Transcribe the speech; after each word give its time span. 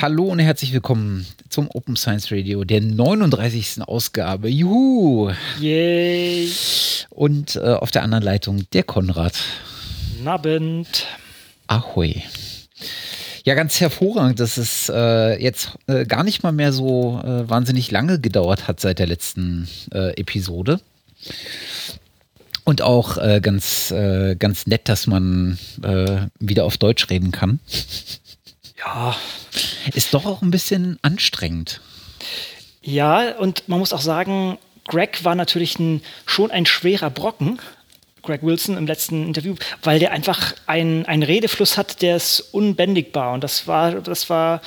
Hallo 0.00 0.24
und 0.24 0.38
herzlich 0.38 0.72
willkommen 0.72 1.26
zum 1.48 1.68
Open 1.70 1.96
Science 1.96 2.32
Radio, 2.32 2.64
der 2.64 2.80
39. 2.80 3.82
Ausgabe. 3.82 4.48
Juhu! 4.48 5.30
Yay! 5.60 6.50
Und 7.10 7.56
äh, 7.56 7.60
auf 7.60 7.90
der 7.90 8.02
anderen 8.02 8.24
Leitung 8.24 8.66
der 8.72 8.82
Konrad. 8.84 9.34
Abend. 10.24 11.06
Ahoi. 11.68 12.22
Ja, 13.44 13.54
ganz 13.54 13.80
hervorragend, 13.80 14.40
dass 14.40 14.56
es 14.56 14.88
äh, 14.92 15.40
jetzt 15.40 15.72
äh, 15.86 16.06
gar 16.06 16.24
nicht 16.24 16.42
mal 16.42 16.52
mehr 16.52 16.72
so 16.72 17.20
äh, 17.22 17.48
wahnsinnig 17.48 17.90
lange 17.90 18.18
gedauert 18.18 18.66
hat 18.66 18.80
seit 18.80 18.98
der 18.98 19.06
letzten 19.06 19.68
äh, 19.92 20.18
Episode. 20.18 20.80
Und 22.64 22.80
auch 22.80 23.18
äh, 23.18 23.40
ganz, 23.40 23.90
äh, 23.90 24.36
ganz 24.36 24.66
nett, 24.66 24.88
dass 24.88 25.06
man 25.06 25.58
wieder 26.38 26.64
auf 26.64 26.78
Deutsch 26.78 27.10
reden 27.10 27.30
kann. 27.30 27.60
Ja. 28.84 29.16
Ist 29.94 30.14
doch 30.14 30.26
auch 30.26 30.42
ein 30.42 30.50
bisschen 30.50 30.98
anstrengend. 31.02 31.80
Ja, 32.82 33.36
und 33.38 33.68
man 33.68 33.78
muss 33.78 33.92
auch 33.92 34.00
sagen, 34.00 34.58
Greg 34.88 35.24
war 35.24 35.34
natürlich 35.34 35.78
ein, 35.78 36.02
schon 36.26 36.50
ein 36.50 36.66
schwerer 36.66 37.10
Brocken. 37.10 37.60
Greg 38.22 38.42
Wilson 38.42 38.76
im 38.76 38.86
letzten 38.86 39.26
Interview, 39.26 39.56
weil 39.82 39.98
der 39.98 40.12
einfach 40.12 40.54
einen 40.66 41.22
Redefluss 41.22 41.76
hat, 41.76 42.02
der 42.02 42.16
ist 42.16 42.40
unbändigbar. 42.52 43.34
Und 43.34 43.42
das 43.42 43.66
war, 43.66 43.92
das 44.00 44.30
war 44.30 44.60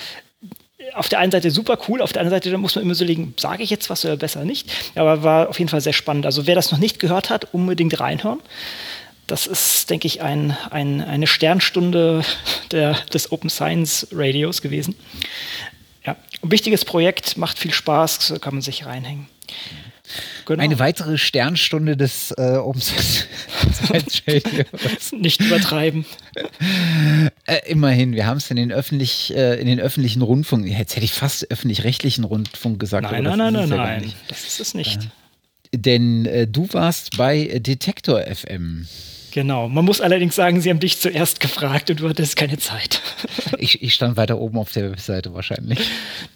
auf 0.93 1.09
der 1.09 1.19
einen 1.19 1.31
Seite 1.31 1.51
super 1.51 1.77
cool, 1.87 2.01
auf 2.01 2.13
der 2.13 2.21
anderen 2.21 2.41
Seite 2.41 2.57
muss 2.57 2.75
man 2.75 2.83
immer 2.83 2.95
so 2.95 3.05
legen, 3.05 3.33
sage 3.37 3.63
ich 3.63 3.69
jetzt 3.69 3.89
was 3.89 4.03
oder 4.05 4.17
besser 4.17 4.45
nicht. 4.45 4.69
Aber 4.95 5.23
war 5.23 5.49
auf 5.49 5.57
jeden 5.57 5.69
Fall 5.69 5.81
sehr 5.81 5.93
spannend. 5.93 6.25
Also 6.25 6.47
wer 6.47 6.55
das 6.55 6.71
noch 6.71 6.79
nicht 6.79 6.99
gehört 6.99 7.29
hat, 7.29 7.53
unbedingt 7.53 7.99
reinhören. 7.99 8.39
Das 9.27 9.47
ist, 9.47 9.89
denke 9.89 10.07
ich, 10.07 10.21
ein, 10.21 10.55
ein, 10.69 11.01
eine 11.01 11.27
Sternstunde 11.27 12.23
der, 12.71 12.93
des 13.13 13.31
Open 13.31 13.49
Science 13.49 14.07
Radios 14.11 14.61
gewesen. 14.61 14.95
Ja, 16.05 16.15
ein 16.43 16.51
wichtiges 16.51 16.85
Projekt, 16.85 17.35
macht 17.37 17.57
viel 17.57 17.73
Spaß, 17.73 18.27
so 18.27 18.39
kann 18.39 18.53
man 18.53 18.61
sich 18.61 18.85
reinhängen. 18.85 19.27
Genau. 20.45 20.61
Eine 20.61 20.77
weitere 20.77 21.17
Sternstunde 21.17 21.97
des 21.97 22.31
äh, 22.37 22.57
Open 22.57 22.81
Science 22.81 23.27
Radios. 23.89 25.11
Nicht 25.11 25.41
übertreiben. 25.41 26.05
Äh, 27.45 27.61
immerhin, 27.67 28.13
wir 28.13 28.27
haben 28.27 28.37
es 28.37 28.51
in 28.51 28.57
den 28.57 28.71
öffentlich, 28.71 29.35
äh, 29.35 29.59
in 29.59 29.65
den 29.65 29.79
öffentlichen 29.79 30.21
Rundfunk, 30.21 30.67
jetzt 30.67 30.95
hätte 30.95 31.05
ich 31.05 31.13
fast 31.13 31.49
öffentlich-rechtlichen 31.49 32.23
Rundfunk 32.23 32.79
gesagt. 32.79 33.11
Nein, 33.11 33.23
nein, 33.23 33.37
nein, 33.37 33.53
nein, 33.53 33.69
nein, 33.69 34.13
das 34.27 34.45
ist 34.45 34.59
es 34.59 34.73
nicht. 34.75 34.99
denn 35.73 36.27
äh, 36.27 36.47
du 36.47 36.67
warst 36.71 37.17
bei 37.17 37.59
Detektor 37.59 38.21
FM. 38.21 38.87
Genau. 39.35 39.67
Man 39.67 39.83
muss 39.83 39.99
allerdings 39.99 40.33
sagen, 40.33 40.61
sie 40.61 40.69
haben 40.69 40.79
dich 40.79 40.97
zuerst 40.97 41.41
gefragt 41.41 41.89
und 41.89 41.99
du 41.99 42.07
hattest 42.07 42.37
keine 42.37 42.57
Zeit. 42.57 43.01
ich, 43.57 43.83
ich 43.83 43.93
stand 43.93 44.15
weiter 44.15 44.37
oben 44.37 44.57
auf 44.57 44.71
der 44.71 44.89
Webseite 44.89 45.33
wahrscheinlich. 45.33 45.77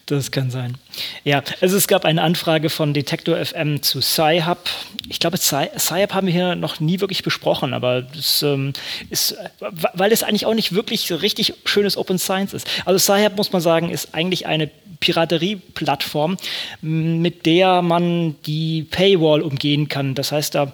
Das 0.06 0.32
kann 0.32 0.52
sein. 0.52 0.78
Ja, 1.24 1.42
also 1.62 1.78
es 1.78 1.88
gab 1.88 2.04
eine 2.04 2.22
Anfrage 2.22 2.70
von 2.70 2.94
Detektor 2.94 3.38
FM 3.38 3.82
zu 3.82 4.02
Sci-Hub. 4.02 4.70
Ich 5.08 5.22
glaube, 5.22 5.38
Sci-Hub 5.38 6.14
haben 6.14 6.28
wir 6.28 6.34
hier 6.34 6.56
noch 6.56 6.82
nie 6.82 7.00
wirklich 7.00 7.24
besprochen, 7.24 7.74
aber 7.74 8.02
das 8.02 8.42
ähm, 8.42 8.74
ist, 9.10 9.38
weil 9.62 10.12
es 10.12 10.22
eigentlich 10.22 10.46
auch 10.46 10.54
nicht 10.54 10.74
wirklich 10.74 11.08
so 11.08 11.16
richtig 11.16 11.54
schönes 11.64 11.96
Open 11.96 12.20
Science 12.20 12.54
ist. 12.54 12.68
Also 12.84 13.00
Sci-Hub, 13.00 13.38
muss 13.38 13.54
man 13.54 13.62
sagen, 13.62 13.92
ist 13.92 14.14
eigentlich 14.14 14.46
eine 14.46 14.70
Piraterie-Plattform, 15.00 16.36
mit 16.82 17.46
der 17.46 17.82
man 17.82 18.36
die 18.46 18.84
Paywall 18.84 19.42
umgehen 19.42 19.88
kann. 19.88 20.16
Das 20.16 20.34
heißt, 20.34 20.56
da 20.56 20.74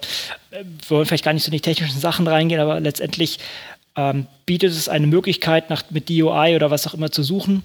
wollen 0.88 1.06
vielleicht 1.06 1.24
gar 1.24 1.34
nicht 1.34 1.44
so 1.44 1.50
in 1.50 1.54
die 1.54 1.62
technischen 1.62 2.00
Sachen 2.00 2.28
reingehen, 2.28 2.62
aber 2.62 2.80
letztendlich 2.80 3.40
ähm, 3.96 4.28
bietet 4.46 4.72
es 4.72 4.90
eine 4.90 5.08
Möglichkeit, 5.08 5.70
nach, 5.70 5.84
mit 5.90 6.10
DOI 6.10 6.56
oder 6.56 6.72
was 6.72 6.88
auch 6.88 6.94
immer 6.94 7.12
zu 7.12 7.24
suchen. 7.24 7.64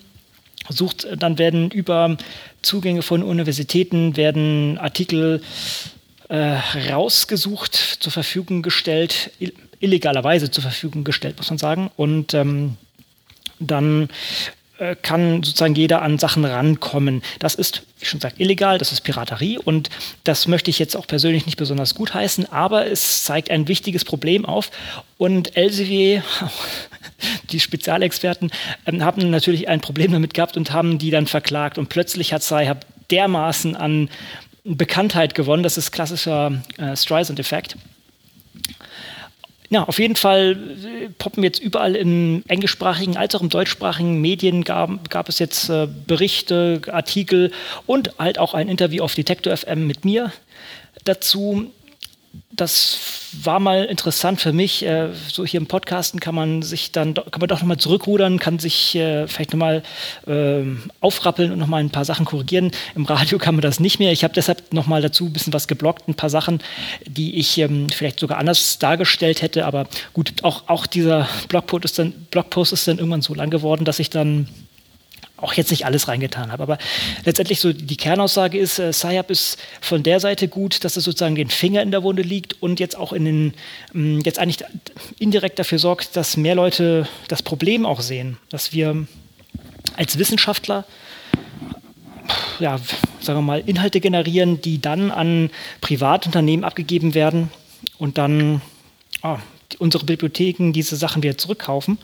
Sucht, 0.69 1.07
dann 1.17 1.39
werden 1.39 1.71
über 1.71 2.17
Zugänge 2.63 3.03
von 3.03 3.23
Universitäten 3.23 4.17
werden 4.17 4.79
Artikel 4.79 5.43
äh, 6.29 6.59
rausgesucht, 6.91 7.75
zur 7.75 8.13
Verfügung 8.13 8.63
gestellt, 8.63 9.33
illegalerweise 9.81 10.51
zur 10.51 10.63
Verfügung 10.63 11.03
gestellt, 11.03 11.39
muss 11.39 11.51
man 11.51 11.59
sagen. 11.59 11.91
Und 11.97 12.35
ähm, 12.35 12.77
dann 13.59 14.09
äh, 14.81 14.97
kann 14.97 15.43
sozusagen 15.43 15.75
jeder 15.75 16.01
an 16.01 16.19
Sachen 16.19 16.43
rankommen. 16.45 17.23
Das 17.39 17.55
ist, 17.55 17.83
wie 17.99 18.07
schon 18.07 18.19
gesagt, 18.19 18.41
illegal, 18.41 18.79
das 18.79 18.93
ist 18.93 19.03
Piraterie 19.03 19.59
und 19.59 19.91
das 20.25 20.49
möchte 20.49 20.71
ich 20.71 20.79
jetzt 20.79 20.97
auch 20.97 21.07
persönlich 21.07 21.45
nicht 21.45 21.59
besonders 21.59 21.95
gut 21.95 22.15
heißen, 22.15 22.51
aber 22.51 22.87
es 22.87 23.25
zeigt 23.25 23.51
ein 23.51 23.69
wichtiges 23.69 24.07
Problem 24.07 24.47
auf 24.47 24.71
und 25.19 25.55
Elsevier, 25.55 26.25
die 27.51 27.61
Spezialexperten, 27.61 28.51
ähm, 28.87 29.05
haben 29.05 29.29
natürlich 29.29 29.69
ein 29.69 29.83
Problem 29.83 30.13
damit 30.13 30.33
gehabt 30.33 30.57
und 30.57 30.73
haben 30.73 30.99
die 30.99 31.11
dann 31.11 31.27
verklagt 31.27 31.77
und 31.77 31.91
plötzlich 31.91 32.33
hat 32.33 32.43
Sci-Hub 32.43 32.87
dermaßen 33.11 33.77
an 33.77 34.09
Bekanntheit 34.65 35.35
gewonnen, 35.35 35.63
das 35.63 35.77
ist 35.77 35.93
klassischer 35.93 36.53
äh, 36.79 36.97
Streisand-Effekt. 36.97 37.77
Ja, 39.73 39.85
auf 39.85 40.01
jeden 40.01 40.17
Fall 40.17 40.59
äh, 40.85 41.09
poppen 41.17 41.45
jetzt 41.45 41.61
überall 41.61 41.95
im 41.95 42.43
englischsprachigen 42.49 43.17
als 43.17 43.37
auch 43.37 43.41
im 43.41 43.51
deutschsprachigen 43.51 44.21
Medien 44.21 44.65
gab, 44.65 45.09
gab 45.11 45.29
es 45.29 45.39
jetzt 45.39 45.69
äh, 45.69 45.87
Berichte, 46.09 46.83
Artikel 46.91 47.53
und 47.87 48.19
halt 48.19 48.41
auch 48.41 48.53
ein 48.53 48.69
Interview 48.69 49.05
auf 49.05 49.15
Detektor 49.15 49.57
FM 49.57 49.87
mit 49.87 50.05
mir 50.05 50.33
dazu 51.05 51.71
das 52.53 52.99
war 53.43 53.59
mal 53.59 53.85
interessant 53.85 54.41
für 54.41 54.53
mich. 54.53 54.85
Äh, 54.85 55.09
so 55.29 55.47
hier 55.47 55.61
im 55.61 55.67
Podcasten 55.67 56.21
kann 56.21 56.35
man 56.35 56.63
sich 56.63 56.93
dann 56.93 57.15
kann 57.15 57.41
man 57.41 57.49
doch 57.49 57.61
nochmal 57.61 57.79
zurückrudern, 57.79 58.39
kann 58.39 58.59
sich 58.59 58.95
äh, 58.97 59.27
vielleicht 59.27 59.53
nochmal 59.53 59.83
äh, 60.27 60.63
aufrappeln 61.01 61.53
und 61.53 61.59
nochmal 61.59 61.83
ein 61.83 61.91
paar 61.91 62.05
Sachen 62.05 62.27
korrigieren. 62.27 62.71
Im 62.95 63.05
Radio 63.05 63.39
kann 63.39 63.55
man 63.55 63.63
das 63.63 63.81
nicht 63.81 63.99
mehr. 63.99 64.13
Ich 64.13 64.25
habe 64.25 64.35
deshalb 64.35 64.73
nochmal 64.73 65.01
dazu 65.01 65.27
ein 65.27 65.33
bisschen 65.33 65.53
was 65.53 65.69
geblockt, 65.69 66.09
ein 66.09 66.15
paar 66.15 66.31
Sachen, 66.31 66.61
die 67.07 67.37
ich 67.37 67.57
ähm, 67.59 67.89
vielleicht 67.89 68.21
sogar 68.21 68.39
anders 68.39 68.79
dargestellt 68.79 69.43
hätte. 69.43 69.65
Aber 69.65 69.87
gut, 70.13 70.35
auch, 70.43 70.65
auch 70.69 70.87
dieser 70.87 71.29
Blogpost 71.49 71.85
ist, 71.85 71.99
dann, 71.99 72.13
Blogpost 72.31 72.73
ist 72.73 72.87
dann 72.87 72.99
irgendwann 72.99 73.23
so 73.23 73.35
lang 73.35 73.51
geworden, 73.51 73.85
dass 73.85 73.99
ich 73.99 74.11
dann 74.11 74.49
auch 75.41 75.55
jetzt 75.55 75.71
nicht 75.71 75.87
alles 75.87 76.09
reingetan 76.09 76.53
habe. 76.53 76.63
Aber 76.63 76.79
letztendlich 77.25 77.61
so 77.61 77.73
die 77.73 77.97
Kernaussage 77.97 78.59
ist, 78.59 78.79
äh, 78.79 78.93
Sayab 78.93 79.31
ist 79.31 79.59
von 79.81 80.03
der 80.03 80.21
Seite 80.21 80.49
gut, 80.49 80.85
dass 80.85 80.97
es 80.97 81.05
sozusagen 81.05 81.35
den 81.35 81.51
Finger 81.51 81.83
in 81.83 81.91
der 81.91 82.03
Wunde 82.03 82.23
liegt 82.23 82.63
und 82.63 82.81
jetzt 82.81 82.97
auch 82.97 83.13
in 83.13 83.25
den, 83.25 83.55
ähm, 83.95 84.21
jetzt 84.25 84.39
eigentlich 84.39 84.65
indirekt 85.19 85.59
dafür 85.59 85.79
sorgt, 85.79 86.17
dass 86.17 86.37
mehr 86.37 86.55
Leute 86.55 87.09
das 87.29 87.43
Problem 87.43 87.87
auch 87.87 88.01
sehen, 88.01 88.39
dass 88.51 88.73
wir 88.73 89.07
als 89.97 90.19
Wissenschaftler 90.19 90.85
ja, 92.61 92.79
sagen 93.21 93.39
wir 93.39 93.43
mal, 93.43 93.63
Inhalte 93.67 94.01
generieren, 94.01 94.61
die 94.61 94.81
dann 94.81 95.11
an 95.11 95.51
Privatunternehmen 95.81 96.65
abgegeben 96.65 97.15
werden 97.15 97.51
und 97.99 98.19
dann 98.19 98.61
oh, 99.23 99.39
unsere 99.79 100.05
Bibliotheken 100.05 100.73
diese 100.73 100.97
Sachen 100.97 101.23
wieder 101.23 101.39
zurückkaufen. 101.39 101.99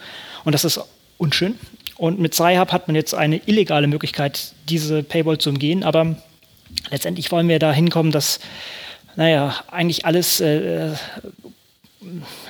Und 0.44 0.52
das 0.52 0.64
ist 0.64 0.80
unschön. 1.18 1.58
Und 1.96 2.18
mit 2.18 2.34
Sci-Hub 2.34 2.72
hat 2.72 2.88
man 2.88 2.94
jetzt 2.94 3.14
eine 3.14 3.40
illegale 3.46 3.86
Möglichkeit, 3.86 4.52
diese 4.68 5.02
Paywall 5.02 5.38
zu 5.38 5.50
umgehen. 5.50 5.82
Aber 5.82 6.16
letztendlich 6.90 7.32
wollen 7.32 7.48
wir 7.48 7.58
da 7.58 7.72
hinkommen, 7.72 8.12
dass, 8.12 8.40
naja, 9.16 9.54
eigentlich 9.70 10.04
alles 10.04 10.40
äh, 10.40 10.90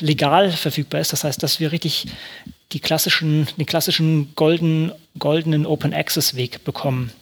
legal 0.01 0.51
verfügbar 0.51 1.01
ist. 1.01 1.13
Das 1.13 1.25
heißt, 1.25 1.43
dass 1.43 1.61
wir 1.61 1.73
richtig 1.73 2.07
die 2.73 2.81
klassischen, 2.81 3.47
den 3.57 3.67
klassischen 3.67 4.35
golden, 4.35 4.93
goldenen 5.19 5.67
Open 5.67 5.95
Access 5.95 6.35
Weg 6.35 6.65
bekommen. 6.65 7.13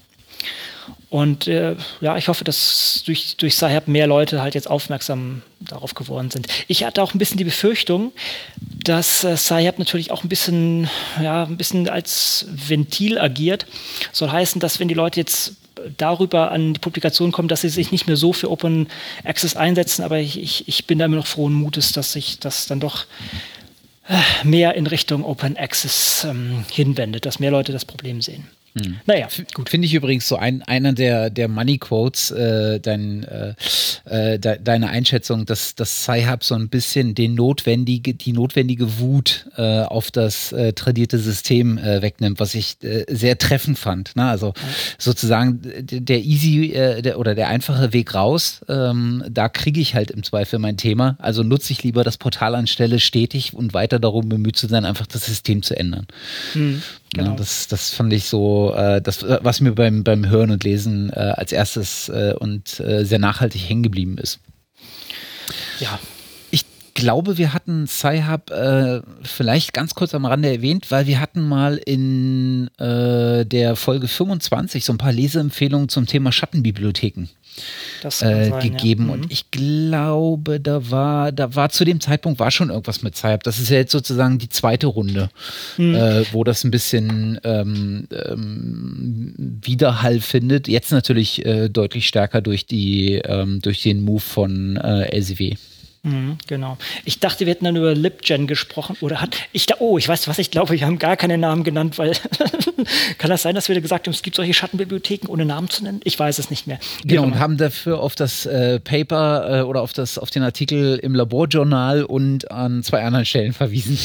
Und 1.10 1.46
äh, 1.46 1.76
ja, 2.00 2.16
ich 2.16 2.28
hoffe, 2.28 2.44
dass 2.44 3.02
durch, 3.06 3.36
durch 3.36 3.56
Sahab 3.56 3.88
mehr 3.88 4.06
Leute 4.06 4.42
halt 4.42 4.54
jetzt 4.54 4.68
aufmerksam 4.68 5.42
darauf 5.60 5.94
geworden 5.94 6.30
sind. 6.30 6.48
Ich 6.68 6.84
hatte 6.84 7.02
auch 7.02 7.14
ein 7.14 7.18
bisschen 7.18 7.38
die 7.38 7.44
Befürchtung, 7.44 8.12
dass 8.60 9.24
äh, 9.24 9.36
Sahab 9.36 9.78
natürlich 9.78 10.10
auch 10.10 10.24
ein 10.24 10.28
bisschen, 10.28 10.88
ja, 11.22 11.44
ein 11.44 11.56
bisschen 11.56 11.88
als 11.88 12.46
Ventil 12.50 13.18
agiert. 13.18 13.66
Soll 14.12 14.30
heißen, 14.30 14.60
dass 14.60 14.80
wenn 14.80 14.88
die 14.88 14.94
Leute 14.94 15.20
jetzt 15.20 15.54
darüber 15.96 16.50
an 16.50 16.74
die 16.74 16.80
Publikation 16.80 17.32
kommen, 17.32 17.48
dass 17.48 17.62
sie 17.62 17.68
sich 17.68 17.92
nicht 17.92 18.06
mehr 18.06 18.16
so 18.16 18.32
für 18.32 18.50
Open 18.50 18.88
Access 19.24 19.56
einsetzen, 19.56 20.02
aber 20.02 20.18
ich, 20.18 20.40
ich, 20.40 20.68
ich 20.68 20.86
bin 20.86 20.98
da 20.98 21.04
immer 21.06 21.16
noch 21.16 21.26
frohen 21.26 21.52
Mutes, 21.52 21.92
dass 21.92 22.12
sich 22.12 22.38
das 22.38 22.66
dann 22.66 22.80
doch 22.80 23.06
äh, 24.08 24.46
mehr 24.46 24.74
in 24.74 24.86
Richtung 24.86 25.24
Open 25.24 25.56
Access 25.56 26.24
ähm, 26.24 26.64
hinwendet, 26.70 27.26
dass 27.26 27.38
mehr 27.38 27.50
Leute 27.50 27.72
das 27.72 27.84
Problem 27.84 28.20
sehen. 28.22 28.48
Hm. 28.76 28.96
Naja, 29.06 29.28
gut. 29.54 29.68
Finde 29.68 29.86
ich 29.86 29.94
übrigens 29.94 30.26
so 30.26 30.36
ein, 30.36 30.62
einer 30.62 30.92
der, 30.92 31.30
der 31.30 31.46
Money 31.46 31.78
Quotes, 31.78 32.32
äh, 32.32 32.80
dein, 32.80 33.22
äh, 33.22 33.54
äh, 34.04 34.38
de, 34.38 34.58
deine 34.62 34.90
Einschätzung, 34.90 35.46
dass 35.46 35.76
das 35.76 36.02
Sci-Hub 36.02 36.42
so 36.42 36.56
ein 36.56 36.68
bisschen 36.68 37.14
den 37.14 37.36
notwendige, 37.36 38.14
die 38.14 38.32
notwendige 38.32 38.98
Wut 38.98 39.46
äh, 39.56 39.82
auf 39.82 40.10
das 40.10 40.50
äh, 40.50 40.72
tradierte 40.72 41.18
System 41.18 41.78
äh, 41.78 42.02
wegnimmt, 42.02 42.40
was 42.40 42.56
ich 42.56 42.82
äh, 42.82 43.04
sehr 43.08 43.38
treffend 43.38 43.78
fand. 43.78 44.16
Ne? 44.16 44.24
Also 44.24 44.48
ja. 44.48 44.62
sozusagen 44.98 45.60
der 45.62 46.24
easy 46.24 46.72
äh, 46.72 47.00
der, 47.00 47.20
oder 47.20 47.36
der 47.36 47.48
einfache 47.48 47.92
Weg 47.92 48.12
raus, 48.14 48.60
ähm, 48.68 49.22
da 49.30 49.48
kriege 49.48 49.80
ich 49.80 49.94
halt 49.94 50.10
im 50.10 50.24
Zweifel 50.24 50.58
mein 50.58 50.76
Thema. 50.76 51.16
Also 51.20 51.44
nutze 51.44 51.72
ich 51.72 51.84
lieber 51.84 52.02
das 52.02 52.18
Portal 52.18 52.56
anstelle, 52.56 52.98
stetig 52.98 53.54
und 53.54 53.72
weiter 53.72 54.00
darum 54.00 54.28
bemüht 54.28 54.56
zu 54.56 54.66
sein, 54.66 54.84
einfach 54.84 55.06
das 55.06 55.26
System 55.26 55.62
zu 55.62 55.76
ändern. 55.76 56.08
Hm, 56.54 56.82
genau. 57.12 57.30
ja, 57.30 57.36
das, 57.36 57.68
das 57.68 57.94
fand 57.94 58.12
ich 58.12 58.24
so 58.24 58.63
so 58.64 58.74
äh, 58.74 59.00
das, 59.00 59.24
was 59.42 59.60
mir 59.60 59.72
beim, 59.72 60.04
beim 60.04 60.28
Hören 60.28 60.50
und 60.50 60.64
Lesen 60.64 61.10
äh, 61.10 61.34
als 61.36 61.52
erstes 61.52 62.08
äh, 62.08 62.34
und 62.38 62.80
äh, 62.80 63.04
sehr 63.04 63.18
nachhaltig 63.18 63.68
hängen 63.68 63.82
geblieben 63.82 64.18
ist. 64.18 64.40
Ja. 65.80 65.98
Ich 66.50 66.64
glaube, 66.94 67.38
wir 67.38 67.52
hatten 67.52 67.86
Sci-Hub 67.86 68.50
äh, 68.50 69.00
vielleicht 69.22 69.72
ganz 69.72 69.94
kurz 69.94 70.14
am 70.14 70.24
Rande 70.24 70.48
erwähnt, 70.50 70.90
weil 70.90 71.06
wir 71.06 71.20
hatten 71.20 71.42
mal 71.42 71.76
in 71.84 72.68
äh, 72.78 73.44
der 73.44 73.74
Folge 73.74 74.06
25 74.06 74.84
so 74.84 74.92
ein 74.92 74.98
paar 74.98 75.12
Leseempfehlungen 75.12 75.88
zum 75.88 76.06
Thema 76.06 76.30
Schattenbibliotheken 76.30 77.28
äh, 78.02 78.10
sein, 78.10 78.60
gegeben. 78.60 79.06
Ja. 79.06 79.12
Und 79.14 79.20
mhm. 79.20 79.26
ich 79.30 79.50
glaube, 79.50 80.60
da 80.60 80.90
war, 80.90 81.32
da 81.32 81.54
war 81.54 81.70
zu 81.70 81.84
dem 81.84 82.00
Zeitpunkt 82.00 82.38
war 82.38 82.50
schon 82.50 82.70
irgendwas 82.70 83.02
mit 83.02 83.16
Sci-Hub. 83.16 83.42
Das 83.42 83.58
ist 83.58 83.70
ja 83.70 83.76
jetzt 83.76 83.92
sozusagen 83.92 84.38
die 84.38 84.48
zweite 84.48 84.86
Runde, 84.86 85.30
mhm. 85.76 85.94
äh, 85.94 86.24
wo 86.32 86.44
das 86.44 86.64
ein 86.64 86.70
bisschen 86.70 87.40
ähm, 87.44 88.08
ähm, 88.10 89.34
Widerhall 89.62 90.20
findet. 90.20 90.68
Jetzt 90.68 90.92
natürlich 90.92 91.44
äh, 91.44 91.68
deutlich 91.68 92.06
stärker 92.06 92.40
durch 92.40 92.66
die 92.66 93.14
ähm, 93.24 93.60
durch 93.62 93.82
den 93.82 94.02
Move 94.02 94.20
von 94.20 94.76
äh, 94.76 95.08
LCW. 95.14 95.56
Mhm, 96.04 96.36
genau. 96.46 96.76
Ich 97.06 97.18
dachte, 97.18 97.46
wir 97.46 97.52
hätten 97.52 97.64
dann 97.64 97.76
über 97.76 97.94
LibGen 97.94 98.46
gesprochen. 98.46 98.96
Oder 99.00 99.22
hat. 99.22 99.36
Ich 99.52 99.64
da, 99.64 99.76
oh, 99.78 99.96
ich 99.96 100.06
weiß 100.06 100.28
was, 100.28 100.38
ich 100.38 100.50
glaube, 100.50 100.78
wir 100.78 100.86
haben 100.86 100.98
gar 100.98 101.16
keine 101.16 101.38
Namen 101.38 101.64
genannt, 101.64 101.96
weil 101.98 102.12
kann 103.18 103.30
das 103.30 103.42
sein, 103.42 103.54
dass 103.54 103.70
wir 103.70 103.80
gesagt 103.80 104.06
haben, 104.06 104.12
es 104.12 104.22
gibt 104.22 104.36
solche 104.36 104.52
Schattenbibliotheken, 104.52 105.28
ohne 105.28 105.46
Namen 105.46 105.70
zu 105.70 105.82
nennen? 105.82 106.00
Ich 106.04 106.18
weiß 106.18 106.38
es 106.38 106.50
nicht 106.50 106.66
mehr. 106.66 106.78
Genau, 107.04 107.22
und 107.22 107.38
haben 107.38 107.56
dafür 107.56 108.00
auf 108.00 108.14
das 108.14 108.44
äh, 108.44 108.80
Paper 108.80 109.60
äh, 109.60 109.62
oder 109.62 109.80
auf, 109.80 109.94
das, 109.94 110.18
auf 110.18 110.30
den 110.30 110.42
Artikel 110.42 110.98
im 110.98 111.14
Laborjournal 111.14 112.04
und 112.04 112.50
an 112.50 112.82
zwei 112.82 113.02
anderen 113.02 113.24
Stellen 113.24 113.54
verwiesen. 113.54 113.98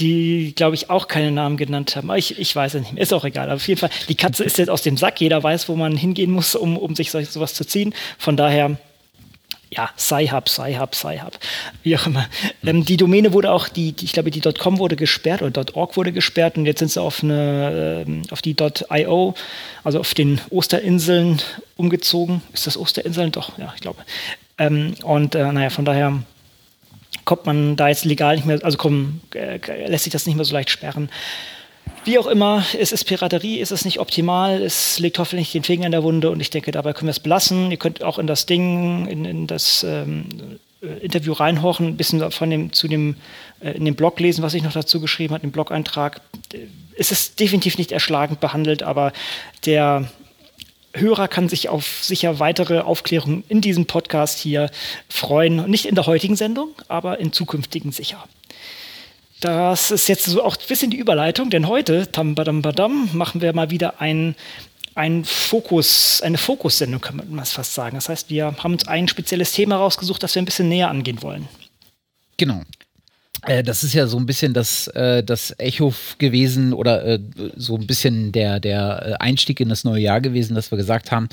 Die, 0.00 0.54
glaube 0.56 0.74
ich, 0.74 0.90
auch 0.90 1.06
keine 1.06 1.30
Namen 1.30 1.56
genannt 1.56 1.94
haben. 1.94 2.12
Ich, 2.16 2.36
ich 2.36 2.54
weiß 2.54 2.74
es 2.74 2.80
nicht 2.80 2.94
mehr. 2.94 3.02
Ist 3.02 3.14
auch 3.14 3.24
egal. 3.24 3.46
Aber 3.46 3.56
auf 3.56 3.68
jeden 3.68 3.78
Fall, 3.78 3.90
die 4.08 4.16
Katze 4.16 4.42
ist 4.42 4.58
jetzt 4.58 4.70
aus 4.70 4.82
dem 4.82 4.96
Sack. 4.96 5.20
Jeder 5.20 5.40
weiß, 5.40 5.68
wo 5.68 5.76
man 5.76 5.96
hingehen 5.96 6.32
muss, 6.32 6.56
um, 6.56 6.76
um 6.76 6.96
sich 6.96 7.12
sowas 7.12 7.54
zu 7.54 7.64
ziehen. 7.64 7.94
Von 8.18 8.36
daher 8.36 8.76
ja, 9.76 9.90
Sci-Hub, 9.96 10.48
Sci-Hub, 10.48 10.94
Sci-Hub, 10.94 11.38
wie 11.82 11.96
auch 11.96 12.06
immer. 12.06 12.26
Ähm, 12.64 12.84
die 12.84 12.96
Domäne 12.96 13.32
wurde 13.32 13.52
auch, 13.52 13.68
die, 13.68 13.92
die, 13.92 14.04
ich 14.04 14.12
glaube, 14.12 14.30
die 14.30 14.40
.com 14.40 14.78
wurde 14.78 14.96
gesperrt 14.96 15.42
oder 15.42 15.64
.org 15.74 15.96
wurde 15.96 16.12
gesperrt 16.12 16.56
und 16.56 16.66
jetzt 16.66 16.78
sind 16.78 16.90
sie 16.90 17.00
auf, 17.00 17.22
eine, 17.22 18.04
ähm, 18.06 18.22
auf 18.30 18.42
die 18.42 18.56
.io, 18.58 19.34
also 19.82 20.00
auf 20.00 20.14
den 20.14 20.40
Osterinseln 20.50 21.42
umgezogen. 21.76 22.42
Ist 22.52 22.66
das 22.66 22.76
Osterinseln? 22.76 23.32
Doch, 23.32 23.58
ja, 23.58 23.72
ich 23.74 23.80
glaube. 23.80 24.02
Ähm, 24.58 24.94
und 25.02 25.34
äh, 25.34 25.52
naja, 25.52 25.70
von 25.70 25.84
daher 25.84 26.22
kommt 27.24 27.46
man 27.46 27.76
da 27.76 27.88
jetzt 27.88 28.04
legal 28.04 28.36
nicht 28.36 28.46
mehr, 28.46 28.60
also 28.62 28.76
komm, 28.76 29.20
äh, 29.34 29.58
lässt 29.86 30.04
sich 30.04 30.12
das 30.12 30.26
nicht 30.26 30.36
mehr 30.36 30.44
so 30.44 30.54
leicht 30.54 30.70
sperren. 30.70 31.08
Wie 32.04 32.18
auch 32.18 32.26
immer, 32.26 32.62
es 32.78 32.92
ist 32.92 33.04
Piraterie, 33.04 33.60
es 33.62 33.70
ist 33.70 33.86
nicht 33.86 33.98
optimal, 33.98 34.60
es 34.60 34.98
legt 34.98 35.18
hoffentlich 35.18 35.52
den 35.52 35.62
Finger 35.62 35.86
in 35.86 35.92
der 35.92 36.02
Wunde 36.02 36.30
und 36.30 36.38
ich 36.38 36.50
denke, 36.50 36.70
dabei 36.70 36.92
können 36.92 37.08
wir 37.08 37.12
es 37.12 37.20
belassen. 37.20 37.70
Ihr 37.70 37.78
könnt 37.78 38.02
auch 38.02 38.18
in 38.18 38.26
das 38.26 38.44
Ding, 38.44 39.06
in, 39.06 39.24
in 39.24 39.46
das 39.46 39.84
ähm, 39.84 40.58
äh, 40.82 41.02
Interview 41.02 41.32
reinhorchen, 41.32 41.88
ein 41.88 41.96
bisschen 41.96 42.30
von 42.30 42.50
dem, 42.50 42.74
zu 42.74 42.88
dem, 42.88 43.16
äh, 43.60 43.70
in 43.70 43.86
dem 43.86 43.94
Blog 43.94 44.20
lesen, 44.20 44.42
was 44.42 44.52
ich 44.52 44.62
noch 44.62 44.72
dazu 44.72 45.00
geschrieben 45.00 45.32
habe, 45.32 45.44
im 45.44 45.50
Blog-Eintrag. 45.50 46.20
Es 46.98 47.10
ist 47.10 47.40
definitiv 47.40 47.78
nicht 47.78 47.90
erschlagend 47.90 48.38
behandelt, 48.38 48.82
aber 48.82 49.14
der 49.64 50.06
Hörer 50.92 51.26
kann 51.26 51.48
sich 51.48 51.70
auf 51.70 52.04
sicher 52.04 52.38
weitere 52.38 52.80
Aufklärungen 52.80 53.44
in 53.48 53.62
diesem 53.62 53.86
Podcast 53.86 54.38
hier 54.38 54.70
freuen. 55.08 55.70
Nicht 55.70 55.86
in 55.86 55.94
der 55.94 56.04
heutigen 56.04 56.36
Sendung, 56.36 56.68
aber 56.86 57.18
in 57.18 57.32
zukünftigen 57.32 57.92
sicher. 57.92 58.22
Das 59.40 59.90
ist 59.90 60.08
jetzt 60.08 60.24
so 60.24 60.42
auch 60.42 60.56
ein 60.56 60.66
bisschen 60.68 60.90
die 60.90 60.96
Überleitung, 60.96 61.50
denn 61.50 61.68
heute, 61.68 62.10
tam 62.10 62.34
badam 62.34 62.62
badam, 62.62 63.10
machen 63.12 63.40
wir 63.40 63.52
mal 63.52 63.70
wieder 63.70 64.00
ein, 64.00 64.36
ein 64.94 65.24
Fokus, 65.24 66.22
eine 66.22 66.38
Fokussendung, 66.38 67.00
kann 67.00 67.16
man 67.16 67.38
es 67.40 67.52
fast 67.52 67.74
sagen. 67.74 67.96
Das 67.96 68.08
heißt, 68.08 68.30
wir 68.30 68.46
haben 68.46 68.72
uns 68.74 68.88
ein 68.88 69.08
spezielles 69.08 69.52
Thema 69.52 69.76
rausgesucht, 69.76 70.22
das 70.22 70.34
wir 70.34 70.42
ein 70.42 70.46
bisschen 70.46 70.68
näher 70.68 70.88
angehen 70.88 71.22
wollen. 71.22 71.48
Genau. 72.36 72.62
Äh, 73.42 73.62
das 73.62 73.84
ist 73.84 73.94
ja 73.94 74.06
so 74.06 74.16
ein 74.16 74.26
bisschen 74.26 74.54
das, 74.54 74.88
äh, 74.88 75.22
das 75.22 75.54
Echo 75.58 75.92
gewesen 76.18 76.72
oder 76.72 77.04
äh, 77.04 77.18
so 77.56 77.76
ein 77.76 77.86
bisschen 77.86 78.32
der, 78.32 78.60
der 78.60 79.20
Einstieg 79.20 79.60
in 79.60 79.68
das 79.68 79.84
neue 79.84 80.00
Jahr 80.00 80.20
gewesen, 80.20 80.54
dass 80.54 80.70
wir 80.70 80.78
gesagt 80.78 81.10
haben, 81.10 81.28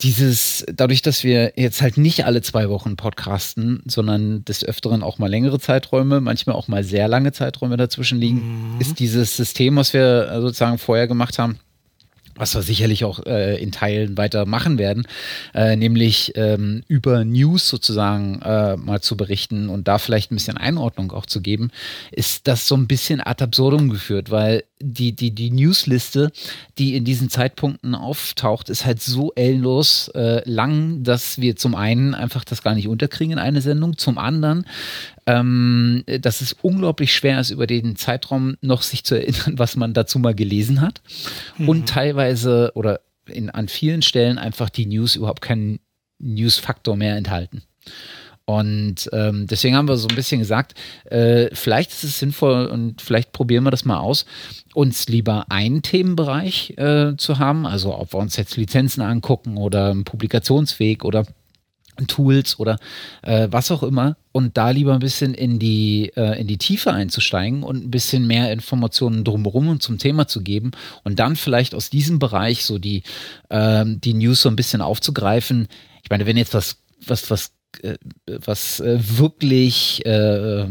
dieses, 0.00 0.64
dadurch, 0.72 1.02
dass 1.02 1.24
wir 1.24 1.52
jetzt 1.56 1.82
halt 1.82 1.96
nicht 1.96 2.24
alle 2.24 2.40
zwei 2.40 2.68
Wochen 2.68 2.96
podcasten, 2.96 3.82
sondern 3.86 4.44
des 4.44 4.64
Öfteren 4.64 5.02
auch 5.02 5.18
mal 5.18 5.28
längere 5.28 5.58
Zeiträume, 5.58 6.20
manchmal 6.20 6.54
auch 6.54 6.68
mal 6.68 6.84
sehr 6.84 7.08
lange 7.08 7.32
Zeiträume 7.32 7.76
dazwischen 7.76 8.18
liegen, 8.18 8.74
mhm. 8.74 8.80
ist 8.80 9.00
dieses 9.00 9.36
System, 9.36 9.76
was 9.76 9.92
wir 9.92 10.38
sozusagen 10.40 10.78
vorher 10.78 11.08
gemacht 11.08 11.38
haben, 11.38 11.58
was 12.38 12.54
wir 12.54 12.62
sicherlich 12.62 13.04
auch 13.04 13.24
äh, 13.26 13.60
in 13.60 13.72
Teilen 13.72 14.16
weiter 14.16 14.46
machen 14.46 14.78
werden, 14.78 15.06
äh, 15.54 15.76
nämlich 15.76 16.32
ähm, 16.36 16.82
über 16.88 17.24
News 17.24 17.68
sozusagen 17.68 18.40
äh, 18.42 18.76
mal 18.76 19.00
zu 19.00 19.16
berichten 19.16 19.68
und 19.68 19.88
da 19.88 19.98
vielleicht 19.98 20.30
ein 20.30 20.36
bisschen 20.36 20.56
Einordnung 20.56 21.12
auch 21.12 21.26
zu 21.26 21.40
geben, 21.40 21.70
ist 22.10 22.46
das 22.46 22.66
so 22.66 22.76
ein 22.76 22.86
bisschen 22.86 23.20
ad 23.20 23.42
absurdum 23.42 23.90
geführt, 23.90 24.30
weil 24.30 24.64
die, 24.80 25.12
die, 25.12 25.32
die 25.32 25.50
Newsliste, 25.50 26.30
die 26.78 26.94
in 26.94 27.04
diesen 27.04 27.30
Zeitpunkten 27.30 27.94
auftaucht, 27.94 28.70
ist 28.70 28.84
halt 28.84 29.02
so 29.02 29.32
ellenlos 29.34 30.08
äh, 30.14 30.48
lang, 30.48 31.02
dass 31.02 31.40
wir 31.40 31.56
zum 31.56 31.74
einen 31.74 32.14
einfach 32.14 32.44
das 32.44 32.62
gar 32.62 32.74
nicht 32.74 32.88
unterkriegen 32.88 33.32
in 33.32 33.38
eine 33.38 33.60
Sendung, 33.60 33.98
zum 33.98 34.18
anderen 34.18 34.64
ähm, 35.28 36.04
dass 36.22 36.40
es 36.40 36.54
unglaublich 36.54 37.12
schwer 37.12 37.38
ist, 37.38 37.50
über 37.50 37.66
den 37.66 37.96
Zeitraum 37.96 38.56
noch 38.62 38.80
sich 38.80 39.04
zu 39.04 39.14
erinnern, 39.14 39.58
was 39.58 39.76
man 39.76 39.92
dazu 39.92 40.18
mal 40.18 40.34
gelesen 40.34 40.80
hat. 40.80 41.02
Mhm. 41.58 41.68
Und 41.68 41.88
teilweise 41.88 42.72
oder 42.74 43.00
in, 43.26 43.50
an 43.50 43.68
vielen 43.68 44.00
Stellen 44.00 44.38
einfach 44.38 44.70
die 44.70 44.86
News 44.86 45.16
überhaupt 45.16 45.42
keinen 45.42 45.80
News-Faktor 46.18 46.96
mehr 46.96 47.16
enthalten. 47.16 47.62
Und 48.46 49.10
ähm, 49.12 49.46
deswegen 49.46 49.76
haben 49.76 49.88
wir 49.88 49.98
so 49.98 50.08
ein 50.08 50.14
bisschen 50.14 50.38
gesagt, 50.38 50.72
äh, 51.04 51.54
vielleicht 51.54 51.90
ist 51.90 52.04
es 52.04 52.18
sinnvoll 52.18 52.64
und 52.64 53.02
vielleicht 53.02 53.32
probieren 53.32 53.64
wir 53.64 53.70
das 53.70 53.84
mal 53.84 53.98
aus, 53.98 54.24
uns 54.72 55.06
lieber 55.08 55.44
einen 55.50 55.82
Themenbereich 55.82 56.72
äh, 56.78 57.14
zu 57.18 57.38
haben, 57.38 57.66
also 57.66 57.94
ob 57.98 58.14
wir 58.14 58.18
uns 58.18 58.38
jetzt 58.38 58.56
Lizenzen 58.56 59.02
angucken 59.02 59.58
oder 59.58 59.90
einen 59.90 60.04
Publikationsweg 60.04 61.04
oder 61.04 61.26
Tools 62.06 62.58
oder 62.58 62.78
äh, 63.22 63.48
was 63.50 63.70
auch 63.70 63.82
immer 63.82 64.16
und 64.32 64.56
da 64.56 64.70
lieber 64.70 64.94
ein 64.94 65.00
bisschen 65.00 65.34
in 65.34 65.58
die, 65.58 66.12
äh, 66.16 66.40
in 66.40 66.46
die 66.46 66.58
Tiefe 66.58 66.92
einzusteigen 66.92 67.62
und 67.62 67.84
ein 67.84 67.90
bisschen 67.90 68.26
mehr 68.26 68.52
Informationen 68.52 69.24
drumherum 69.24 69.68
und 69.68 69.82
zum 69.82 69.98
Thema 69.98 70.28
zu 70.28 70.42
geben 70.42 70.70
und 71.02 71.18
dann 71.18 71.36
vielleicht 71.36 71.74
aus 71.74 71.90
diesem 71.90 72.18
Bereich 72.18 72.64
so 72.64 72.78
die, 72.78 73.02
äh, 73.48 73.84
die 73.86 74.14
News 74.14 74.42
so 74.42 74.48
ein 74.48 74.56
bisschen 74.56 74.80
aufzugreifen. 74.80 75.68
Ich 76.02 76.10
meine, 76.10 76.26
wenn 76.26 76.36
jetzt 76.36 76.54
was, 76.54 76.76
was, 77.06 77.30
was 77.30 77.57
was 78.26 78.80
äh, 78.80 78.98
wirklich 79.00 80.04
äh, 80.04 80.66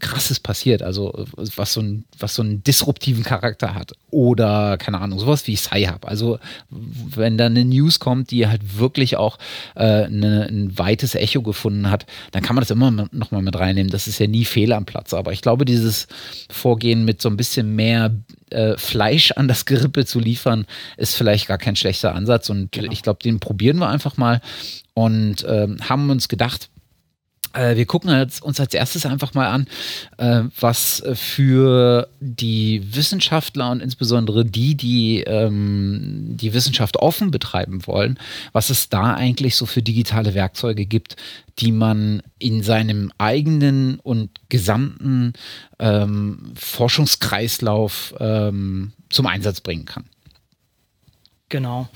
krasses 0.00 0.40
passiert, 0.40 0.82
also 0.82 1.26
was 1.36 1.72
so, 1.72 1.80
ein, 1.80 2.04
was 2.18 2.34
so 2.34 2.42
einen 2.42 2.64
disruptiven 2.64 3.22
Charakter 3.22 3.74
hat 3.74 3.92
oder 4.10 4.76
keine 4.78 5.00
Ahnung, 5.00 5.18
sowas 5.18 5.46
wie 5.46 5.56
Sci-Hub. 5.56 6.06
Also 6.06 6.38
wenn 6.70 7.38
da 7.38 7.46
eine 7.46 7.64
News 7.64 8.00
kommt, 8.00 8.30
die 8.30 8.46
halt 8.46 8.78
wirklich 8.78 9.16
auch 9.16 9.38
äh, 9.74 10.04
eine, 10.04 10.46
ein 10.48 10.76
weites 10.78 11.14
Echo 11.14 11.42
gefunden 11.42 11.90
hat, 11.90 12.06
dann 12.32 12.42
kann 12.42 12.56
man 12.56 12.62
das 12.62 12.70
immer 12.70 12.90
nochmal 12.90 13.42
mit 13.42 13.56
reinnehmen. 13.56 13.90
Das 13.90 14.08
ist 14.08 14.18
ja 14.18 14.26
nie 14.26 14.44
Fehler 14.44 14.76
am 14.76 14.86
Platz. 14.86 15.14
Aber 15.14 15.32
ich 15.32 15.42
glaube, 15.42 15.64
dieses 15.64 16.08
Vorgehen 16.50 17.04
mit 17.04 17.22
so 17.22 17.28
ein 17.28 17.36
bisschen 17.36 17.76
mehr 17.76 18.10
äh, 18.50 18.76
Fleisch 18.76 19.32
an 19.32 19.48
das 19.48 19.64
Gerippe 19.64 20.04
zu 20.04 20.18
liefern, 20.20 20.66
ist 20.96 21.14
vielleicht 21.14 21.48
gar 21.48 21.58
kein 21.58 21.76
schlechter 21.76 22.14
Ansatz. 22.14 22.50
Und 22.50 22.72
genau. 22.72 22.92
ich 22.92 23.02
glaube, 23.02 23.20
den 23.22 23.40
probieren 23.40 23.78
wir 23.78 23.88
einfach 23.88 24.16
mal 24.16 24.40
und 24.94 25.44
ähm, 25.48 25.76
haben 25.88 26.10
uns 26.10 26.28
gedacht, 26.28 26.70
wir 27.54 27.86
gucken 27.86 28.10
uns 28.42 28.60
als 28.60 28.74
erstes 28.74 29.06
einfach 29.06 29.34
mal 29.34 29.48
an, 29.48 29.66
äh, 30.18 30.42
was 30.60 31.02
für 31.14 32.08
die 32.20 32.94
Wissenschaftler 32.94 33.70
und 33.70 33.80
insbesondere 33.80 34.44
die, 34.44 34.74
die 34.74 35.20
ähm, 35.22 36.36
die 36.36 36.52
Wissenschaft 36.52 36.98
offen 36.98 37.30
betreiben 37.30 37.86
wollen, 37.86 38.18
was 38.52 38.70
es 38.70 38.88
da 38.88 39.14
eigentlich 39.14 39.56
so 39.56 39.66
für 39.66 39.82
digitale 39.82 40.34
Werkzeuge 40.34 40.86
gibt, 40.86 41.16
die 41.58 41.72
man 41.72 42.22
in 42.38 42.62
seinem 42.62 43.12
eigenen 43.18 43.98
und 44.00 44.30
gesamten 44.48 45.32
ähm, 45.78 46.52
Forschungskreislauf 46.54 48.14
ähm, 48.20 48.92
zum 49.10 49.26
Einsatz 49.26 49.60
bringen 49.60 49.86
kann. 49.86 50.04
Genau 51.48 51.88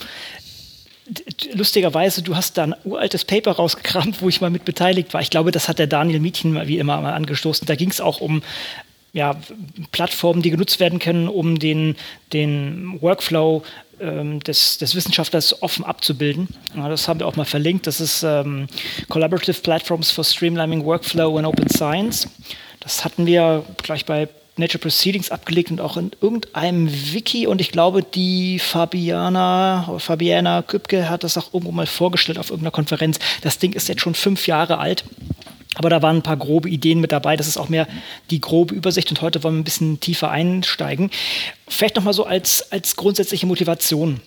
lustigerweise, 1.52 2.22
du 2.22 2.36
hast 2.36 2.58
da 2.58 2.64
ein 2.64 2.74
uraltes 2.84 3.24
Paper 3.24 3.52
rausgekramt, 3.52 4.22
wo 4.22 4.28
ich 4.28 4.40
mal 4.40 4.50
mit 4.50 4.64
beteiligt 4.64 5.12
war. 5.14 5.20
Ich 5.20 5.30
glaube, 5.30 5.50
das 5.50 5.68
hat 5.68 5.78
der 5.78 5.86
Daniel 5.86 6.20
Mietchen 6.20 6.66
wie 6.66 6.78
immer 6.78 7.00
mal 7.00 7.14
angestoßen. 7.14 7.66
Da 7.66 7.74
ging 7.74 7.90
es 7.90 8.00
auch 8.00 8.20
um 8.20 8.42
ja, 9.12 9.36
Plattformen, 9.90 10.42
die 10.42 10.50
genutzt 10.50 10.80
werden 10.80 10.98
können, 10.98 11.28
um 11.28 11.58
den, 11.58 11.96
den 12.32 12.98
Workflow 13.00 13.62
ähm, 14.00 14.40
des, 14.40 14.78
des, 14.78 14.94
Wissenschaftlers 14.94 15.62
offen 15.62 15.84
abzubilden. 15.84 16.48
Ja, 16.74 16.88
das 16.88 17.08
haben 17.08 17.20
wir 17.20 17.26
auch 17.26 17.36
mal 17.36 17.44
verlinkt. 17.44 17.86
Das 17.86 18.00
ist 18.00 18.22
ähm, 18.22 18.68
Collaborative 19.08 19.60
Platforms 19.60 20.10
for 20.10 20.24
Streamlining 20.24 20.84
Workflow 20.84 21.38
in 21.38 21.44
Open 21.44 21.68
Science. 21.68 22.28
Das 22.80 23.04
hatten 23.04 23.26
wir 23.26 23.64
gleich 23.82 24.06
bei 24.06 24.28
Nature 24.56 24.78
Proceedings 24.78 25.30
abgelegt 25.30 25.70
und 25.70 25.80
auch 25.80 25.96
in 25.96 26.10
irgendeinem 26.20 26.90
Wiki. 27.12 27.46
Und 27.46 27.60
ich 27.60 27.72
glaube, 27.72 28.02
die 28.02 28.58
Fabiana, 28.58 29.96
Fabiana 29.98 30.62
Kübke 30.62 31.08
hat 31.08 31.24
das 31.24 31.38
auch 31.38 31.54
irgendwo 31.54 31.72
mal 31.72 31.86
vorgestellt 31.86 32.38
auf 32.38 32.50
irgendeiner 32.50 32.70
Konferenz. 32.70 33.18
Das 33.40 33.58
Ding 33.58 33.72
ist 33.72 33.88
jetzt 33.88 34.02
schon 34.02 34.14
fünf 34.14 34.46
Jahre 34.46 34.78
alt. 34.78 35.04
Aber 35.74 35.88
da 35.88 36.02
waren 36.02 36.16
ein 36.16 36.22
paar 36.22 36.36
grobe 36.36 36.68
Ideen 36.68 37.00
mit 37.00 37.12
dabei. 37.12 37.36
Das 37.36 37.48
ist 37.48 37.56
auch 37.56 37.70
mehr 37.70 37.88
die 38.30 38.42
grobe 38.42 38.74
Übersicht. 38.74 39.10
Und 39.10 39.22
heute 39.22 39.42
wollen 39.42 39.54
wir 39.54 39.60
ein 39.60 39.64
bisschen 39.64 40.00
tiefer 40.00 40.30
einsteigen. 40.30 41.10
Vielleicht 41.66 41.96
nochmal 41.96 42.12
so 42.12 42.24
als, 42.24 42.70
als 42.70 42.96
grundsätzliche 42.96 43.46
Motivation. 43.46 44.20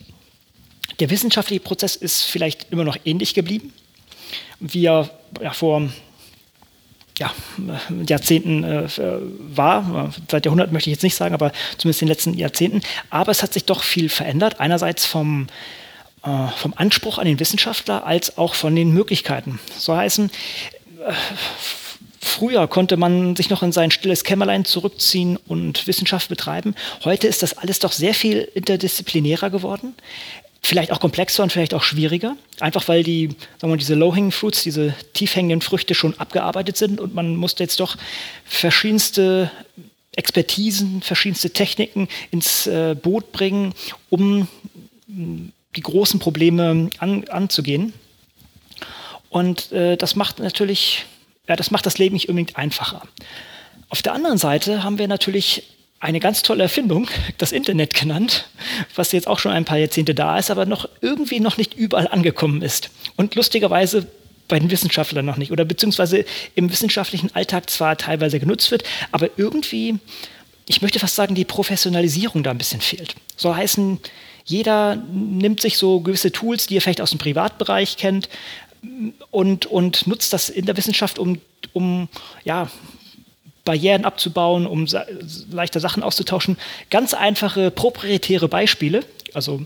Der 1.00 1.10
wissenschaftliche 1.12 1.60
Prozess 1.60 1.96
ist 1.96 2.24
vielleicht 2.24 2.72
immer 2.72 2.84
noch 2.84 2.98
ähnlich 3.06 3.36
geblieben, 3.36 3.74
wie 4.60 4.86
er 4.86 5.10
ja, 5.42 5.52
vor 5.52 5.90
ja, 7.20 7.32
Jahrzehnten 8.08 8.64
äh, 8.64 8.88
war. 9.56 10.14
Seit 10.30 10.46
Jahrhunderten 10.46 10.74
möchte 10.74 10.90
ich 10.90 10.96
jetzt 10.96 11.04
nicht 11.04 11.16
sagen, 11.16 11.34
aber 11.34 11.52
zumindest 11.78 12.02
in 12.02 12.08
den 12.08 12.12
letzten 12.14 12.34
Jahrzehnten. 12.34 12.82
Aber 13.10 13.32
es 13.32 13.44
hat 13.44 13.54
sich 13.54 13.66
doch 13.66 13.84
viel 13.84 14.10
verändert. 14.10 14.60
Einerseits 14.60 15.06
vom, 15.06 15.48
äh, 16.24 16.48
vom 16.58 16.74
Anspruch 16.76 17.18
an 17.18 17.26
den 17.26 17.40
Wissenschaftler 17.40 18.06
als 18.06 18.38
auch 18.38 18.56
von 18.56 18.76
den 18.76 18.92
Möglichkeiten. 18.92 19.60
So 19.78 19.96
heißen, 19.96 20.30
äh, 21.08 21.14
Früher 22.26 22.68
konnte 22.68 22.98
man 22.98 23.36
sich 23.36 23.52
noch 23.52 23.62
in 23.62 23.72
sein 23.72 23.92
stilles 23.92 24.24
Kämmerlein 24.24 24.66
zurückziehen 24.66 25.38
und 25.48 25.86
Wissenschaft 25.86 26.28
betreiben. 26.28 26.74
Heute 27.04 27.28
ist 27.28 27.44
das 27.44 27.56
alles 27.56 27.78
doch 27.78 27.92
sehr 27.92 28.16
viel 28.16 28.40
interdisziplinärer 28.56 29.52
geworden 29.52 29.94
vielleicht 30.66 30.92
auch 30.92 31.00
komplexer 31.00 31.44
und 31.44 31.52
vielleicht 31.52 31.74
auch 31.74 31.84
schwieriger. 31.84 32.36
Einfach 32.60 32.88
weil 32.88 33.04
die, 33.04 33.30
sagen 33.60 33.72
wir, 33.72 33.78
diese 33.78 33.96
Low-Hanging 33.96 34.32
Fruits, 34.32 34.64
diese 34.64 34.96
tiefhängenden 35.14 35.62
Früchte 35.62 35.94
schon 35.94 36.18
abgearbeitet 36.20 36.78
sind 36.78 37.00
und 37.00 37.14
man 37.14 37.36
musste 37.36 37.64
jetzt 37.64 37.80
doch 37.80 37.98
verschiedenste 38.46 39.52
Expertisen, 40.16 41.02
verschiedenste 41.02 41.52
Techniken 41.52 42.08
ins 42.32 42.68
äh, 42.68 42.96
Boot 42.96 43.32
bringen, 43.32 43.74
um 44.10 44.48
die 45.08 45.82
großen 45.82 46.20
Probleme 46.20 46.90
an, 46.98 47.28
anzugehen. 47.28 47.94
Und 49.30 49.72
äh, 49.72 49.98
das 49.98 50.16
macht 50.16 50.40
natürlich, 50.40 51.06
ja, 51.48 51.56
das 51.56 51.70
macht 51.70 51.86
das 51.86 51.98
Leben 51.98 52.14
nicht 52.14 52.30
unbedingt 52.30 52.56
einfacher. 52.58 53.04
Auf 53.90 54.02
der 54.02 54.14
anderen 54.14 54.38
Seite 54.38 54.84
haben 54.84 54.98
wir 54.98 55.08
natürlich 55.08 55.64
eine 56.00 56.20
ganz 56.20 56.44
tolle 56.44 56.64
Erfindung, 56.64 57.08
das 57.38 57.52
Internet 57.52 57.94
genannt, 57.94 58.48
was 58.96 59.12
jetzt 59.12 59.28
auch 59.28 59.40
schon 59.40 59.52
ein 59.52 59.66
paar 59.66 59.78
Jahrzehnte 59.78 60.14
da 60.14 60.38
ist, 60.38 60.52
aber 60.52 60.66
noch 60.66 60.88
irgendwie 61.02 61.40
noch 61.40 61.58
nicht 61.58 61.74
überall 61.74 62.08
angekommen 62.08 62.62
ist. 62.62 62.90
Und 63.16 63.36
lustigerweise 63.36 64.08
bei 64.48 64.60
den 64.60 64.70
Wissenschaftlern 64.70 65.26
noch 65.26 65.38
nicht 65.38 65.52
oder 65.52 65.66
beziehungsweise 65.66 66.26
im 66.54 66.72
wissenschaftlichen 66.72 67.34
Alltag 67.34 67.70
zwar 67.70 67.98
teilweise 67.98 68.40
genutzt 68.40 68.70
wird, 68.70 68.84
aber 69.12 69.30
irgendwie, 69.38 69.96
ich 70.68 70.82
möchte 70.82 71.00
fast 71.00 71.16
sagen, 71.16 71.34
die 71.34 71.46
Professionalisierung 71.46 72.44
da 72.44 72.52
ein 72.52 72.58
bisschen 72.58 72.82
fehlt. 72.82 73.16
Soll 73.36 73.56
heißen, 73.56 74.00
jeder 74.44 74.98
nimmt 74.98 75.62
sich 75.62 75.78
so 75.78 76.02
gewisse 76.02 76.32
Tools, 76.32 76.68
die 76.68 76.78
er 76.78 76.82
vielleicht 76.82 77.02
aus 77.02 77.10
dem 77.10 77.20
Privatbereich 77.20 77.98
kennt, 77.98 78.30
und, 79.32 79.66
und 79.66 80.08
nutzt 80.08 80.34
das 80.34 80.50
in 80.50 80.66
der 80.66 80.78
Wissenschaft, 80.78 81.20
um, 81.20 81.40
um 81.74 82.08
ja, 82.44 82.70
Barrieren 83.66 84.06
abzubauen, 84.06 84.66
um 84.68 84.88
leichter 85.52 85.80
Sachen 85.80 86.04
auszutauschen. 86.04 86.58
Ganz 86.90 87.14
einfache 87.14 87.72
proprietäre 87.72 88.48
Beispiele, 88.48 89.04
also 89.34 89.66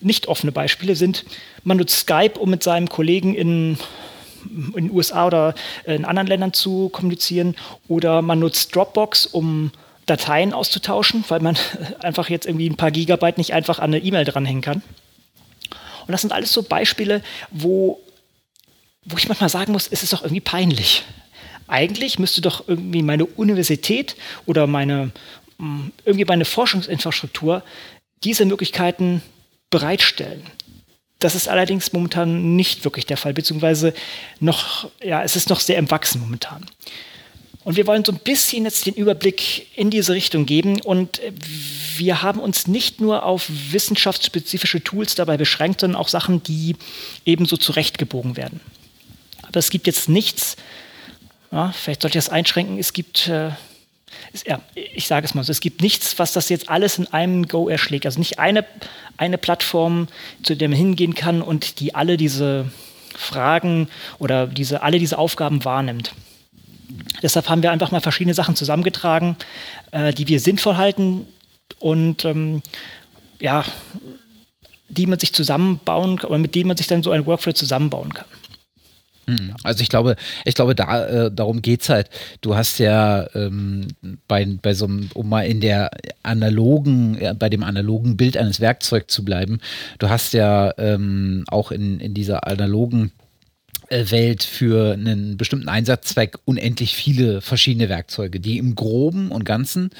nicht 0.00 0.28
offene 0.28 0.52
Beispiele, 0.52 0.94
sind, 0.94 1.24
man 1.64 1.78
nutzt 1.78 1.96
Skype, 1.96 2.38
um 2.38 2.50
mit 2.50 2.62
seinem 2.62 2.88
Kollegen 2.88 3.34
in 3.34 3.78
in 4.44 4.72
den 4.72 4.90
USA 4.92 5.26
oder 5.26 5.54
in 5.84 6.04
anderen 6.04 6.28
Ländern 6.28 6.52
zu 6.52 6.88
kommunizieren, 6.90 7.56
oder 7.88 8.22
man 8.22 8.38
nutzt 8.38 8.74
Dropbox, 8.74 9.26
um 9.26 9.72
Dateien 10.06 10.52
auszutauschen, 10.52 11.24
weil 11.28 11.40
man 11.40 11.56
einfach 12.00 12.30
jetzt 12.30 12.46
irgendwie 12.46 12.68
ein 12.68 12.76
paar 12.76 12.90
Gigabyte 12.90 13.38
nicht 13.38 13.52
einfach 13.52 13.78
an 13.78 13.92
eine 13.92 13.98
E-Mail 13.98 14.24
dranhängen 14.24 14.62
kann. 14.62 14.82
Und 16.06 16.12
das 16.12 16.22
sind 16.22 16.32
alles 16.32 16.52
so 16.52 16.62
Beispiele, 16.62 17.22
wo, 17.50 18.00
wo 19.04 19.16
ich 19.16 19.28
manchmal 19.28 19.50
sagen 19.50 19.72
muss, 19.72 19.88
es 19.88 20.02
ist 20.02 20.12
doch 20.12 20.22
irgendwie 20.22 20.40
peinlich 20.40 21.04
eigentlich 21.68 22.18
müsste 22.18 22.40
doch 22.40 22.66
irgendwie 22.66 23.02
meine 23.02 23.26
Universität 23.26 24.16
oder 24.46 24.66
meine, 24.66 25.10
mm, 25.58 25.88
irgendwie 26.04 26.24
meine 26.24 26.44
Forschungsinfrastruktur 26.44 27.62
diese 28.24 28.44
Möglichkeiten 28.44 29.22
bereitstellen. 29.70 30.42
Das 31.18 31.34
ist 31.34 31.48
allerdings 31.48 31.92
momentan 31.92 32.56
nicht 32.56 32.84
wirklich 32.84 33.06
der 33.06 33.16
Fall, 33.16 33.34
beziehungsweise 33.34 33.92
noch, 34.40 34.90
ja, 35.02 35.22
es 35.22 35.36
ist 35.36 35.50
noch 35.50 35.60
sehr 35.60 35.78
im 35.78 35.90
Wachsen 35.90 36.20
momentan. 36.20 36.64
Und 37.64 37.76
wir 37.76 37.86
wollen 37.86 38.04
so 38.04 38.12
ein 38.12 38.18
bisschen 38.18 38.64
jetzt 38.64 38.86
den 38.86 38.94
Überblick 38.94 39.66
in 39.76 39.90
diese 39.90 40.14
Richtung 40.14 40.46
geben. 40.46 40.80
Und 40.80 41.20
wir 41.96 42.22
haben 42.22 42.40
uns 42.40 42.66
nicht 42.66 43.00
nur 43.00 43.24
auf 43.24 43.46
wissenschaftsspezifische 43.48 44.82
Tools 44.82 45.16
dabei 45.16 45.36
beschränkt, 45.36 45.80
sondern 45.80 46.00
auch 46.00 46.08
Sachen, 46.08 46.42
die 46.42 46.76
ebenso 47.26 47.56
zurechtgebogen 47.56 48.36
werden. 48.36 48.60
Aber 49.42 49.58
es 49.58 49.70
gibt 49.70 49.86
jetzt 49.86 50.08
nichts, 50.08 50.56
ja, 51.50 51.72
vielleicht 51.72 52.02
sollte 52.02 52.18
ich 52.18 52.24
das 52.24 52.32
einschränken. 52.32 52.78
Es 52.78 52.92
gibt, 52.92 53.28
äh, 53.28 53.50
es, 54.32 54.44
ja, 54.44 54.60
ich 54.74 55.06
sage 55.06 55.24
es 55.24 55.34
mal 55.34 55.44
so, 55.44 55.52
es 55.52 55.60
gibt 55.60 55.82
nichts, 55.82 56.18
was 56.18 56.32
das 56.32 56.48
jetzt 56.48 56.68
alles 56.68 56.98
in 56.98 57.06
einem 57.08 57.48
Go 57.48 57.68
erschlägt. 57.68 58.06
Also 58.06 58.18
nicht 58.18 58.38
eine, 58.38 58.64
eine 59.16 59.38
Plattform, 59.38 60.08
zu 60.42 60.56
der 60.56 60.68
man 60.68 60.78
hingehen 60.78 61.14
kann 61.14 61.42
und 61.42 61.80
die 61.80 61.94
alle 61.94 62.16
diese 62.16 62.70
Fragen 63.16 63.88
oder 64.18 64.46
diese, 64.46 64.82
alle 64.82 64.98
diese 64.98 65.18
Aufgaben 65.18 65.64
wahrnimmt. 65.64 66.12
Deshalb 67.22 67.48
haben 67.48 67.62
wir 67.62 67.72
einfach 67.72 67.90
mal 67.90 68.00
verschiedene 68.00 68.34
Sachen 68.34 68.56
zusammengetragen, 68.56 69.36
äh, 69.90 70.12
die 70.12 70.28
wir 70.28 70.40
sinnvoll 70.40 70.76
halten 70.76 71.26
und 71.78 72.24
ähm, 72.24 72.62
ja, 73.40 73.64
die 74.88 75.06
man 75.06 75.18
sich 75.18 75.32
zusammenbauen 75.34 76.20
oder 76.20 76.38
mit 76.38 76.54
denen 76.54 76.68
man 76.68 76.76
sich 76.76 76.86
dann 76.86 77.02
so 77.02 77.10
ein 77.10 77.26
Workflow 77.26 77.52
zusammenbauen 77.52 78.14
kann. 78.14 78.26
Hm. 79.28 79.54
Also 79.62 79.82
ich 79.82 79.90
glaube, 79.90 80.16
ich 80.46 80.54
glaube, 80.54 80.74
da 80.74 81.06
äh, 81.06 81.30
darum 81.30 81.60
geht's 81.60 81.90
halt. 81.90 82.08
Du 82.40 82.56
hast 82.56 82.78
ja 82.78 83.28
ähm, 83.34 83.88
bei, 84.26 84.46
bei 84.62 84.72
so 84.72 84.86
einem, 84.86 85.10
um 85.12 85.28
mal 85.28 85.42
in 85.42 85.60
der 85.60 85.90
analogen, 86.22 87.18
äh, 87.18 87.34
bei 87.38 87.50
dem 87.50 87.62
analogen 87.62 88.16
Bild 88.16 88.38
eines 88.38 88.60
Werkzeugs 88.60 89.14
zu 89.14 89.24
bleiben, 89.24 89.60
du 89.98 90.08
hast 90.08 90.32
ja 90.32 90.72
ähm, 90.78 91.44
auch 91.48 91.70
in, 91.70 92.00
in 92.00 92.14
dieser 92.14 92.46
analogen 92.46 93.12
Welt 93.90 94.42
für 94.42 94.92
einen 94.92 95.36
bestimmten 95.36 95.68
Einsatzzweck 95.68 96.38
unendlich 96.44 96.94
viele 96.94 97.40
verschiedene 97.40 97.88
Werkzeuge, 97.88 98.40
die 98.40 98.58
im 98.58 98.74
Groben 98.74 99.30
und 99.30 99.44
Ganzen 99.44 99.90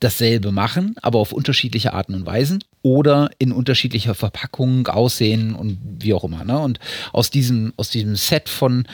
dasselbe 0.00 0.52
machen, 0.52 0.96
aber 1.00 1.18
auf 1.18 1.32
unterschiedliche 1.32 1.94
Arten 1.94 2.14
und 2.14 2.26
Weisen 2.26 2.62
oder 2.82 3.30
in 3.38 3.52
unterschiedlicher 3.52 4.14
Verpackung 4.14 4.86
aussehen 4.86 5.54
und 5.54 5.78
wie 6.00 6.12
auch 6.12 6.24
immer. 6.24 6.44
Ne? 6.44 6.58
Und 6.58 6.78
aus 7.12 7.30
diesem, 7.30 7.72
aus 7.76 7.88
diesem 7.88 8.14
Set 8.14 8.48
von 8.48 8.86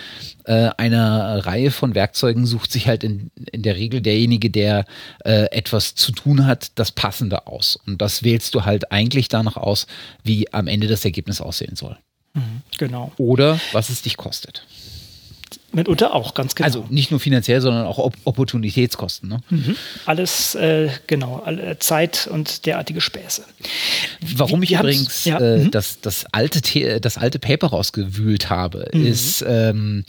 äh, 0.45 0.71
einer 0.77 1.45
Reihe 1.47 1.73
von 1.73 1.95
Werkzeugen 1.95 2.47
sucht 2.47 2.71
sich 2.71 2.87
halt 2.87 3.03
in, 3.03 3.31
in 3.51 3.63
der 3.63 3.77
Regel 3.77 4.01
derjenige, 4.01 4.51
der 4.51 4.85
äh, 5.25 5.51
etwas 5.51 5.97
zu 5.97 6.13
tun 6.13 6.47
hat, 6.47 6.73
das 6.77 6.93
Passende 6.93 7.49
aus. 7.49 7.77
Und 7.87 8.01
das 8.01 8.23
wählst 8.23 8.55
du 8.55 8.65
halt 8.65 8.93
eigentlich 8.93 9.29
danach 9.29 9.57
aus, 9.57 9.87
wie 10.23 10.53
am 10.53 10.69
Ende 10.69 10.87
das 10.87 11.05
Ergebnis 11.05 11.41
aussehen 11.41 11.75
soll. 11.75 11.97
Mhm, 12.35 12.63
genau. 12.79 13.13
Oder 13.17 13.61
was 13.73 13.91
es 13.91 14.03
dich 14.03 14.17
kostet. 14.17 14.65
Mitunter 15.73 16.15
auch, 16.15 16.35
ganz 16.35 16.55
genau. 16.55 16.67
Also 16.67 16.87
nicht 16.91 17.11
nur 17.11 17.21
finanziell, 17.21 17.61
sondern 17.61 17.87
auch 17.87 17.99
Op 17.99 18.15
Opportunitätskosten. 18.25 19.29
Ne? 19.29 19.41
Mhm. 19.51 19.77
Alles, 20.05 20.55
äh, 20.57 20.89
genau, 21.07 21.43
alle 21.45 21.79
Zeit 21.79 22.29
und 22.31 22.67
derartige 22.67 23.01
Späße. 23.01 23.45
Warum 24.37 24.63
ich 24.63 24.73
übrigens 24.73 25.25
ja. 25.25 25.39
äh, 25.39 25.59
mhm. 25.59 25.71
das, 25.71 26.01
das, 26.01 26.27
alte 26.33 27.01
das 27.01 27.19
alte 27.19 27.39
Paper 27.39 27.69
rausgewühlt 27.69 28.51
habe, 28.51 28.89
mhm. 28.93 29.07
ist 29.07 29.45
ähm, 29.47 30.05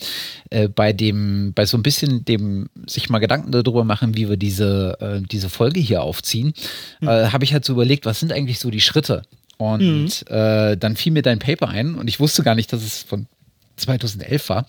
äh, 0.49 0.67
bei 0.67 0.93
dem, 0.93 1.53
bei 1.53 1.65
so 1.65 1.77
ein 1.77 1.83
bisschen 1.83 2.25
dem, 2.25 2.69
sich 2.87 3.09
mal 3.09 3.19
Gedanken 3.19 3.51
darüber 3.51 3.83
machen, 3.83 4.15
wie 4.15 4.29
wir 4.29 4.37
diese, 4.37 4.97
äh, 4.99 5.21
diese 5.21 5.49
Folge 5.49 5.79
hier 5.79 6.01
aufziehen, 6.01 6.53
mhm. 7.01 7.07
äh, 7.07 7.27
habe 7.27 7.43
ich 7.43 7.53
halt 7.53 7.65
so 7.65 7.73
überlegt, 7.73 8.05
was 8.05 8.19
sind 8.19 8.33
eigentlich 8.33 8.59
so 8.59 8.71
die 8.71 8.81
Schritte? 8.81 9.23
Und 9.61 10.25
mhm. 10.27 10.35
äh, 10.35 10.75
dann 10.75 10.95
fiel 10.95 11.11
mir 11.11 11.21
dein 11.21 11.37
Paper 11.37 11.69
ein 11.69 11.93
und 11.93 12.07
ich 12.07 12.19
wusste 12.19 12.41
gar 12.41 12.55
nicht, 12.55 12.73
dass 12.73 12.81
es 12.81 13.03
von 13.03 13.27
2011 13.75 14.49
war 14.49 14.65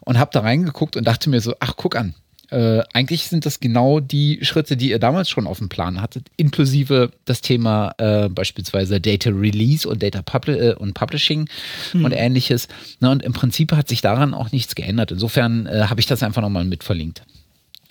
und 0.00 0.18
habe 0.18 0.32
da 0.32 0.40
reingeguckt 0.40 0.96
und 0.96 1.06
dachte 1.06 1.30
mir 1.30 1.40
so, 1.40 1.54
ach, 1.60 1.74
guck 1.76 1.94
an. 1.94 2.14
Äh, 2.50 2.82
eigentlich 2.92 3.28
sind 3.28 3.46
das 3.46 3.60
genau 3.60 4.00
die 4.00 4.40
Schritte, 4.42 4.76
die 4.76 4.90
ihr 4.90 4.98
damals 4.98 5.30
schon 5.30 5.46
auf 5.46 5.58
dem 5.58 5.68
Plan 5.68 6.02
hattet, 6.02 6.26
inklusive 6.36 7.12
das 7.24 7.40
Thema 7.40 7.94
äh, 7.98 8.28
beispielsweise 8.28 9.00
Data 9.00 9.30
Release 9.30 9.88
und 9.88 10.02
Data 10.02 10.22
Publi 10.22 10.58
äh, 10.58 10.74
und 10.74 10.94
Publishing 10.94 11.48
hm. 11.92 12.04
und 12.04 12.10
ähnliches. 12.10 12.66
Na, 12.98 13.12
und 13.12 13.22
im 13.22 13.32
Prinzip 13.32 13.70
hat 13.70 13.88
sich 13.88 14.00
daran 14.00 14.34
auch 14.34 14.50
nichts 14.50 14.74
geändert. 14.74 15.12
Insofern 15.12 15.66
äh, 15.66 15.84
habe 15.88 16.00
ich 16.00 16.06
das 16.06 16.24
einfach 16.24 16.42
nochmal 16.42 16.64
mit 16.64 16.82
verlinkt. 16.82 17.22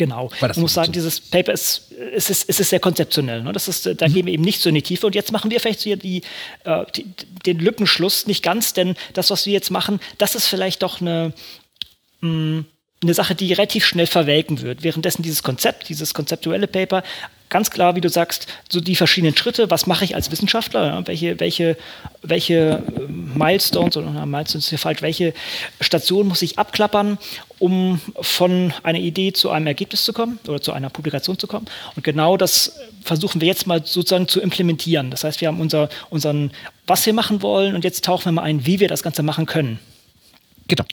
Genau. 0.01 0.31
Ich 0.33 0.57
muss 0.57 0.73
sagen, 0.73 0.91
dieses 0.91 1.21
Paper 1.21 1.53
ist, 1.53 1.91
ist, 1.91 2.31
ist, 2.31 2.49
ist 2.49 2.69
sehr 2.71 2.79
konzeptionell. 2.79 3.43
Ne? 3.43 3.53
Das 3.53 3.67
ist, 3.67 3.85
da 3.85 4.07
mhm. 4.07 4.13
gehen 4.13 4.25
wir 4.25 4.33
eben 4.33 4.43
nicht 4.43 4.59
so 4.59 4.69
in 4.69 4.73
die 4.73 4.81
Tiefe. 4.81 5.05
Und 5.05 5.13
jetzt 5.13 5.31
machen 5.31 5.51
wir 5.51 5.59
vielleicht 5.59 5.81
hier 5.81 5.95
die, 5.95 6.23
äh, 6.63 6.85
die, 6.95 7.05
den 7.45 7.59
Lückenschluss 7.59 8.25
nicht 8.25 8.41
ganz, 8.41 8.73
denn 8.73 8.95
das, 9.13 9.29
was 9.29 9.45
wir 9.45 9.53
jetzt 9.53 9.69
machen, 9.69 9.99
das 10.17 10.33
ist 10.33 10.47
vielleicht 10.47 10.81
doch 10.81 11.01
eine, 11.01 11.33
mh, 12.21 12.31
mm, 12.31 12.65
eine 13.01 13.13
Sache, 13.13 13.33
die 13.35 13.51
relativ 13.53 13.85
schnell 13.85 14.07
verwelken 14.07 14.61
wird. 14.61 14.83
Währenddessen 14.83 15.23
dieses 15.23 15.41
Konzept, 15.41 15.89
dieses 15.89 16.13
konzeptuelle 16.13 16.67
Paper, 16.67 17.03
ganz 17.49 17.69
klar, 17.69 17.95
wie 17.95 18.01
du 18.01 18.09
sagst, 18.09 18.47
so 18.69 18.79
die 18.79 18.95
verschiedenen 18.95 19.35
Schritte, 19.35 19.69
was 19.69 19.87
mache 19.87 20.05
ich 20.05 20.15
als 20.15 20.31
Wissenschaftler, 20.31 20.85
ja, 20.85 21.07
welche, 21.07 21.39
welche, 21.39 21.77
welche 22.21 22.83
äh, 22.95 23.01
Milestones, 23.09 23.97
oder 23.97 24.11
na, 24.11 24.25
Milestones 24.25 24.65
ist 24.65 24.69
hier 24.69 24.79
falsch, 24.79 25.01
welche 25.01 25.33
Station 25.81 26.27
muss 26.27 26.41
ich 26.43 26.59
abklappern, 26.59 27.17
um 27.59 27.99
von 28.21 28.73
einer 28.83 28.99
Idee 28.99 29.33
zu 29.33 29.49
einem 29.49 29.67
Ergebnis 29.67 30.05
zu 30.05 30.13
kommen 30.13 30.39
oder 30.47 30.61
zu 30.61 30.71
einer 30.71 30.89
Publikation 30.89 31.37
zu 31.37 31.47
kommen. 31.47 31.65
Und 31.95 32.03
genau 32.03 32.37
das 32.37 32.79
versuchen 33.03 33.41
wir 33.41 33.47
jetzt 33.47 33.67
mal 33.67 33.85
sozusagen 33.85 34.27
zu 34.27 34.41
implementieren. 34.41 35.11
Das 35.11 35.23
heißt, 35.23 35.41
wir 35.41 35.47
haben 35.47 35.59
unser, 35.59 35.89
unseren, 36.09 36.51
was 36.87 37.05
wir 37.05 37.13
machen 37.13 37.41
wollen 37.41 37.75
und 37.75 37.83
jetzt 37.83 38.05
tauchen 38.05 38.25
wir 38.25 38.31
mal 38.31 38.43
ein, 38.43 38.65
wie 38.65 38.79
wir 38.79 38.87
das 38.87 39.03
Ganze 39.03 39.23
machen 39.23 39.45
können. 39.45 39.79
Genau. 40.67 40.85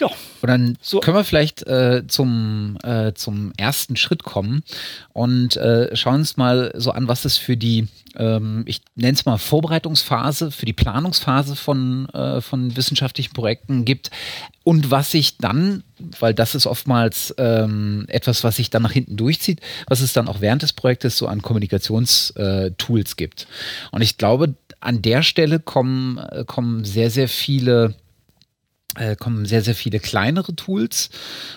Ja. 0.00 0.10
Und 0.42 0.48
dann 0.48 0.78
so. 0.80 1.00
können 1.00 1.16
wir 1.16 1.24
vielleicht 1.24 1.66
äh, 1.66 2.04
zum, 2.06 2.78
äh, 2.82 3.12
zum 3.14 3.52
ersten 3.56 3.96
Schritt 3.96 4.22
kommen 4.22 4.62
und 5.12 5.56
äh, 5.56 5.94
schauen 5.96 6.16
uns 6.16 6.36
mal 6.36 6.72
so 6.76 6.90
an, 6.90 7.08
was 7.08 7.24
es 7.24 7.36
für 7.36 7.56
die, 7.56 7.88
ähm, 8.16 8.64
ich 8.66 8.80
nenne 8.94 9.14
es 9.14 9.24
mal 9.24 9.38
Vorbereitungsphase, 9.38 10.50
für 10.50 10.66
die 10.66 10.72
Planungsphase 10.72 11.56
von, 11.56 12.08
äh, 12.10 12.40
von 12.40 12.76
wissenschaftlichen 12.76 13.32
Projekten 13.32 13.84
gibt 13.84 14.10
und 14.64 14.90
was 14.90 15.10
sich 15.10 15.38
dann, 15.38 15.84
weil 16.18 16.34
das 16.34 16.54
ist 16.54 16.66
oftmals 16.66 17.34
ähm, 17.38 18.04
etwas, 18.08 18.44
was 18.44 18.56
sich 18.56 18.70
dann 18.70 18.82
nach 18.82 18.92
hinten 18.92 19.16
durchzieht, 19.16 19.60
was 19.86 20.00
es 20.00 20.12
dann 20.12 20.28
auch 20.28 20.40
während 20.40 20.62
des 20.62 20.72
Projektes 20.72 21.16
so 21.16 21.26
an 21.28 21.42
Kommunikationstools 21.42 23.12
äh, 23.12 23.16
gibt. 23.16 23.46
Und 23.92 24.02
ich 24.02 24.18
glaube, 24.18 24.54
an 24.80 25.02
der 25.02 25.22
Stelle 25.22 25.60
kommen, 25.60 26.18
äh, 26.18 26.44
kommen 26.44 26.84
sehr, 26.84 27.10
sehr 27.10 27.28
viele 27.28 27.94
kommen 29.16 29.44
sehr, 29.44 29.62
sehr 29.62 29.74
viele 29.74 30.00
kleinere 30.00 30.54
Tools, 30.54 31.10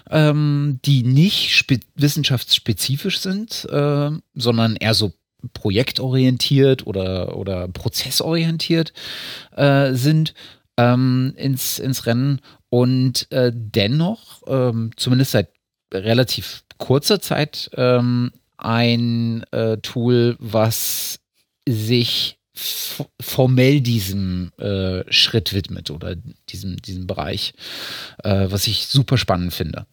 ähm, 0.10 0.80
die 0.86 1.04
nicht 1.04 1.66
wissenschaftsspezifisch 1.96 3.20
sind, 3.20 3.66
äh, 3.72 4.12
sondern 4.34 4.76
eher 4.76 4.94
so 4.94 5.14
projektorientiert 5.54 6.86
oder, 6.86 7.38
oder 7.38 7.68
prozessorientiert 7.68 8.94
äh, 9.56 9.94
sind 9.94 10.34
ähm, 10.78 11.34
ins, 11.38 11.80
ins 11.80 12.06
Rennen. 12.06 12.42
Und 12.70 13.32
äh, 13.32 13.52
dennoch, 13.54 14.44
ähm, 14.48 14.92
zumindest 14.96 15.32
seit 15.32 15.50
relativ 15.94 16.64
kurzer 16.78 17.20
Zeit, 17.20 17.70
ähm, 17.76 18.32
ein 18.58 19.44
äh, 19.52 19.78
Tool, 19.78 20.36
was 20.40 21.20
sich 21.68 22.39
formell 23.20 23.82
diesem 23.82 24.52
äh, 24.58 25.04
Schritt 25.12 25.54
widmet 25.54 25.92
oder 25.92 26.16
diesem, 26.50 26.78
diesem 26.78 27.08
Bereich, 27.08 27.54
äh, 28.24 28.48
was 28.50 28.68
ich 28.68 28.88
super 28.88 29.18
spannend 29.18 29.54
finde. 29.54 29.86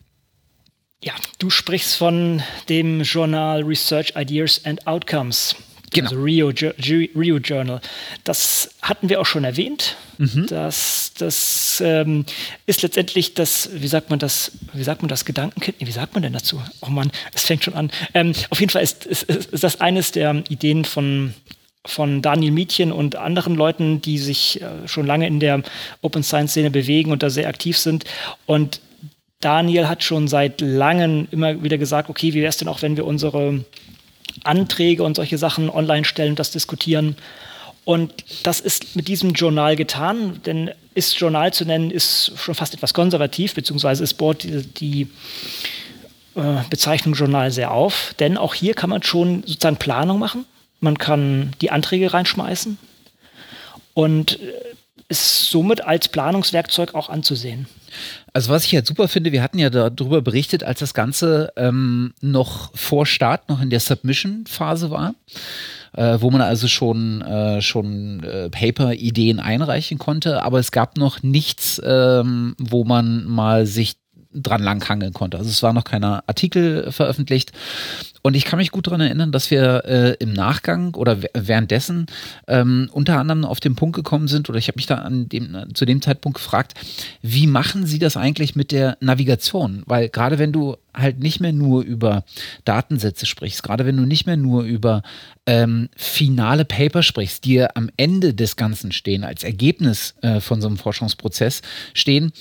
Ja, 1.03 1.15
du 1.39 1.51
sprichst 1.51 1.97
von 1.97 2.43
dem 2.69 3.03
Journal 3.03 3.63
Research 3.63 4.15
Ideas 4.17 4.65
and 4.65 4.87
Outcomes. 4.87 5.55
Genau. 5.93 6.11
Also 6.11 6.23
Rio, 6.23 6.49
Rio 6.49 7.37
Journal. 7.39 7.81
Das 8.25 8.71
hatten 8.83 9.09
wir 9.09 9.21
auch 9.21 9.27
schon 9.27 9.45
erwähnt. 9.45 9.97
Mhm. 10.19 10.47
Das, 10.49 11.13
das 11.17 11.81
ähm, 11.85 12.25
ist 12.67 12.83
letztendlich 12.83 13.35
das, 13.35 13.71
wie 13.73 13.87
sagt 13.87 14.11
man 14.11 14.19
das, 14.19 14.53
wie 14.73 14.83
sagt 14.83 15.03
man 15.03 15.09
das 15.09 15.25
Gedankenkind? 15.25 15.77
Wie 15.79 15.93
sagt 15.93 16.15
man 16.15 16.23
denn 16.23 16.33
dazu? 16.33 16.61
Oh 16.81 16.91
Mann, 16.91 17.13
es 17.35 17.45
fängt 17.45 17.65
schon 17.65 17.75
an. 17.75 17.91
Ähm, 18.15 18.33
auf 18.51 18.61
jeden 18.61 18.71
Fall 18.71 18.83
ist, 18.83 19.07
ist, 19.07 19.25
ist 19.25 19.63
das 19.63 19.81
eines 19.81 20.13
der 20.13 20.43
Ideen 20.49 20.85
von 20.85 21.35
von 21.87 22.23
Daniel 22.23 22.53
Mietchen 22.53 22.93
und 22.93 23.17
anderen 23.17 23.55
Leuten, 23.55 24.01
die 24.01 24.19
sich 24.19 24.61
äh, 24.61 24.87
schon 24.87 25.07
lange 25.07 25.27
in 25.27 25.41
der 25.41 25.63
Open 26.03 26.23
Science 26.23 26.53
Szene 26.53 26.71
bewegen 26.71 27.13
und 27.13 27.23
da 27.23 27.31
sehr 27.31 27.49
aktiv 27.49 27.79
sind. 27.79 28.05
Und 28.47 28.81
Daniel 29.41 29.89
hat 29.89 30.03
schon 30.03 30.29
seit 30.29 30.61
langem 30.61 31.29
immer 31.31 31.63
wieder 31.63 31.79
gesagt, 31.79 32.09
okay, 32.09 32.33
wie 32.33 32.41
wäre 32.41 32.49
es 32.49 32.57
denn 32.57 32.69
auch, 32.69 32.83
wenn 32.83 32.97
wir 32.97 33.05
unsere 33.05 33.65
Anträge 34.45 35.03
und 35.03 35.17
solche 35.17 35.39
Sachen 35.39 35.71
online 35.71 36.05
stellen 36.05 36.31
und 36.31 36.39
das 36.39 36.51
diskutieren. 36.51 37.17
Und 37.85 38.13
das 38.43 38.61
ist 38.61 38.97
mit 38.97 39.07
diesem 39.09 39.33
Journal 39.33 39.77
getan, 39.77 40.41
denn 40.45 40.71
ist 40.95 41.19
Journal 41.21 41.53
zu 41.53 41.65
nennen, 41.65 41.91
ist 41.91 42.33
schon 42.37 42.55
fast 42.55 42.75
etwas 42.75 42.95
konservativ, 42.95 43.55
beziehungsweise 43.55 44.03
es 44.03 44.15
bohrt 44.15 44.43
die, 44.43 44.63
die 44.63 45.03
äh, 46.35 46.63
Bezeichnung 46.69 47.15
Journal 47.15 47.53
sehr 47.53 47.71
auf, 47.71 48.15
denn 48.19 48.37
auch 48.37 48.55
hier 48.55 48.75
kann 48.75 48.91
man 48.91 49.03
schon 49.03 49.43
sozusagen 49.47 49.77
Planung 49.77 50.19
machen 50.19 50.47
man 50.81 50.99
kann 50.99 51.53
die 51.61 51.71
Anträge 51.71 52.13
reinschmeißen 52.13 52.79
und 53.95 54.41
äh, 54.41 54.53
ist 55.09 55.51
somit 55.51 55.85
als 55.85 56.09
Planungswerkzeug 56.09 56.95
auch 56.95 57.09
anzusehen. 57.09 57.67
Also 58.33 58.51
was 58.51 58.65
ich 58.65 58.73
jetzt 58.73 58.89
super 58.89 59.09
finde, 59.09 59.33
wir 59.33 59.43
hatten 59.43 59.59
ja 59.59 59.71
darüber 59.71 60.21
berichtet, 60.21 60.65
als 60.65 60.81
das 60.81 60.95
Ganze 60.95 61.53
ähm, 61.57 62.13
noch 62.21 62.77
vor 62.77 63.07
Start, 63.07 63.49
noch 63.49 63.61
in 63.63 63.71
der 63.71 63.81
Submission-Phase 63.81 64.91
war, 64.91 65.15
äh, 65.93 66.19
wo 66.21 66.31
man 66.31 66.41
also 66.41 66.67
schon, 66.67 67.23
äh, 67.23 67.63
schon 67.63 68.23
äh, 68.25 68.51
Paper-Ideen 68.51 69.39
einreichen 69.39 69.99
konnte, 69.99 70.43
aber 70.43 70.59
es 70.59 70.73
gab 70.73 70.97
noch 70.97 71.23
nichts, 71.23 71.81
ähm, 71.85 72.57
wo 72.59 72.85
man 72.85 73.25
mal 73.25 73.67
sich 73.67 73.95
dran 74.43 74.63
langhangeln 74.63 75.13
konnte. 75.13 75.39
Also 75.39 75.51
es 75.51 75.63
war 75.63 75.73
noch 75.73 75.85
keiner 75.85 76.25
Artikel 76.27 76.91
veröffentlicht. 76.93 77.53
Und 78.23 78.35
ich 78.35 78.45
kann 78.45 78.59
mich 78.59 78.73
gut 78.73 78.89
daran 78.89 79.01
erinnern, 79.01 79.31
dass 79.31 79.53
wir 79.53 79.85
äh, 79.85 80.17
im 80.19 80.33
Nachgang 80.33 80.95
oder 80.95 81.19
währenddessen 81.33 82.07
ähm, 82.49 82.89
unter 82.93 83.19
anderem 83.19 83.45
auf 83.45 83.61
den 83.61 83.77
Punkt 83.77 83.95
gekommen 83.95 84.27
sind, 84.27 84.49
oder 84.49 84.59
ich 84.59 84.67
habe 84.67 84.77
mich 84.77 84.87
da 84.87 84.97
an 84.97 85.29
dem, 85.29 85.57
zu 85.75 85.85
dem 85.85 86.03
Zeitpunkt 86.03 86.39
gefragt, 86.39 86.75
wie 87.23 87.47
machen 87.47 87.87
Sie 87.87 88.01
das 88.01 88.17
eigentlich 88.17 88.57
mit 88.57 88.73
der 88.73 88.97
Navigation? 89.01 89.85
Weil 89.87 90.09
gerade 90.09 90.41
wenn 90.41 90.53
du 90.53 90.77
halt 90.93 91.21
nicht 91.21 91.41
mehr 91.41 91.53
nur 91.53 91.83
über 91.83 92.25
Datensätze 92.65 93.27
sprichst, 93.27 93.63
gerade 93.63 93.87
wenn 93.87 93.97
du 93.97 94.05
nicht 94.05 94.27
mehr 94.27 94.37
nur 94.37 94.63
über 94.65 95.03
ähm, 95.47 95.89
finale 95.95 96.65
Paper 96.65 97.03
sprichst, 97.03 97.45
die 97.45 97.63
am 97.63 97.91
Ende 97.97 98.35
des 98.35 98.57
Ganzen 98.57 98.91
stehen, 98.93 99.23
als 99.23 99.45
Ergebnis 99.45 100.15
äh, 100.23 100.41
von 100.41 100.61
so 100.61 100.67
einem 100.67 100.79
Forschungsprozess 100.79 101.63
stehen, 101.95 102.33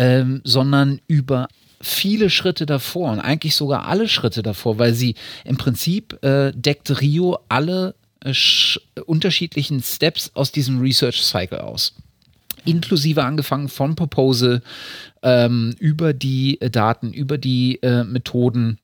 ähm, 0.00 0.40
sondern 0.44 0.98
über 1.08 1.48
viele 1.82 2.30
Schritte 2.30 2.64
davor 2.64 3.12
und 3.12 3.20
eigentlich 3.20 3.54
sogar 3.54 3.86
alle 3.86 4.08
Schritte 4.08 4.42
davor, 4.42 4.78
weil 4.78 4.94
sie 4.94 5.14
im 5.44 5.58
Prinzip 5.58 6.18
äh, 6.24 6.52
deckt 6.54 7.02
Rio 7.02 7.38
alle 7.50 7.94
äh, 8.24 8.32
unterschiedlichen 9.04 9.82
Steps 9.82 10.30
aus 10.32 10.52
diesem 10.52 10.80
Research 10.80 11.22
Cycle 11.22 11.60
aus. 11.60 11.94
Inklusive 12.64 13.24
angefangen 13.24 13.68
von 13.68 13.94
Proposal 13.94 14.62
ähm, 15.22 15.74
über 15.78 16.14
die 16.14 16.58
äh, 16.62 16.70
Daten, 16.70 17.12
über 17.12 17.36
die 17.36 17.82
äh, 17.82 18.04
Methoden, 18.04 18.78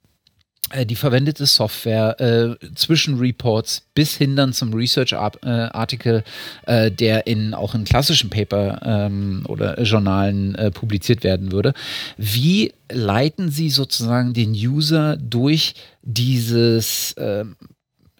die 0.85 0.97
verwendete 0.97 1.47
Software 1.47 2.21
äh, 2.21 2.75
zwischen 2.75 3.19
Reports 3.19 3.83
bis 3.95 4.17
hin 4.17 4.35
dann 4.35 4.53
zum 4.53 4.75
Research-Artikel, 4.75 6.25
äh, 6.67 6.91
der 6.91 7.27
in 7.27 7.55
auch 7.55 7.75
in 7.75 7.85
klassischen 7.85 8.31
Paper 8.31 8.81
ähm, 8.85 9.45
oder 9.47 9.81
Journalen 9.83 10.55
äh, 10.57 10.71
publiziert 10.73 11.23
werden 11.23 11.53
würde. 11.53 11.73
Wie 12.17 12.73
leiten 12.91 13.51
Sie 13.51 13.71
sozusagen 13.71 14.35
den 14.35 14.53
User 14.53 15.17
durch 15.17 15.75
dieses 16.03 17.15
ähm, 17.17 17.57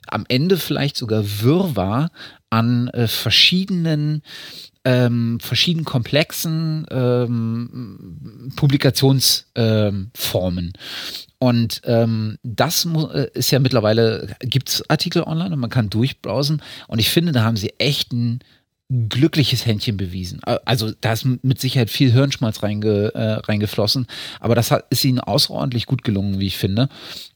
am 0.09 0.25
Ende 0.29 0.57
vielleicht 0.57 0.97
sogar 0.97 1.25
Wirrwarr 1.43 2.11
an 2.49 2.89
äh, 2.89 3.09
verschiedenen 3.09 4.23
ähm, 4.87 5.39
verschiedenen 5.41 5.85
komplexen 5.85 6.87
ähm, 6.91 8.53
Publikationsformen. 8.55 10.65
Ähm, 10.65 10.73
und 11.39 11.81
ähm, 11.85 12.39
das 12.45 12.87
äh, 13.13 13.27
ist 13.35 13.51
ja 13.51 13.59
mittlerweile, 13.59 14.37
gibt 14.41 14.69
es 14.69 14.89
Artikel 14.89 15.25
online 15.25 15.55
und 15.55 15.61
man 15.61 15.71
kann 15.71 15.91
durchbrowsen. 15.91 16.63
Und 16.87 17.01
ich 17.01 17.11
finde, 17.11 17.33
da 17.33 17.43
haben 17.43 17.57
sie 17.57 17.75
echt 17.79 18.13
ein 18.13 18.39
glückliches 18.89 19.67
Händchen 19.67 19.97
bewiesen. 19.97 20.41
Also 20.45 20.93
da 21.01 21.15
ist 21.15 21.27
mit 21.43 21.61
Sicherheit 21.61 21.91
viel 21.91 22.13
Hirnschmalz 22.13 22.63
reinge, 22.63 23.13
äh, 23.17 23.33
reingeflossen, 23.33 24.07
aber 24.39 24.55
das 24.55 24.71
hat, 24.71 24.87
ist 24.91 25.05
ihnen 25.05 25.19
außerordentlich 25.19 25.87
gut 25.87 26.05
gelungen, 26.05 26.39
wie 26.39 26.47
ich 26.47 26.57
finde. 26.57 26.89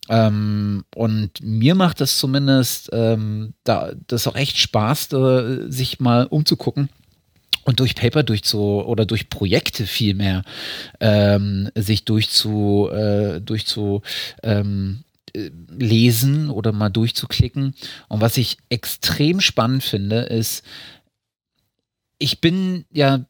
Ähm, 0.09 0.85
und 0.95 1.43
mir 1.43 1.75
macht 1.75 2.01
das 2.01 2.19
zumindest 2.19 2.91
ähm, 2.93 3.55
da, 3.65 3.91
das 4.07 4.29
auch 4.29 4.37
echt 4.37 4.59
Spaß, 4.59 5.09
da, 5.09 5.69
sich 5.69 5.99
mal 5.99 6.27
umzugucken 6.27 6.89
und 7.65 7.81
durch 7.81 7.95
Paper 7.95 8.23
durchzu 8.23 8.83
oder 8.85 9.07
durch 9.07 9.29
Projekte 9.29 9.87
vielmehr 9.87 10.43
ähm, 11.01 11.71
sich 11.75 12.05
durchzu, 12.05 12.89
äh, 12.91 13.41
durchzu 13.41 14.03
ähm, 14.43 15.05
äh, 15.35 15.51
lesen 15.69 16.51
oder 16.51 16.73
mal 16.73 16.91
durchzuklicken. 16.91 17.75
Und 18.09 18.21
was 18.21 18.37
ich 18.37 18.59
extrem 18.69 19.41
spannend 19.41 19.83
finde, 19.83 20.21
ist, 20.21 20.65
ich 22.19 22.41
bin 22.41 22.85
ja 22.93 23.25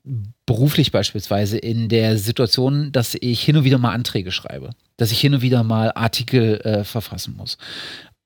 beruflich 0.47 0.91
beispielsweise 0.91 1.59
in 1.59 1.89
der 1.89 2.19
Situation, 2.19 2.91
dass 2.93 3.15
ich 3.15 3.43
hin 3.43 3.57
und 3.57 3.65
wieder 3.65 3.79
mal 3.79 3.93
Anträge 3.93 4.33
schreibe, 4.33 4.71
dass 4.97 5.13
ich 5.13 5.21
hin 5.21 5.35
und 5.35 5.43
wieder 5.43 5.63
mal 5.63 5.93
Artikel 5.95 6.61
äh, 6.63 6.85
verfassen 6.85 7.37
muss. 7.37 7.57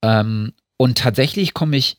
Ähm, 0.03 0.53
und 0.77 0.99
tatsächlich 0.99 1.55
komme 1.55 1.77
ich 1.77 1.99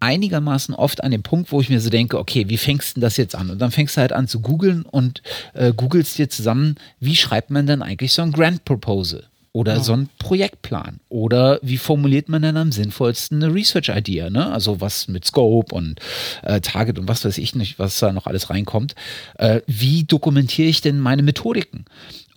einigermaßen 0.00 0.74
oft 0.74 1.02
an 1.02 1.10
dem 1.10 1.22
Punkt, 1.22 1.52
wo 1.52 1.60
ich 1.60 1.68
mir 1.68 1.80
so 1.80 1.90
denke, 1.90 2.18
okay, 2.18 2.48
wie 2.48 2.56
fängst 2.56 2.96
du 2.96 3.00
das 3.00 3.16
jetzt 3.16 3.34
an? 3.34 3.50
Und 3.50 3.58
dann 3.58 3.70
fängst 3.70 3.96
du 3.96 4.00
halt 4.00 4.12
an 4.12 4.28
zu 4.28 4.40
googeln 4.40 4.82
und 4.82 5.22
äh, 5.54 5.72
googelst 5.72 6.18
dir 6.18 6.28
zusammen, 6.28 6.76
wie 7.00 7.16
schreibt 7.16 7.50
man 7.50 7.66
denn 7.66 7.82
eigentlich 7.82 8.12
so 8.12 8.22
ein 8.22 8.32
Grant 8.32 8.64
Proposal? 8.64 9.24
Oder 9.52 9.76
ja. 9.76 9.82
so 9.82 9.94
ein 9.94 10.08
Projektplan. 10.18 11.00
Oder 11.08 11.58
wie 11.62 11.78
formuliert 11.78 12.28
man 12.28 12.42
denn 12.42 12.56
am 12.56 12.70
sinnvollsten 12.70 13.42
eine 13.42 13.52
Research-Idea? 13.52 14.30
Ne? 14.30 14.52
Also 14.52 14.80
was 14.80 15.08
mit 15.08 15.24
Scope 15.24 15.74
und 15.74 15.98
äh, 16.42 16.60
Target 16.60 16.98
und 16.98 17.08
was 17.08 17.24
weiß 17.24 17.38
ich 17.38 17.54
nicht, 17.54 17.78
was 17.78 17.98
da 17.98 18.12
noch 18.12 18.26
alles 18.26 18.50
reinkommt. 18.50 18.94
Äh, 19.36 19.62
wie 19.66 20.04
dokumentiere 20.04 20.68
ich 20.68 20.80
denn 20.80 21.00
meine 21.00 21.22
Methodiken? 21.22 21.86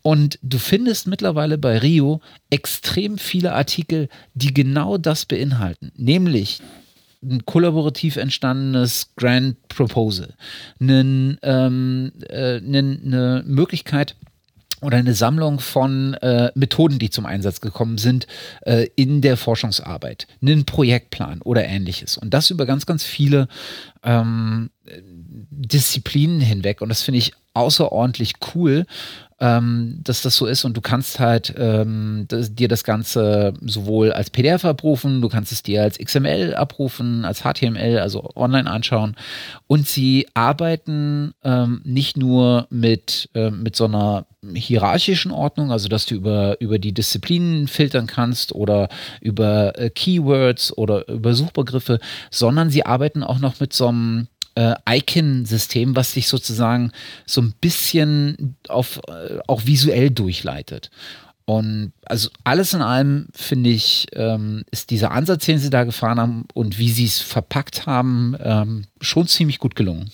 Und 0.01 0.39
du 0.41 0.57
findest 0.57 1.05
mittlerweile 1.05 1.57
bei 1.57 1.77
Rio 1.77 2.21
extrem 2.49 3.19
viele 3.19 3.53
Artikel, 3.53 4.09
die 4.33 4.53
genau 4.53 4.97
das 4.97 5.25
beinhalten, 5.25 5.91
nämlich 5.95 6.59
ein 7.23 7.45
kollaborativ 7.45 8.17
entstandenes 8.17 9.11
Grand 9.15 9.67
Proposal, 9.67 10.33
einen, 10.79 11.37
ähm, 11.43 12.11
äh, 12.29 12.57
eine 12.57 13.43
Möglichkeit, 13.45 14.15
oder 14.81 14.97
eine 14.97 15.13
Sammlung 15.13 15.59
von 15.59 16.15
äh, 16.15 16.51
Methoden, 16.55 16.99
die 16.99 17.11
zum 17.11 17.25
Einsatz 17.25 17.61
gekommen 17.61 17.97
sind 17.97 18.25
äh, 18.61 18.87
in 18.95 19.21
der 19.21 19.37
Forschungsarbeit, 19.37 20.27
einen 20.41 20.65
Projektplan 20.65 21.41
oder 21.43 21.63
ähnliches. 21.65 22.17
Und 22.17 22.33
das 22.33 22.49
über 22.49 22.65
ganz, 22.65 22.85
ganz 22.85 23.03
viele 23.03 23.47
ähm, 24.03 24.71
Disziplinen 25.51 26.41
hinweg. 26.41 26.81
Und 26.81 26.89
das 26.89 27.03
finde 27.03 27.19
ich 27.19 27.33
außerordentlich 27.53 28.33
cool, 28.55 28.85
ähm, 29.41 29.99
dass 30.03 30.21
das 30.21 30.35
so 30.35 30.45
ist. 30.45 30.63
Und 30.63 30.77
du 30.77 30.81
kannst 30.81 31.19
halt 31.19 31.53
ähm, 31.57 32.25
das, 32.27 32.53
dir 32.53 32.67
das 32.67 32.83
Ganze 32.83 33.53
sowohl 33.61 34.13
als 34.13 34.29
PDF 34.29 34.63
abrufen, 34.63 35.21
du 35.21 35.29
kannst 35.29 35.51
es 35.51 35.63
dir 35.63 35.81
als 35.81 35.97
XML 35.97 36.53
abrufen, 36.53 37.25
als 37.25 37.41
HTML, 37.41 37.97
also 37.97 38.29
online 38.35 38.69
anschauen. 38.69 39.15
Und 39.65 39.87
sie 39.87 40.27
arbeiten 40.35 41.33
ähm, 41.43 41.81
nicht 41.83 42.17
nur 42.17 42.67
mit, 42.69 43.29
äh, 43.33 43.49
mit 43.49 43.75
so 43.75 43.85
einer 43.85 44.27
hierarchischen 44.53 45.31
Ordnung, 45.31 45.71
also 45.71 45.89
dass 45.89 46.05
du 46.05 46.15
über, 46.15 46.61
über 46.61 46.77
die 46.77 46.93
Disziplinen 46.93 47.67
filtern 47.67 48.05
kannst 48.05 48.53
oder 48.53 48.89
über 49.21 49.77
äh, 49.77 49.89
Keywords 49.89 50.75
oder 50.77 51.07
über 51.07 51.33
Suchbegriffe, 51.33 51.99
sondern 52.29 52.69
sie 52.69 52.85
arbeiten 52.85 53.23
auch 53.23 53.39
noch 53.39 53.59
mit 53.59 53.73
so 53.73 53.87
einem 53.87 54.27
äh, 54.55 54.75
Icon-System, 54.89 55.95
was 55.95 56.13
sich 56.13 56.27
sozusagen 56.27 56.91
so 57.25 57.41
ein 57.41 57.53
bisschen 57.61 58.55
auf, 58.67 58.99
äh, 59.07 59.39
auch 59.47 59.65
visuell 59.65 60.09
durchleitet. 60.09 60.89
Und 61.45 61.91
also 62.05 62.29
alles 62.43 62.73
in 62.73 62.81
allem 62.81 63.27
finde 63.33 63.71
ich, 63.71 64.07
ähm, 64.13 64.63
ist 64.71 64.89
dieser 64.89 65.11
Ansatz, 65.11 65.45
den 65.45 65.59
sie 65.59 65.69
da 65.69 65.83
gefahren 65.83 66.19
haben 66.19 66.45
und 66.53 66.77
wie 66.77 66.89
sie 66.91 67.05
es 67.05 67.19
verpackt 67.19 67.85
haben, 67.85 68.35
ähm, 68.41 68.85
schon 69.01 69.27
ziemlich 69.27 69.59
gut 69.59 69.75
gelungen. 69.75 70.11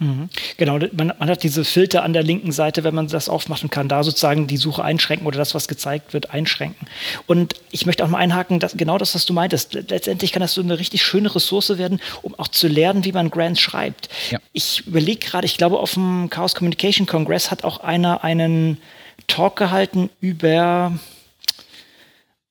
Mhm. 0.00 0.30
Genau, 0.56 0.78
man, 0.92 1.12
man, 1.18 1.28
hat 1.28 1.42
diese 1.42 1.62
Filter 1.62 2.02
an 2.02 2.14
der 2.14 2.22
linken 2.22 2.52
Seite, 2.52 2.84
wenn 2.84 2.94
man 2.94 3.06
das 3.08 3.28
aufmacht 3.28 3.62
und 3.62 3.70
kann 3.70 3.86
da 3.86 4.02
sozusagen 4.02 4.46
die 4.46 4.56
Suche 4.56 4.82
einschränken 4.82 5.26
oder 5.26 5.36
das, 5.36 5.54
was 5.54 5.68
gezeigt 5.68 6.14
wird, 6.14 6.30
einschränken. 6.30 6.88
Und 7.26 7.54
ich 7.70 7.84
möchte 7.84 8.02
auch 8.02 8.08
mal 8.08 8.16
einhaken, 8.16 8.60
dass 8.60 8.78
genau 8.78 8.96
das, 8.96 9.14
was 9.14 9.26
du 9.26 9.34
meintest. 9.34 9.74
Letztendlich 9.74 10.32
kann 10.32 10.40
das 10.40 10.54
so 10.54 10.62
eine 10.62 10.78
richtig 10.78 11.02
schöne 11.02 11.34
Ressource 11.34 11.76
werden, 11.76 12.00
um 12.22 12.34
auch 12.38 12.48
zu 12.48 12.66
lernen, 12.66 13.04
wie 13.04 13.12
man 13.12 13.30
Grants 13.30 13.60
schreibt. 13.60 14.08
Ja. 14.30 14.38
Ich 14.54 14.86
überlege 14.86 15.18
gerade, 15.18 15.44
ich 15.44 15.58
glaube, 15.58 15.78
auf 15.78 15.92
dem 15.92 16.30
Chaos 16.30 16.54
Communication 16.54 17.06
Congress 17.06 17.50
hat 17.50 17.64
auch 17.64 17.80
einer 17.80 18.24
einen 18.24 18.78
Talk 19.26 19.56
gehalten 19.56 20.08
über 20.20 20.98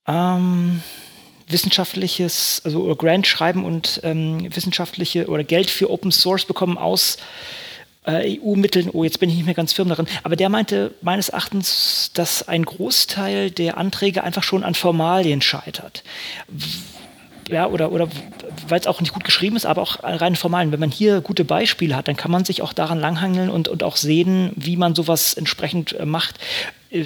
ähm, 0.07 0.83
wissenschaftliches, 1.49 2.61
also 2.63 2.95
Grant 2.95 3.27
schreiben 3.27 3.65
und 3.65 3.99
ähm, 4.03 4.47
wissenschaftliche 4.55 5.27
oder 5.27 5.43
Geld 5.43 5.69
für 5.69 5.89
Open 5.89 6.11
Source 6.11 6.45
bekommen 6.45 6.77
aus 6.77 7.17
äh, 8.05 8.39
EU-Mitteln. 8.39 8.89
Oh, 8.93 9.03
jetzt 9.03 9.19
bin 9.19 9.29
ich 9.29 9.35
nicht 9.35 9.45
mehr 9.45 9.55
ganz 9.55 9.73
firm 9.73 9.89
darin. 9.89 10.07
Aber 10.23 10.35
der 10.35 10.49
meinte 10.49 10.93
meines 11.01 11.29
Erachtens, 11.29 12.11
dass 12.13 12.47
ein 12.47 12.63
Großteil 12.63 13.51
der 13.51 13.77
Anträge 13.77 14.23
einfach 14.23 14.43
schon 14.43 14.63
an 14.63 14.75
Formalien 14.75 15.41
scheitert 15.41 16.03
ja, 17.49 17.67
oder, 17.67 17.91
oder 17.91 18.07
weil 18.67 18.79
es 18.79 18.87
auch 18.87 19.01
nicht 19.01 19.13
gut 19.13 19.23
geschrieben 19.23 19.55
ist, 19.55 19.65
aber 19.65 19.81
auch 19.81 20.03
rein 20.03 20.35
formalen. 20.35 20.71
Wenn 20.71 20.79
man 20.79 20.91
hier 20.91 21.21
gute 21.21 21.43
Beispiele 21.43 21.95
hat, 21.95 22.07
dann 22.07 22.15
kann 22.15 22.31
man 22.31 22.45
sich 22.45 22.61
auch 22.61 22.73
daran 22.73 22.99
langhangeln 22.99 23.49
und, 23.49 23.67
und 23.67 23.83
auch 23.83 23.95
sehen, 23.95 24.51
wie 24.55 24.77
man 24.77 24.95
sowas 24.95 25.33
entsprechend 25.33 25.93
äh, 25.93 26.05
macht. 26.05 26.39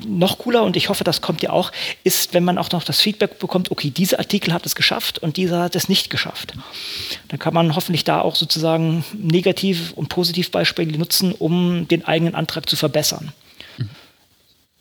Noch 0.07 0.37
cooler, 0.37 0.63
und 0.63 0.77
ich 0.77 0.87
hoffe, 0.89 1.03
das 1.03 1.21
kommt 1.21 1.41
ja 1.43 1.49
auch, 1.49 1.71
ist, 2.03 2.33
wenn 2.33 2.43
man 2.43 2.57
auch 2.57 2.71
noch 2.71 2.83
das 2.83 3.01
Feedback 3.01 3.39
bekommt, 3.39 3.69
okay, 3.69 3.89
dieser 3.89 4.19
Artikel 4.19 4.53
hat 4.53 4.65
es 4.65 4.75
geschafft 4.75 5.19
und 5.19 5.35
dieser 5.35 5.61
hat 5.61 5.75
es 5.75 5.89
nicht 5.89 6.09
geschafft. 6.09 6.53
Dann 7.27 7.39
kann 7.39 7.53
man 7.53 7.75
hoffentlich 7.75 8.05
da 8.05 8.21
auch 8.21 8.35
sozusagen 8.35 9.03
Negativ- 9.13 9.91
und 9.93 10.07
Positivbeispiele 10.07 10.97
nutzen, 10.97 11.33
um 11.33 11.87
den 11.87 12.05
eigenen 12.05 12.33
Antrag 12.33 12.69
zu 12.69 12.77
verbessern 12.77 13.33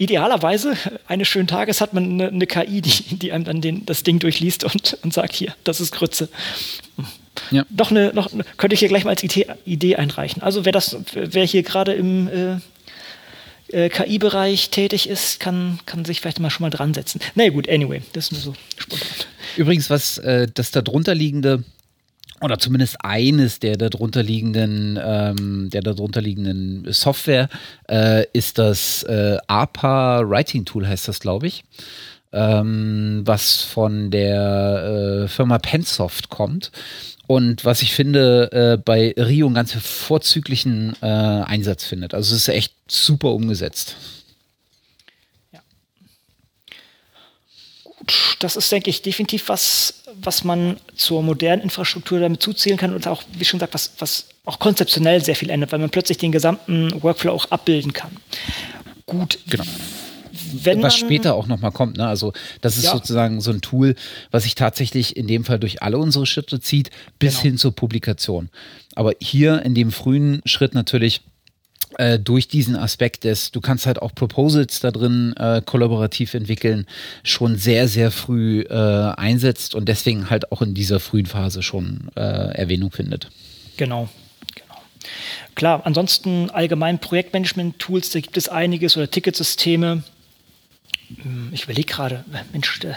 idealerweise 0.02 0.76
eines 1.06 1.28
schönen 1.28 1.46
Tages 1.46 1.80
hat 1.80 1.94
man 1.94 2.04
eine, 2.04 2.28
eine 2.28 2.46
KI, 2.46 2.82
die, 2.82 3.16
die, 3.16 3.32
einem 3.32 3.44
dann 3.44 3.60
den, 3.60 3.86
das 3.86 4.02
Ding 4.02 4.18
durchliest 4.18 4.64
und, 4.64 4.98
und 5.02 5.12
sagt, 5.12 5.32
hier, 5.32 5.54
das 5.62 5.80
ist 5.80 5.92
Grütze. 5.92 6.28
Ja. 7.50 7.64
Noch 7.70 7.90
eine, 7.90 8.12
noch, 8.12 8.30
könnte 8.56 8.74
ich 8.74 8.80
hier 8.80 8.88
gleich 8.88 9.04
mal 9.04 9.10
als 9.10 9.22
Idee, 9.22 9.46
Idee 9.64 9.96
einreichen. 9.96 10.42
Also 10.42 10.64
wer 10.64 10.72
das, 10.72 10.96
wer 11.14 11.44
hier 11.44 11.62
gerade 11.62 11.92
im 11.92 12.28
äh, 12.28 12.56
äh, 13.72 13.88
KI-Bereich 13.88 14.70
tätig 14.70 15.08
ist, 15.08 15.40
kann, 15.40 15.80
kann 15.86 16.04
sich 16.04 16.20
vielleicht 16.20 16.40
mal 16.40 16.50
schon 16.50 16.64
mal 16.64 16.70
dran 16.70 16.94
setzen. 16.94 17.20
Na 17.34 17.42
naja, 17.42 17.50
gut, 17.50 17.68
anyway, 17.68 18.02
das 18.12 18.26
ist 18.26 18.32
nur 18.32 18.40
so 18.40 18.54
spontan. 18.76 19.08
Übrigens, 19.56 19.90
was 19.90 20.18
äh, 20.18 20.48
das 20.52 20.70
darunter 20.70 21.14
liegende 21.14 21.64
oder 22.42 22.58
zumindest 22.58 22.96
eines 23.04 23.60
der 23.60 23.76
darunter 23.76 24.22
liegenden, 24.22 24.98
ähm, 25.02 25.70
der 25.70 25.80
darunter 25.80 26.22
Software 26.92 27.48
äh, 27.88 28.26
ist 28.32 28.58
das 28.58 29.04
äh, 29.04 29.38
APA 29.46 30.28
Writing 30.28 30.64
Tool, 30.64 30.86
heißt 30.86 31.08
das, 31.08 31.20
glaube 31.20 31.46
ich, 31.46 31.64
ähm, 32.32 33.22
was 33.24 33.62
von 33.62 34.10
der 34.10 35.24
äh, 35.24 35.28
Firma 35.28 35.58
Pensoft 35.58 36.28
kommt. 36.28 36.70
Und 37.26 37.64
was 37.64 37.82
ich 37.82 37.92
finde, 37.92 38.50
äh, 38.52 38.82
bei 38.82 39.14
Rio 39.16 39.46
einen 39.46 39.54
ganz 39.54 39.72
vorzüglichen 39.72 40.94
äh, 41.00 41.06
Einsatz 41.06 41.84
findet. 41.84 42.14
Also 42.14 42.34
es 42.34 42.42
ist 42.42 42.48
echt 42.48 42.74
super 42.88 43.32
umgesetzt. 43.32 43.96
das 48.38 48.56
ist, 48.56 48.70
denke 48.72 48.90
ich, 48.90 49.02
definitiv 49.02 49.48
was, 49.48 50.02
was 50.20 50.44
man 50.44 50.76
zur 50.96 51.22
modernen 51.22 51.62
Infrastruktur 51.62 52.20
damit 52.20 52.42
zuzählen 52.42 52.78
kann 52.78 52.94
und 52.94 53.06
auch, 53.06 53.22
wie 53.32 53.44
schon 53.44 53.58
gesagt, 53.58 53.74
was, 53.74 53.92
was 53.98 54.26
auch 54.44 54.58
konzeptionell 54.58 55.22
sehr 55.24 55.36
viel 55.36 55.50
ändert, 55.50 55.72
weil 55.72 55.78
man 55.78 55.90
plötzlich 55.90 56.18
den 56.18 56.32
gesamten 56.32 57.02
Workflow 57.02 57.32
auch 57.32 57.50
abbilden 57.50 57.92
kann. 57.92 58.16
Gut. 59.06 59.38
Genau. 59.48 59.64
Wenn 60.52 60.82
was 60.82 60.96
später 60.96 61.34
auch 61.34 61.46
nochmal 61.46 61.72
kommt. 61.72 61.96
Ne? 61.96 62.06
Also 62.06 62.32
das 62.60 62.76
ist 62.76 62.84
ja. 62.84 62.92
sozusagen 62.92 63.40
so 63.40 63.50
ein 63.50 63.60
Tool, 63.60 63.94
was 64.30 64.44
sich 64.44 64.54
tatsächlich 64.54 65.16
in 65.16 65.26
dem 65.26 65.44
Fall 65.44 65.58
durch 65.58 65.82
alle 65.82 65.98
unsere 65.98 66.26
Schritte 66.26 66.60
zieht, 66.60 66.90
bis 67.18 67.34
genau. 67.34 67.42
hin 67.42 67.58
zur 67.58 67.74
Publikation. 67.74 68.48
Aber 68.94 69.12
hier 69.20 69.62
in 69.62 69.74
dem 69.74 69.92
frühen 69.92 70.42
Schritt 70.44 70.74
natürlich 70.74 71.22
äh, 71.98 72.18
durch 72.18 72.48
diesen 72.48 72.76
Aspekt 72.76 73.24
des, 73.24 73.50
du 73.50 73.60
kannst 73.60 73.86
halt 73.86 74.00
auch 74.00 74.14
Proposals 74.14 74.80
da 74.80 74.90
drin 74.90 75.34
äh, 75.36 75.62
kollaborativ 75.64 76.34
entwickeln, 76.34 76.86
schon 77.22 77.56
sehr, 77.56 77.88
sehr 77.88 78.10
früh 78.10 78.62
äh, 78.62 78.74
einsetzt 78.74 79.74
und 79.74 79.88
deswegen 79.88 80.30
halt 80.30 80.52
auch 80.52 80.62
in 80.62 80.74
dieser 80.74 81.00
frühen 81.00 81.26
Phase 81.26 81.62
schon 81.62 82.08
äh, 82.16 82.20
Erwähnung 82.20 82.92
findet. 82.92 83.28
Genau. 83.76 84.08
genau. 84.54 84.80
Klar, 85.54 85.82
ansonsten 85.84 86.50
allgemein 86.50 86.98
Projektmanagement-Tools, 86.98 88.10
da 88.10 88.20
gibt 88.20 88.36
es 88.36 88.48
einiges 88.48 88.96
oder 88.96 89.10
Ticketsysteme. 89.10 90.02
Hm, 91.22 91.50
ich 91.52 91.64
überlege 91.64 91.92
gerade, 91.92 92.24
Mensch, 92.52 92.80
äh, 92.84 92.92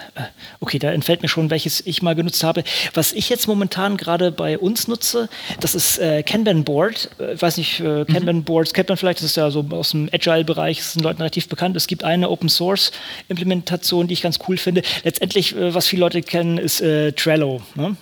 okay, 0.59 0.79
da 0.79 0.91
entfällt 0.91 1.21
mir 1.21 1.27
schon, 1.27 1.49
welches 1.49 1.85
ich 1.85 2.01
mal 2.01 2.15
genutzt 2.15 2.43
habe. 2.43 2.63
Was 2.93 3.13
ich 3.13 3.29
jetzt 3.29 3.47
momentan 3.47 3.97
gerade 3.97 4.31
bei 4.31 4.57
uns 4.57 4.87
nutze, 4.87 5.29
das 5.59 5.75
ist 5.75 5.97
äh, 5.97 6.23
Kanban 6.23 6.63
Board. 6.63 7.09
Äh, 7.19 7.33
ich 7.33 7.41
weiß 7.41 7.57
nicht, 7.57 7.79
äh, 7.79 8.05
Kanban 8.05 8.37
mhm. 8.37 8.43
Boards 8.43 8.73
kennt 8.73 8.89
man 8.89 8.97
vielleicht, 8.97 9.19
das 9.19 9.25
ist 9.25 9.37
ja 9.37 9.49
so 9.51 9.65
aus 9.71 9.91
dem 9.91 10.09
Agile-Bereich, 10.11 10.79
ist 10.79 10.95
den 10.95 11.03
Leuten 11.03 11.17
relativ 11.17 11.49
bekannt. 11.49 11.75
Es 11.75 11.87
gibt 11.87 12.03
eine 12.03 12.29
Open-Source-Implementation, 12.29 14.07
die 14.07 14.13
ich 14.13 14.21
ganz 14.21 14.39
cool 14.47 14.57
finde. 14.57 14.81
Letztendlich, 15.03 15.55
äh, 15.55 15.73
was 15.73 15.87
viele 15.87 16.01
Leute 16.01 16.21
kennen, 16.21 16.57
ist 16.57 16.81
äh, 16.81 17.11
Trello. 17.11 17.61
Ne? 17.75 17.95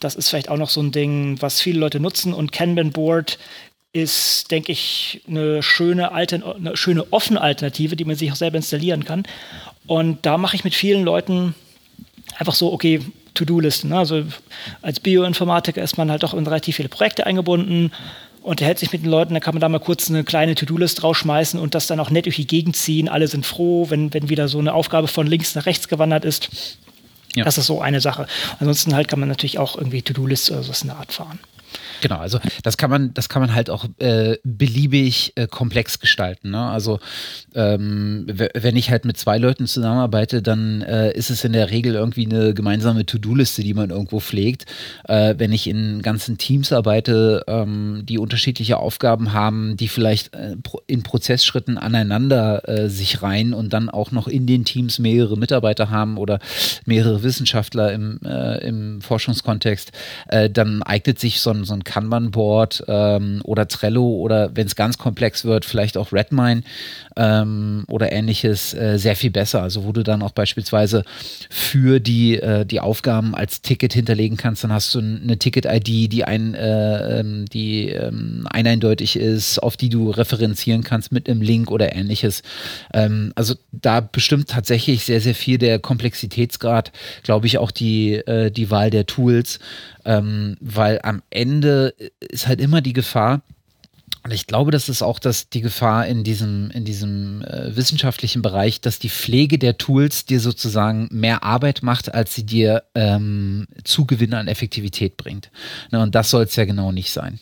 Das 0.00 0.14
ist 0.14 0.28
vielleicht 0.28 0.48
auch 0.48 0.56
noch 0.56 0.70
so 0.70 0.80
ein 0.80 0.92
Ding, 0.92 1.36
was 1.40 1.60
viele 1.60 1.80
Leute 1.80 1.98
nutzen. 1.98 2.32
Und 2.32 2.52
Kanban 2.52 2.92
Board 2.92 3.38
ist, 4.02 4.50
denke 4.50 4.72
ich, 4.72 5.20
eine 5.28 5.62
schöne, 5.62 6.12
Altern 6.12 6.42
eine 6.42 6.76
schöne 6.76 7.12
offene 7.12 7.40
Alternative, 7.40 7.96
die 7.96 8.04
man 8.04 8.16
sich 8.16 8.30
auch 8.32 8.36
selber 8.36 8.56
installieren 8.56 9.04
kann. 9.04 9.24
Und 9.86 10.24
da 10.26 10.38
mache 10.38 10.56
ich 10.56 10.64
mit 10.64 10.74
vielen 10.74 11.04
Leuten 11.04 11.54
einfach 12.38 12.54
so, 12.54 12.72
okay, 12.72 13.00
To-Do-Listen. 13.34 13.90
Ne? 13.90 13.98
Also 13.98 14.24
als 14.82 15.00
Bioinformatiker 15.00 15.82
ist 15.82 15.96
man 15.96 16.10
halt 16.10 16.24
auch 16.24 16.34
in 16.34 16.46
relativ 16.46 16.76
viele 16.76 16.88
Projekte 16.88 17.26
eingebunden 17.26 17.92
und 18.42 18.60
hält 18.60 18.78
sich 18.78 18.92
mit 18.92 19.02
den 19.02 19.10
Leuten, 19.10 19.34
dann 19.34 19.42
kann 19.42 19.54
man 19.54 19.60
da 19.60 19.68
mal 19.68 19.78
kurz 19.78 20.08
eine 20.08 20.24
kleine 20.24 20.54
To-Do-List 20.54 21.02
rausschmeißen 21.02 21.58
und 21.60 21.74
das 21.74 21.86
dann 21.86 22.00
auch 22.00 22.10
nett 22.10 22.26
durch 22.26 22.36
die 22.36 22.46
Gegend 22.46 22.76
ziehen. 22.76 23.08
Alle 23.08 23.28
sind 23.28 23.46
froh, 23.46 23.90
wenn, 23.90 24.12
wenn 24.14 24.28
wieder 24.28 24.48
so 24.48 24.58
eine 24.58 24.74
Aufgabe 24.74 25.08
von 25.08 25.26
links 25.26 25.54
nach 25.54 25.66
rechts 25.66 25.88
gewandert 25.88 26.24
ist. 26.24 26.78
Ja. 27.34 27.44
Das 27.44 27.58
ist 27.58 27.66
so 27.66 27.80
eine 27.80 28.00
Sache. 28.00 28.26
Ansonsten 28.58 28.94
halt 28.94 29.08
kann 29.08 29.20
man 29.20 29.28
natürlich 29.28 29.58
auch 29.58 29.76
irgendwie 29.76 30.02
To-Do-Lists 30.02 30.50
oder 30.50 30.62
so 30.62 30.72
in 30.80 30.88
der 30.88 30.96
Art 30.96 31.12
fahren. 31.12 31.38
Genau, 32.00 32.18
also 32.18 32.38
das 32.62 32.76
kann 32.76 32.90
man, 32.90 33.14
das 33.14 33.28
kann 33.28 33.42
man 33.42 33.54
halt 33.54 33.70
auch 33.70 33.86
äh, 33.98 34.36
beliebig 34.44 35.32
äh, 35.36 35.46
komplex 35.46 35.98
gestalten. 35.98 36.50
Ne? 36.50 36.60
Also 36.60 37.00
ähm, 37.54 38.26
wenn 38.28 38.76
ich 38.76 38.90
halt 38.90 39.04
mit 39.04 39.16
zwei 39.16 39.38
Leuten 39.38 39.66
zusammenarbeite, 39.66 40.42
dann 40.42 40.82
äh, 40.82 41.12
ist 41.12 41.30
es 41.30 41.44
in 41.44 41.52
der 41.52 41.70
Regel 41.70 41.94
irgendwie 41.94 42.26
eine 42.26 42.54
gemeinsame 42.54 43.04
To-Do-Liste, 43.04 43.62
die 43.62 43.74
man 43.74 43.90
irgendwo 43.90 44.20
pflegt. 44.20 44.66
Äh, 45.08 45.34
wenn 45.38 45.52
ich 45.52 45.66
in 45.66 46.02
ganzen 46.02 46.38
Teams 46.38 46.72
arbeite, 46.72 47.44
ähm, 47.46 48.02
die 48.04 48.18
unterschiedliche 48.18 48.78
Aufgaben 48.78 49.32
haben, 49.32 49.76
die 49.76 49.88
vielleicht 49.88 50.34
äh, 50.34 50.56
in 50.86 51.02
Prozessschritten 51.02 51.78
aneinander 51.78 52.68
äh, 52.68 52.88
sich 52.88 53.22
reihen 53.22 53.54
und 53.54 53.72
dann 53.72 53.88
auch 53.88 54.10
noch 54.12 54.28
in 54.28 54.46
den 54.46 54.64
Teams 54.64 54.98
mehrere 54.98 55.36
Mitarbeiter 55.36 55.90
haben 55.90 56.18
oder 56.18 56.38
mehrere 56.84 57.22
Wissenschaftler 57.22 57.92
im, 57.92 58.18
im 58.18 59.00
Forschungskontext, 59.00 59.92
dann 60.52 60.82
eignet 60.82 61.18
sich 61.18 61.40
so 61.40 61.50
ein, 61.50 61.64
so 61.64 61.74
ein 61.74 61.84
Kanban-Board 61.88 62.84
ähm, 62.86 63.40
oder 63.44 63.66
Trello 63.66 64.06
oder 64.06 64.54
wenn 64.54 64.66
es 64.66 64.76
ganz 64.76 64.98
komplex 64.98 65.46
wird, 65.46 65.64
vielleicht 65.64 65.96
auch 65.96 66.12
Redmine 66.12 66.62
ähm, 67.16 67.84
oder 67.88 68.12
ähnliches 68.12 68.74
äh, 68.74 68.98
sehr 68.98 69.16
viel 69.16 69.30
besser. 69.30 69.62
Also 69.62 69.84
wo 69.84 69.92
du 69.92 70.04
dann 70.04 70.22
auch 70.22 70.32
beispielsweise 70.32 71.02
für 71.48 71.98
die, 71.98 72.36
äh, 72.36 72.66
die 72.66 72.80
Aufgaben 72.80 73.34
als 73.34 73.62
Ticket 73.62 73.94
hinterlegen 73.94 74.36
kannst, 74.36 74.64
dann 74.64 74.72
hast 74.72 74.94
du 74.94 74.98
eine 74.98 75.38
Ticket-ID, 75.38 76.12
die 76.12 76.24
ein, 76.24 76.54
äh, 76.54 77.20
ähm, 77.20 77.46
die 77.46 77.88
ähm, 77.88 78.46
eindeutig 78.50 79.16
ist, 79.16 79.58
auf 79.62 79.78
die 79.78 79.88
du 79.88 80.10
referenzieren 80.10 80.84
kannst 80.84 81.10
mit 81.10 81.28
einem 81.28 81.40
Link 81.40 81.70
oder 81.70 81.96
ähnliches. 81.96 82.42
Ähm, 82.92 83.32
also 83.34 83.54
da 83.72 84.00
bestimmt 84.00 84.50
tatsächlich 84.50 85.04
sehr, 85.04 85.22
sehr 85.22 85.34
viel 85.34 85.56
der 85.56 85.78
Komplexitätsgrad, 85.78 86.92
glaube 87.22 87.46
ich, 87.46 87.56
auch 87.56 87.70
die, 87.70 88.14
äh, 88.14 88.50
die 88.50 88.70
Wahl 88.70 88.90
der 88.90 89.06
Tools 89.06 89.58
ähm, 90.08 90.56
weil 90.60 91.00
am 91.02 91.22
Ende 91.28 91.94
ist 92.18 92.48
halt 92.48 92.60
immer 92.60 92.80
die 92.80 92.94
Gefahr, 92.94 93.42
und 94.24 94.32
ich 94.32 94.46
glaube, 94.46 94.72
das 94.72 94.88
ist 94.88 95.02
auch 95.02 95.18
das, 95.18 95.48
die 95.48 95.60
Gefahr 95.60 96.06
in 96.06 96.24
diesem, 96.24 96.70
in 96.72 96.84
diesem 96.84 97.42
äh, 97.42 97.76
wissenschaftlichen 97.76 98.42
Bereich, 98.42 98.80
dass 98.80 98.98
die 98.98 99.10
Pflege 99.10 99.58
der 99.58 99.78
Tools 99.78 100.26
dir 100.26 100.40
sozusagen 100.40 101.08
mehr 101.12 101.44
Arbeit 101.44 101.82
macht, 101.82 102.12
als 102.12 102.34
sie 102.34 102.44
dir 102.44 102.82
ähm, 102.94 103.68
Zugewinne 103.84 104.38
an 104.38 104.48
Effektivität 104.48 105.16
bringt. 105.16 105.50
Ne, 105.92 106.00
und 106.00 106.14
das 106.14 106.30
soll 106.30 106.44
es 106.44 106.56
ja 106.56 106.64
genau 106.64 106.90
nicht 106.90 107.12
sein. 107.12 107.38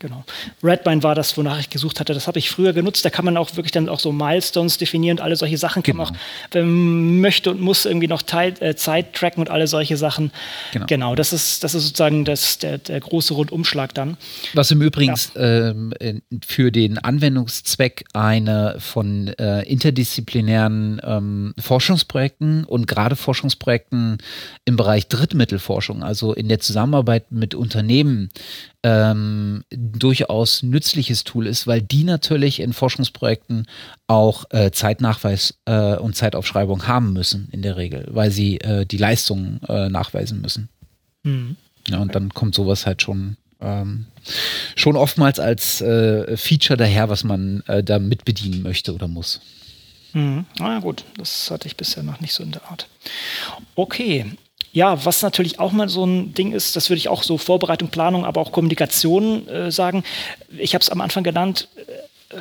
Genau. 0.00 0.24
Redmine 0.62 1.02
war 1.02 1.14
das, 1.14 1.36
wonach 1.36 1.58
ich 1.58 1.70
gesucht 1.70 2.00
hatte. 2.00 2.14
Das 2.14 2.26
habe 2.26 2.38
ich 2.38 2.50
früher 2.50 2.72
genutzt. 2.72 3.04
Da 3.04 3.10
kann 3.10 3.24
man 3.24 3.36
auch 3.36 3.56
wirklich 3.56 3.72
dann 3.72 3.88
auch 3.88 4.00
so 4.00 4.12
Milestones 4.12 4.78
definieren 4.78 5.18
und 5.18 5.24
alle 5.24 5.36
solche 5.36 5.58
Sachen. 5.58 5.82
Genau. 5.82 6.04
Kann 6.04 6.14
man 6.14 6.16
auch, 6.16 6.52
wenn 6.52 6.66
man 6.66 7.20
möchte 7.20 7.50
und 7.50 7.60
muss, 7.60 7.84
irgendwie 7.84 8.08
noch 8.08 8.22
Zeit, 8.22 8.62
äh, 8.62 8.76
Zeit 8.76 9.14
tracken 9.14 9.40
und 9.40 9.50
alle 9.50 9.66
solche 9.66 9.96
Sachen. 9.96 10.30
Genau. 10.72 10.86
genau, 10.86 11.14
das, 11.14 11.32
ist, 11.32 11.64
das 11.64 11.74
ist 11.74 11.84
sozusagen 11.84 12.24
das, 12.24 12.58
der, 12.58 12.78
der 12.78 13.00
große 13.00 13.34
Rundumschlag 13.34 13.94
dann. 13.94 14.16
Was 14.54 14.70
im 14.70 14.82
Übrigen 14.82 15.14
ja. 15.34 15.70
ähm, 15.70 15.92
für 16.46 16.70
den 16.70 16.98
Anwendungszweck 16.98 18.04
eine 18.12 18.76
von 18.78 19.28
äh, 19.28 19.62
interdisziplinären 19.62 21.00
ähm, 21.04 21.54
Forschungsprojekten 21.58 22.64
und 22.64 22.86
gerade 22.86 23.16
Forschungsprojekten 23.16 24.18
im 24.64 24.76
Bereich 24.76 25.08
Drittmittelforschung, 25.08 26.02
also 26.02 26.32
in 26.32 26.48
der 26.48 26.60
Zusammenarbeit 26.60 27.32
mit 27.32 27.54
Unternehmen, 27.54 28.30
ähm, 28.88 29.64
durchaus 29.70 30.62
nützliches 30.62 31.24
Tool 31.24 31.46
ist, 31.46 31.66
weil 31.66 31.82
die 31.82 32.04
natürlich 32.04 32.60
in 32.60 32.72
Forschungsprojekten 32.72 33.66
auch 34.06 34.46
äh, 34.50 34.70
Zeitnachweis 34.70 35.58
äh, 35.66 35.96
und 35.96 36.16
Zeitaufschreibung 36.16 36.86
haben 36.86 37.12
müssen 37.12 37.48
in 37.52 37.60
der 37.60 37.76
Regel, 37.76 38.06
weil 38.10 38.30
sie 38.30 38.60
äh, 38.60 38.86
die 38.86 38.96
Leistungen 38.96 39.60
äh, 39.68 39.90
nachweisen 39.90 40.40
müssen. 40.40 40.70
Mhm. 41.22 41.56
Ja, 41.88 41.98
und 41.98 42.14
dann 42.14 42.30
kommt 42.30 42.54
sowas 42.54 42.86
halt 42.86 43.02
schon 43.02 43.36
ähm, 43.60 44.06
schon 44.76 44.96
oftmals 44.96 45.40
als 45.40 45.80
äh, 45.80 46.36
Feature 46.36 46.76
daher, 46.76 47.08
was 47.08 47.24
man 47.24 47.62
äh, 47.66 47.82
da 47.82 47.98
mit 47.98 48.24
bedienen 48.24 48.62
möchte 48.62 48.94
oder 48.94 49.08
muss. 49.08 49.40
Mhm. 50.14 50.46
Na 50.58 50.74
ja, 50.74 50.78
gut, 50.80 51.04
das 51.16 51.50
hatte 51.50 51.66
ich 51.66 51.76
bisher 51.76 52.02
noch 52.02 52.20
nicht 52.20 52.32
so 52.32 52.42
in 52.42 52.52
der 52.52 52.64
Art. 52.70 52.88
Okay, 53.74 54.26
ja, 54.72 55.04
was 55.04 55.22
natürlich 55.22 55.58
auch 55.58 55.72
mal 55.72 55.88
so 55.88 56.04
ein 56.04 56.34
Ding 56.34 56.52
ist, 56.52 56.76
das 56.76 56.90
würde 56.90 56.98
ich 56.98 57.08
auch 57.08 57.22
so 57.22 57.38
Vorbereitung, 57.38 57.88
Planung, 57.88 58.24
aber 58.24 58.40
auch 58.40 58.52
Kommunikation 58.52 59.48
äh, 59.48 59.70
sagen. 59.70 60.04
Ich 60.56 60.74
habe 60.74 60.82
es 60.82 60.90
am 60.90 61.00
Anfang 61.00 61.24
genannt, 61.24 61.68
äh, 61.76 62.36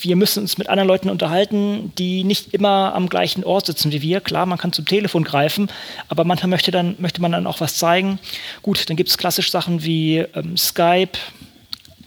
wir 0.00 0.16
müssen 0.16 0.40
uns 0.40 0.58
mit 0.58 0.68
anderen 0.68 0.88
Leuten 0.88 1.10
unterhalten, 1.10 1.92
die 1.96 2.24
nicht 2.24 2.54
immer 2.54 2.94
am 2.94 3.08
gleichen 3.08 3.44
Ort 3.44 3.66
sitzen 3.66 3.92
wie 3.92 4.02
wir. 4.02 4.20
Klar, 4.20 4.46
man 4.46 4.58
kann 4.58 4.72
zum 4.72 4.84
Telefon 4.84 5.22
greifen, 5.22 5.70
aber 6.08 6.24
manchmal 6.24 6.50
möchte, 6.50 6.70
dann, 6.72 6.96
möchte 6.98 7.22
man 7.22 7.32
dann 7.32 7.46
auch 7.46 7.60
was 7.60 7.76
zeigen. 7.76 8.18
Gut, 8.62 8.88
dann 8.90 8.96
gibt 8.96 9.10
es 9.10 9.18
klassisch 9.18 9.50
Sachen 9.50 9.84
wie 9.84 10.18
ähm, 10.34 10.56
Skype, 10.56 11.18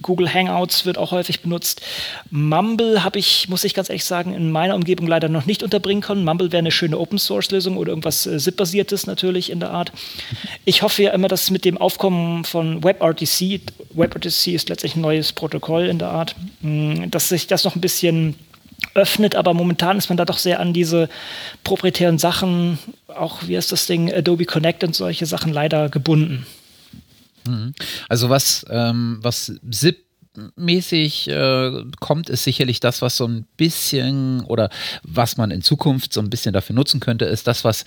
Google 0.02 0.34
Hangouts 0.34 0.86
wird 0.86 0.98
auch 0.98 1.12
häufig 1.12 1.42
benutzt. 1.42 1.82
Mumble 2.30 3.04
habe 3.04 3.20
ich, 3.20 3.50
muss 3.50 3.64
ich 3.64 3.74
ganz 3.74 3.90
ehrlich 3.90 4.06
sagen, 4.06 4.34
in 4.34 4.52
meiner 4.52 4.76
Umgebung 4.76 5.08
leider 5.08 5.30
noch 5.30 5.46
nicht 5.46 5.64
unterbringen 5.64 6.02
können. 6.02 6.24
Mumble 6.24 6.52
wäre 6.52 6.60
eine 6.60 6.72
schöne 6.72 6.98
Open-Source-Lösung 6.98 7.78
oder 7.78 7.90
irgendwas 7.92 8.26
äh, 8.26 8.38
ZIP-basiertes 8.38 9.08
natürlich 9.08 9.50
in 9.50 9.60
der 9.60 9.72
Art. 9.72 9.92
Ich 10.66 10.82
hoffe 10.82 11.04
ja 11.04 11.12
immer, 11.12 11.28
dass 11.28 11.52
mit 11.52 11.66
dem 11.66 11.78
Aufkommen 11.78 12.44
von 12.44 12.84
WebRTC, 12.84 13.62
WebRTC 13.94 14.48
ist 14.48 14.70
letztlich 14.70 14.96
ein 14.96 15.02
neues 15.02 15.34
Protokoll 15.34 15.88
in 15.88 16.00
der 16.00 16.10
Art, 16.10 16.36
mh, 16.62 17.08
dass 17.08 17.30
sich 17.30 17.48
das 17.48 17.64
noch 17.64 17.76
ein 17.76 17.82
bisschen 17.82 18.36
öffnet, 18.94 19.36
aber 19.36 19.54
momentan 19.54 19.98
ist 19.98 20.10
man 20.10 20.18
da 20.18 20.26
doch 20.26 20.38
sehr 20.38 20.60
an 20.60 20.74
diese 20.74 21.10
proprietären 21.64 22.18
Sachen, 22.18 22.78
auch 23.08 23.40
wie 23.48 23.56
ist 23.56 23.72
das 23.72 23.86
Ding, 23.88 24.12
Adobe 24.12 24.46
Connect 24.46 24.84
und 24.84 24.96
solche 24.96 25.26
Sachen 25.26 25.54
leider 25.54 25.90
gebunden. 25.90 26.46
Mhm. 27.48 27.74
Also 28.10 28.30
was, 28.30 28.66
ähm, 28.70 29.20
was 29.22 29.54
SIP 29.70 30.06
mäßig 30.56 31.28
äh, 31.28 31.84
kommt, 32.00 32.30
ist 32.30 32.44
sicherlich 32.44 32.80
das, 32.80 33.02
was 33.02 33.18
so 33.18 33.28
ein 33.28 33.46
bisschen 33.58 34.42
oder 34.42 34.70
was 35.04 35.38
man 35.38 35.52
in 35.52 35.62
Zukunft 35.62 36.14
so 36.14 36.22
ein 36.22 36.30
bisschen 36.30 36.54
dafür 36.54 36.76
nutzen 36.76 37.00
könnte, 37.00 37.26
ist 37.26 37.48
das, 37.48 37.64
was 37.64 37.84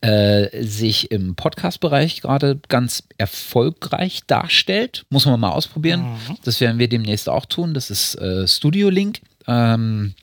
äh, 0.00 0.64
sich 0.64 1.10
im 1.10 1.34
Podcast-Bereich 1.34 2.22
gerade 2.22 2.60
ganz 2.68 3.04
erfolgreich 3.18 4.22
darstellt. 4.26 5.04
Muss 5.10 5.26
man 5.26 5.38
mal 5.38 5.50
ausprobieren. 5.50 6.02
Mhm. 6.02 6.38
Das 6.44 6.60
werden 6.60 6.78
wir 6.78 6.88
demnächst 6.88 7.28
auch 7.28 7.46
tun. 7.46 7.74
Das 7.74 7.90
ist 7.90 8.14
äh, 8.16 8.48
Studio 8.48 8.88
Link. 8.88 9.20
Ähm, 9.46 10.14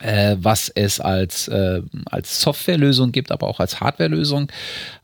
äh, 0.00 0.36
was 0.38 0.68
es 0.68 1.00
als, 1.00 1.48
äh, 1.48 1.82
als 2.06 2.40
Softwarelösung 2.40 3.12
gibt, 3.12 3.30
aber 3.30 3.46
auch 3.48 3.60
als 3.60 3.80
Hardwarelösung, 3.80 4.50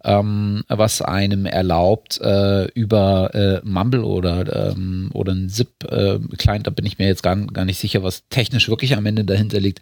ähm, 0.05 0.65
was 0.69 1.03
einem 1.03 1.47
erlaubt, 1.47 2.21
äh, 2.21 2.67
über 2.73 3.35
äh, 3.35 3.61
Mumble 3.65 4.05
oder, 4.05 4.73
ähm, 4.73 5.11
oder 5.13 5.33
ein 5.33 5.49
ZIP-Client, 5.49 6.67
da 6.67 6.71
bin 6.71 6.87
ich 6.87 6.99
mir 6.99 7.07
jetzt 7.07 7.23
gar, 7.23 7.37
gar 7.37 7.65
nicht 7.65 7.79
sicher, 7.79 8.03
was 8.03 8.29
technisch 8.29 8.69
wirklich 8.69 8.97
am 8.97 9.07
Ende 9.07 9.25
dahinter 9.25 9.61
liegt, 9.61 9.81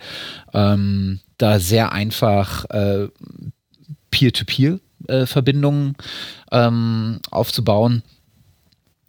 ähm, 0.53 1.21
da 1.39 1.59
sehr 1.59 1.93
einfach 1.93 2.65
äh, 2.71 3.09
Peer-to-Peer-Verbindungen 4.11 5.97
ähm, 6.51 7.21
aufzubauen 7.31 8.03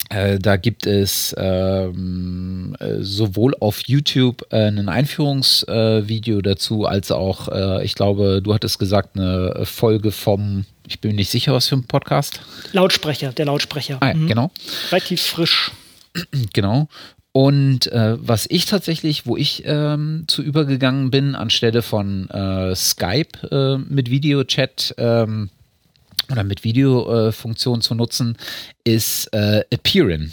äh, 0.09 0.39
da 0.39 0.57
gibt 0.57 0.87
es 0.87 1.35
ähm, 1.37 2.75
äh, 2.79 2.95
sowohl 2.99 3.55
auf 3.59 3.81
YouTube 3.85 4.45
äh, 4.49 4.67
ein 4.67 4.89
Einführungsvideo 4.89 6.41
dazu, 6.41 6.85
als 6.85 7.11
auch, 7.11 7.47
äh, 7.49 7.85
ich 7.85 7.93
glaube, 7.93 8.41
du 8.41 8.53
hattest 8.53 8.79
gesagt, 8.79 9.15
eine 9.15 9.65
Folge 9.65 10.11
vom, 10.11 10.65
ich 10.87 10.99
bin 10.99 11.15
nicht 11.15 11.29
sicher, 11.29 11.53
was 11.53 11.67
für 11.67 11.75
ein 11.75 11.83
Podcast. 11.83 12.41
Lautsprecher, 12.71 13.33
der 13.33 13.45
Lautsprecher. 13.45 13.97
Ah, 13.99 14.13
mhm. 14.15 14.27
genau. 14.27 14.51
Relativ 14.91 15.21
frisch. 15.21 15.71
Genau. 16.53 16.87
Und 17.31 17.91
äh, 17.91 18.17
was 18.19 18.47
ich 18.49 18.65
tatsächlich, 18.65 19.27
wo 19.27 19.37
ich 19.37 19.61
ähm, 19.65 20.23
zu 20.27 20.41
übergegangen 20.41 21.11
bin, 21.11 21.35
anstelle 21.35 21.83
von 21.83 22.27
äh, 22.31 22.75
Skype 22.75 23.47
äh, 23.51 23.77
mit 23.77 24.09
Videochat, 24.09 24.95
ähm, 24.97 25.51
oder 26.31 26.43
mit 26.43 26.63
Videofunktion 26.63 27.79
äh, 27.79 27.81
zu 27.81 27.95
nutzen, 27.95 28.37
ist 28.83 29.27
äh, 29.33 29.63
Appearin. 29.71 30.31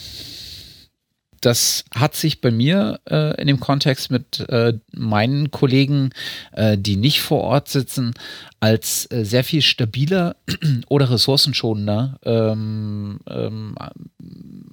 Das 1.40 1.84
hat 1.94 2.14
sich 2.14 2.40
bei 2.40 2.50
mir 2.50 2.98
äh, 3.08 3.40
in 3.40 3.46
dem 3.46 3.60
Kontext 3.60 4.10
mit 4.10 4.40
äh, 4.48 4.72
meinen 4.92 5.50
Kollegen, 5.50 6.10
äh, 6.52 6.78
die 6.78 6.96
nicht 6.96 7.20
vor 7.20 7.42
Ort 7.42 7.68
sitzen, 7.68 8.14
als 8.58 9.08
äh, 9.10 9.24
sehr 9.24 9.44
viel 9.44 9.62
stabiler 9.62 10.36
oder 10.88 11.10
ressourcenschonender 11.10 12.18
ähm, 12.24 13.20
ähm, 13.28 13.76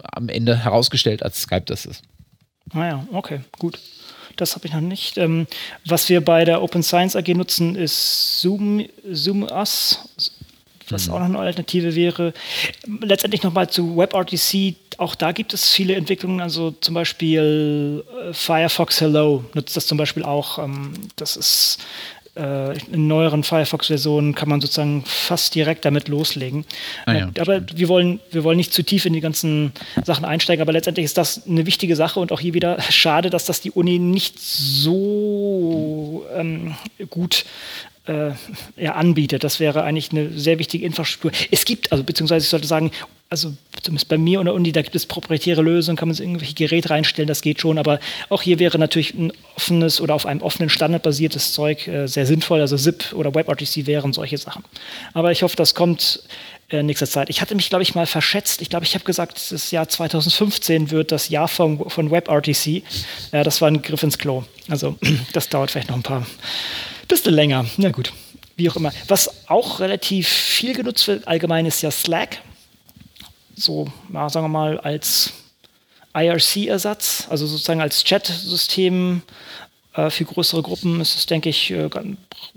am 0.04 0.30
Ende 0.30 0.58
herausgestellt, 0.58 1.22
als 1.22 1.42
Skype 1.42 1.66
das 1.66 1.86
ist. 1.86 2.04
Ah 2.72 2.86
ja, 2.86 3.08
okay, 3.12 3.42
gut. 3.60 3.80
Das 4.36 4.56
habe 4.56 4.66
ich 4.66 4.74
noch 4.74 4.82
nicht. 4.82 5.18
Ähm, 5.18 5.46
was 5.86 6.10
wir 6.10 6.22
bei 6.22 6.44
der 6.44 6.64
Open 6.64 6.82
Science 6.82 7.16
AG 7.16 7.28
nutzen, 7.36 7.76
ist 7.76 8.42
Zoom, 8.42 8.84
Zoom 9.12 9.44
Us 9.44 10.00
was 10.90 11.08
mhm. 11.08 11.14
auch 11.14 11.20
noch 11.20 11.26
eine 11.26 11.40
Alternative 11.40 11.96
wäre. 11.96 12.34
Letztendlich 13.02 13.44
nochmal 13.44 13.70
zu 13.70 13.98
WebRTC, 13.98 14.76
auch 14.98 15.16
da 15.16 15.32
gibt 15.32 15.54
es 15.54 15.72
viele 15.72 15.96
Entwicklungen, 15.96 16.42
also 16.42 16.72
zum 16.72 16.94
Beispiel 16.96 18.04
äh, 18.30 18.34
Firefox 18.34 19.02
Hello 19.02 19.44
nutzt 19.54 19.76
das 19.76 19.88
zum 19.88 19.98
Beispiel 19.98 20.24
auch. 20.24 20.60
Ähm, 20.60 20.94
das 21.16 21.36
ist 21.36 21.80
äh, 22.36 22.78
in 22.88 23.08
neueren 23.08 23.44
Firefox-Versionen 23.44 24.34
kann 24.34 24.50
man 24.50 24.60
sozusagen 24.60 25.04
fast 25.06 25.54
direkt 25.54 25.86
damit 25.86 26.08
loslegen. 26.08 26.66
Ah, 27.06 27.14
ja. 27.14 27.30
Aber 27.40 27.62
wir 27.76 27.88
wollen, 27.90 28.20
wir 28.32 28.44
wollen 28.44 28.58
nicht 28.58 28.74
zu 28.74 28.82
tief 28.82 29.06
in 29.06 29.14
die 29.14 29.22
ganzen 29.22 29.72
Sachen 30.04 30.26
einsteigen, 30.26 30.62
aber 30.62 30.72
letztendlich 30.72 31.06
ist 31.06 31.18
das 31.18 31.46
eine 31.48 31.68
wichtige 31.68 31.96
Sache 31.96 32.20
und 32.20 32.32
auch 32.32 32.40
hier 32.40 32.56
wieder 32.56 32.82
schade, 32.90 33.30
dass 33.30 33.46
das 33.46 33.62
die 33.62 33.72
Uni 33.72 34.00
nicht 34.00 34.40
so 34.40 36.26
ähm, 36.36 36.76
gut 37.10 37.46
äh, 38.06 38.32
ja, 38.76 38.94
anbietet. 38.94 39.44
Das 39.44 39.60
wäre 39.60 39.84
eigentlich 39.84 40.12
eine 40.12 40.30
sehr 40.38 40.60
wichtige 40.60 40.86
Infrastruktur. 40.86 41.32
Es 41.52 41.66
gibt, 41.66 41.92
also 41.92 42.04
beziehungsweise 42.04 42.44
ich 42.44 42.50
sollte 42.50 42.68
sagen, 42.68 42.92
also 43.30 43.54
zumindest 43.82 44.10
bei 44.10 44.18
mir 44.18 44.40
und 44.40 44.46
der 44.46 44.54
Uni, 44.54 44.72
da 44.72 44.82
gibt 44.82 44.96
es 44.96 45.08
proprietäre 45.08 45.62
Lösungen, 45.62 45.98
kann 45.98 46.08
man 46.08 46.16
so 46.16 46.22
irgendwelche 46.22 46.54
Geräte 46.54 46.92
reinstellen, 46.92 47.28
das 47.28 47.42
geht 47.42 47.60
schon, 47.60 47.80
aber 47.80 48.00
auch 48.30 48.44
hier 48.44 48.60
wäre 48.60 48.78
natürlich 48.78 49.16
ein 49.16 49.34
offenes 49.56 50.02
oder 50.02 50.14
auf 50.14 50.28
einem 50.28 50.42
offenen 50.42 50.70
Standard 50.70 51.02
basiertes 51.02 51.54
Zeug 51.54 51.88
äh, 51.88 52.08
sehr 52.08 52.28
sinnvoll, 52.28 52.62
also 52.62 52.78
ZIP 52.78 53.14
oder 53.14 53.34
WebRTC 53.34 53.88
wären 53.88 54.14
solche 54.14 54.38
Sachen. 54.38 54.64
Aber 55.14 55.32
ich 55.32 55.42
hoffe, 55.42 55.56
das 55.56 55.74
kommt 55.74 56.22
in 56.70 56.80
äh, 56.80 56.84
nächster 56.84 57.08
Zeit. 57.08 57.30
Ich 57.30 57.42
hatte 57.42 57.56
mich, 57.56 57.70
glaube 57.70 57.84
ich, 57.84 57.96
mal 57.96 58.06
verschätzt. 58.06 58.62
Ich 58.62 58.70
glaube, 58.70 58.86
ich 58.86 58.94
habe 58.94 59.04
gesagt, 59.04 59.52
das 59.52 59.72
Jahr 59.72 59.88
2015 59.88 60.92
wird 60.92 61.12
das 61.12 61.30
Jahr 61.30 61.48
von, 61.48 61.90
von 61.90 62.12
WebRTC. 62.12 62.84
Äh, 63.32 63.44
das 63.44 63.62
war 63.62 63.68
ein 63.68 63.82
Griff 63.82 64.04
ins 64.04 64.18
Klo. 64.18 64.44
Also 64.70 64.96
das 65.34 65.50
dauert 65.50 65.72
vielleicht 65.72 65.90
noch 65.90 65.98
ein 65.98 66.04
paar 66.04 66.26
bisschen 67.08 67.34
länger. 67.34 67.66
Na 67.78 67.90
gut, 67.90 68.14
wie 68.56 68.70
auch 68.70 68.76
immer. 68.76 68.92
Was 69.08 69.50
auch 69.50 69.80
relativ 69.80 70.28
viel 70.28 70.74
genutzt 70.74 71.08
wird, 71.08 71.28
allgemein 71.28 71.66
ist 71.66 71.82
ja 71.82 71.92
Slack. 71.92 72.42
So, 73.56 73.88
ja, 74.12 74.30
sagen 74.30 74.46
wir 74.46 74.50
mal, 74.50 74.80
als 74.80 75.34
IRC-Ersatz, 76.16 77.28
also 77.30 77.46
sozusagen 77.46 77.82
als 77.82 78.04
Chat-System 78.04 79.22
äh, 79.94 80.10
für 80.10 80.26
größere 80.26 80.62
Gruppen 80.62 81.02
ist 81.02 81.16
es, 81.16 81.26
denke 81.26 81.50
ich, 81.50 81.72
äh, 81.72 81.90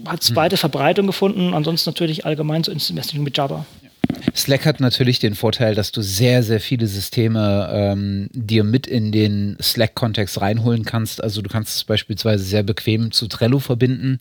hat 0.06 0.22
es 0.22 0.28
hm. 0.28 0.34
beide 0.34 0.56
Verbreitung 0.56 1.06
gefunden. 1.06 1.54
Ansonsten 1.54 1.90
natürlich 1.90 2.24
allgemein 2.24 2.64
so 2.64 2.72
Messaging 2.72 3.22
mit 3.22 3.36
Java. 3.36 3.64
Slack 4.36 4.66
hat 4.66 4.80
natürlich 4.80 5.18
den 5.18 5.34
Vorteil, 5.34 5.74
dass 5.74 5.92
du 5.92 6.02
sehr, 6.02 6.42
sehr 6.42 6.60
viele 6.60 6.86
Systeme 6.86 7.68
ähm, 7.72 8.28
dir 8.32 8.64
mit 8.64 8.86
in 8.86 9.10
den 9.10 9.56
Slack-Kontext 9.60 10.40
reinholen 10.40 10.84
kannst. 10.84 11.22
Also 11.22 11.40
du 11.40 11.48
kannst 11.48 11.76
es 11.76 11.84
beispielsweise 11.84 12.44
sehr 12.44 12.62
bequem 12.62 13.12
zu 13.12 13.28
Trello 13.28 13.58
verbinden. 13.58 14.18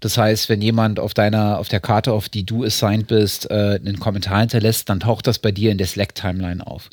Das 0.00 0.18
heißt, 0.18 0.48
wenn 0.48 0.60
jemand 0.60 0.98
auf 0.98 1.14
deiner, 1.14 1.58
auf 1.58 1.68
der 1.68 1.80
Karte, 1.80 2.12
auf 2.12 2.28
die 2.28 2.44
du 2.44 2.64
assigned 2.64 3.06
bist, 3.06 3.50
äh, 3.50 3.78
einen 3.84 4.00
Kommentar 4.00 4.40
hinterlässt, 4.40 4.88
dann 4.88 5.00
taucht 5.00 5.28
das 5.28 5.38
bei 5.38 5.52
dir 5.52 5.70
in 5.70 5.78
der 5.78 5.86
Slack-Timeline 5.86 6.66
auf 6.66 6.90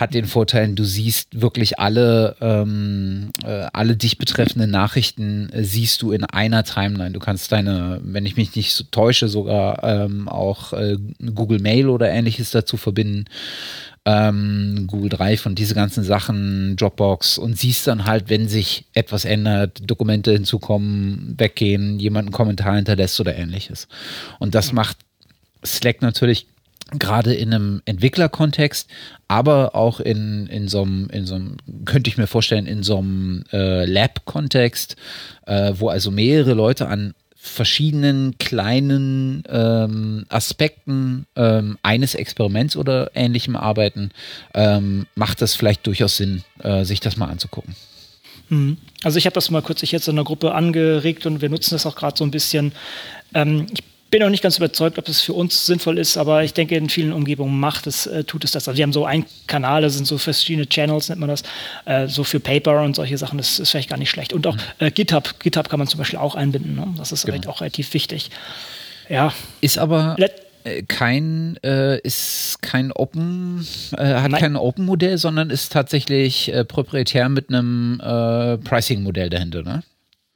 hat 0.00 0.14
den 0.14 0.24
Vorteil, 0.24 0.74
du 0.74 0.84
siehst 0.84 1.40
wirklich 1.40 1.78
alle, 1.78 2.34
ähm, 2.40 3.30
äh, 3.44 3.66
alle 3.72 3.96
dich 3.96 4.16
betreffenden 4.16 4.70
Nachrichten 4.70 5.50
äh, 5.50 5.62
siehst 5.62 6.00
du 6.00 6.12
in 6.12 6.24
einer 6.24 6.64
Timeline. 6.64 7.12
Du 7.12 7.20
kannst 7.20 7.52
deine, 7.52 8.00
wenn 8.02 8.24
ich 8.24 8.36
mich 8.36 8.56
nicht 8.56 8.72
so 8.72 8.84
täusche, 8.90 9.28
sogar 9.28 9.84
ähm, 9.84 10.26
auch 10.26 10.72
äh, 10.72 10.96
Google 11.34 11.60
Mail 11.60 11.88
oder 11.88 12.08
ähnliches 12.08 12.50
dazu 12.50 12.78
verbinden. 12.78 13.26
Ähm, 14.06 14.86
Google 14.86 15.10
Drive 15.10 15.44
und 15.44 15.58
diese 15.58 15.74
ganzen 15.74 16.02
Sachen, 16.02 16.76
Dropbox 16.76 17.36
und 17.36 17.58
siehst 17.58 17.86
dann 17.86 18.06
halt, 18.06 18.30
wenn 18.30 18.48
sich 18.48 18.86
etwas 18.94 19.26
ändert, 19.26 19.82
Dokumente 19.84 20.32
hinzukommen, 20.32 21.34
weggehen, 21.36 22.00
jemand 22.00 22.28
einen 22.28 22.32
Kommentar 22.32 22.76
hinterlässt 22.76 23.20
oder 23.20 23.36
ähnliches. 23.36 23.86
Und 24.38 24.54
das 24.54 24.72
macht 24.72 24.96
Slack 25.62 26.00
natürlich 26.00 26.46
gerade 26.98 27.34
in 27.34 27.52
einem 27.52 27.82
Entwicklerkontext, 27.84 28.88
aber 29.28 29.74
auch 29.74 30.00
in, 30.00 30.46
in 30.46 30.68
so 30.68 30.82
einem, 30.82 31.56
könnte 31.84 32.08
ich 32.10 32.18
mir 32.18 32.26
vorstellen, 32.26 32.66
in 32.66 32.82
so 32.82 32.98
einem 32.98 33.44
äh, 33.52 33.84
Lab-Kontext, 33.84 34.96
äh, 35.46 35.72
wo 35.76 35.88
also 35.88 36.10
mehrere 36.10 36.54
Leute 36.54 36.88
an 36.88 37.14
verschiedenen 37.42 38.36
kleinen 38.36 39.44
ähm, 39.48 40.26
Aspekten 40.28 41.26
ähm, 41.36 41.78
eines 41.82 42.14
Experiments 42.14 42.76
oder 42.76 43.12
ähnlichem 43.14 43.56
arbeiten, 43.56 44.10
ähm, 44.52 45.06
macht 45.14 45.40
das 45.40 45.54
vielleicht 45.54 45.86
durchaus 45.86 46.18
Sinn, 46.18 46.44
äh, 46.58 46.84
sich 46.84 47.00
das 47.00 47.16
mal 47.16 47.28
anzugucken. 47.28 47.74
Mhm. 48.50 48.76
Also 49.02 49.16
ich 49.16 49.24
habe 49.24 49.34
das 49.34 49.50
mal 49.50 49.62
kürzlich 49.62 49.90
jetzt 49.90 50.06
in 50.06 50.16
einer 50.16 50.24
Gruppe 50.24 50.52
angeregt 50.52 51.24
und 51.24 51.40
wir 51.40 51.48
nutzen 51.48 51.74
das 51.74 51.86
auch 51.86 51.96
gerade 51.96 52.18
so 52.18 52.24
ein 52.24 52.30
bisschen. 52.30 52.72
Ähm, 53.32 53.66
ich 53.72 53.84
bin 54.10 54.20
noch 54.20 54.30
nicht 54.30 54.42
ganz 54.42 54.56
überzeugt, 54.56 54.98
ob 54.98 55.08
es 55.08 55.20
für 55.20 55.32
uns 55.32 55.66
sinnvoll 55.66 55.98
ist, 55.98 56.16
aber 56.16 56.42
ich 56.42 56.52
denke, 56.52 56.76
in 56.76 56.88
vielen 56.88 57.12
Umgebungen 57.12 57.58
macht 57.58 57.86
es, 57.86 58.06
äh, 58.06 58.24
tut 58.24 58.44
es 58.44 58.50
das. 58.50 58.66
Also 58.66 58.76
wir 58.76 58.82
haben 58.82 58.92
so 58.92 59.04
einen 59.04 59.24
Kanal, 59.46 59.82
das 59.82 59.94
sind 59.94 60.06
so 60.06 60.18
verschiedene 60.18 60.68
Channels, 60.68 61.08
nennt 61.08 61.20
man 61.20 61.28
das, 61.28 61.42
äh, 61.84 62.08
so 62.08 62.24
für 62.24 62.40
Paper 62.40 62.82
und 62.82 62.96
solche 62.96 63.16
Sachen, 63.16 63.38
das 63.38 63.58
ist 63.58 63.70
vielleicht 63.70 63.88
gar 63.88 63.98
nicht 63.98 64.10
schlecht. 64.10 64.32
Und 64.32 64.46
auch 64.46 64.56
mhm. 64.56 64.60
äh, 64.78 64.90
GitHub, 64.90 65.38
GitHub 65.38 65.68
kann 65.68 65.78
man 65.78 65.86
zum 65.86 65.98
Beispiel 65.98 66.18
auch 66.18 66.34
einbinden, 66.34 66.74
ne? 66.74 66.88
das 66.96 67.12
ist 67.12 67.24
genau. 67.24 67.48
auch 67.48 67.60
relativ 67.60 67.94
wichtig. 67.94 68.30
Ja. 69.08 69.32
Ist 69.60 69.78
aber 69.78 70.16
Let 70.18 70.32
äh, 70.64 70.82
kein 70.82 71.56
äh, 71.62 71.98
ist 72.00 72.58
kein 72.60 72.92
Open 72.92 73.66
äh, 73.96 74.14
hat 74.14 74.30
Nein. 74.30 74.40
kein 74.40 74.56
Open 74.56 74.84
Modell, 74.84 75.18
sondern 75.18 75.50
ist 75.50 75.72
tatsächlich 75.72 76.52
äh, 76.52 76.64
proprietär 76.64 77.28
mit 77.28 77.48
einem 77.48 78.00
äh, 78.00 78.58
Pricing 78.58 79.02
Modell 79.02 79.30
dahinter, 79.30 79.62
ne? 79.62 79.82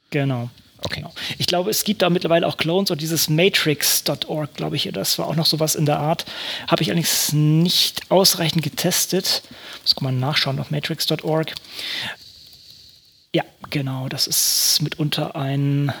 Genau. 0.09 0.49
Okay. 0.85 1.01
Genau. 1.01 1.13
Ich 1.39 1.47
glaube, 1.47 1.71
es 1.71 1.83
gibt 1.83 2.03
da 2.03 2.09
mittlerweile 2.11 2.47
auch 2.47 2.57
Clones 2.57 2.91
und 2.91 3.01
dieses 3.01 3.27
Matrix.org, 3.27 4.53
glaube 4.53 4.75
ich, 4.75 4.87
das 4.93 5.17
war 5.17 5.27
auch 5.27 5.35
noch 5.35 5.47
sowas 5.47 5.73
in 5.73 5.87
der 5.87 5.99
Art. 5.99 6.25
Habe 6.67 6.83
ich 6.83 6.89
allerdings 6.89 7.33
nicht 7.33 8.11
ausreichend 8.11 8.63
getestet. 8.63 9.41
Muss 9.81 9.99
mal 9.99 10.11
nachschauen 10.11 10.59
auf 10.59 10.69
matrix.org. 10.69 11.53
Ja, 13.33 13.43
genau, 13.71 14.07
das 14.09 14.27
ist 14.27 14.79
mitunter 14.83 15.35
ein 15.35 15.91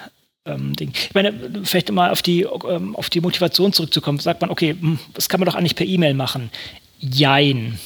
ähm, 0.45 0.73
Ding. 0.75 0.93
Ich 0.93 1.15
meine, 1.15 1.33
vielleicht 1.63 1.91
mal 1.91 2.11
auf 2.11 2.21
die, 2.21 2.43
ähm, 2.43 2.95
auf 2.95 3.09
die 3.09 3.21
Motivation 3.21 3.73
zurückzukommen. 3.73 4.19
Sagt 4.19 4.41
man, 4.41 4.51
okay, 4.51 4.75
hm, 4.79 4.99
das 5.15 5.29
kann 5.29 5.39
man 5.39 5.47
doch 5.47 5.55
eigentlich 5.55 5.75
per 5.75 5.87
E-Mail 5.87 6.13
machen. 6.13 6.51
Jein, 6.99 7.79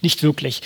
nicht 0.00 0.22
wirklich 0.22 0.62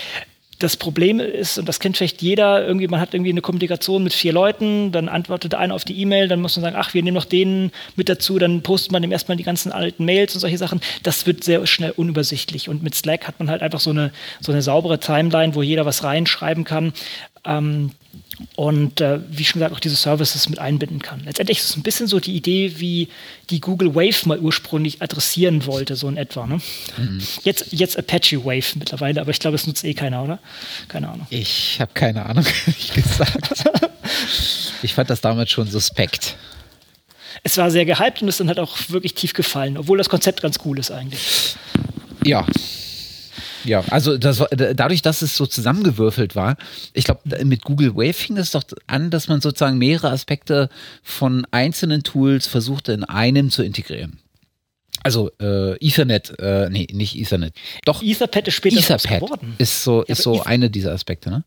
das 0.58 0.76
Problem 0.76 1.20
ist, 1.20 1.58
und 1.58 1.68
das 1.68 1.78
kennt 1.78 1.96
vielleicht 1.96 2.20
jeder, 2.20 2.66
irgendwie, 2.66 2.88
man 2.88 3.00
hat 3.00 3.14
irgendwie 3.14 3.30
eine 3.30 3.40
Kommunikation 3.40 4.02
mit 4.02 4.12
vier 4.12 4.32
Leuten, 4.32 4.90
dann 4.90 5.08
antwortet 5.08 5.54
einer 5.54 5.74
auf 5.74 5.84
die 5.84 6.00
E-Mail, 6.00 6.26
dann 6.26 6.40
muss 6.40 6.56
man 6.56 6.62
sagen, 6.62 6.76
ach, 6.76 6.94
wir 6.94 7.02
nehmen 7.02 7.14
noch 7.14 7.24
den 7.24 7.70
mit 7.94 8.08
dazu, 8.08 8.38
dann 8.38 8.62
postet 8.62 8.90
man 8.90 9.02
dem 9.02 9.12
erstmal 9.12 9.36
die 9.36 9.44
ganzen 9.44 9.70
alten 9.70 10.04
Mails 10.04 10.34
und 10.34 10.40
solche 10.40 10.58
Sachen. 10.58 10.80
Das 11.04 11.26
wird 11.26 11.44
sehr 11.44 11.64
schnell 11.66 11.92
unübersichtlich. 11.92 12.68
Und 12.68 12.82
mit 12.82 12.96
Slack 12.96 13.28
hat 13.28 13.38
man 13.38 13.50
halt 13.50 13.62
einfach 13.62 13.78
so 13.78 13.90
eine, 13.90 14.10
so 14.40 14.50
eine 14.50 14.60
saubere 14.62 14.98
Timeline, 14.98 15.54
wo 15.54 15.62
jeder 15.62 15.86
was 15.86 16.02
reinschreiben 16.02 16.64
kann. 16.64 16.92
Ähm, 17.44 17.92
und 18.54 19.00
äh, 19.00 19.20
wie 19.30 19.44
schon 19.44 19.60
gesagt 19.60 19.74
auch 19.74 19.80
diese 19.80 19.96
Services 19.96 20.48
mit 20.48 20.58
einbinden 20.58 21.02
kann. 21.02 21.22
Letztendlich 21.24 21.58
ist 21.58 21.70
es 21.70 21.76
ein 21.76 21.82
bisschen 21.82 22.06
so 22.06 22.20
die 22.20 22.36
Idee, 22.36 22.74
wie 22.76 23.08
die 23.50 23.60
Google 23.60 23.94
Wave 23.94 24.28
mal 24.28 24.38
ursprünglich 24.38 25.02
adressieren 25.02 25.66
wollte, 25.66 25.96
so 25.96 26.08
in 26.08 26.16
etwa. 26.16 26.46
Ne? 26.46 26.60
Mhm. 26.96 27.20
Jetzt, 27.42 27.66
jetzt 27.70 27.98
Apache 27.98 28.44
Wave 28.44 28.78
mittlerweile, 28.78 29.20
aber 29.20 29.30
ich 29.30 29.40
glaube, 29.40 29.56
es 29.56 29.66
nutzt 29.66 29.84
eh 29.84 29.94
keiner, 29.94 30.22
oder? 30.22 30.38
Keine 30.86 31.08
Ahnung. 31.08 31.26
Ich 31.30 31.80
habe 31.80 31.90
keine 31.94 32.26
Ahnung, 32.26 32.44
ehrlich 32.66 32.92
gesagt. 32.92 33.64
ich 34.82 34.94
fand 34.94 35.10
das 35.10 35.20
damals 35.20 35.50
schon 35.50 35.68
suspekt. 35.68 36.36
Es 37.42 37.56
war 37.56 37.70
sehr 37.70 37.84
gehypt 37.84 38.22
und 38.22 38.28
ist 38.28 38.40
dann 38.40 38.48
halt 38.48 38.60
auch 38.60 38.76
wirklich 38.88 39.14
tief 39.14 39.32
gefallen, 39.32 39.78
obwohl 39.78 39.98
das 39.98 40.08
Konzept 40.08 40.42
ganz 40.42 40.58
cool 40.64 40.78
ist 40.78 40.90
eigentlich. 40.90 41.56
Ja, 42.24 42.46
ja, 43.68 43.84
also 43.90 44.18
das, 44.18 44.42
dadurch, 44.50 45.02
dass 45.02 45.22
es 45.22 45.36
so 45.36 45.46
zusammengewürfelt 45.46 46.34
war, 46.34 46.56
ich 46.92 47.04
glaube, 47.04 47.44
mit 47.44 47.62
Google 47.62 47.94
Wave 47.94 48.14
fing 48.14 48.36
es 48.36 48.50
doch 48.50 48.64
an, 48.86 49.10
dass 49.10 49.28
man 49.28 49.40
sozusagen 49.40 49.78
mehrere 49.78 50.10
Aspekte 50.10 50.68
von 51.02 51.46
einzelnen 51.50 52.02
Tools 52.02 52.46
versuchte 52.46 52.92
in 52.92 53.04
einem 53.04 53.50
zu 53.50 53.62
integrieren. 53.62 54.18
Also 55.02 55.30
äh, 55.40 55.76
Ethernet, 55.76 56.38
äh, 56.38 56.68
nee, 56.70 56.88
nicht 56.92 57.16
Ethernet. 57.16 57.54
Doch. 57.84 58.02
Etherpad 58.02 58.48
ist 58.48 58.54
später 58.54 58.78
Etherpad 58.78 59.20
geworden. 59.20 59.54
Ist 59.58 59.84
so, 59.84 60.02
ist 60.02 60.22
so 60.22 60.42
eine 60.42 60.70
dieser 60.70 60.92
Aspekte, 60.92 61.30
ne? 61.30 61.44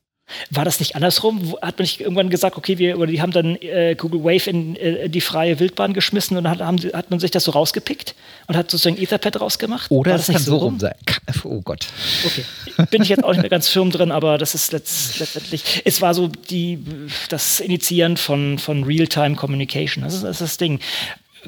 War 0.50 0.66
das 0.66 0.80
nicht 0.80 0.96
andersrum? 0.96 1.56
Hat 1.62 1.78
man 1.78 1.84
nicht 1.84 2.02
irgendwann 2.02 2.30
gesagt, 2.30 2.58
okay, 2.58 2.78
wir, 2.78 2.98
oder 2.98 3.08
die 3.08 3.22
haben 3.22 3.32
dann 3.32 3.56
äh, 3.56 3.96
Google 3.98 4.24
Wave 4.24 4.50
in 4.50 4.76
äh, 4.76 5.10
die 5.10 5.22
freie 5.22 5.60
Wildbahn 5.60 5.94
geschmissen 5.94 6.38
und 6.38 6.44
dann 6.44 6.54
hat, 6.54 6.62
haben, 6.62 6.78
hat 6.94 7.10
man 7.10 7.20
sich 7.20 7.32
das 7.32 7.44
so 7.44 7.52
rausgepickt 7.52 8.16
und 8.48 8.58
hat 8.58 8.72
sozusagen 8.72 9.02
Etherpad 9.02 9.40
rausgemacht? 9.40 9.90
Oder 9.92 10.14
das, 10.14 10.28
das 10.28 10.36
kann 10.36 10.44
so 10.44 10.58
rum 10.58 10.80
sein. 10.80 10.96
Oh 11.44 11.62
Gott. 11.62 11.88
Okay. 12.26 12.46
Bin 12.90 13.02
ich 13.02 13.10
jetzt 13.10 13.24
auch 13.24 13.32
nicht 13.32 13.42
mehr 13.42 13.50
ganz 13.50 13.68
firm 13.68 13.92
drin, 13.92 14.12
aber 14.12 14.38
das 14.38 14.56
ist 14.56 14.72
letzt, 14.72 15.20
letztendlich, 15.20 15.82
es 15.86 16.02
war 16.02 16.14
so 16.14 16.28
die, 16.28 16.80
das 17.30 17.60
Initiieren 17.60 18.18
von, 18.18 18.60
von 18.60 18.84
Real-Time 18.84 19.36
Communication. 19.36 20.04
Das 20.04 20.14
ist, 20.14 20.24
das 20.24 20.42
ist 20.42 20.42
das 20.42 20.58
Ding 20.58 20.80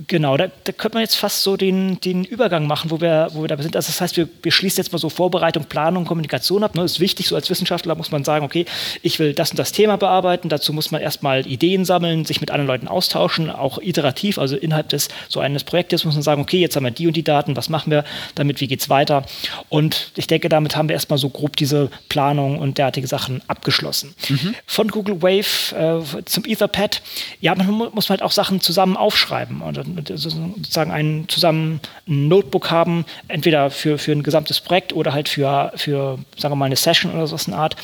Genau, 0.08 0.38
da, 0.38 0.48
da 0.64 0.72
könnte 0.72 0.96
man 0.96 1.04
jetzt 1.04 1.16
fast 1.16 1.44
so 1.44 1.56
den, 1.56 2.00
den 2.00 2.24
Übergang 2.24 2.66
machen, 2.66 2.90
wo 2.90 3.00
wir, 3.00 3.28
wo 3.34 3.42
wir 3.42 3.48
da 3.48 3.62
sind. 3.62 3.76
Also 3.76 3.88
das 3.88 4.02
heißt, 4.02 4.18
wir, 4.18 4.28
wir 4.42 4.52
schließen 4.52 4.84
jetzt 4.84 4.92
mal 4.92 4.98
so 4.98 5.10
Vorbereitung, 5.10 5.66
Planung, 5.66 6.06
Kommunikation 6.06 6.64
ab. 6.64 6.74
Ne? 6.74 6.82
Das 6.82 6.94
ist 6.94 7.00
wichtig, 7.00 7.28
so 7.28 7.36
als 7.36 7.50
Wissenschaftler 7.52 7.94
muss 7.94 8.10
man 8.10 8.24
sagen, 8.24 8.44
okay, 8.44 8.66
ich 9.04 9.20
will 9.20 9.34
das 9.34 9.52
und 9.52 9.60
das 9.60 9.72
Thema 9.72 9.98
bearbeiten. 9.98 10.50
Dazu 10.50 10.74
muss 10.74 10.90
man 10.90 11.00
erstmal 11.00 11.46
Ideen 11.46 11.86
sammeln, 11.86 12.26
sich 12.26 12.42
mit 12.42 12.50
anderen 12.50 12.68
Leuten 12.68 12.88
austauschen, 12.88 13.52
auch 13.52 13.78
iterativ, 13.78 14.40
also 14.40 14.56
innerhalb 14.56 14.90
des 14.90 15.10
so 15.30 15.40
eines 15.40 15.64
Projektes 15.64 16.06
muss 16.06 16.16
man 16.16 16.24
sagen, 16.24 16.42
okay, 16.42 16.60
jetzt 16.60 16.76
haben 16.76 16.86
wir 16.86 16.92
die 16.92 17.06
und 17.06 17.16
die 17.16 17.24
Daten, 17.24 17.56
was 17.56 17.70
machen 17.70 17.92
wir 17.92 18.04
damit, 18.34 18.62
wie 18.62 18.68
geht 18.68 18.82
es 18.82 18.90
weiter? 18.90 19.24
Und 19.70 20.12
ich 20.16 20.26
denke, 20.26 20.50
damit 20.50 20.76
haben 20.76 20.90
wir 20.90 20.94
erstmal 20.94 21.20
so 21.20 21.30
grob 21.30 21.56
diese 21.56 21.92
Planung 22.10 22.58
und 22.58 22.80
derartige 22.80 23.06
Sachen 23.06 23.42
abgeschlossen. 23.48 24.16
Mhm. 24.28 24.56
Von 24.66 24.88
Google 24.88 25.22
Wave 25.22 25.76
äh, 25.76 26.24
zum 26.26 26.46
Etherpad, 26.46 27.04
ja, 27.42 27.54
man 27.54 27.92
muss 27.94 28.10
halt 28.10 28.24
auch 28.24 28.32
Sachen 28.32 28.60
zusammen 28.60 28.98
aufschreiben. 28.98 29.62
Und 29.62 29.83
sozusagen 30.08 30.92
ein, 30.92 31.26
zusammen 31.28 31.80
ein 32.08 32.28
Notebook 32.28 32.72
haben, 32.72 33.06
entweder 33.28 33.70
für, 33.70 33.98
für 33.98 34.12
ein 34.12 34.24
gesamtes 34.24 34.62
Projekt 34.62 34.94
oder 34.94 35.14
halt 35.14 35.30
für, 35.30 35.72
für 35.76 36.20
sagen 36.38 36.54
wir 36.54 36.56
mal, 36.56 36.66
eine 36.66 36.76
Session 36.76 37.14
oder 37.14 37.28
so 37.28 37.38
eine 37.48 37.58
Art. 37.58 37.76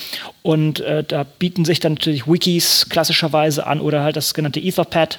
Und 0.42 0.80
äh, 0.80 1.04
da 1.04 1.24
bieten 1.24 1.64
sich 1.64 1.80
dann 1.80 1.94
natürlich 1.94 2.26
Wikis 2.26 2.88
klassischerweise 2.88 3.66
an 3.66 3.80
oder 3.80 4.02
halt 4.02 4.16
das 4.16 4.30
sogenannte 4.30 4.60
Etherpad. 4.60 5.18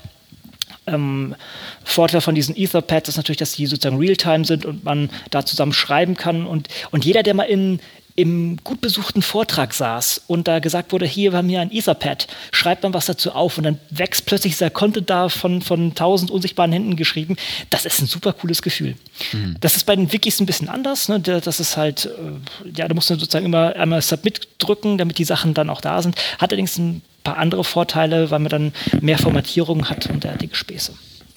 Ähm, 0.87 1.35
Vorteil 1.83 2.21
von 2.21 2.35
diesen 2.35 2.55
Etherpads 2.57 3.09
ist 3.09 3.17
natürlich, 3.17 3.37
dass 3.37 3.53
die 3.53 3.67
sozusagen 3.67 3.97
Realtime 3.97 4.45
sind 4.45 4.65
und 4.65 4.83
man 4.83 5.09
da 5.29 5.45
zusammen 5.45 5.73
schreiben 5.73 6.15
kann. 6.15 6.45
Und, 6.45 6.69
und 6.91 7.05
jeder, 7.05 7.23
der 7.23 7.33
mal 7.35 7.43
in, 7.43 7.79
im 8.21 8.57
gut 8.63 8.81
besuchten 8.81 9.23
Vortrag 9.23 9.73
saß 9.73 10.21
und 10.27 10.47
da 10.47 10.59
gesagt 10.59 10.91
wurde, 10.91 11.07
hier 11.07 11.33
haben 11.33 11.49
wir 11.49 11.59
ein 11.59 11.71
Etherpad, 11.71 12.27
schreibt 12.51 12.83
man 12.83 12.93
was 12.93 13.07
dazu 13.07 13.31
auf 13.31 13.57
und 13.57 13.63
dann 13.63 13.79
wächst 13.89 14.27
plötzlich 14.27 14.53
dieser 14.53 14.69
Content 14.69 15.09
da 15.09 15.27
von, 15.27 15.63
von 15.63 15.95
tausend 15.95 16.29
unsichtbaren 16.29 16.71
Händen 16.71 16.95
geschrieben. 16.95 17.35
Das 17.71 17.83
ist 17.83 17.99
ein 17.99 18.05
super 18.05 18.33
cooles 18.33 18.61
Gefühl. 18.61 18.93
Mhm. 19.33 19.55
Das 19.59 19.75
ist 19.75 19.85
bei 19.85 19.95
den 19.95 20.11
Wikis 20.11 20.39
ein 20.39 20.45
bisschen 20.45 20.69
anders. 20.69 21.09
Ne? 21.09 21.19
Das 21.19 21.59
ist 21.59 21.77
halt, 21.77 22.05
äh, 22.05 22.69
ja, 22.77 22.87
da 22.87 22.93
musst 22.93 23.09
du 23.09 23.15
sozusagen 23.15 23.47
immer 23.47 23.75
einmal 23.75 24.03
Submit 24.03 24.47
drücken, 24.59 24.99
damit 24.99 25.17
die 25.17 25.25
Sachen 25.25 25.55
dann 25.55 25.71
auch 25.71 25.81
da 25.81 26.03
sind. 26.03 26.15
Hat 26.37 26.51
allerdings 26.51 26.77
ein 26.77 27.01
paar 27.23 27.37
andere 27.37 27.63
Vorteile, 27.63 28.29
weil 28.29 28.39
man 28.39 28.49
dann 28.49 28.73
mehr 29.01 29.17
Formatierung 29.17 29.89
hat 29.89 30.05
und 30.11 30.23
derartige 30.23 30.55
Späße. 30.55 30.93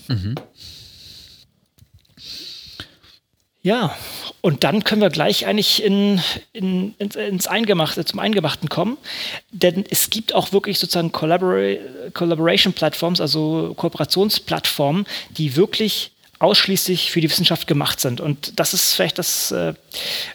Mhm. 0.09 0.35
Ja, 3.65 3.97
und 4.43 4.63
dann 4.63 4.85
können 4.85 5.01
wir 5.01 5.09
gleich 5.09 5.47
eigentlich 5.47 5.83
in, 5.83 6.21
in, 6.53 6.95
ins, 6.99 7.17
ins 7.17 7.47
Eingemachte, 7.47 8.05
zum 8.05 8.19
Eingemachten 8.19 8.69
kommen. 8.69 8.99
Denn 9.53 9.87
es 9.89 10.11
gibt 10.11 10.35
auch 10.35 10.53
wirklich 10.53 10.79
sozusagen 10.79 11.13
Collabora 11.13 11.79
Collaboration-Plattforms, 12.13 13.23
also 13.23 13.73
Kooperationsplattformen, 13.75 15.07
die 15.31 15.57
wirklich 15.57 16.13
ausschließlich 16.41 17.11
für 17.11 17.23
die 17.23 17.31
Wissenschaft 17.31 17.67
gemacht 17.67 18.01
sind. 18.01 18.21
Und 18.21 18.61
das 18.61 18.75
ist 18.75 18.93
vielleicht 18.93 19.19
das, 19.19 19.51
äh, 19.51 19.73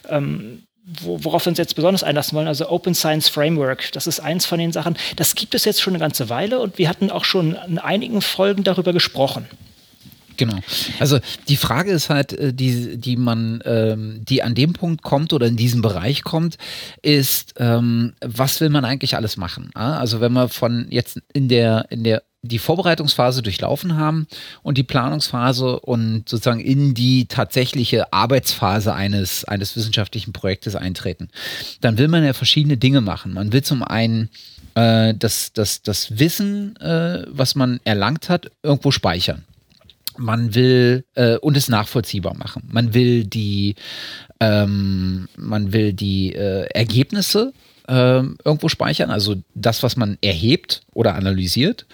ähm, 0.08 0.64
worauf 1.00 1.46
wir 1.46 1.50
uns 1.50 1.58
jetzt 1.58 1.76
besonders 1.76 2.02
einlassen 2.02 2.34
wollen, 2.34 2.48
also 2.48 2.68
Open 2.68 2.96
Science 2.96 3.28
Framework. 3.28 3.92
Das 3.92 4.08
ist 4.08 4.18
eins 4.18 4.44
von 4.44 4.58
den 4.58 4.72
Sachen. 4.72 4.98
Das 5.14 5.36
gibt 5.36 5.54
es 5.54 5.64
jetzt 5.64 5.80
schon 5.80 5.92
eine 5.92 6.00
ganze 6.00 6.30
Weile 6.30 6.58
und 6.58 6.78
wir 6.78 6.88
hatten 6.88 7.12
auch 7.12 7.24
schon 7.24 7.56
in 7.68 7.78
einigen 7.78 8.22
Folgen 8.22 8.64
darüber 8.64 8.92
gesprochen. 8.92 9.46
Genau. 10.40 10.58
Also 10.98 11.18
die 11.48 11.58
Frage 11.58 11.92
ist 11.92 12.08
halt, 12.08 12.32
äh, 12.32 12.54
die, 12.54 12.96
die 12.96 13.18
man, 13.18 13.60
ähm, 13.66 14.24
die 14.24 14.42
an 14.42 14.54
dem 14.54 14.72
Punkt 14.72 15.02
kommt 15.02 15.34
oder 15.34 15.46
in 15.46 15.58
diesem 15.58 15.82
Bereich 15.82 16.24
kommt, 16.24 16.56
ist, 17.02 17.52
ähm, 17.58 18.14
was 18.22 18.58
will 18.62 18.70
man 18.70 18.86
eigentlich 18.86 19.16
alles 19.16 19.36
machen? 19.36 19.70
Also 19.74 20.22
wenn 20.22 20.32
wir 20.32 20.48
von 20.48 20.86
jetzt 20.88 21.20
in 21.34 21.48
der, 21.48 21.88
in 21.90 22.04
der 22.04 22.22
die 22.40 22.58
Vorbereitungsphase 22.58 23.42
durchlaufen 23.42 23.98
haben 23.98 24.26
und 24.62 24.78
die 24.78 24.82
Planungsphase 24.82 25.78
und 25.78 26.26
sozusagen 26.26 26.60
in 26.60 26.94
die 26.94 27.26
tatsächliche 27.26 28.10
Arbeitsphase 28.14 28.94
eines, 28.94 29.44
eines 29.44 29.76
wissenschaftlichen 29.76 30.32
Projektes 30.32 30.74
eintreten. 30.74 31.28
Dann 31.82 31.98
will 31.98 32.08
man 32.08 32.24
ja 32.24 32.32
verschiedene 32.32 32.78
Dinge 32.78 33.02
machen. 33.02 33.34
Man 33.34 33.52
will 33.52 33.62
zum 33.62 33.82
einen 33.82 34.30
äh, 34.74 35.12
das, 35.12 35.52
das, 35.52 35.82
das 35.82 36.18
Wissen, 36.18 36.76
äh, 36.76 37.26
was 37.28 37.56
man 37.56 37.78
erlangt 37.84 38.30
hat, 38.30 38.50
irgendwo 38.62 38.90
speichern 38.90 39.44
man 40.20 40.54
will 40.54 41.04
äh, 41.14 41.36
und 41.38 41.56
es 41.56 41.68
nachvollziehbar 41.68 42.36
machen. 42.36 42.62
Man 42.70 42.94
will 42.94 43.24
die, 43.24 43.74
ähm, 44.38 45.28
man 45.36 45.72
will 45.72 45.92
die 45.92 46.34
äh, 46.34 46.66
Ergebnisse 46.74 47.52
äh, 47.88 48.22
irgendwo 48.44 48.68
speichern, 48.68 49.10
also 49.10 49.36
das, 49.54 49.82
was 49.82 49.96
man 49.96 50.18
erhebt 50.20 50.82
oder 50.92 51.14
analysiert. 51.14 51.86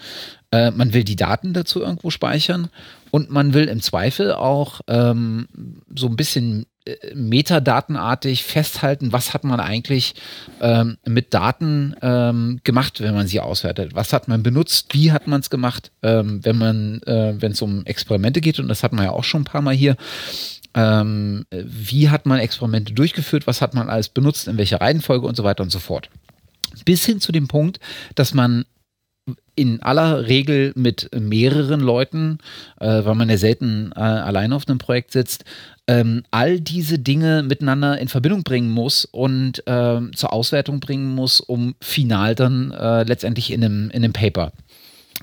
Äh, 0.51 0.71
man 0.71 0.93
will 0.93 1.03
die 1.03 1.15
Daten 1.15 1.53
dazu 1.53 1.81
irgendwo 1.81 2.09
speichern 2.09 2.69
und 3.11 3.31
man 3.31 3.53
will 3.53 3.65
im 3.65 3.81
Zweifel 3.81 4.33
auch 4.33 4.81
ähm, 4.87 5.47
so 5.95 6.07
ein 6.07 6.15
bisschen 6.15 6.65
metadatenartig 7.13 8.43
festhalten, 8.43 9.11
was 9.11 9.33
hat 9.33 9.43
man 9.43 9.59
eigentlich 9.59 10.15
ähm, 10.61 10.97
mit 11.05 11.33
Daten 11.33 11.95
ähm, 12.01 12.59
gemacht, 12.63 13.01
wenn 13.01 13.13
man 13.13 13.27
sie 13.27 13.39
auswertet. 13.39 13.95
Was 13.95 14.13
hat 14.13 14.27
man 14.27 14.43
benutzt, 14.43 14.93
wie 14.93 15.11
hat 15.11 15.27
man 15.27 15.41
es 15.41 15.49
gemacht, 15.49 15.91
ähm, 16.03 16.43
wenn 16.43 16.57
man, 16.57 17.01
äh, 17.03 17.33
wenn 17.39 17.51
es 17.51 17.61
um 17.61 17.85
Experimente 17.85 18.41
geht, 18.41 18.59
und 18.59 18.67
das 18.67 18.83
hat 18.83 18.93
man 18.93 19.05
ja 19.05 19.11
auch 19.11 19.23
schon 19.23 19.41
ein 19.41 19.45
paar 19.45 19.61
Mal 19.61 19.75
hier. 19.75 19.95
Ähm, 20.73 21.45
wie 21.51 22.09
hat 22.09 22.25
man 22.25 22.39
Experimente 22.39 22.93
durchgeführt, 22.93 23.47
was 23.47 23.61
hat 23.61 23.73
man 23.73 23.89
alles 23.89 24.09
benutzt, 24.09 24.47
in 24.47 24.57
welcher 24.57 24.81
Reihenfolge 24.81 25.25
und 25.25 25.35
so 25.35 25.43
weiter 25.43 25.63
und 25.63 25.71
so 25.71 25.79
fort. 25.79 26.09
Bis 26.85 27.05
hin 27.05 27.19
zu 27.19 27.31
dem 27.31 27.47
Punkt, 27.47 27.79
dass 28.15 28.33
man 28.33 28.65
in 29.55 29.81
aller 29.81 30.27
Regel 30.27 30.71
mit 30.75 31.09
mehreren 31.17 31.79
Leuten, 31.79 32.37
äh, 32.79 33.03
weil 33.03 33.15
man 33.15 33.29
ja 33.29 33.37
selten 33.37 33.91
äh, 33.95 33.99
alleine 33.99 34.55
auf 34.55 34.67
einem 34.67 34.77
Projekt 34.77 35.11
sitzt, 35.11 35.45
ähm, 35.87 36.23
all 36.31 36.59
diese 36.59 36.99
Dinge 36.99 37.43
miteinander 37.43 37.97
in 37.97 38.07
Verbindung 38.07 38.43
bringen 38.43 38.69
muss 38.69 39.05
und 39.05 39.63
ähm, 39.65 40.11
zur 40.15 40.33
Auswertung 40.33 40.79
bringen 40.79 41.15
muss, 41.15 41.39
um 41.39 41.75
final 41.81 42.35
dann 42.35 42.71
äh, 42.71 43.03
letztendlich 43.03 43.51
in 43.51 43.63
einem, 43.63 43.89
in 43.89 44.03
einem 44.03 44.13
Paper 44.13 44.51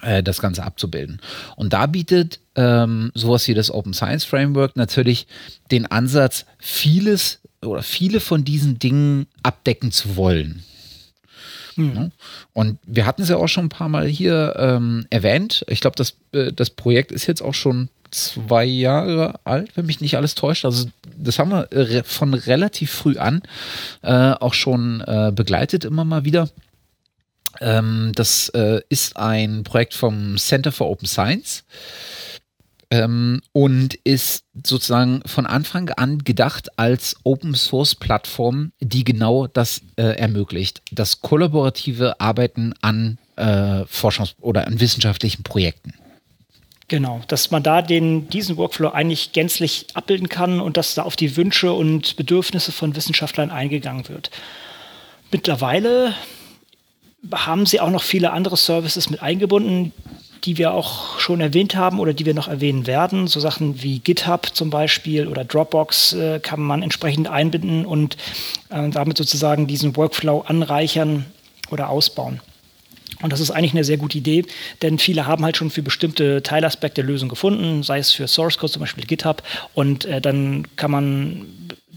äh, 0.03 0.23
das 0.23 0.41
Ganze 0.41 0.65
abzubilden. 0.65 1.21
Und 1.57 1.73
da 1.73 1.87
bietet 1.87 2.41
ähm, 2.57 3.13
sowas 3.15 3.47
wie 3.47 3.55
das 3.55 3.71
Open 3.71 3.95
Science 3.95 4.25
Framework 4.25 4.77
natürlich 4.77 5.27
den 5.71 5.87
Ansatz, 5.87 6.47
vieles 6.59 7.41
oder 7.63 7.83
viele 7.83 8.21
von 8.21 8.45
diesen 8.45 8.79
Dingen 8.79 9.27
abdecken 9.43 9.93
zu 9.93 10.17
wollen. 10.17 10.65
Mhm. 11.77 12.13
Und 12.53 12.79
wir 12.87 13.07
hatten 13.07 13.23
es 13.23 13.29
ja 13.29 13.37
auch 13.37 13.49
schon 13.49 13.67
ein 13.67 13.71
paar 13.71 13.89
Mal 13.89 14.07
hier 14.07 14.55
ähm, 14.59 15.07
erwähnt. 15.11 15.65
Ich 15.69 15.81
glaube, 15.81 15.97
das, 15.97 16.17
äh, 16.33 16.53
das 16.53 16.71
Projekt 16.71 17.13
ist 17.13 17.27
jetzt 17.27 17.43
auch 17.43 17.55
schon 17.55 17.89
zwei 18.11 18.65
Jahre 18.65 19.41
alt, 19.45 19.77
wenn 19.77 19.87
mich 19.87 20.01
nicht 20.01 20.17
alles 20.17 20.35
täuscht. 20.35 20.65
Also 20.65 20.89
das 21.17 21.39
haben 21.39 21.51
wir 21.51 22.05
von 22.05 22.35
relativ 22.35 22.93
früh 22.93 23.19
an 23.19 23.43
äh, 24.03 24.33
auch 24.33 24.55
schon 24.55 25.01
äh, 25.01 25.33
begleitet, 25.35 25.85
immer 25.85 26.05
mal 26.05 26.25
wieder. 26.25 26.49
Ähm, 27.61 28.13
das 28.15 28.49
äh, 28.51 28.81
ist 28.89 29.17
ein 29.17 29.65
Projekt 29.65 29.95
vom 29.95 30.37
Center 30.39 30.73
for 30.73 30.89
Open 30.91 31.07
Science 31.07 31.65
ähm, 32.95 33.41
und 33.53 33.95
ist 34.05 34.45
sozusagen 34.63 35.21
von 35.27 35.47
Anfang 35.47 35.91
an 35.91 36.19
gedacht 36.19 36.79
als 36.79 37.17
Open 37.25 37.55
Source 37.55 37.97
Plattform, 37.97 38.71
die 38.79 39.03
genau 39.03 39.49
das 39.49 39.83
äh, 39.97 40.17
ermöglicht, 40.17 40.81
das 40.93 41.21
kollaborative 41.21 42.21
Arbeiten 42.21 42.73
an 42.83 43.19
äh, 43.35 43.83
Forschungs- 43.83 44.37
oder 44.41 44.69
an 44.69 44.79
wissenschaftlichen 44.79 45.43
Projekten. 45.43 45.95
Genau, 46.87 47.23
dass 47.27 47.51
man 47.51 47.65
da 47.65 47.83
den, 47.83 48.29
diesen 48.29 48.57
Workflow 48.59 48.91
eigentlich 48.91 49.33
gänzlich 49.33 49.87
abbilden 49.95 50.29
kann 50.29 50.61
und 50.61 50.77
dass 50.77 50.95
da 50.95 51.03
auf 51.03 51.17
die 51.17 51.37
Wünsche 51.37 51.73
und 51.73 52.15
Bedürfnisse 52.15 52.71
von 52.71 52.95
Wissenschaftlern 52.95 53.51
eingegangen 53.51 54.09
wird. 54.09 54.31
Mittlerweile 55.33 56.15
haben 57.33 57.67
sie 57.67 57.81
auch 57.81 57.91
noch 57.91 58.03
viele 58.03 58.33
andere 58.33 58.57
Services 58.57 59.11
mit 59.11 59.23
eingebunden, 59.23 59.93
die 60.45 60.59
wir 60.59 60.73
auch 60.73 61.19
schon 61.19 61.41
erwähnt 61.41 61.75
haben 61.75 61.99
oder 61.99 62.13
die 62.13 62.27
wir 62.27 62.35
noch 62.35 62.49
erwähnen 62.49 62.87
werden. 62.87 63.27
So 63.27 63.41
Sachen 63.41 63.83
wie 63.83 63.99
GitHub 63.99 64.55
zum 64.55 64.71
Beispiel 64.71 65.27
oder 65.27 65.45
Dropbox 65.45 66.13
äh, 66.13 66.41
kann 66.41 66.61
man 66.61 66.83
entsprechend 66.83 67.29
einbinden 67.29 67.87
und 67.87 68.17
äh, 68.71 68.89
damit 68.91 69.17
sozusagen 69.17 69.67
diesen 69.67 69.97
Workflow 69.97 70.41
anreichern 70.47 71.27
oder 71.71 71.89
ausbauen. 71.89 72.41
Und 73.23 73.33
das 73.33 73.41
ist 73.41 73.51
eigentlich 73.51 73.73
eine 73.73 73.85
sehr 73.85 73.97
gute 73.97 74.19
Idee, 74.19 74.45
denn 74.83 74.99
viele 74.99 75.27
haben 75.27 75.45
halt 75.45 75.57
schon 75.57 75.71
für 75.71 75.83
bestimmte 75.83 76.43
Teilaspekte 76.43 77.01
Lösungen 77.01 77.31
gefunden, 77.31 77.83
sei 77.83 77.99
es 77.99 78.13
für 78.13 78.29
Source 78.29 78.59
Code, 78.59 78.73
zum 78.73 78.81
Beispiel 78.81 79.07
GitHub. 79.07 79.43
Und 79.73 80.05
äh, 80.05 80.21
dann 80.21 80.67
kann 80.77 80.91
man 80.91 81.47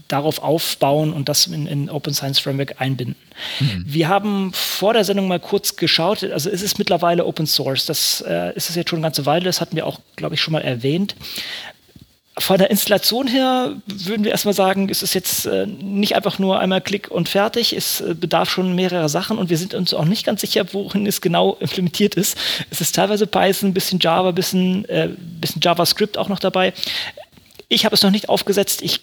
darauf 0.08 0.42
aufbauen 0.42 1.12
und 1.12 1.28
das 1.28 1.46
in, 1.46 1.66
in 1.66 1.90
Open 1.90 2.14
Science 2.14 2.38
Framework 2.38 2.80
einbinden. 2.80 3.16
Mhm. 3.60 3.84
Wir 3.86 4.08
haben 4.08 4.52
vor 4.54 4.94
der 4.94 5.04
Sendung 5.04 5.28
mal 5.28 5.38
kurz 5.38 5.76
geschaut, 5.76 6.24
also 6.24 6.50
es 6.50 6.62
ist 6.62 6.78
mittlerweile 6.78 7.26
Open 7.26 7.46
Source, 7.46 7.86
das 7.86 8.24
äh, 8.26 8.54
ist 8.56 8.70
es 8.70 8.76
jetzt 8.76 8.90
schon 8.90 8.98
eine 8.98 9.06
ganze 9.06 9.26
Weile, 9.26 9.44
das 9.44 9.60
hatten 9.60 9.76
wir 9.76 9.86
auch, 9.86 10.00
glaube 10.16 10.34
ich, 10.34 10.40
schon 10.40 10.52
mal 10.52 10.62
erwähnt. 10.62 11.14
von 12.38 12.56
der 12.56 12.70
Installation 12.70 13.26
her 13.26 13.76
würden 13.86 14.24
wir 14.24 14.30
erstmal 14.30 14.54
sagen, 14.54 14.88
es 14.88 15.02
ist 15.02 15.14
jetzt 15.14 15.46
äh, 15.46 15.66
nicht 15.66 16.16
einfach 16.16 16.38
nur 16.38 16.58
einmal 16.58 16.80
Klick 16.80 17.10
und 17.10 17.28
fertig. 17.28 17.74
Es 17.74 18.00
äh, 18.00 18.14
bedarf 18.14 18.48
schon 18.48 18.74
mehrerer 18.74 19.08
Sachen 19.08 19.38
und 19.38 19.50
wir 19.50 19.58
sind 19.58 19.74
uns 19.74 19.92
auch 19.92 20.04
nicht 20.04 20.24
ganz 20.24 20.40
sicher, 20.40 20.72
worin 20.72 21.06
es 21.06 21.20
genau 21.20 21.56
implementiert 21.60 22.14
ist. 22.14 22.38
Es 22.70 22.80
ist 22.80 22.94
teilweise 22.94 23.26
Python, 23.26 23.70
ein 23.70 23.74
bisschen 23.74 23.98
Java, 23.98 24.30
ein 24.30 24.34
bisschen, 24.34 24.84
äh, 24.86 25.10
bisschen 25.18 25.60
JavaScript 25.62 26.16
auch 26.16 26.28
noch 26.28 26.38
dabei. 26.38 26.72
Ich 27.68 27.84
habe 27.84 27.94
es 27.94 28.02
noch 28.02 28.10
nicht 28.10 28.28
aufgesetzt. 28.28 28.82
Ich 28.82 29.00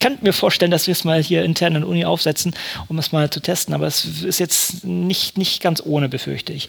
kann 0.00 0.18
mir 0.20 0.32
vorstellen, 0.32 0.70
dass 0.70 0.86
wir 0.86 0.92
es 0.92 1.04
mal 1.04 1.22
hier 1.22 1.44
intern 1.44 1.74
in 1.74 1.82
der 1.82 1.88
Uni 1.88 2.04
aufsetzen, 2.04 2.54
um 2.88 2.98
es 2.98 3.12
mal 3.12 3.30
zu 3.30 3.40
testen. 3.40 3.74
Aber 3.74 3.86
es 3.86 4.04
ist 4.04 4.38
jetzt 4.38 4.84
nicht, 4.84 5.38
nicht 5.38 5.62
ganz 5.62 5.82
ohne, 5.84 6.08
befürchte 6.08 6.52
ich. 6.52 6.68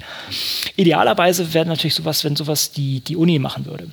Idealerweise 0.75 1.53
wäre 1.53 1.65
natürlich 1.65 1.95
sowas, 1.95 2.23
wenn 2.23 2.35
sowas 2.35 2.71
die, 2.71 3.01
die 3.01 3.15
Uni 3.15 3.39
machen 3.39 3.65
würde. 3.65 3.89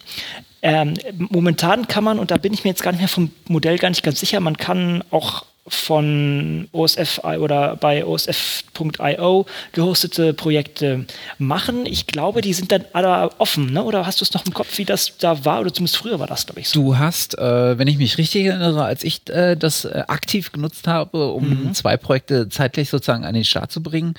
Ähm, 0.62 0.94
momentan 1.18 1.88
kann 1.88 2.04
man, 2.04 2.18
und 2.18 2.30
da 2.30 2.36
bin 2.36 2.54
ich 2.54 2.64
mir 2.64 2.70
jetzt 2.70 2.82
gar 2.82 2.92
nicht 2.92 3.00
mehr 3.00 3.08
vom 3.08 3.30
Modell 3.48 3.78
gar 3.78 3.90
nicht 3.90 4.02
ganz 4.02 4.20
sicher, 4.20 4.40
man 4.40 4.56
kann 4.56 5.04
auch 5.10 5.44
von 5.66 6.68
OSF 6.72 7.20
oder 7.24 7.76
bei 7.76 8.04
OSF.io 8.04 9.46
gehostete 9.72 10.34
Projekte 10.34 11.06
machen. 11.38 11.86
Ich 11.86 12.06
glaube, 12.06 12.42
die 12.42 12.52
sind 12.52 12.70
dann 12.70 12.84
alle 12.92 13.30
offen, 13.38 13.72
ne? 13.72 13.82
oder 13.82 14.04
hast 14.06 14.20
du 14.20 14.24
es 14.24 14.34
noch 14.34 14.44
im 14.44 14.52
Kopf, 14.52 14.76
wie 14.76 14.84
das 14.84 15.16
da 15.18 15.44
war? 15.44 15.60
Oder 15.60 15.72
zumindest 15.72 15.96
früher 15.96 16.18
war 16.18 16.26
das, 16.26 16.44
glaube 16.44 16.60
ich, 16.60 16.68
so. 16.68 16.82
Du 16.82 16.98
hast, 16.98 17.38
äh, 17.38 17.78
wenn 17.78 17.88
ich 17.88 17.96
mich 17.96 18.18
richtig 18.18 18.44
erinnere, 18.44 18.84
als 18.84 19.04
ich 19.04 19.28
äh, 19.30 19.56
das 19.56 19.86
äh, 19.86 20.04
aktiv 20.06 20.52
genutzt 20.52 20.86
habe, 20.86 21.32
um 21.32 21.48
mhm. 21.48 21.74
zwei 21.74 21.96
Projekte 21.96 22.48
zeitgleich 22.50 22.90
sozusagen 22.90 23.24
an 23.24 23.34
den 23.34 23.44
Start 23.44 23.72
zu 23.72 23.82
bringen, 23.82 24.14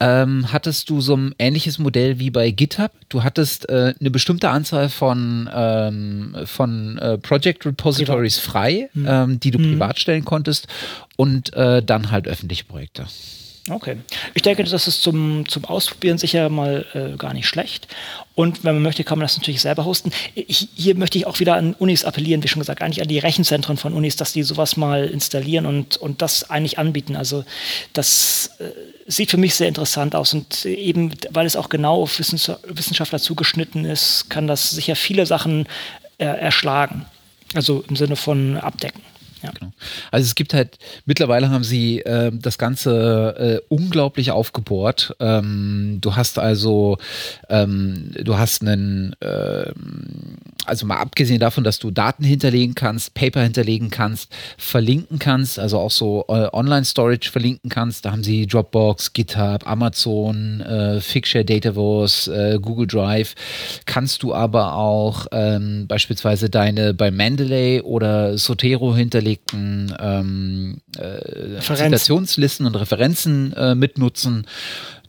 ähm, 0.00 0.52
hattest 0.52 0.90
du 0.90 1.00
so 1.00 1.16
ein 1.16 1.34
ähnliches 1.38 1.78
Modell 1.78 2.18
wie 2.18 2.30
bei 2.30 2.50
GitHub. 2.50 2.90
Du 3.08 3.22
hattest 3.22 3.68
äh, 3.68 3.94
eine 3.98 4.10
bestimmte 4.10 4.50
Anzahl 4.50 4.88
von, 4.88 5.48
ähm, 5.54 6.36
von 6.44 6.98
äh, 6.98 7.18
Project 7.18 7.64
Repositories 7.64 8.38
frei, 8.38 8.90
mhm. 8.94 9.06
ähm, 9.08 9.40
die 9.40 9.50
du 9.50 9.58
mhm. 9.58 9.72
privat 9.72 9.98
stellen 9.98 10.24
konntest 10.24 10.66
und 11.16 11.52
äh, 11.54 11.82
dann 11.82 12.10
halt 12.10 12.26
öffentliche 12.26 12.64
Projekte. 12.64 13.06
Okay. 13.70 13.96
Ich 14.34 14.42
denke, 14.42 14.62
das 14.64 14.86
ist 14.86 15.02
zum, 15.02 15.48
zum 15.48 15.64
Ausprobieren 15.64 16.18
sicher 16.18 16.50
mal 16.50 16.84
äh, 16.92 17.16
gar 17.16 17.32
nicht 17.32 17.46
schlecht. 17.46 17.88
Und 18.34 18.62
wenn 18.62 18.74
man 18.74 18.82
möchte, 18.82 19.04
kann 19.04 19.18
man 19.18 19.24
das 19.24 19.38
natürlich 19.38 19.62
selber 19.62 19.86
hosten. 19.86 20.10
Ich, 20.34 20.68
hier 20.74 20.94
möchte 20.96 21.16
ich 21.16 21.26
auch 21.26 21.40
wieder 21.40 21.54
an 21.54 21.72
Unis 21.78 22.04
appellieren, 22.04 22.42
wie 22.42 22.48
schon 22.48 22.60
gesagt, 22.60 22.82
eigentlich 22.82 23.00
an 23.00 23.08
die 23.08 23.18
Rechenzentren 23.18 23.78
von 23.78 23.94
Unis, 23.94 24.16
dass 24.16 24.34
die 24.34 24.42
sowas 24.42 24.76
mal 24.76 25.06
installieren 25.06 25.64
und, 25.64 25.96
und 25.96 26.20
das 26.20 26.50
eigentlich 26.50 26.78
anbieten. 26.78 27.16
Also 27.16 27.44
das 27.94 28.50
äh, 28.58 28.64
sieht 29.06 29.30
für 29.30 29.38
mich 29.38 29.54
sehr 29.54 29.68
interessant 29.68 30.14
aus. 30.14 30.34
Und 30.34 30.66
eben, 30.66 31.12
weil 31.30 31.46
es 31.46 31.56
auch 31.56 31.70
genau 31.70 32.02
auf 32.02 32.18
Wissenschaftler 32.18 33.18
zugeschnitten 33.18 33.86
ist, 33.86 34.28
kann 34.28 34.46
das 34.46 34.70
sicher 34.70 34.94
viele 34.94 35.24
Sachen 35.24 35.66
äh, 36.18 36.26
erschlagen. 36.26 37.06
Also 37.54 37.82
im 37.88 37.96
Sinne 37.96 38.16
von 38.16 38.58
abdecken. 38.58 39.00
Ja. 39.44 39.52
Genau. 39.52 39.72
Also 40.10 40.26
es 40.26 40.34
gibt 40.34 40.54
halt, 40.54 40.78
mittlerweile 41.04 41.50
haben 41.50 41.64
sie 41.64 42.00
äh, 42.00 42.32
das 42.32 42.58
Ganze 42.58 43.60
äh, 43.68 43.74
unglaublich 43.74 44.30
aufgebohrt. 44.30 45.14
Ähm, 45.20 45.98
du 46.00 46.16
hast 46.16 46.38
also, 46.38 46.98
ähm, 47.48 48.10
du 48.22 48.38
hast 48.38 48.62
einen, 48.62 49.14
äh, 49.20 49.70
also 50.66 50.86
mal 50.86 50.98
abgesehen 50.98 51.40
davon, 51.40 51.64
dass 51.64 51.78
du 51.78 51.90
Daten 51.90 52.24
hinterlegen 52.24 52.74
kannst, 52.74 53.14
Paper 53.14 53.42
hinterlegen 53.42 53.90
kannst, 53.90 54.32
verlinken 54.56 55.18
kannst, 55.18 55.58
also 55.58 55.78
auch 55.78 55.90
so 55.90 56.24
äh, 56.28 56.48
Online-Storage 56.52 57.30
verlinken 57.30 57.70
kannst. 57.70 58.04
Da 58.04 58.12
haben 58.12 58.22
sie 58.22 58.46
Dropbox, 58.46 59.12
GitHub, 59.12 59.66
Amazon, 59.66 60.60
äh, 60.60 61.00
Figshare, 61.00 61.44
Dataverse, 61.44 62.54
äh, 62.54 62.58
Google 62.58 62.86
Drive. 62.86 63.34
Kannst 63.84 64.22
du 64.22 64.32
aber 64.32 64.74
auch 64.74 65.26
ähm, 65.32 65.86
beispielsweise 65.88 66.48
deine 66.50 66.94
bei 66.94 67.10
Mendeley 67.10 67.80
oder 67.80 68.38
Sotero 68.38 68.94
hinterlegen 68.94 69.24
angelegten 69.24 69.94
ähm, 69.98 70.80
äh, 70.98 71.60
Zitationslisten 71.60 72.66
und 72.66 72.76
Referenzen 72.76 73.52
äh, 73.54 73.74
mitnutzen. 73.74 74.46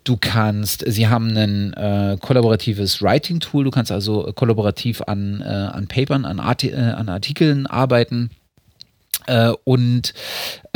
Du 0.06 0.18
kannst, 0.18 0.84
sie 0.86 1.08
haben 1.08 1.36
ein 1.36 1.74
äh, 1.74 2.18
kollaboratives 2.22 3.02
Writing-Tool, 3.02 3.64
du 3.64 3.72
kannst 3.72 3.92
also 3.92 4.32
kollaborativ 4.36 5.02
an, 5.02 5.42
äh, 5.42 5.46
an 5.46 5.88
Papern, 5.88 6.26
an, 6.26 6.40
Arti 6.40 6.70
äh, 6.70 6.76
an 6.76 7.10
Artikeln 7.10 7.66
arbeiten. 7.66 8.30
Äh, 9.26 9.52
und 9.64 10.14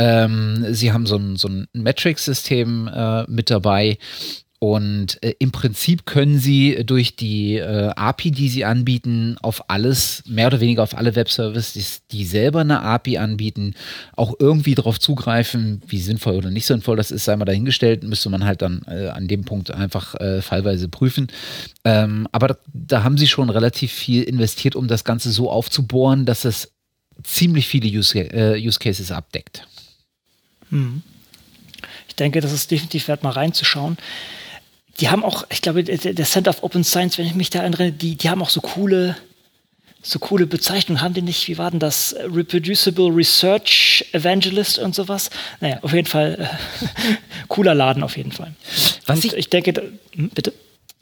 ähm, 0.00 0.66
sie 0.70 0.92
haben 0.92 1.06
so 1.06 1.14
ein, 1.16 1.36
so 1.36 1.46
ein 1.46 1.68
Metrics-System 1.72 2.88
äh, 2.92 3.22
mit 3.30 3.50
dabei, 3.50 3.98
und 4.62 5.22
äh, 5.22 5.32
im 5.38 5.52
Prinzip 5.52 6.04
können 6.04 6.38
Sie 6.38 6.84
durch 6.84 7.16
die 7.16 7.56
äh, 7.56 7.92
API, 7.96 8.30
die 8.30 8.50
Sie 8.50 8.66
anbieten, 8.66 9.38
auf 9.40 9.70
alles, 9.70 10.22
mehr 10.26 10.48
oder 10.48 10.60
weniger 10.60 10.82
auf 10.82 10.94
alle 10.94 11.16
Webservices, 11.16 12.02
die 12.12 12.26
selber 12.26 12.60
eine 12.60 12.82
API 12.82 13.16
anbieten, 13.16 13.74
auch 14.16 14.34
irgendwie 14.38 14.74
darauf 14.74 15.00
zugreifen, 15.00 15.80
wie 15.86 15.98
sinnvoll 15.98 16.34
oder 16.34 16.50
nicht 16.50 16.66
sinnvoll 16.66 16.98
das 16.98 17.10
ist, 17.10 17.24
sei 17.24 17.36
mal 17.36 17.46
dahingestellt, 17.46 18.02
müsste 18.02 18.28
man 18.28 18.44
halt 18.44 18.60
dann 18.60 18.82
äh, 18.86 19.08
an 19.08 19.28
dem 19.28 19.46
Punkt 19.46 19.70
einfach 19.70 20.14
äh, 20.16 20.42
fallweise 20.42 20.88
prüfen. 20.88 21.28
Ähm, 21.86 22.28
aber 22.30 22.48
da, 22.48 22.56
da, 22.74 23.02
haben 23.02 23.16
Sie 23.16 23.28
schon 23.28 23.48
relativ 23.48 23.90
viel 23.90 24.24
investiert, 24.24 24.76
um 24.76 24.88
das 24.88 25.04
Ganze 25.04 25.30
so 25.30 25.50
aufzubohren, 25.50 26.26
dass 26.26 26.44
es 26.44 26.70
ziemlich 27.22 27.66
viele 27.66 27.88
Use, 27.88 28.18
äh, 28.18 28.60
Use 28.62 28.78
Cases 28.78 29.10
abdeckt. 29.10 29.66
Hm. 30.68 31.00
Ich 32.08 32.16
denke, 32.16 32.42
das 32.42 32.52
ist 32.52 32.70
definitiv 32.70 33.08
wert, 33.08 33.22
mal 33.22 33.30
reinzuschauen 33.30 33.96
die 34.98 35.08
haben 35.08 35.24
auch, 35.24 35.46
ich 35.50 35.62
glaube, 35.62 35.84
der 35.84 36.24
Center 36.24 36.50
of 36.50 36.62
Open 36.62 36.84
Science, 36.84 37.18
wenn 37.18 37.26
ich 37.26 37.34
mich 37.34 37.50
da 37.50 37.60
erinnere, 37.60 37.92
die, 37.92 38.16
die 38.16 38.28
haben 38.28 38.42
auch 38.42 38.50
so 38.50 38.60
coole, 38.60 39.16
so 40.02 40.18
coole 40.18 40.46
Bezeichnungen. 40.46 41.00
Haben 41.00 41.14
die 41.14 41.22
nicht, 41.22 41.48
wie 41.48 41.58
war 41.58 41.70
denn 41.70 41.80
das? 41.80 42.14
Reproducible 42.18 43.08
Research 43.08 44.04
Evangelist 44.12 44.78
und 44.78 44.94
sowas? 44.94 45.30
Naja, 45.60 45.78
auf 45.82 45.92
jeden 45.92 46.06
Fall 46.06 46.38
äh, 46.40 47.14
cooler 47.48 47.74
Laden 47.74 48.02
auf 48.02 48.16
jeden 48.16 48.32
Fall. 48.32 48.54
Was 49.06 49.24
ich, 49.24 49.34
ich 49.34 49.48
denke, 49.48 49.72
da, 49.72 49.82
hm, 50.12 50.30
bitte? 50.30 50.52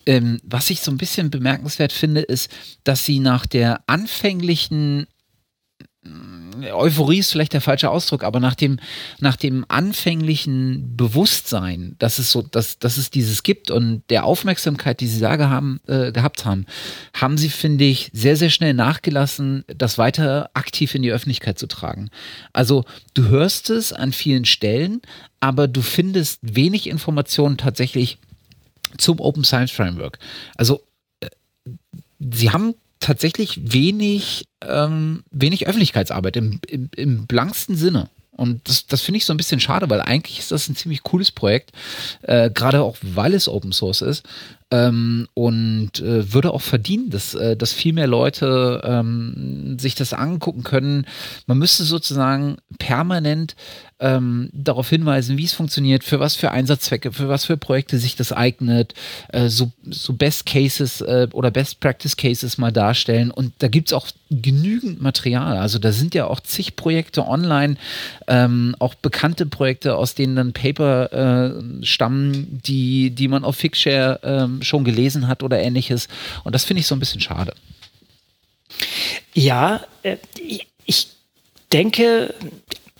Ähm, 0.06 0.40
was 0.42 0.70
ich 0.70 0.80
so 0.80 0.90
ein 0.90 0.96
bisschen 0.96 1.30
bemerkenswert 1.30 1.92
finde, 1.92 2.20
ist, 2.20 2.50
dass 2.84 3.04
sie 3.04 3.18
nach 3.18 3.46
der 3.46 3.80
anfänglichen 3.86 5.06
Euphorie 6.64 7.18
ist 7.18 7.32
vielleicht 7.32 7.52
der 7.52 7.60
falsche 7.60 7.90
Ausdruck, 7.90 8.24
aber 8.24 8.40
nach 8.40 8.54
dem, 8.54 8.78
nach 9.20 9.36
dem 9.36 9.64
anfänglichen 9.68 10.96
Bewusstsein, 10.96 11.96
dass 11.98 12.18
es 12.18 12.30
so, 12.30 12.42
dass, 12.42 12.78
dass 12.78 12.96
es 12.96 13.10
dieses 13.10 13.42
gibt 13.42 13.70
und 13.70 14.02
der 14.10 14.24
Aufmerksamkeit, 14.24 15.00
die 15.00 15.06
sie 15.06 15.20
da 15.20 15.36
gehaben, 15.36 15.80
äh, 15.86 16.12
gehabt 16.12 16.44
haben, 16.44 16.66
haben 17.14 17.38
sie, 17.38 17.48
finde 17.48 17.84
ich, 17.84 18.10
sehr, 18.12 18.36
sehr 18.36 18.50
schnell 18.50 18.74
nachgelassen, 18.74 19.64
das 19.68 19.98
weiter 19.98 20.50
aktiv 20.54 20.94
in 20.94 21.02
die 21.02 21.12
Öffentlichkeit 21.12 21.58
zu 21.58 21.66
tragen. 21.66 22.10
Also 22.52 22.84
du 23.14 23.28
hörst 23.28 23.70
es 23.70 23.92
an 23.92 24.12
vielen 24.12 24.44
Stellen, 24.44 25.02
aber 25.40 25.68
du 25.68 25.82
findest 25.82 26.40
wenig 26.42 26.88
Informationen 26.88 27.58
tatsächlich 27.58 28.18
zum 28.96 29.20
Open 29.20 29.44
Science 29.44 29.70
Framework. 29.70 30.18
Also 30.56 30.82
äh, 31.20 31.28
sie 32.18 32.50
haben 32.50 32.74
tatsächlich 33.00 33.72
wenig, 33.72 34.48
ähm, 34.66 35.22
wenig 35.30 35.66
Öffentlichkeitsarbeit 35.66 36.36
im, 36.36 36.60
im, 36.66 36.90
im 36.96 37.26
blanksten 37.26 37.76
Sinne. 37.76 38.10
Und 38.38 38.68
das, 38.68 38.86
das 38.86 39.02
finde 39.02 39.18
ich 39.18 39.24
so 39.24 39.32
ein 39.32 39.36
bisschen 39.36 39.58
schade, 39.58 39.90
weil 39.90 40.00
eigentlich 40.00 40.38
ist 40.38 40.52
das 40.52 40.68
ein 40.68 40.76
ziemlich 40.76 41.02
cooles 41.02 41.32
Projekt, 41.32 41.72
äh, 42.22 42.50
gerade 42.50 42.82
auch 42.82 42.96
weil 43.02 43.34
es 43.34 43.48
Open 43.48 43.72
Source 43.72 44.00
ist 44.00 44.24
ähm, 44.70 45.26
und 45.34 45.98
äh, 45.98 46.32
würde 46.32 46.52
auch 46.54 46.60
verdienen, 46.60 47.10
dass, 47.10 47.34
äh, 47.34 47.56
dass 47.56 47.72
viel 47.72 47.92
mehr 47.92 48.06
Leute 48.06 48.80
ähm, 48.84 49.76
sich 49.80 49.96
das 49.96 50.12
angucken 50.12 50.62
können. 50.62 51.04
Man 51.46 51.58
müsste 51.58 51.82
sozusagen 51.82 52.58
permanent 52.78 53.56
ähm, 54.00 54.50
darauf 54.52 54.88
hinweisen, 54.88 55.38
wie 55.38 55.44
es 55.44 55.52
funktioniert, 55.52 56.04
für 56.04 56.20
was 56.20 56.36
für 56.36 56.50
Einsatzzwecke, 56.50 57.12
für 57.12 57.28
was 57.28 57.44
für 57.44 57.56
Projekte 57.56 57.98
sich 57.98 58.16
das 58.16 58.32
eignet, 58.32 58.94
äh, 59.28 59.48
so, 59.48 59.72
so 59.84 60.12
Best 60.12 60.46
Cases 60.46 61.00
äh, 61.00 61.28
oder 61.32 61.50
Best 61.50 61.80
Practice 61.80 62.16
Cases 62.16 62.58
mal 62.58 62.70
darstellen. 62.70 63.30
Und 63.30 63.54
da 63.58 63.68
gibt 63.68 63.88
es 63.88 63.92
auch 63.92 64.08
genügend 64.30 65.00
Material. 65.00 65.58
Also 65.58 65.78
da 65.78 65.92
sind 65.92 66.14
ja 66.14 66.26
auch 66.26 66.40
zig 66.40 66.76
Projekte 66.76 67.26
online, 67.26 67.76
ähm, 68.26 68.76
auch 68.78 68.94
bekannte 68.94 69.46
Projekte, 69.46 69.96
aus 69.96 70.14
denen 70.14 70.36
dann 70.36 70.52
Paper 70.52 71.12
äh, 71.12 71.84
stammen, 71.84 72.60
die, 72.64 73.10
die 73.10 73.28
man 73.28 73.44
auf 73.44 73.56
Figshare 73.56 74.20
ähm, 74.22 74.62
schon 74.62 74.84
gelesen 74.84 75.26
hat 75.26 75.42
oder 75.42 75.60
ähnliches. 75.60 76.08
Und 76.44 76.54
das 76.54 76.64
finde 76.64 76.80
ich 76.80 76.86
so 76.86 76.94
ein 76.94 77.00
bisschen 77.00 77.20
schade. 77.20 77.52
Ja, 79.34 79.80
äh, 80.02 80.16
ich 80.84 81.08
denke, 81.72 82.34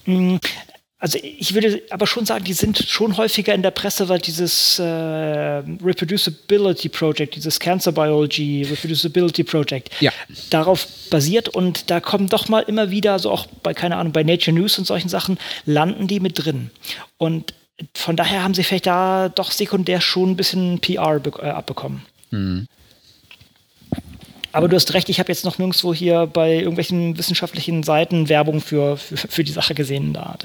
hm, 0.05 0.41
also 1.01 1.17
ich 1.23 1.55
würde 1.55 1.81
aber 1.91 2.09
schon 2.09 2.27
sagen, 2.27 2.45
die 2.45 2.53
sind 2.53 2.85
schon 2.89 3.17
häufiger 3.17 3.55
in 3.55 3.63
der 3.63 3.71
Presse, 3.71 4.09
weil 4.09 4.19
dieses 4.19 4.81
äh, 4.81 4.83
Reproducibility 4.83 6.89
Project, 6.89 7.37
dieses 7.37 7.61
Cancer 7.61 7.93
Biology 7.93 8.67
Reproducibility 8.69 9.45
Project, 9.45 9.91
ja. 10.01 10.11
darauf 10.51 10.89
basiert 11.09 11.49
und 11.49 11.91
da 11.91 12.01
kommen 12.01 12.29
doch 12.29 12.49
mal 12.49 12.61
immer 12.61 12.91
wieder, 12.91 13.21
so 13.21 13.31
auch 13.31 13.47
bei, 13.63 13.75
keine 13.75 13.97
Ahnung, 13.97 14.13
bei 14.13 14.25
Nature 14.25 14.57
News 14.57 14.77
und 14.79 14.87
solchen 14.87 15.09
Sachen, 15.09 15.39
landen 15.67 16.09
die 16.09 16.19
mit 16.19 16.45
drin. 16.45 16.71
Und 17.17 17.55
von 17.95 18.17
daher 18.17 18.43
haben 18.43 18.55
sie 18.55 18.65
vielleicht 18.65 18.87
da 18.87 19.29
doch 19.29 19.53
sekundär 19.53 20.01
schon 20.01 20.33
ein 20.33 20.37
bisschen 20.37 20.81
PR 20.81 21.21
äh, 21.25 21.47
abbekommen. 21.47 22.03
Mhm. 22.31 22.67
Aber 24.53 24.69
du 24.69 24.77
hast 24.77 24.95
recht, 24.95 25.09
ich 25.09 25.19
habe 25.19 25.31
jetzt 25.31 25.45
noch 25.45 25.59
nirgendwo 25.59 25.93
hier 25.93 26.27
bei 26.27 26.55
irgendwelchen 26.55 27.19
wissenschaftlichen 27.19 27.83
Seiten 27.83 28.29
Werbung 28.29 28.61
für, 28.61 28.97
für, 28.97 29.17
für 29.17 29.45
die 29.45 29.53
Sache 29.53 29.75
gesehen 29.75 30.15
da. 30.15 30.37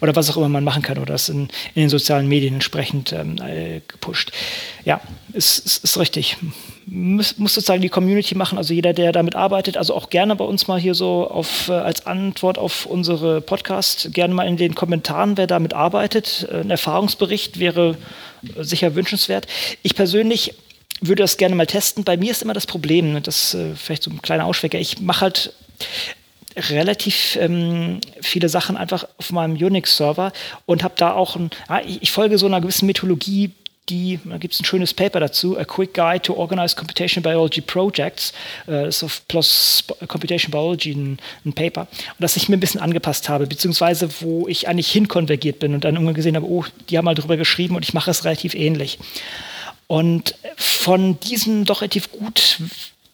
Oder 0.00 0.16
was 0.16 0.30
auch 0.30 0.36
immer 0.36 0.48
man 0.48 0.64
machen 0.64 0.82
kann 0.82 0.98
oder 0.98 1.12
das 1.12 1.28
in, 1.28 1.48
in 1.74 1.82
den 1.82 1.88
sozialen 1.88 2.28
Medien 2.28 2.54
entsprechend 2.54 3.12
ähm, 3.12 3.36
äh, 3.40 3.80
gepusht. 3.86 4.32
Ja, 4.84 5.00
ist, 5.32 5.58
ist, 5.64 5.84
ist 5.84 5.98
richtig. 5.98 6.36
Muss, 6.86 7.38
muss, 7.38 7.54
sozusagen 7.54 7.82
die 7.82 7.88
Community 7.88 8.34
machen, 8.36 8.58
also 8.58 8.72
jeder, 8.72 8.92
der 8.92 9.12
damit 9.12 9.34
arbeitet, 9.34 9.76
also 9.76 9.94
auch 9.94 10.10
gerne 10.10 10.36
bei 10.36 10.44
uns 10.44 10.68
mal 10.68 10.78
hier 10.78 10.94
so 10.94 11.28
auf, 11.28 11.68
äh, 11.68 11.72
als 11.72 12.06
Antwort 12.06 12.58
auf 12.58 12.86
unsere 12.86 13.40
Podcast, 13.40 14.12
gerne 14.12 14.34
mal 14.34 14.46
in 14.46 14.56
den 14.56 14.74
Kommentaren, 14.74 15.36
wer 15.36 15.46
damit 15.46 15.72
arbeitet. 15.74 16.48
Ein 16.52 16.70
Erfahrungsbericht 16.70 17.58
wäre 17.58 17.96
sicher 18.58 18.94
wünschenswert. 18.94 19.46
Ich 19.82 19.94
persönlich 19.94 20.54
würde 21.00 21.22
das 21.22 21.36
gerne 21.36 21.54
mal 21.54 21.66
testen. 21.66 22.04
Bei 22.04 22.16
mir 22.16 22.30
ist 22.30 22.42
immer 22.42 22.54
das 22.54 22.66
Problem, 22.66 23.22
das 23.22 23.54
äh, 23.54 23.74
vielleicht 23.74 24.02
so 24.02 24.10
ein 24.10 24.22
kleiner 24.22 24.46
Ausschwecker, 24.46 24.78
ich 24.78 25.00
mache 25.00 25.22
halt 25.22 25.52
relativ 26.56 27.36
ähm, 27.40 28.00
viele 28.20 28.48
Sachen 28.48 28.76
einfach 28.76 29.06
auf 29.18 29.30
meinem 29.30 29.56
Unix-Server 29.56 30.32
und 30.64 30.82
habe 30.82 30.94
da 30.96 31.12
auch 31.12 31.36
ein, 31.36 31.50
ah, 31.68 31.80
ich, 31.86 32.10
folge 32.10 32.38
so 32.38 32.46
einer 32.46 32.60
gewissen 32.60 32.86
Mythologie, 32.86 33.52
die, 33.88 34.18
da 34.24 34.38
gibt 34.38 34.54
es 34.54 34.60
ein 34.60 34.64
schönes 34.64 34.94
Paper 34.94 35.20
dazu, 35.20 35.58
A 35.58 35.64
Quick 35.64 35.94
Guide 35.94 36.22
to 36.22 36.34
Organized 36.34 36.76
Computation 36.76 37.22
Biology 37.22 37.60
Projects, 37.60 38.32
äh, 38.66 38.88
ist 38.88 39.04
auf 39.04 39.22
PLOS 39.28 39.84
Computation 40.08 40.50
Biology 40.50 40.92
ein, 40.92 41.18
ein, 41.44 41.52
Paper, 41.52 41.82
und 41.82 42.20
das 42.20 42.36
ich 42.36 42.48
mir 42.48 42.56
ein 42.56 42.60
bisschen 42.60 42.80
angepasst 42.80 43.28
habe, 43.28 43.46
beziehungsweise 43.46 44.08
wo 44.20 44.48
ich 44.48 44.66
eigentlich 44.66 44.90
hinkonvergiert 44.90 45.58
bin 45.58 45.74
und 45.74 45.84
dann 45.84 45.94
irgendwann 45.94 46.14
gesehen 46.14 46.36
habe, 46.36 46.46
oh, 46.46 46.64
die 46.88 46.96
haben 46.96 47.04
mal 47.04 47.14
drüber 47.14 47.36
geschrieben 47.36 47.76
und 47.76 47.84
ich 47.84 47.94
mache 47.94 48.10
es 48.10 48.24
relativ 48.24 48.54
ähnlich. 48.54 48.98
Und 49.86 50.34
von 50.56 51.18
diesem 51.20 51.64
doch 51.64 51.80
relativ 51.80 52.10
gut 52.10 52.58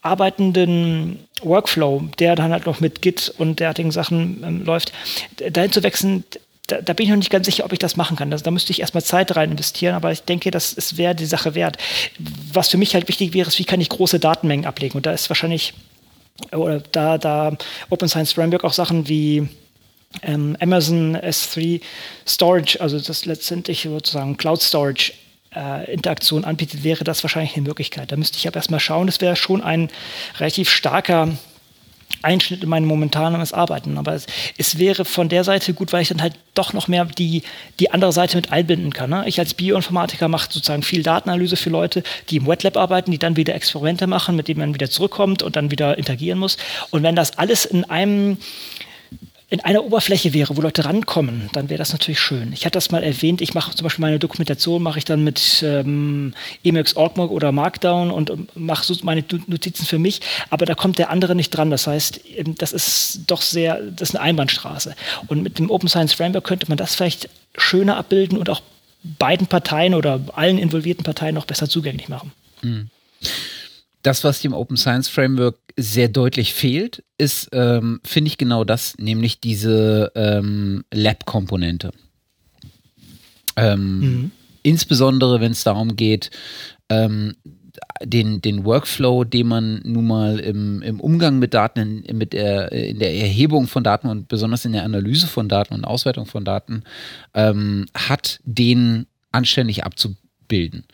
arbeitenden 0.01 1.19
Workflow, 1.41 2.03
der 2.19 2.35
dann 2.35 2.51
halt 2.51 2.65
noch 2.65 2.79
mit 2.79 3.01
Git 3.01 3.33
und 3.37 3.59
derartigen 3.59 3.91
Sachen 3.91 4.43
ähm, 4.43 4.65
läuft, 4.65 4.91
dahin 5.37 5.71
zu 5.71 5.83
wechseln, 5.83 6.23
da, 6.67 6.81
da, 6.81 6.93
bin 6.93 7.05
ich 7.05 7.09
noch 7.09 7.17
nicht 7.17 7.29
ganz 7.29 7.45
sicher, 7.45 7.65
ob 7.65 7.73
ich 7.73 7.79
das 7.79 7.97
machen 7.97 8.15
kann. 8.15 8.31
Das, 8.31 8.43
da 8.43 8.51
müsste 8.51 8.71
ich 8.71 8.81
erstmal 8.81 9.03
Zeit 9.03 9.35
rein 9.35 9.51
investieren, 9.51 9.95
aber 9.95 10.11
ich 10.11 10.23
denke, 10.23 10.49
das 10.49 10.97
wäre 10.97 11.15
die 11.15 11.25
Sache 11.25 11.55
wert. 11.55 11.77
Was 12.53 12.69
für 12.69 12.77
mich 12.77 12.93
halt 12.93 13.07
wichtig 13.07 13.33
wäre, 13.33 13.47
ist, 13.47 13.59
wie 13.59 13.65
kann 13.65 13.81
ich 13.81 13.89
große 13.89 14.19
Datenmengen 14.19 14.65
ablegen? 14.65 14.95
Und 14.95 15.05
da 15.05 15.11
ist 15.11 15.29
wahrscheinlich, 15.29 15.73
oder 16.51 16.79
da, 16.79 17.17
da 17.17 17.57
Open 17.89 18.07
Science 18.07 18.33
Framework 18.33 18.63
auch 18.63 18.73
Sachen 18.73 19.07
wie 19.09 19.47
ähm, 20.21 20.55
Amazon 20.59 21.17
S3 21.17 21.81
Storage, 22.25 22.79
also 22.79 22.99
das 22.99 23.25
letztendlich 23.25 23.83
sozusagen 23.83 24.37
Cloud 24.37 24.61
Storage 24.61 25.11
äh, 25.55 25.91
Interaktion 25.91 26.45
anbietet, 26.45 26.83
wäre 26.83 27.03
das 27.03 27.23
wahrscheinlich 27.23 27.55
eine 27.55 27.67
Möglichkeit. 27.67 28.11
Da 28.11 28.15
müsste 28.15 28.37
ich 28.37 28.47
aber 28.47 28.57
erstmal 28.57 28.79
schauen. 28.79 29.07
Das 29.07 29.21
wäre 29.21 29.35
schon 29.35 29.61
ein 29.61 29.89
relativ 30.39 30.69
starker 30.69 31.29
Einschnitt 32.21 32.63
in 32.63 32.69
mein 32.69 32.85
momentanes 32.85 33.53
Arbeiten. 33.53 33.97
Aber 33.97 34.13
es, 34.13 34.27
es, 34.57 34.77
wäre 34.77 35.05
von 35.05 35.29
der 35.29 35.43
Seite 35.43 35.73
gut, 35.73 35.91
weil 35.91 36.01
ich 36.01 36.07
dann 36.07 36.21
halt 36.21 36.35
doch 36.53 36.73
noch 36.73 36.87
mehr 36.87 37.05
die, 37.05 37.43
die 37.79 37.91
andere 37.91 38.13
Seite 38.13 38.37
mit 38.37 38.51
einbinden 38.51 38.93
kann. 38.93 39.09
Ne? 39.09 39.23
Ich 39.27 39.39
als 39.39 39.53
Bioinformatiker 39.53 40.27
mache 40.27 40.51
sozusagen 40.51 40.83
viel 40.83 41.03
Datenanalyse 41.03 41.57
für 41.57 41.69
Leute, 41.69 42.03
die 42.29 42.37
im 42.37 42.47
Wet 42.47 42.63
Lab 42.63 42.77
arbeiten, 42.77 43.11
die 43.11 43.17
dann 43.17 43.35
wieder 43.35 43.55
Experimente 43.55 44.07
machen, 44.07 44.35
mit 44.35 44.47
denen 44.47 44.59
man 44.59 44.73
wieder 44.73 44.89
zurückkommt 44.89 45.43
und 45.43 45.55
dann 45.55 45.71
wieder 45.71 45.97
interagieren 45.97 46.39
muss. 46.39 46.57
Und 46.91 47.03
wenn 47.03 47.15
das 47.15 47.37
alles 47.37 47.65
in 47.65 47.83
einem 47.85 48.37
in 49.53 49.59
einer 49.59 49.83
Oberfläche 49.83 50.33
wäre, 50.33 50.57
wo 50.57 50.61
Leute 50.61 50.83
rankommen, 50.83 51.47
dann 51.53 51.69
wäre 51.69 51.77
das 51.77 51.91
natürlich 51.91 52.19
schön. 52.19 52.53
Ich 52.53 52.65
hatte 52.65 52.77
das 52.77 52.89
mal 52.89 53.03
erwähnt, 53.03 53.39
ich 53.39 53.53
mache 53.53 53.75
zum 53.75 53.83
Beispiel 53.83 54.01
meine 54.01 54.17
Dokumentation, 54.17 54.81
mache 54.81 54.97
ich 54.97 55.05
dann 55.05 55.23
mit 55.23 55.61
ähm, 55.61 56.33
Emacs 56.63 56.95
Orgmog 56.95 57.29
oder 57.29 57.51
Markdown 57.51 58.09
und 58.09 58.31
ähm, 58.31 58.47
mache 58.55 58.83
so 58.83 58.95
meine 59.03 59.23
Notizen 59.45 59.85
für 59.85 59.99
mich, 59.99 60.21
aber 60.49 60.65
da 60.65 60.73
kommt 60.73 60.97
der 60.97 61.11
andere 61.11 61.35
nicht 61.35 61.51
dran. 61.51 61.69
Das 61.69 61.85
heißt, 61.85 62.19
das 62.57 62.73
ist 62.73 63.19
doch 63.27 63.43
sehr, 63.43 63.79
das 63.79 64.09
ist 64.09 64.15
eine 64.15 64.23
Einbahnstraße. 64.23 64.95
Und 65.27 65.43
mit 65.43 65.59
dem 65.59 65.69
Open 65.69 65.87
Science 65.87 66.13
Framework 66.13 66.45
könnte 66.45 66.67
man 66.67 66.79
das 66.79 66.95
vielleicht 66.95 67.29
schöner 67.55 67.97
abbilden 67.97 68.39
und 68.39 68.49
auch 68.49 68.63
beiden 69.03 69.45
Parteien 69.45 69.93
oder 69.93 70.19
allen 70.33 70.57
involvierten 70.57 71.03
Parteien 71.03 71.35
noch 71.35 71.45
besser 71.45 71.69
zugänglich 71.69 72.09
machen. 72.09 72.31
Mhm 72.63 72.89
das, 74.03 74.23
was 74.23 74.41
dem 74.41 74.53
Open 74.53 74.77
Science 74.77 75.07
Framework 75.07 75.57
sehr 75.77 76.07
deutlich 76.07 76.53
fehlt, 76.53 77.03
ist, 77.17 77.49
ähm, 77.51 77.99
finde 78.03 78.29
ich 78.29 78.37
genau 78.37 78.63
das, 78.63 78.95
nämlich 78.97 79.39
diese 79.39 80.11
ähm, 80.15 80.83
Lab-Komponente. 80.93 81.91
Ähm, 83.55 83.99
mhm. 83.99 84.31
Insbesondere, 84.63 85.41
wenn 85.41 85.51
es 85.51 85.63
darum 85.63 85.95
geht, 85.95 86.31
ähm, 86.89 87.35
den, 88.03 88.41
den 88.41 88.65
Workflow, 88.65 89.23
den 89.23 89.47
man 89.47 89.81
nun 89.83 90.07
mal 90.07 90.39
im, 90.39 90.81
im 90.81 90.99
Umgang 90.99 91.39
mit 91.39 91.53
Daten, 91.53 92.03
in, 92.03 92.17
mit 92.17 92.33
der, 92.33 92.71
in 92.71 92.99
der 92.99 93.13
Erhebung 93.13 93.67
von 93.67 93.83
Daten 93.83 94.07
und 94.07 94.27
besonders 94.27 94.65
in 94.65 94.73
der 94.73 94.83
Analyse 94.83 95.27
von 95.27 95.49
Daten 95.49 95.73
und 95.73 95.85
Auswertung 95.85 96.25
von 96.25 96.45
Daten 96.45 96.83
ähm, 97.33 97.85
hat, 97.95 98.39
den 98.43 99.07
anständig 99.31 99.83
abzubilden. 99.83 100.85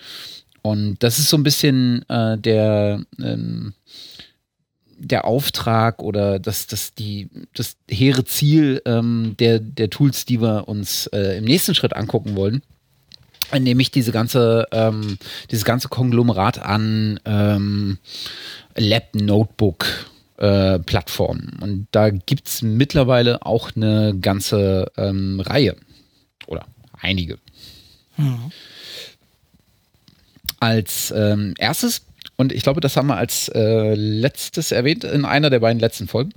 Und 0.62 0.98
das 1.04 1.20
ist 1.20 1.30
so 1.30 1.38
ein 1.38 1.44
bisschen 1.44 2.08
äh, 2.10 2.38
der, 2.38 3.02
ähm, 3.22 3.74
der 5.00 5.26
Auftrag 5.26 6.02
oder 6.02 6.40
das, 6.40 6.68
das, 6.68 6.94
die, 6.94 7.30
das 7.54 7.78
hehre 7.90 8.26
Ziel 8.26 8.82
ähm, 8.86 9.36
der, 9.40 9.60
der 9.60 9.90
Tools, 9.90 10.26
die 10.26 10.42
wir 10.42 10.68
uns 10.68 11.08
äh, 11.08 11.38
im 11.38 11.46
nächsten 11.46 11.76
Schritt 11.76 11.96
angucken 11.96 12.36
wollen. 12.36 12.62
Nämlich 13.58 13.90
diese 13.90 14.12
ganze, 14.12 14.68
ähm, 14.72 15.18
dieses 15.50 15.66
ganze 15.66 15.88
Konglomerat 15.88 16.60
an 16.60 17.20
ähm, 17.26 17.98
Lab 18.76 19.16
Notebook 19.16 19.88
äh, 20.38 20.78
Plattformen. 20.78 21.58
Und 21.60 21.88
da 21.92 22.12
gibt 22.12 22.48
es 22.48 22.62
mittlerweile 22.62 23.44
auch 23.46 23.72
eine 23.76 24.16
ganze 24.20 24.92
ähm, 24.98 25.40
Reihe. 25.40 25.76
Oder 26.46 26.68
einige. 27.02 27.40
Mhm 28.18 28.52
als 30.60 31.14
ähm, 31.16 31.54
erstes, 31.58 32.02
und 32.40 32.54
ich 32.54 32.64
glaube, 32.64 32.80
das 32.80 32.96
haben 32.96 33.08
wir 33.08 33.18
als 33.18 33.50
äh, 33.50 33.96
letztes 33.96 34.72
erwähnt 34.72 35.04
in 35.04 35.26
einer 35.26 35.50
der 35.50 35.60
beiden 35.60 35.78
letzten 35.78 36.08
Folgen. 36.08 36.32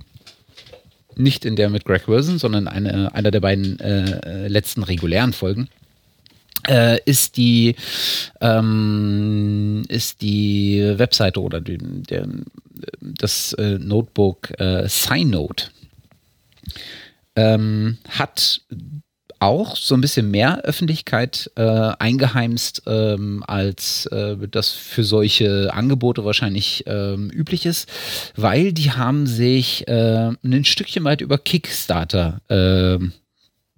Nicht 1.15 1.45
in 1.45 1.55
der 1.55 1.69
mit 1.69 1.85
Greg 1.85 2.09
Wilson, 2.09 2.39
sondern 2.39 2.67
eine, 2.67 3.15
einer 3.15 3.31
der 3.31 3.39
beiden 3.39 3.79
äh, 3.79 4.49
letzten 4.49 4.83
regulären 4.83 5.31
Folgen. 5.31 5.69
Äh, 6.67 6.99
ist 7.05 7.37
die 7.37 7.77
ähm, 8.41 9.83
ist 9.87 10.21
die 10.21 10.93
Webseite 10.97 11.41
oder 11.41 11.61
die, 11.61 11.77
der, 11.77 12.27
das 12.99 13.53
äh, 13.53 13.79
Notebook 13.79 14.59
äh, 14.59 14.89
SignNote 14.89 15.67
ähm, 17.37 17.97
hat 18.09 18.59
auch 19.43 19.75
so 19.75 19.93
ein 19.93 20.01
bisschen 20.01 20.31
mehr 20.31 20.61
Öffentlichkeit 20.61 21.51
äh, 21.55 21.61
eingeheimst, 21.99 22.83
ähm, 22.87 23.43
als 23.45 24.05
äh, 24.07 24.35
das 24.49 24.69
für 24.69 25.03
solche 25.03 25.73
Angebote 25.73 26.23
wahrscheinlich 26.25 26.83
ähm, 26.87 27.29
üblich 27.29 27.65
ist, 27.65 27.89
weil 28.35 28.73
die 28.73 28.91
haben 28.91 29.27
sich 29.27 29.87
äh, 29.87 30.31
ein 30.43 30.65
Stückchen 30.65 31.03
weit 31.03 31.21
über 31.21 31.37
Kickstarter 31.37 32.41
äh, 32.47 33.03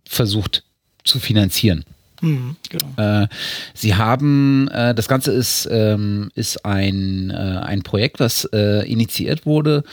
versucht 0.07 0.63
zu 1.03 1.19
finanzieren. 1.19 1.83
Mhm, 2.21 2.55
genau. 2.69 3.23
Äh, 3.23 3.27
sie 3.73 3.95
haben, 3.95 4.67
äh, 4.69 4.93
das 4.95 5.07
Ganze 5.07 5.31
ist, 5.31 5.67
ähm, 5.69 6.31
ist 6.35 6.65
ein, 6.65 7.31
ein 7.31 7.83
Projekt, 7.83 8.19
was 8.19 8.45
initiiert 8.45 9.45
wurde 9.45 9.83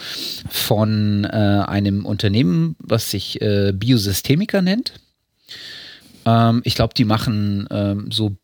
von 0.48 1.24
einem 1.24 2.04
Unternehmen, 2.04 2.76
was 2.78 3.10
sich 3.10 3.38
Biosystemiker 3.40 4.62
nennt. 4.62 4.92
Ähm, 6.24 6.62
ich 6.64 6.74
glaube, 6.74 6.94
die 6.94 7.04
machen 7.04 7.66
ähm, 7.70 8.10
so 8.10 8.36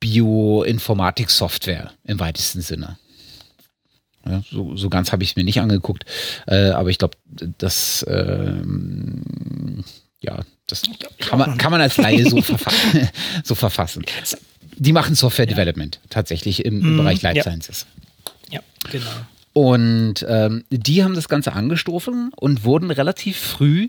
Bioinformatik-Software 0.00 1.92
im 2.04 2.20
weitesten 2.20 2.60
Sinne. 2.60 2.98
Ja, 4.26 4.42
so, 4.50 4.76
so, 4.76 4.88
ganz 4.88 5.12
habe 5.12 5.22
ich 5.22 5.30
es 5.30 5.36
mir 5.36 5.44
nicht 5.44 5.60
angeguckt, 5.60 6.06
äh, 6.46 6.70
aber 6.70 6.88
ich 6.88 6.98
glaube, 6.98 7.16
das, 7.58 8.04
ähm, 8.08 9.84
ja, 10.20 10.40
das 10.66 10.82
kann 11.18 11.38
man, 11.38 11.58
kann 11.58 11.70
man 11.70 11.82
als 11.82 11.98
Laie 11.98 12.24
so, 12.28 12.40
verfa 12.42 12.70
so 13.44 13.54
verfassen. 13.54 14.04
Die 14.76 14.92
machen 14.92 15.14
Software 15.14 15.46
Development 15.46 16.00
tatsächlich 16.08 16.64
im, 16.64 16.80
im 16.80 16.94
mm, 16.94 16.96
Bereich 16.98 17.22
Life 17.22 17.36
ja. 17.36 17.42
Sciences. 17.42 17.86
Ja, 18.50 18.60
genau. 18.90 19.10
Und 19.56 20.26
ähm, 20.28 20.64
die 20.68 21.04
haben 21.04 21.14
das 21.14 21.28
Ganze 21.28 21.52
angestoßen 21.52 22.32
und 22.34 22.64
wurden 22.64 22.90
relativ 22.90 23.38
früh, 23.38 23.88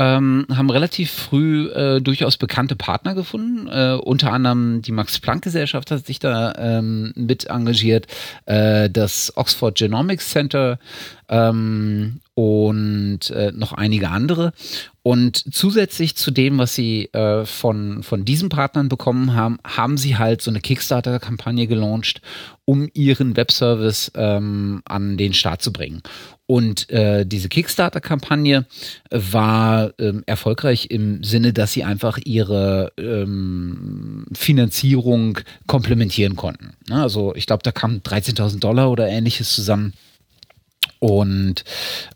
ähm, 0.00 0.44
haben 0.52 0.70
relativ 0.70 1.12
früh 1.12 1.68
äh, 1.68 2.00
durchaus 2.00 2.36
bekannte 2.36 2.74
Partner 2.74 3.14
gefunden. 3.14 3.68
Äh, 3.68 3.94
unter 3.94 4.32
anderem 4.32 4.82
die 4.82 4.90
Max-Planck-Gesellschaft 4.90 5.92
hat 5.92 6.04
sich 6.04 6.18
da 6.18 6.52
ähm, 6.58 7.12
mit 7.14 7.46
engagiert. 7.46 8.08
Äh, 8.46 8.90
das 8.90 9.32
Oxford 9.36 9.78
Genomics 9.78 10.30
Center 10.30 10.80
ähm, 11.28 12.20
und 12.34 13.30
äh, 13.30 13.52
noch 13.52 13.72
einige 13.72 14.10
andere. 14.10 14.52
Und 15.02 15.54
zusätzlich 15.54 16.16
zu 16.16 16.30
dem, 16.30 16.58
was 16.58 16.74
sie 16.74 17.10
äh, 17.12 17.44
von, 17.44 18.02
von 18.02 18.24
diesen 18.24 18.48
Partnern 18.48 18.88
bekommen 18.88 19.34
haben, 19.34 19.58
haben 19.62 19.98
sie 19.98 20.16
halt 20.16 20.40
so 20.40 20.50
eine 20.50 20.60
Kickstarter-Kampagne 20.60 21.66
gelauncht, 21.66 22.22
um 22.64 22.88
ihren 22.94 23.36
Webservice 23.36 24.10
ähm, 24.14 24.80
an 24.86 25.16
den 25.16 25.34
Start 25.34 25.60
zu 25.60 25.72
bringen. 25.72 26.02
Und 26.46 26.90
äh, 26.90 27.24
diese 27.24 27.48
Kickstarter-Kampagne 27.48 28.66
war 29.10 29.92
ähm, 29.98 30.22
erfolgreich 30.26 30.90
im 30.90 31.22
Sinne, 31.22 31.52
dass 31.52 31.72
sie 31.72 31.84
einfach 31.84 32.18
ihre 32.24 32.92
ähm, 32.98 34.26
Finanzierung 34.32 35.38
komplementieren 35.66 36.34
konnten. 36.34 36.72
Ne? 36.88 37.02
Also 37.02 37.34
ich 37.34 37.46
glaube, 37.46 37.62
da 37.62 37.72
kamen 37.72 38.02
13.000 38.02 38.58
Dollar 38.58 38.90
oder 38.90 39.06
ähnliches 39.08 39.54
zusammen. 39.54 39.92
Und 41.04 41.64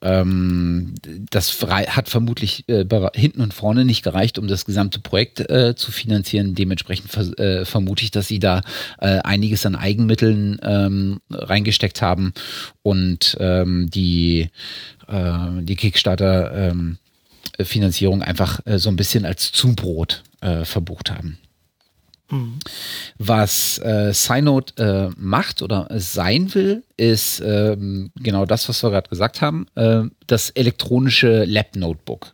ähm, 0.01 0.95
das 1.31 1.61
hat 1.61 2.09
vermutlich 2.09 2.67
äh, 2.71 2.87
hinten 3.15 3.43
und 3.43 3.53
vorne 3.53 3.85
nicht 3.85 4.03
gereicht, 4.03 4.39
um 4.39 4.49
das 4.49 4.65
gesamte 4.65 4.99
Projekt 4.99 5.41
äh, 5.51 5.75
zu 5.77 5.93
finanzieren. 5.93 6.55
Dementsprechend 6.55 7.11
ver 7.11 7.39
äh, 7.39 7.67
vermute 7.67 8.03
ich, 8.03 8.13
dass 8.13 8.29
sie 8.29 8.39
da 8.39 8.63
äh, 8.99 9.19
einiges 9.19 9.67
an 9.67 9.77
Eigenmitteln 9.77 10.59
ähm, 10.63 11.21
reingesteckt 11.31 12.01
haben 12.01 12.33
und 12.81 13.37
ähm, 13.41 13.91
die, 13.91 14.49
äh, 15.07 15.49
die 15.61 15.77
Kickstarter 15.77 16.71
ähm, 16.71 16.97
einfach 18.23 18.61
äh, 18.65 18.79
so 18.79 18.89
ein 18.89 18.97
bisschen 18.97 19.27
als 19.27 19.53
Zubrot 19.53 20.23
verbucht 20.63 21.11
haben. 21.11 21.37
Mhm. 22.31 22.59
Was 23.19 23.79
äh, 23.79 24.13
Synode 24.13 24.73
äh, 24.77 25.15
macht 25.17 25.63
oder 25.63 25.89
sein 25.97 26.55
will, 26.55 26.83
ist 26.97 27.41
ähm, 27.41 28.11
genau 28.17 28.45
das, 28.45 28.69
was 28.69 28.83
wir 28.83 28.91
gerade 28.91 29.09
gesagt 29.09 29.41
haben, 29.41 29.67
äh, 29.75 30.03
das 30.27 30.51
elektronische 30.51 31.45
Lab-Notebook. 31.45 32.33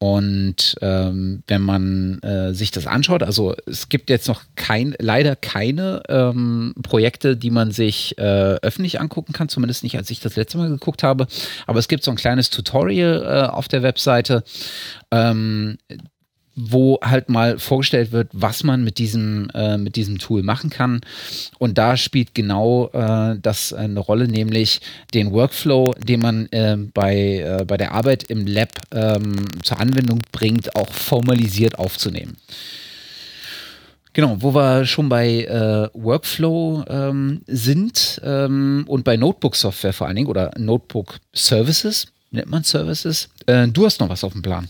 Und 0.00 0.76
ähm, 0.80 1.42
wenn 1.48 1.62
man 1.62 2.20
äh, 2.22 2.54
sich 2.54 2.70
das 2.70 2.86
anschaut, 2.86 3.24
also 3.24 3.56
es 3.66 3.88
gibt 3.88 4.10
jetzt 4.10 4.28
noch 4.28 4.42
kein, 4.54 4.94
leider 5.00 5.34
keine 5.34 6.04
ähm, 6.08 6.72
Projekte, 6.84 7.36
die 7.36 7.50
man 7.50 7.72
sich 7.72 8.16
äh, 8.16 8.22
öffentlich 8.62 9.00
angucken 9.00 9.32
kann, 9.32 9.48
zumindest 9.48 9.82
nicht, 9.82 9.96
als 9.96 10.10
ich 10.10 10.20
das 10.20 10.36
letzte 10.36 10.58
Mal 10.58 10.68
geguckt 10.68 11.02
habe. 11.02 11.26
Aber 11.66 11.80
es 11.80 11.88
gibt 11.88 12.04
so 12.04 12.12
ein 12.12 12.16
kleines 12.16 12.50
Tutorial 12.50 13.24
äh, 13.24 13.48
auf 13.48 13.66
der 13.66 13.82
Webseite. 13.82 14.44
Ähm, 15.10 15.78
wo 16.58 16.98
halt 17.02 17.28
mal 17.28 17.58
vorgestellt 17.58 18.10
wird, 18.10 18.28
was 18.32 18.64
man 18.64 18.82
mit 18.82 18.98
diesem, 18.98 19.48
äh, 19.54 19.78
mit 19.78 19.94
diesem 19.96 20.18
Tool 20.18 20.42
machen 20.42 20.70
kann. 20.70 21.00
Und 21.58 21.78
da 21.78 21.96
spielt 21.96 22.34
genau 22.34 22.88
äh, 22.92 23.36
das 23.40 23.72
eine 23.72 24.00
Rolle, 24.00 24.26
nämlich 24.26 24.80
den 25.14 25.32
Workflow, 25.32 25.94
den 25.98 26.20
man 26.20 26.46
äh, 26.46 26.76
bei, 26.76 27.38
äh, 27.38 27.64
bei 27.64 27.76
der 27.76 27.92
Arbeit 27.92 28.24
im 28.24 28.46
Lab 28.46 28.70
ähm, 28.92 29.46
zur 29.62 29.78
Anwendung 29.78 30.20
bringt, 30.32 30.74
auch 30.74 30.92
formalisiert 30.92 31.78
aufzunehmen. 31.78 32.36
Genau, 34.14 34.36
wo 34.40 34.52
wir 34.52 34.84
schon 34.84 35.08
bei 35.08 35.44
äh, 35.44 35.88
Workflow 35.92 36.84
ähm, 36.88 37.42
sind 37.46 38.20
ähm, 38.24 38.84
und 38.88 39.04
bei 39.04 39.16
Notebook-Software 39.16 39.92
vor 39.92 40.08
allen 40.08 40.16
Dingen 40.16 40.28
oder 40.28 40.50
Notebook-Services, 40.58 42.08
nennt 42.32 42.50
man 42.50 42.64
Services. 42.64 43.28
Äh, 43.46 43.68
du 43.68 43.86
hast 43.86 44.00
noch 44.00 44.08
was 44.08 44.24
auf 44.24 44.32
dem 44.32 44.42
Plan. 44.42 44.66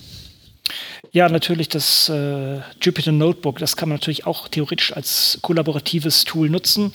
Ja, 1.13 1.29
natürlich 1.29 1.69
das 1.69 2.09
äh, 2.09 2.61
Jupyter 2.81 3.13
Notebook, 3.13 3.59
das 3.59 3.77
kann 3.77 3.89
man 3.89 3.97
natürlich 3.97 4.27
auch 4.27 4.49
theoretisch 4.49 4.93
als 4.93 5.39
kollaboratives 5.41 6.25
Tool 6.25 6.51
nutzen. 6.51 6.93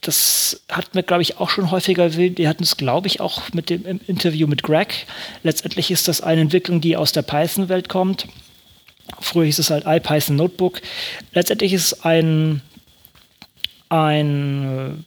Das 0.00 0.62
hatten 0.70 0.94
wir, 0.94 1.02
glaube 1.02 1.22
ich, 1.22 1.38
auch 1.38 1.50
schon 1.50 1.70
häufiger 1.70 2.04
erwähnt. 2.04 2.38
Wir 2.38 2.48
hatten 2.48 2.62
es, 2.62 2.76
glaube 2.76 3.06
ich, 3.06 3.20
auch 3.20 3.52
mit 3.54 3.70
dem 3.70 4.00
Interview 4.06 4.46
mit 4.46 4.62
Greg. 4.62 5.06
Letztendlich 5.42 5.90
ist 5.90 6.08
das 6.08 6.20
eine 6.20 6.42
Entwicklung, 6.42 6.80
die 6.80 6.96
aus 6.96 7.12
der 7.12 7.22
Python-Welt 7.22 7.88
kommt. 7.88 8.28
Früher 9.20 9.46
hieß 9.46 9.58
es 9.58 9.70
halt 9.70 9.84
IPython 9.86 10.36
Notebook. 10.36 10.80
Letztendlich 11.32 11.72
ist 11.72 11.84
es 11.92 12.04
ein, 12.04 12.60
ein, 13.88 15.04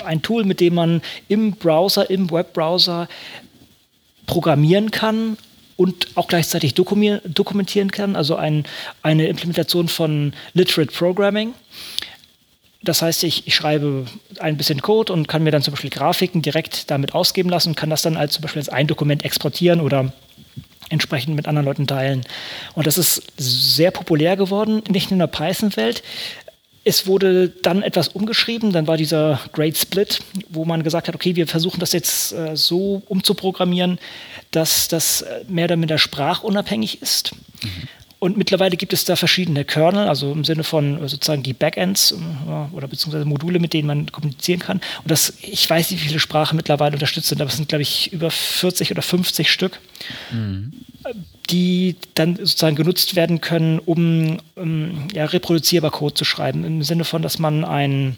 äh, 0.00 0.04
ein 0.04 0.22
Tool, 0.22 0.44
mit 0.44 0.60
dem 0.60 0.74
man 0.74 1.02
im 1.28 1.52
Browser, 1.52 2.08
im 2.08 2.30
Webbrowser 2.30 3.08
programmieren 4.26 4.90
kann, 4.90 5.36
und 5.76 6.08
auch 6.16 6.28
gleichzeitig 6.28 6.74
dokumentieren 6.74 7.90
kann, 7.90 8.16
also 8.16 8.36
ein, 8.36 8.64
eine 9.02 9.26
Implementation 9.26 9.88
von 9.88 10.32
Literate 10.54 10.92
Programming. 10.92 11.54
Das 12.82 13.00
heißt, 13.00 13.22
ich, 13.24 13.46
ich, 13.46 13.54
schreibe 13.54 14.06
ein 14.40 14.56
bisschen 14.56 14.82
Code 14.82 15.12
und 15.12 15.28
kann 15.28 15.44
mir 15.44 15.52
dann 15.52 15.62
zum 15.62 15.72
Beispiel 15.72 15.90
Grafiken 15.90 16.42
direkt 16.42 16.90
damit 16.90 17.14
ausgeben 17.14 17.48
lassen 17.48 17.70
und 17.70 17.74
kann 17.76 17.90
das 17.90 18.02
dann 18.02 18.16
als 18.16 18.34
zum 18.34 18.42
Beispiel 18.42 18.60
als 18.60 18.68
ein 18.68 18.88
Dokument 18.88 19.24
exportieren 19.24 19.80
oder 19.80 20.12
entsprechend 20.88 21.34
mit 21.36 21.48
anderen 21.48 21.64
Leuten 21.64 21.86
teilen. 21.86 22.22
Und 22.74 22.86
das 22.86 22.98
ist 22.98 23.22
sehr 23.36 23.90
populär 23.90 24.36
geworden, 24.36 24.82
nicht 24.88 25.10
nur 25.10 25.14
in 25.14 25.18
der 25.20 25.26
Python-Welt. 25.26 26.02
Es 26.84 27.06
wurde 27.06 27.48
dann 27.48 27.82
etwas 27.82 28.08
umgeschrieben, 28.08 28.72
dann 28.72 28.88
war 28.88 28.96
dieser 28.96 29.40
Great 29.52 29.76
Split, 29.76 30.20
wo 30.48 30.64
man 30.64 30.82
gesagt 30.82 31.06
hat, 31.06 31.14
okay, 31.14 31.36
wir 31.36 31.46
versuchen 31.46 31.78
das 31.78 31.92
jetzt 31.92 32.32
äh, 32.32 32.56
so 32.56 33.02
umzuprogrammieren, 33.08 33.98
dass 34.50 34.88
das 34.88 35.22
äh, 35.22 35.44
mehr 35.48 35.66
oder 35.66 35.76
minder 35.76 35.98
sprachunabhängig 35.98 37.00
ist. 37.00 37.32
Mhm. 37.62 37.88
Und 38.22 38.36
mittlerweile 38.36 38.76
gibt 38.76 38.92
es 38.92 39.04
da 39.04 39.16
verschiedene 39.16 39.64
Kernel, 39.64 40.06
also 40.06 40.30
im 40.30 40.44
Sinne 40.44 40.62
von 40.62 41.02
äh, 41.02 41.08
sozusagen 41.08 41.42
die 41.42 41.54
Backends 41.54 42.12
äh, 42.12 42.72
oder 42.72 42.86
beziehungsweise 42.86 43.24
Module, 43.24 43.58
mit 43.58 43.72
denen 43.72 43.88
man 43.88 44.12
kommunizieren 44.12 44.60
kann. 44.60 44.76
Und 44.76 45.10
das, 45.10 45.32
ich 45.42 45.68
weiß 45.68 45.90
nicht, 45.90 46.04
wie 46.04 46.06
viele 46.06 46.20
Sprachen 46.20 46.54
mittlerweile 46.54 46.92
unterstützt 46.92 47.26
sind, 47.26 47.40
aber 47.40 47.50
es 47.50 47.56
sind, 47.56 47.68
glaube 47.68 47.82
ich, 47.82 48.12
über 48.12 48.30
40 48.30 48.92
oder 48.92 49.02
50 49.02 49.50
Stück, 49.50 49.80
mhm. 50.30 50.72
die 51.50 51.96
dann 52.14 52.36
sozusagen 52.36 52.76
genutzt 52.76 53.16
werden 53.16 53.40
können, 53.40 53.80
um, 53.80 54.38
um 54.54 55.08
ja, 55.12 55.24
reproduzierbar 55.24 55.90
Code 55.90 56.14
zu 56.14 56.24
schreiben. 56.24 56.62
Im 56.62 56.84
Sinne 56.84 57.02
von, 57.02 57.22
dass 57.22 57.40
man 57.40 57.64
ein 57.64 58.16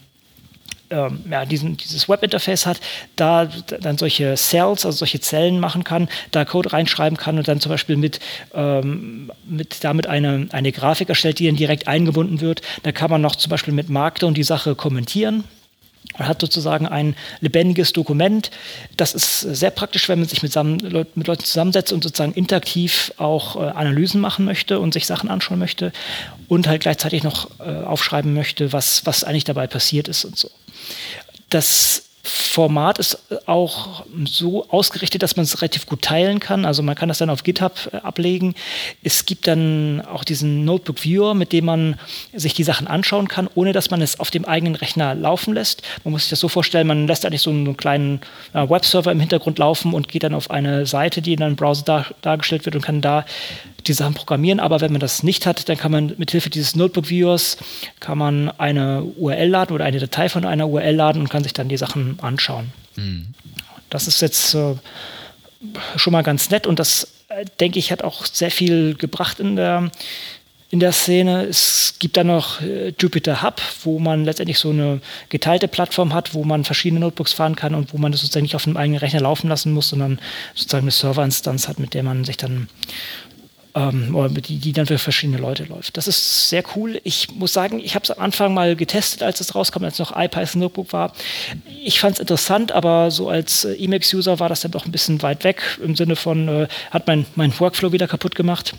ähm, 0.95 1.25
ja, 1.31 1.45
diesen, 1.45 1.77
dieses 1.77 2.09
Webinterface 2.09 2.67
hat, 2.67 2.81
da 3.17 3.49
dann 3.81 3.99
solche 3.99 4.37
Cells, 4.37 4.87
also 4.87 4.99
solche 4.99 5.21
Zellen 5.21 5.59
machen 5.61 5.85
kann, 5.85 6.09
da 6.31 6.45
Code 6.45 6.73
reinschreiben 6.73 7.19
kann 7.19 7.39
und 7.39 7.49
dann 7.49 7.61
zum 7.61 7.71
Beispiel 7.71 7.97
mit, 7.97 8.21
ähm, 8.55 9.31
mit 9.45 9.83
damit 9.83 10.07
eine, 10.07 10.47
eine 10.53 10.73
Grafik 10.73 11.09
erstellt, 11.09 11.39
die 11.39 11.47
dann 11.47 11.57
direkt 11.57 11.89
eingebunden 11.89 12.41
wird. 12.41 12.63
Da 12.83 12.93
kann 12.93 13.11
man 13.11 13.21
noch 13.21 13.37
zum 13.37 13.51
Beispiel 13.51 13.75
mit 13.75 13.89
Markdown 13.89 14.35
die 14.35 14.45
Sache 14.45 14.75
kommentieren. 14.75 15.45
Man 16.19 16.29
hat 16.29 16.41
sozusagen 16.41 16.87
ein 16.87 17.17
lebendiges 17.41 17.93
Dokument. 17.93 18.51
Das 18.97 19.15
ist 19.15 19.41
sehr 19.41 19.71
praktisch, 19.71 20.09
wenn 20.09 20.21
man 20.21 20.29
sich 20.29 20.43
mit, 20.43 20.55
mit 21.17 21.27
Leuten 21.27 21.45
zusammensetzt 21.45 21.93
und 21.93 22.05
sozusagen 22.05 22.35
interaktiv 22.35 23.13
auch 23.17 23.57
äh, 23.57 23.71
Analysen 23.71 24.21
machen 24.21 24.45
möchte 24.45 24.79
und 24.79 24.95
sich 24.95 25.07
Sachen 25.07 25.29
anschauen 25.29 25.59
möchte 25.59 25.93
und 26.47 26.69
halt 26.69 26.83
gleichzeitig 26.83 27.25
noch 27.25 27.49
äh, 27.59 27.85
aufschreiben 27.85 28.33
möchte, 28.33 28.73
was, 28.73 29.07
was 29.07 29.25
eigentlich 29.25 29.45
dabei 29.45 29.67
passiert 29.67 30.07
ist 30.07 30.25
und 30.25 30.39
so. 30.39 30.51
Das 31.51 32.05
Format 32.27 32.99
ist 32.99 33.19
auch 33.45 34.05
so 34.25 34.71
ausgerichtet, 34.71 35.23
dass 35.23 35.37
man 35.37 35.45
es 35.45 35.61
relativ 35.61 35.85
gut 35.85 36.01
teilen 36.01 36.41
kann. 36.41 36.65
Also 36.65 36.83
man 36.83 36.95
kann 36.95 37.09
das 37.09 37.19
dann 37.19 37.29
auf 37.29 37.43
GitHub 37.43 37.91
äh, 37.93 37.97
ablegen. 37.99 38.55
Es 39.03 39.27
gibt 39.27 39.47
dann 39.47 40.01
auch 40.01 40.25
diesen 40.25 40.65
Notebook 40.65 41.05
Viewer, 41.05 41.35
mit 41.35 41.53
dem 41.53 41.67
man 41.67 41.97
sich 42.33 42.55
die 42.55 42.65
Sachen 42.65 42.87
anschauen 42.87 43.29
kann, 43.29 43.49
ohne 43.55 43.73
dass 43.73 43.91
man 43.91 44.01
es 44.01 44.21
auf 44.21 44.31
dem 44.31 44.47
eigenen 44.47 44.75
Rechner 44.75 45.15
laufen 45.15 45.53
lässt. 45.53 45.83
Man 46.05 46.13
muss 46.13 46.23
sich 46.23 46.31
das 46.31 46.41
so 46.41 46.49
vorstellen, 46.49 46.87
man 46.87 47.07
lässt 47.07 47.27
eigentlich 47.27 47.43
so 47.43 47.51
einen 47.51 47.77
kleinen 47.77 48.21
äh, 48.55 48.69
Webserver 48.69 49.13
im 49.13 49.21
Hintergrund 49.21 49.59
laufen 49.59 49.93
und 49.93 50.09
geht 50.09 50.23
dann 50.23 50.35
auf 50.35 50.51
eine 50.51 50.87
Seite, 50.87 51.21
die 51.21 51.35
in 51.35 51.43
einem 51.43 51.57
Browser 51.57 51.85
dar 51.85 52.07
dargestellt 52.23 52.65
wird 52.65 52.75
und 52.75 52.83
kann 52.83 53.03
da 53.03 53.27
die 53.87 53.93
Sachen 53.93 54.15
programmieren, 54.15 54.61
aber 54.61 54.81
wenn 54.81 54.93
man 54.93 55.01
das 55.01 55.23
nicht 55.23 55.47
hat, 55.47 55.69
dann 55.69 55.77
kann 55.77 55.93
man 55.93 56.15
mit 56.17 56.31
Hilfe 56.31 56.51
dieses 56.51 56.75
Notebook 56.75 57.09
Viewers 57.09 57.57
kann 58.01 58.19
man 58.19 58.51
eine 58.59 59.03
URL 59.03 59.49
laden 59.49 59.75
oder 59.75 59.85
eine 59.85 59.99
Datei 59.99 60.29
von 60.29 60.45
einer 60.45 60.69
URL 60.69 60.95
laden 60.95 61.23
und 61.23 61.29
kann 61.29 61.43
sich 61.43 61.53
dann 61.53 61.69
die 61.69 61.77
Sachen 61.77 62.19
anschauen. 62.21 62.73
Mhm. 62.97 63.27
Das 63.91 64.09
ist 64.09 64.21
jetzt 64.23 64.55
äh, 64.55 64.75
schon 65.97 66.13
mal 66.13 66.23
ganz 66.23 66.51
nett 66.51 66.67
und 66.67 66.79
das 66.79 67.13
äh, 67.29 67.45
denke 67.61 67.79
ich 67.79 67.93
hat 67.93 68.03
auch 68.03 68.25
sehr 68.27 68.51
viel 68.51 68.95
gebracht 68.95 69.41
in 69.41 69.57
der 69.57 69.91
in 70.75 70.81
der 70.81 70.91
Szene. 70.91 71.45
Es 71.45 71.95
gibt 72.01 72.17
dann 72.17 72.27
noch 72.27 72.61
äh, 72.61 72.93
Jupyter 72.99 73.43
Hub, 73.43 73.63
wo 73.85 74.01
man 74.01 74.25
letztendlich 74.25 74.59
so 74.59 74.71
eine 74.71 75.01
geteilte 75.29 75.69
Plattform 75.69 76.13
hat, 76.13 76.35
wo 76.35 76.43
man 76.43 76.65
verschiedene 76.65 76.99
Notebooks 76.99 77.33
fahren 77.33 77.55
kann 77.55 77.77
und 77.77 77.93
wo 77.93 77.99
man 77.99 78.11
das 78.11 78.23
sozusagen 78.23 78.43
nicht 78.43 78.57
auf 78.57 78.67
einem 78.67 78.77
eigenen 78.77 78.99
Rechner 78.99 79.21
laufen 79.21 79.49
lassen 79.49 79.73
muss, 79.73 79.91
sondern 79.91 80.19
sozusagen 80.57 80.83
eine 80.83 80.91
Serverinstanz 80.91 81.69
hat, 81.69 81.79
mit 81.79 81.95
der 81.95 82.03
man 82.03 82.25
sich 82.25 82.37
dann 82.37 82.69
ähm, 83.75 84.35
die, 84.43 84.59
die 84.59 84.73
dann 84.73 84.87
für 84.87 84.99
verschiedene 84.99 85.39
Leute 85.39 85.65
läuft. 85.65 85.97
Das 85.97 86.07
ist 86.07 86.49
sehr 86.49 86.63
cool. 86.77 87.01
Ich 87.05 87.35
muss 87.35 87.53
sagen, 87.53 87.81
ich 87.81 87.95
habe 87.95 88.05
es 88.05 88.11
am 88.11 88.23
Anfang 88.23 88.55
mal 88.55 88.77
getestet, 88.77 89.23
als 89.23 89.41
es 89.41 89.55
rauskam, 89.55 89.85
als 89.85 89.95
es 89.95 89.99
noch 89.99 90.17
iPython 90.17 90.61
Notebook 90.61 90.93
war. 90.93 91.13
Ich 91.83 92.01
fand 92.01 92.15
es 92.17 92.21
interessant, 92.21 92.73
aber 92.73 93.11
so 93.11 93.29
als 93.29 93.65
äh, 93.65 93.75
Emacs-User 93.75 94.39
war 94.39 94.49
das 94.49 94.61
dann 94.61 94.71
doch 94.71 94.87
ein 94.87 94.93
bisschen 94.93 95.23
weit 95.23 95.45
weg 95.45 95.63
im 95.83 95.97
Sinne 95.97 96.17
von, 96.17 96.49
äh, 96.49 96.69
hat 96.91 97.07
mein, 97.07 97.27
mein 97.35 97.59
Workflow 97.59 97.93
wieder 97.93 98.07
kaputt 98.07 98.35
gemacht. 98.35 98.75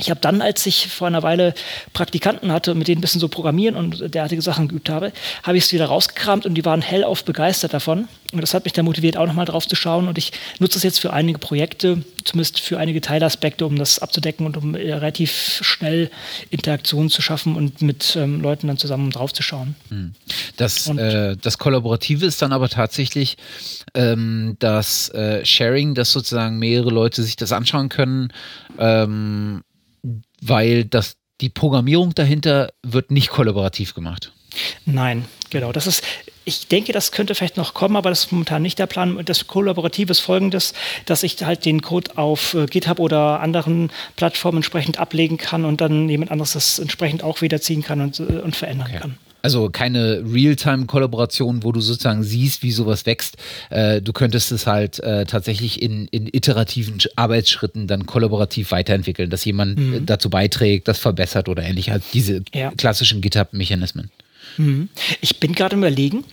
Ich 0.00 0.10
habe 0.10 0.20
dann, 0.20 0.42
als 0.42 0.66
ich 0.66 0.88
vor 0.88 1.06
einer 1.06 1.22
Weile 1.22 1.54
Praktikanten 1.92 2.50
hatte, 2.50 2.74
mit 2.74 2.88
denen 2.88 2.98
ein 2.98 3.00
bisschen 3.00 3.20
so 3.20 3.28
programmieren 3.28 3.76
und 3.76 4.14
derartige 4.14 4.42
Sachen 4.42 4.66
geübt 4.66 4.88
habe, 4.88 5.12
habe 5.44 5.56
ich 5.56 5.64
es 5.64 5.72
wieder 5.72 5.86
rausgekramt 5.86 6.46
und 6.46 6.54
die 6.54 6.64
waren 6.64 6.82
hellauf 6.82 7.24
begeistert 7.24 7.74
davon. 7.74 8.08
Und 8.34 8.42
das 8.42 8.54
hat 8.54 8.64
mich 8.64 8.72
dann 8.72 8.84
motiviert, 8.84 9.16
auch 9.16 9.26
nochmal 9.26 9.44
drauf 9.44 9.66
zu 9.66 9.76
schauen. 9.76 10.08
Und 10.08 10.18
ich 10.18 10.32
nutze 10.58 10.78
es 10.78 10.84
jetzt 10.84 11.00
für 11.00 11.12
einige 11.12 11.38
Projekte, 11.38 12.02
zumindest 12.24 12.60
für 12.60 12.78
einige 12.78 13.00
Teilaspekte, 13.00 13.66
um 13.66 13.76
das 13.76 13.98
abzudecken 13.98 14.46
und 14.46 14.56
um 14.56 14.74
äh, 14.74 14.92
relativ 14.92 15.60
schnell 15.62 16.10
Interaktionen 16.50 17.10
zu 17.10 17.22
schaffen 17.22 17.56
und 17.56 17.82
mit 17.82 18.16
ähm, 18.16 18.40
Leuten 18.40 18.66
dann 18.66 18.78
zusammen 18.78 19.10
drauf 19.10 19.32
zu 19.32 19.42
schauen. 19.42 19.74
Hm. 19.88 20.14
Das, 20.56 20.88
äh, 20.88 21.36
das 21.36 21.58
Kollaborative 21.58 22.26
ist 22.26 22.42
dann 22.42 22.52
aber 22.52 22.68
tatsächlich 22.68 23.36
ähm, 23.94 24.56
das 24.58 25.08
äh, 25.10 25.44
Sharing, 25.44 25.94
dass 25.94 26.12
sozusagen 26.12 26.58
mehrere 26.58 26.90
Leute 26.90 27.22
sich 27.22 27.36
das 27.36 27.52
anschauen 27.52 27.88
können. 27.88 28.32
Ähm, 28.78 29.62
weil 30.40 30.84
das, 30.84 31.16
die 31.40 31.48
Programmierung 31.48 32.14
dahinter 32.14 32.72
wird 32.82 33.10
nicht 33.10 33.30
kollaborativ 33.30 33.94
gemacht. 33.94 34.32
Nein, 34.84 35.24
genau. 35.50 35.72
Das 35.72 35.86
ist, 35.86 36.02
ich 36.44 36.68
denke, 36.68 36.92
das 36.92 37.12
könnte 37.12 37.34
vielleicht 37.34 37.56
noch 37.56 37.74
kommen, 37.74 37.96
aber 37.96 38.10
das 38.10 38.24
ist 38.24 38.32
momentan 38.32 38.62
nicht 38.62 38.78
der 38.78 38.86
Plan. 38.86 39.18
Das 39.24 39.46
Kollaborative 39.46 40.10
ist 40.12 40.20
folgendes, 40.20 40.74
dass 41.06 41.22
ich 41.22 41.42
halt 41.44 41.64
den 41.64 41.82
Code 41.82 42.16
auf 42.16 42.54
äh, 42.54 42.66
GitHub 42.66 42.98
oder 42.98 43.40
anderen 43.40 43.90
Plattformen 44.16 44.58
entsprechend 44.58 44.98
ablegen 44.98 45.38
kann 45.38 45.64
und 45.64 45.80
dann 45.80 46.08
jemand 46.08 46.30
anderes 46.30 46.52
das 46.52 46.78
entsprechend 46.78 47.22
auch 47.22 47.40
wiederziehen 47.40 47.82
kann 47.82 48.00
und, 48.00 48.20
äh, 48.20 48.40
und 48.40 48.56
verändern 48.56 48.88
okay. 48.90 48.98
kann. 49.00 49.18
Also 49.44 49.68
keine 49.68 50.24
Realtime-Kollaboration, 50.24 51.64
wo 51.64 51.72
du 51.72 51.82
sozusagen 51.82 52.22
siehst, 52.22 52.62
wie 52.62 52.72
sowas 52.72 53.04
wächst. 53.04 53.36
Äh, 53.68 54.00
du 54.00 54.14
könntest 54.14 54.50
es 54.52 54.66
halt 54.66 55.00
äh, 55.00 55.26
tatsächlich 55.26 55.82
in, 55.82 56.08
in 56.08 56.26
iterativen 56.26 56.98
Arbeitsschritten 57.16 57.86
dann 57.86 58.06
kollaborativ 58.06 58.70
weiterentwickeln, 58.70 59.28
dass 59.28 59.44
jemand 59.44 59.78
mhm. 59.78 60.06
dazu 60.06 60.30
beiträgt, 60.30 60.88
das 60.88 60.98
verbessert 60.98 61.50
oder 61.50 61.62
ähnlich. 61.62 61.90
Halt 61.90 62.04
diese 62.14 62.42
ja. 62.54 62.70
klassischen 62.70 63.20
GitHub-Mechanismen. 63.20 64.10
Mhm. 64.56 64.88
Ich 65.20 65.40
bin 65.40 65.54
gerade 65.54 65.76
überlegen, 65.76 66.24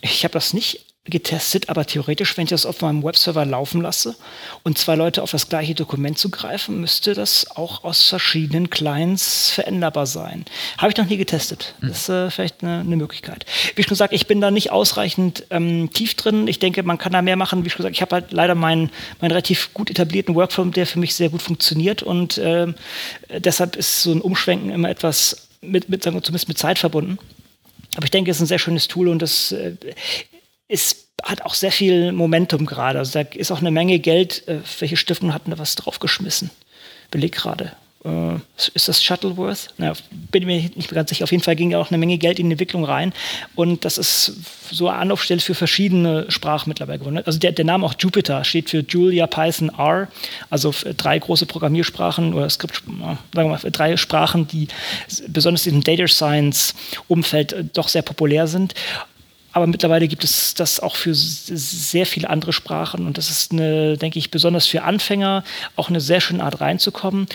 ich 0.00 0.24
habe 0.24 0.32
das 0.32 0.52
nicht 0.52 0.84
getestet, 1.04 1.68
aber 1.68 1.84
theoretisch, 1.84 2.36
wenn 2.36 2.44
ich 2.44 2.50
das 2.50 2.64
auf 2.64 2.80
meinem 2.80 3.02
Webserver 3.02 3.44
laufen 3.44 3.80
lasse 3.80 4.14
und 4.62 4.78
zwei 4.78 4.94
Leute 4.94 5.22
auf 5.24 5.32
das 5.32 5.48
gleiche 5.48 5.74
Dokument 5.74 6.16
zugreifen, 6.16 6.80
müsste 6.80 7.14
das 7.14 7.50
auch 7.56 7.82
aus 7.82 8.08
verschiedenen 8.08 8.70
Clients 8.70 9.50
veränderbar 9.50 10.06
sein. 10.06 10.44
Habe 10.78 10.92
ich 10.92 10.96
noch 10.96 11.06
nie 11.06 11.16
getestet. 11.16 11.74
Hm. 11.80 11.88
Das 11.88 12.02
ist 12.02 12.08
äh, 12.08 12.30
vielleicht 12.30 12.62
eine, 12.62 12.80
eine, 12.80 12.96
Möglichkeit. 12.96 13.46
Wie 13.74 13.82
schon 13.82 13.90
gesagt, 13.90 14.12
ich 14.12 14.28
bin 14.28 14.40
da 14.40 14.52
nicht 14.52 14.70
ausreichend 14.70 15.44
ähm, 15.50 15.90
tief 15.92 16.14
drin. 16.14 16.46
Ich 16.46 16.60
denke, 16.60 16.84
man 16.84 16.98
kann 16.98 17.12
da 17.12 17.20
mehr 17.20 17.36
machen. 17.36 17.64
Wie 17.64 17.70
schon 17.70 17.78
gesagt, 17.78 17.96
ich 17.96 18.02
habe 18.02 18.14
halt 18.14 18.32
leider 18.32 18.54
meinen, 18.54 18.90
meinen 19.20 19.32
relativ 19.32 19.74
gut 19.74 19.90
etablierten 19.90 20.36
Workflow, 20.36 20.66
der 20.66 20.86
für 20.86 21.00
mich 21.00 21.16
sehr 21.16 21.30
gut 21.30 21.42
funktioniert 21.42 22.04
und 22.04 22.38
äh, 22.38 22.72
deshalb 23.38 23.74
ist 23.74 24.02
so 24.02 24.12
ein 24.12 24.20
Umschwenken 24.20 24.70
immer 24.70 24.88
etwas 24.88 25.48
mit, 25.62 25.88
mit 25.88 26.02
sagen 26.02 26.16
wir, 26.16 26.22
zumindest 26.22 26.48
mit 26.48 26.58
Zeit 26.58 26.78
verbunden. 26.78 27.18
Aber 27.96 28.04
ich 28.04 28.10
denke, 28.10 28.30
es 28.30 28.38
ist 28.38 28.42
ein 28.42 28.46
sehr 28.46 28.58
schönes 28.58 28.88
Tool 28.88 29.08
und 29.08 29.20
das 29.20 29.52
äh, 29.52 29.76
ist, 30.68 31.08
hat 31.22 31.42
auch 31.42 31.54
sehr 31.54 31.72
viel 31.72 32.12
Momentum 32.12 32.66
gerade. 32.66 32.98
Also 32.98 33.22
da 33.22 33.28
ist 33.30 33.50
auch 33.50 33.60
eine 33.60 33.70
Menge 33.70 33.98
Geld. 33.98 34.46
Äh, 34.48 34.60
welche 34.78 34.96
Stiftung 34.96 35.34
hatten 35.34 35.50
da 35.50 35.58
was 35.58 35.74
draufgeschmissen? 35.74 36.50
Beleg 37.10 37.32
gerade. 37.32 37.72
Äh, 38.04 38.34
ist 38.74 38.88
das 38.88 39.02
Shuttleworth? 39.02 39.68
Na, 39.78 39.92
bin 40.30 40.46
mir 40.46 40.70
nicht 40.74 40.90
ganz 40.90 41.10
sicher. 41.10 41.24
Auf 41.24 41.30
jeden 41.30 41.42
Fall 41.42 41.56
ging 41.56 41.70
ja 41.70 41.78
auch 41.78 41.90
eine 41.90 41.98
Menge 41.98 42.18
Geld 42.18 42.38
in 42.38 42.46
die 42.48 42.52
Entwicklung 42.52 42.84
rein. 42.84 43.12
Und 43.54 43.84
das 43.84 43.98
ist 43.98 44.32
so 44.70 44.88
eine 44.88 44.98
Anlaufstelle 44.98 45.40
für 45.40 45.54
verschiedene 45.54 46.30
Sprachen 46.30 46.68
mittlerweile 46.68 46.98
geworden. 46.98 47.22
Also 47.24 47.38
der, 47.38 47.52
der 47.52 47.64
Name 47.64 47.86
auch 47.86 47.94
Jupyter 47.98 48.42
steht 48.44 48.70
für 48.70 48.80
Julia, 48.80 49.26
Python, 49.26 49.70
R. 49.76 50.08
Also 50.50 50.74
drei 50.96 51.18
große 51.18 51.46
Programmiersprachen 51.46 52.34
oder 52.34 52.50
Skript, 52.50 52.82
sagen 52.84 53.18
wir 53.32 53.44
mal, 53.44 53.58
drei 53.58 53.96
Sprachen, 53.96 54.48
die 54.48 54.68
besonders 55.28 55.66
in 55.66 55.80
Data 55.80 56.08
Science 56.08 56.74
Umfeld 57.08 57.52
äh, 57.52 57.64
doch 57.64 57.88
sehr 57.88 58.02
populär 58.02 58.46
sind. 58.46 58.74
Aber 59.52 59.66
mittlerweile 59.66 60.08
gibt 60.08 60.24
es 60.24 60.54
das 60.54 60.80
auch 60.80 60.96
für 60.96 61.14
sehr 61.14 62.06
viele 62.06 62.30
andere 62.30 62.52
Sprachen 62.52 63.06
und 63.06 63.18
das 63.18 63.28
ist 63.30 63.52
eine, 63.52 63.98
denke 63.98 64.18
ich, 64.18 64.30
besonders 64.30 64.66
für 64.66 64.82
Anfänger 64.82 65.44
auch 65.76 65.90
eine 65.90 66.00
sehr 66.00 66.22
schöne 66.22 66.42
Art 66.42 66.60
reinzukommen, 66.62 67.26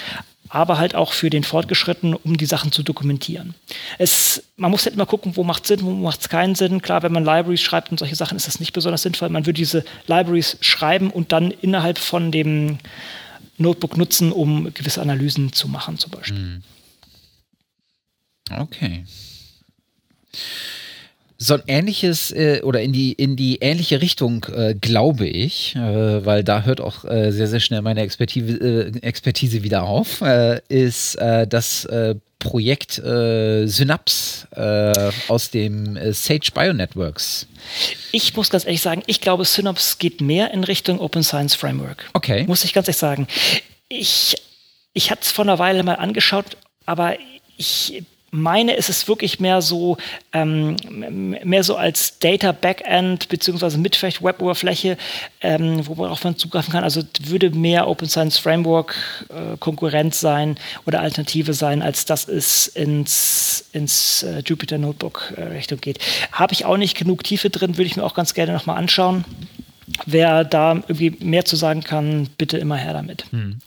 aber 0.50 0.78
halt 0.78 0.96
auch 0.96 1.14
für 1.14 1.30
den 1.30 1.44
Fortgeschrittenen, 1.44 2.16
um 2.16 2.38
die 2.38 2.46
Sachen 2.46 2.72
zu 2.72 2.84
dokumentieren. 2.84 3.56
Es, 3.98 4.44
man 4.56 4.72
muss 4.72 4.86
halt 4.86 4.96
immer 4.96 5.06
gucken, 5.06 5.36
wo 5.36 5.44
macht 5.44 5.64
es 5.64 5.68
Sinn, 5.70 5.82
wo 5.82 5.92
macht 5.92 6.22
es 6.22 6.30
keinen 6.30 6.56
Sinn. 6.56 6.82
Klar, 6.82 7.04
wenn 7.04 7.12
man 7.12 7.26
Libraries 7.26 7.62
schreibt 7.62 7.92
und 7.92 8.00
solche 8.00 8.16
Sachen, 8.16 8.38
ist 8.38 8.48
das 8.48 8.60
nicht 8.60 8.74
besonders 8.74 9.02
sinnvoll. 9.02 9.30
Man 9.30 9.46
würde 9.46 9.58
diese 9.58 9.84
Libraries 10.08 10.58
schreiben 10.62 11.10
und 11.10 11.32
dann 11.32 11.52
innerhalb 11.52 11.98
von 11.98 12.32
dem 12.32 12.80
Notebook 13.58 13.98
nutzen, 13.98 14.32
um 14.32 14.74
gewisse 14.74 15.02
Analysen 15.02 15.54
zu 15.54 15.68
machen, 15.68 15.98
zum 15.98 16.12
Beispiel. 16.12 16.38
Hm. 16.38 16.64
Okay 18.50 19.04
so 21.38 21.54
ein 21.54 21.62
ähnliches 21.68 22.32
äh, 22.32 22.62
oder 22.64 22.82
in 22.82 22.94
die 22.94 23.14
in 23.14 23.36
die 23.36 23.58
ähnliche 23.58 24.02
Richtung 24.02 24.46
äh, 24.46 24.74
glaube 24.74 25.28
ich, 25.28 25.76
äh, 25.76 26.26
weil 26.26 26.44
da 26.44 26.64
hört 26.64 26.82
auch 26.82 27.06
äh, 27.06 27.32
sehr 27.32 27.48
sehr 27.48 27.60
schnell 27.60 27.82
meine 27.82 28.02
Expertise, 28.02 28.54
äh, 28.58 28.92
Expertise 29.02 29.64
wieder 29.64 29.84
auf, 29.84 30.22
äh, 30.22 30.62
ist 30.68 31.18
das 31.18 31.88
Projekt 32.40 32.94
Synapse 32.94 34.48
aus 35.28 35.50
dem 35.52 35.98
Sage 36.14 36.52
Bionetworks. 36.54 37.48
Ich 38.12 38.36
muss 38.36 38.50
ganz 38.50 38.66
ehrlich 38.66 38.82
sagen, 38.82 39.04
ich 39.08 39.22
glaube, 39.22 39.46
Synapse 39.46 39.98
geht 40.00 40.22
mehr 40.22 40.52
in 40.54 40.64
Richtung 40.64 41.00
Open 41.00 41.24
Science 41.24 41.56
Framework. 41.56 42.10
Okay. 42.14 42.46
Muss 42.48 42.64
ich 42.64 42.74
ganz 42.74 42.88
ehrlich 42.88 42.98
sagen. 42.98 43.28
Ich 43.90 44.36
ich 44.94 45.12
hatte 45.12 45.22
es 45.24 45.32
vor 45.32 45.46
einer 45.46 45.60
Weile 45.60 45.84
mal 45.84 45.96
angeschaut, 45.96 46.58
aber 46.86 47.18
ich 47.58 48.04
meine, 48.32 48.74
ist 48.74 48.90
es 48.90 49.08
wirklich 49.08 49.40
mehr 49.40 49.62
so, 49.62 49.98
ähm, 50.34 50.76
mehr 51.44 51.64
so 51.64 51.76
als 51.78 52.20
Data 52.20 52.52
Backend 52.52 53.30
beziehungsweise 53.30 53.78
mit 53.78 53.96
vielleicht 53.96 54.22
Web-Oberfläche, 54.22 54.98
ähm, 55.42 55.88
worauf 55.88 56.24
man 56.24 56.38
zugreifen 56.38 56.74
kann. 56.74 56.84
Also 56.84 57.04
würde 57.22 57.52
mehr 57.52 57.88
Open 57.88 58.10
Science 58.10 58.38
Framework 58.38 58.96
äh, 59.30 59.58
Konkurrenz 59.58 60.20
sein 60.20 60.58
oder 60.86 61.02
Alternative 61.02 61.54
sein, 61.54 61.82
als 61.82 62.06
dass 62.06 62.28
es 62.28 62.68
ins, 62.68 63.66
ins 63.72 64.24
äh, 64.24 64.42
Jupyter 64.46 64.78
Notebook 64.78 65.34
äh, 65.38 65.44
Richtung 65.44 65.80
geht. 65.80 66.00
Habe 66.32 66.54
ich 66.54 66.66
auch 66.66 66.78
nicht 66.78 66.98
genug 66.98 67.24
Tiefe 67.24 67.50
drin, 67.50 67.78
würde 67.78 67.88
ich 67.88 67.96
mir 67.96 68.04
auch 68.04 68.14
ganz 68.14 68.34
gerne 68.34 68.54
nochmal 68.54 68.78
anschauen. 68.78 69.24
Wer 70.06 70.44
da 70.44 70.76
irgendwie 70.76 71.12
mehr 71.22 71.46
zu 71.46 71.56
sagen 71.56 71.82
kann, 71.82 72.28
bitte 72.38 72.58
immer 72.58 72.76
her 72.76 72.94
damit. 72.94 73.26
Hm. 73.32 73.60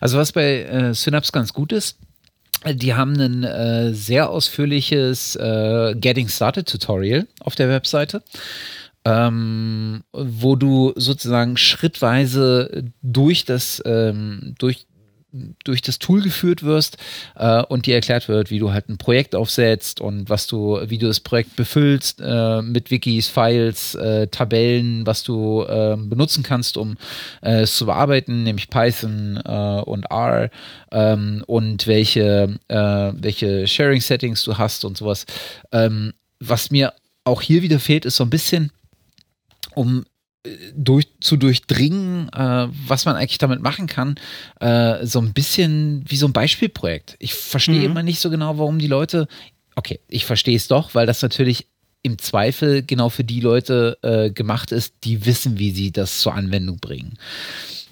Also 0.00 0.16
was 0.16 0.32
bei 0.32 0.62
äh, 0.62 0.94
Synapse 0.94 1.32
ganz 1.32 1.52
gut 1.52 1.70
ist, 1.70 1.98
die 2.74 2.94
haben 2.94 3.18
ein 3.20 3.44
äh, 3.44 3.94
sehr 3.94 4.30
ausführliches 4.30 5.36
äh, 5.36 5.94
Getting 5.96 6.28
Started 6.28 6.68
Tutorial 6.68 7.26
auf 7.40 7.54
der 7.54 7.68
Webseite, 7.68 8.22
ähm, 9.04 10.02
wo 10.12 10.56
du 10.56 10.92
sozusagen 10.96 11.56
schrittweise 11.56 12.84
durch 13.02 13.44
das, 13.44 13.82
ähm, 13.86 14.54
durch 14.58 14.86
durch 15.64 15.82
das 15.82 15.98
Tool 15.98 16.22
geführt 16.22 16.62
wirst 16.62 16.96
äh, 17.34 17.62
und 17.62 17.86
dir 17.86 17.94
erklärt 17.94 18.28
wird, 18.28 18.50
wie 18.50 18.58
du 18.58 18.72
halt 18.72 18.88
ein 18.88 18.98
Projekt 18.98 19.34
aufsetzt 19.34 20.00
und 20.00 20.28
was 20.30 20.46
du, 20.46 20.80
wie 20.86 20.98
du 20.98 21.06
das 21.06 21.20
Projekt 21.20 21.56
befüllst 21.56 22.20
äh, 22.20 22.62
mit 22.62 22.90
Wikis, 22.90 23.28
Files, 23.28 23.94
äh, 23.94 24.26
Tabellen, 24.28 25.06
was 25.06 25.22
du 25.22 25.64
ähm, 25.68 26.08
benutzen 26.08 26.42
kannst, 26.42 26.76
um 26.76 26.96
äh, 27.42 27.60
es 27.62 27.76
zu 27.76 27.86
bearbeiten, 27.86 28.42
nämlich 28.42 28.70
Python 28.70 29.40
äh, 29.44 29.80
und 29.84 30.04
R 30.10 30.50
ähm, 30.92 31.44
und 31.46 31.86
welche, 31.86 32.58
äh, 32.68 32.76
welche 32.76 33.66
Sharing-Settings 33.66 34.42
du 34.44 34.58
hast 34.58 34.84
und 34.84 34.96
sowas. 34.96 35.26
Ähm, 35.72 36.12
was 36.40 36.70
mir 36.70 36.92
auch 37.24 37.42
hier 37.42 37.62
wieder 37.62 37.80
fehlt, 37.80 38.04
ist 38.04 38.16
so 38.16 38.24
ein 38.24 38.30
bisschen 38.30 38.70
um 39.74 40.04
durch, 40.74 41.08
zu 41.20 41.36
durchdringen, 41.36 42.28
äh, 42.32 42.68
was 42.86 43.04
man 43.04 43.16
eigentlich 43.16 43.38
damit 43.38 43.62
machen 43.62 43.86
kann, 43.86 44.16
äh, 44.60 45.04
so 45.06 45.20
ein 45.20 45.32
bisschen 45.32 46.04
wie 46.08 46.16
so 46.16 46.26
ein 46.26 46.32
Beispielprojekt. 46.32 47.16
Ich 47.18 47.34
verstehe 47.34 47.80
mhm. 47.80 47.84
immer 47.84 48.02
nicht 48.02 48.20
so 48.20 48.30
genau, 48.30 48.58
warum 48.58 48.78
die 48.78 48.86
Leute, 48.86 49.28
okay, 49.74 50.00
ich 50.08 50.24
verstehe 50.24 50.56
es 50.56 50.68
doch, 50.68 50.94
weil 50.94 51.06
das 51.06 51.22
natürlich 51.22 51.66
im 52.02 52.18
Zweifel 52.18 52.82
genau 52.82 53.08
für 53.08 53.24
die 53.24 53.40
Leute 53.40 53.98
äh, 54.02 54.30
gemacht 54.30 54.70
ist, 54.70 54.94
die 55.04 55.26
wissen, 55.26 55.58
wie 55.58 55.72
sie 55.72 55.90
das 55.90 56.20
zur 56.20 56.34
Anwendung 56.34 56.78
bringen. 56.78 57.18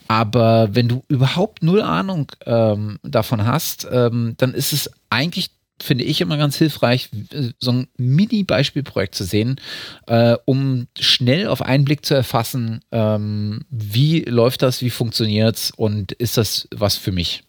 Aber 0.06 0.68
wenn 0.74 0.88
du 0.88 1.02
überhaupt 1.08 1.62
null 1.62 1.80
Ahnung 1.80 2.30
ähm, 2.44 2.98
davon 3.02 3.44
hast, 3.46 3.88
ähm, 3.90 4.34
dann 4.36 4.52
ist 4.52 4.72
es 4.72 4.90
eigentlich 5.10 5.50
finde 5.82 6.04
ich 6.04 6.20
immer 6.20 6.36
ganz 6.36 6.56
hilfreich, 6.56 7.10
so 7.58 7.72
ein 7.72 7.88
Mini-Beispielprojekt 7.96 9.14
zu 9.14 9.24
sehen, 9.24 9.60
äh, 10.06 10.36
um 10.44 10.86
schnell 10.98 11.48
auf 11.48 11.62
einen 11.62 11.84
Blick 11.84 12.06
zu 12.06 12.14
erfassen, 12.14 12.80
ähm, 12.92 13.64
wie 13.70 14.20
läuft 14.20 14.62
das, 14.62 14.82
wie 14.82 14.90
funktioniert 14.90 15.56
es 15.56 15.70
und 15.70 16.12
ist 16.12 16.36
das 16.36 16.68
was 16.74 16.96
für 16.96 17.12
mich? 17.12 17.42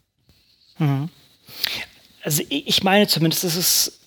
Mhm. 0.80 1.10
Also 2.24 2.44
ich 2.50 2.84
meine 2.84 3.08
zumindest, 3.08 3.44
dass 3.44 3.56
es 3.56 4.00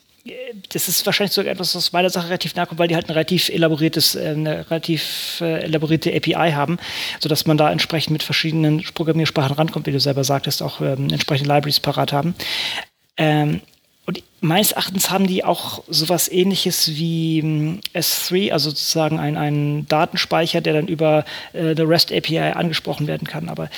das 0.71 0.89
ist 0.89 1.07
wahrscheinlich 1.07 1.33
sogar 1.33 1.53
etwas, 1.53 1.75
was 1.75 1.93
meiner 1.93 2.11
Sache 2.11 2.27
relativ 2.27 2.55
nahe 2.55 2.67
kommt, 2.67 2.79
weil 2.79 2.89
die 2.89 2.95
halt 2.95 3.09
ein 3.09 3.13
relativ 3.13 3.49
elaboriertes, 3.49 4.15
äh, 4.15 4.29
eine 4.29 4.71
relativ 4.71 5.41
äh, 5.41 5.63
elaborierte 5.63 6.15
API 6.15 6.53
haben, 6.53 6.79
sodass 7.21 7.47
man 7.47 7.57
da 7.57 7.71
entsprechend 7.71 8.13
mit 8.13 8.23
verschiedenen 8.23 8.83
Programmiersprachen 8.95 9.57
rankommt, 9.57 9.87
wie 9.87 9.93
du 9.93 10.01
selber 10.01 10.25
sagtest, 10.25 10.63
auch 10.63 10.81
ähm, 10.81 11.09
entsprechende 11.11 11.53
Libraries 11.53 11.81
parat 11.81 12.13
haben. 12.13 12.35
Ähm, 13.17 13.61
und 14.09 14.23
meines 14.41 14.73
Erachtens 14.73 15.11
haben 15.11 15.27
die 15.27 15.45
auch 15.45 15.85
sowas 15.87 16.33
ähnliches 16.33 16.97
wie 16.97 17.41
ähm, 17.41 17.81
S3, 17.95 18.53
also 18.53 18.71
sozusagen 18.71 19.19
ein, 19.19 19.37
ein 19.37 19.87
Datenspeicher, 19.87 20.63
der 20.63 20.73
dann 20.73 20.89
über 20.89 21.27
äh, 21.53 21.73
eine 21.73 21.87
REST 21.87 22.15
API 22.15 22.39
angesprochen 22.39 23.07
werden 23.07 23.29
kann. 23.29 23.51
Aber 23.51 23.69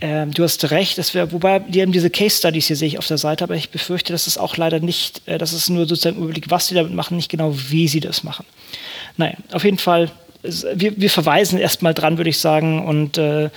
ähm, 0.00 0.30
du 0.30 0.44
hast 0.44 0.70
recht, 0.70 0.96
dass 0.96 1.12
wir, 1.12 1.32
wobei 1.32 1.58
die 1.58 1.82
haben 1.82 1.90
diese 1.90 2.08
Case 2.08 2.38
Studies 2.38 2.68
hier 2.68 2.76
sehe 2.76 2.86
ich 2.86 2.98
auf 3.00 3.08
der 3.08 3.18
Seite, 3.18 3.42
aber 3.42 3.56
ich 3.56 3.70
befürchte, 3.70 4.12
dass 4.12 4.28
es 4.28 4.38
auch 4.38 4.56
leider 4.56 4.78
nicht, 4.78 5.22
äh, 5.26 5.38
dass 5.38 5.52
es 5.52 5.68
nur 5.68 5.88
sozusagen 5.88 6.18
Überblick, 6.18 6.52
was 6.52 6.68
sie 6.68 6.76
damit 6.76 6.94
machen, 6.94 7.16
nicht 7.16 7.28
genau, 7.28 7.52
wie 7.56 7.88
sie 7.88 7.98
das 7.98 8.22
machen. 8.22 8.46
Naja, 9.16 9.34
auf 9.50 9.64
jeden 9.64 9.78
Fall 9.78 10.08
wir, 10.74 10.92
wir, 10.96 11.10
verweisen 11.10 11.58
erstmal 11.58 11.94
dran, 11.94 12.18
würde 12.18 12.30
ich 12.30 12.38
sagen. 12.38 12.84
Und 12.84 13.18
äh, 13.18 13.50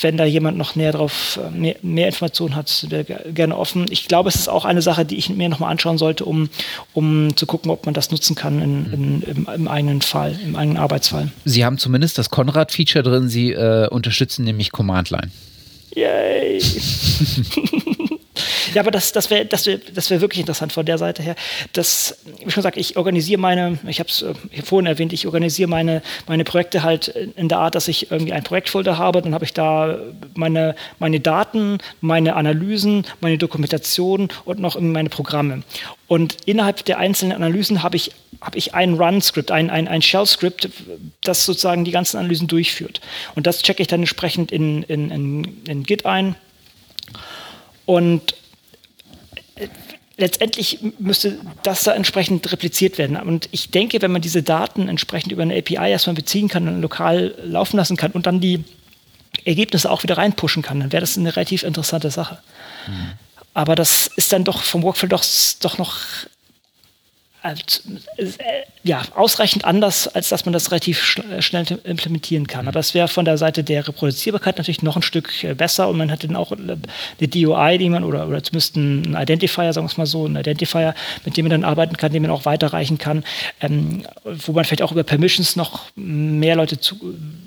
wenn 0.00 0.16
da 0.16 0.24
jemand 0.24 0.58
noch 0.58 0.74
näher 0.74 0.92
drauf, 0.92 1.38
äh, 1.42 1.50
mehr, 1.56 1.76
mehr 1.82 2.06
Informationen 2.06 2.56
hat, 2.56 2.86
wäre 2.88 3.04
gerne 3.32 3.56
offen. 3.56 3.86
Ich 3.90 4.08
glaube, 4.08 4.28
es 4.28 4.34
ist 4.34 4.48
auch 4.48 4.64
eine 4.64 4.82
Sache, 4.82 5.04
die 5.04 5.16
ich 5.16 5.28
mir 5.30 5.48
nochmal 5.48 5.70
anschauen 5.70 5.98
sollte, 5.98 6.24
um, 6.24 6.48
um 6.92 7.36
zu 7.36 7.46
gucken, 7.46 7.70
ob 7.70 7.86
man 7.86 7.94
das 7.94 8.10
nutzen 8.10 8.34
kann 8.34 8.60
in, 8.60 8.92
in, 8.92 9.22
im, 9.22 9.48
im, 9.52 9.68
eigenen 9.68 10.02
Fall, 10.02 10.38
im 10.44 10.56
eigenen 10.56 10.78
Arbeitsfall. 10.78 11.30
Sie 11.44 11.64
haben 11.64 11.78
zumindest 11.78 12.18
das 12.18 12.30
Konrad-Feature 12.30 13.02
drin. 13.02 13.28
Sie 13.28 13.52
äh, 13.52 13.88
unterstützen 13.88 14.44
nämlich 14.44 14.72
Command 14.72 15.10
Line. 15.10 15.30
Yay! 15.94 16.60
ja, 18.78 18.82
aber 18.82 18.92
das, 18.92 19.10
das 19.10 19.28
wäre 19.28 19.44
das 19.44 19.66
wär, 19.66 19.78
das 19.78 20.08
wär 20.08 20.20
wirklich 20.20 20.38
interessant 20.38 20.72
von 20.72 20.86
der 20.86 20.98
Seite 20.98 21.20
her. 21.20 21.34
Das, 21.72 22.18
wie 22.44 22.48
schon 22.52 22.60
gesagt, 22.60 22.76
ich 22.76 22.96
organisiere 22.96 23.40
meine, 23.40 23.76
ich 23.88 23.98
habe 23.98 24.08
es 24.08 24.22
äh, 24.22 24.34
vorhin 24.62 24.86
erwähnt, 24.86 25.12
ich 25.12 25.26
organisiere 25.26 25.68
meine, 25.68 26.00
meine 26.28 26.44
Projekte 26.44 26.84
halt 26.84 27.08
in 27.08 27.48
der 27.48 27.58
Art, 27.58 27.74
dass 27.74 27.88
ich 27.88 28.12
irgendwie 28.12 28.32
ein 28.32 28.44
Projektfolder 28.44 28.96
habe, 28.96 29.20
dann 29.20 29.34
habe 29.34 29.44
ich 29.44 29.52
da 29.52 29.98
meine, 30.34 30.76
meine 31.00 31.18
Daten, 31.18 31.78
meine 32.00 32.36
Analysen, 32.36 33.04
meine 33.20 33.36
Dokumentation 33.36 34.28
und 34.44 34.60
noch 34.60 34.78
meine 34.78 35.08
Programme. 35.08 35.64
Und 36.06 36.36
innerhalb 36.46 36.84
der 36.84 36.98
einzelnen 36.98 37.32
Analysen 37.32 37.82
habe 37.82 37.96
ich, 37.96 38.12
hab 38.40 38.54
ich 38.54 38.74
ein 38.74 38.94
Run-Skript, 38.94 39.50
ein, 39.50 39.70
ein, 39.70 39.88
ein 39.88 40.02
Shell-Skript, 40.02 40.68
das 41.24 41.44
sozusagen 41.44 41.84
die 41.84 41.90
ganzen 41.90 42.16
Analysen 42.18 42.46
durchführt. 42.46 43.00
Und 43.34 43.48
das 43.48 43.60
checke 43.60 43.82
ich 43.82 43.88
dann 43.88 44.02
entsprechend 44.02 44.52
in, 44.52 44.84
in, 44.84 45.10
in, 45.10 45.62
in 45.66 45.82
Git 45.82 46.06
ein. 46.06 46.36
Und 47.86 48.34
letztendlich 50.16 50.80
müsste 50.98 51.38
das 51.62 51.84
da 51.84 51.94
entsprechend 51.94 52.50
repliziert 52.52 52.98
werden. 52.98 53.16
Und 53.16 53.48
ich 53.52 53.70
denke, 53.70 54.02
wenn 54.02 54.10
man 54.10 54.20
diese 54.20 54.42
Daten 54.42 54.88
entsprechend 54.88 55.32
über 55.32 55.42
eine 55.42 55.56
API 55.56 55.90
erstmal 55.90 56.16
beziehen 56.16 56.48
kann 56.48 56.68
und 56.68 56.82
lokal 56.82 57.34
laufen 57.44 57.76
lassen 57.76 57.96
kann 57.96 58.12
und 58.12 58.26
dann 58.26 58.40
die 58.40 58.64
Ergebnisse 59.44 59.90
auch 59.90 60.02
wieder 60.02 60.18
reinpushen 60.18 60.62
kann, 60.62 60.80
dann 60.80 60.92
wäre 60.92 61.00
das 61.00 61.16
eine 61.16 61.34
relativ 61.36 61.62
interessante 61.62 62.10
Sache. 62.10 62.38
Mhm. 62.88 63.12
Aber 63.54 63.74
das 63.74 64.08
ist 64.16 64.32
dann 64.32 64.44
doch 64.44 64.62
vom 64.62 64.82
Workflow 64.82 65.08
doch, 65.08 65.24
doch 65.60 65.78
noch 65.78 65.96
als, 67.42 67.82
äh, 68.16 68.26
ja, 68.82 69.02
ausreichend 69.14 69.64
anders, 69.64 70.08
als 70.08 70.28
dass 70.28 70.44
man 70.44 70.52
das 70.52 70.70
relativ 70.70 71.02
schnell 71.38 71.66
implementieren 71.84 72.46
kann. 72.46 72.66
Aber 72.66 72.78
das 72.78 72.94
wäre 72.94 73.06
von 73.06 73.24
der 73.24 73.38
Seite 73.38 73.62
der 73.62 73.86
Reproduzierbarkeit 73.86 74.58
natürlich 74.58 74.82
noch 74.82 74.96
ein 74.96 75.02
Stück 75.02 75.44
äh, 75.44 75.54
besser 75.54 75.88
und 75.88 75.98
man 75.98 76.10
hat 76.10 76.24
dann 76.24 76.36
auch 76.36 76.52
eine 76.52 76.78
DOI, 77.20 77.78
die 77.78 77.88
man 77.90 78.02
oder, 78.02 78.26
oder 78.26 78.42
zumindest 78.42 78.76
ein 78.76 79.14
Identifier, 79.14 79.72
sagen 79.72 79.86
wir 79.86 79.90
es 79.90 79.96
mal 79.96 80.06
so, 80.06 80.26
ein 80.26 80.36
Identifier, 80.36 80.94
mit 81.24 81.36
dem 81.36 81.44
man 81.44 81.50
dann 81.50 81.64
arbeiten 81.64 81.96
kann, 81.96 82.12
den 82.12 82.22
man 82.22 82.30
auch 82.30 82.44
weiterreichen 82.44 82.98
kann, 82.98 83.24
ähm, 83.60 84.04
wo 84.24 84.52
man 84.52 84.64
vielleicht 84.64 84.82
auch 84.82 84.92
über 84.92 85.04
Permissions 85.04 85.54
noch 85.54 85.82
mehr 85.94 86.56
Leute 86.56 86.80
zu, 86.80 86.96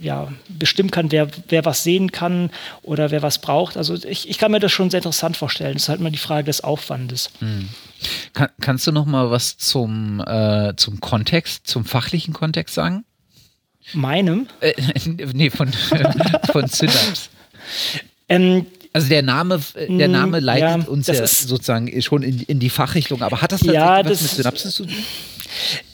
ja, 0.02 0.30
bestimmen 0.48 0.92
kann, 0.92 1.12
wer, 1.12 1.28
wer 1.50 1.66
was 1.66 1.84
sehen 1.84 2.12
kann 2.12 2.50
oder 2.82 3.12
wer 3.12 3.22
was 3.22 3.40
braucht. 3.40 3.76
Also 3.76 3.96
ich, 3.96 4.30
ich 4.30 4.38
kann 4.38 4.52
mir 4.52 4.60
das 4.60 4.72
schon 4.72 4.90
sehr 4.90 5.00
interessant 5.00 5.38
vorstellen. 5.38 5.74
Das 5.74 5.84
ist 5.84 5.90
halt 5.90 6.00
immer 6.00 6.12
die 6.12 6.18
Frage 6.18 6.46
des 6.46 6.64
Aufwandes. 6.64 7.30
Mhm. 7.40 7.70
Kann, 8.34 8.50
kannst 8.60 8.88
du 8.88 8.92
noch 8.92 9.06
mal 9.06 9.32
was 9.32 9.58
zum, 9.58 10.22
äh, 10.26 10.74
zum 10.76 11.00
Kontext, 11.00 11.68
zum 11.68 11.86
fachlichen 11.86 12.34
Kontext 12.34 12.76
sagen? 12.76 13.06
Meinem? 13.94 14.48
Äh, 14.60 14.74
nee, 15.34 15.50
von, 15.50 15.72
von 16.52 16.68
Synapse. 16.68 17.30
Ähm, 18.30 18.66
also 18.94 19.08
der 19.08 19.22
Name, 19.22 19.62
der 19.76 20.08
mm, 20.08 20.12
Name 20.12 20.40
leitet 20.40 20.84
ja, 20.84 20.90
uns 20.90 21.08
ja 21.08 21.26
sozusagen 21.26 22.02
schon 22.02 22.24
in, 22.24 22.42
in, 22.42 22.60
die 22.60 22.70
Fachrichtung, 22.70 23.22
aber 23.22 23.42
hat 23.42 23.52
das 23.52 23.62
tatsächlich 23.62 23.82
ja, 23.82 24.04
was 24.04 24.22
mit 24.22 24.32
Synapse 24.32 24.70
zu 24.70 24.86
tun? 24.86 24.96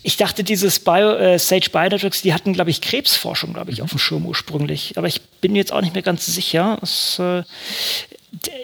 Ich 0.03 0.17
dachte, 0.17 0.43
dieses 0.43 0.79
Bio, 0.79 1.13
äh, 1.13 1.37
Sage 1.37 1.69
Biometrics, 1.71 2.21
die 2.21 2.33
hatten, 2.33 2.53
glaube 2.53 2.69
ich, 2.69 2.81
Krebsforschung, 2.81 3.53
glaube 3.53 3.71
ich, 3.71 3.79
mhm. 3.79 3.83
auf 3.83 3.89
dem 3.91 3.99
Schirm 3.99 4.25
ursprünglich. 4.25 4.97
Aber 4.97 5.07
ich 5.07 5.21
bin 5.21 5.51
mir 5.51 5.59
jetzt 5.59 5.73
auch 5.73 5.81
nicht 5.81 5.93
mehr 5.93 6.03
ganz 6.03 6.25
sicher. 6.25 6.79
Es, 6.81 7.19
äh, 7.19 7.43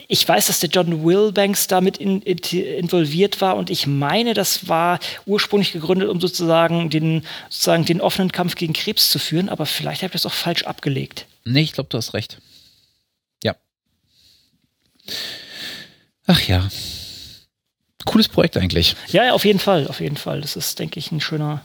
ich 0.07 0.28
weiß, 0.28 0.47
dass 0.47 0.59
der 0.59 0.70
John 0.70 1.05
Wilbanks 1.05 1.68
damit 1.68 1.97
in, 1.97 2.22
in, 2.22 2.38
involviert 2.38 3.39
war 3.39 3.55
und 3.55 3.70
ich 3.70 3.88
meine, 3.88 4.34
das 4.34 4.68
war 4.68 4.99
ursprünglich 5.26 5.72
gegründet, 5.72 6.09
um 6.09 6.20
sozusagen 6.20 6.89
den, 6.89 7.26
sozusagen 7.49 7.86
den 7.86 8.01
offenen 8.01 8.32
Kampf 8.32 8.55
gegen 8.55 8.74
Krebs 8.74 9.09
zu 9.09 9.20
führen, 9.20 9.49
aber 9.49 9.66
vielleicht 9.66 10.01
habe 10.01 10.09
ich 10.09 10.22
das 10.22 10.26
auch 10.26 10.34
falsch 10.34 10.64
abgelegt. 10.64 11.26
Nee, 11.45 11.61
ich 11.61 11.74
glaube, 11.74 11.89
du 11.89 11.97
hast 11.97 12.14
recht. 12.14 12.38
Ja. 13.41 13.55
Ach 16.28 16.41
ja. 16.41 16.70
Cooles 18.05 18.28
Projekt 18.28 18.57
eigentlich. 18.57 18.95
Ja, 19.07 19.24
ja, 19.24 19.34
auf 19.34 19.45
jeden 19.45 19.59
Fall, 19.59 19.88
auf 19.88 20.01
jeden 20.01 20.18
Fall. 20.18 20.41
Das 20.41 20.57
ist, 20.57 20.78
denke 20.80 20.99
ich, 20.99 21.11
ein 21.11 21.22
schöner 21.22 21.64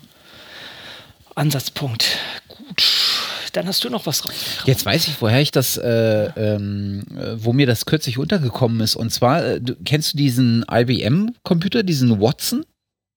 Ansatzpunkt. 1.34 2.18
Gut 2.46 3.27
dann 3.52 3.66
hast 3.66 3.84
du 3.84 3.90
noch 3.90 4.06
was 4.06 4.22
drauf. 4.22 4.32
Jetzt 4.66 4.84
weiß 4.84 5.08
ich, 5.08 5.20
woher 5.20 5.40
ich 5.40 5.50
das, 5.50 5.76
äh, 5.76 6.30
ähm, 6.36 7.04
wo 7.36 7.52
mir 7.52 7.66
das 7.66 7.86
kürzlich 7.86 8.18
untergekommen 8.18 8.80
ist. 8.80 8.96
Und 8.96 9.10
zwar, 9.10 9.44
äh, 9.44 9.60
du, 9.60 9.76
kennst 9.84 10.14
du 10.14 10.18
diesen 10.18 10.64
IBM-Computer, 10.70 11.82
diesen 11.82 12.20
Watson? 12.20 12.64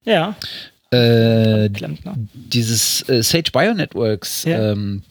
Ja. 0.04 0.36
Äh, 0.92 1.70
dieses 2.34 3.08
äh, 3.08 3.24
Sage 3.24 3.52
Bionetworks 3.52 4.44
ja. 4.44 4.72
ähm, 4.72 5.04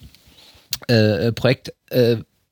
äh, 0.89 1.29
äh, 1.29 1.33
Projekt 1.33 1.73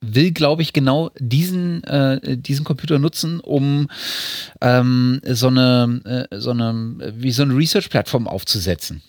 will, 0.01 0.33
glaube 0.33 0.62
ich, 0.62 0.73
genau 0.73 1.11
diesen, 1.19 1.83
äh, 1.85 2.37
diesen 2.37 2.64
Computer 2.64 2.99
nutzen, 2.99 3.41
um 3.41 3.89
ähm, 4.61 5.21
so 5.25 5.49
eine, 5.49 6.29
äh, 6.31 6.39
so 6.39 6.51
eine, 6.51 7.12
wie 7.16 7.33
so 7.33 7.43
eine 7.43 7.57
Research-Plattform 7.57 8.29
aufzusetzen. 8.29 9.03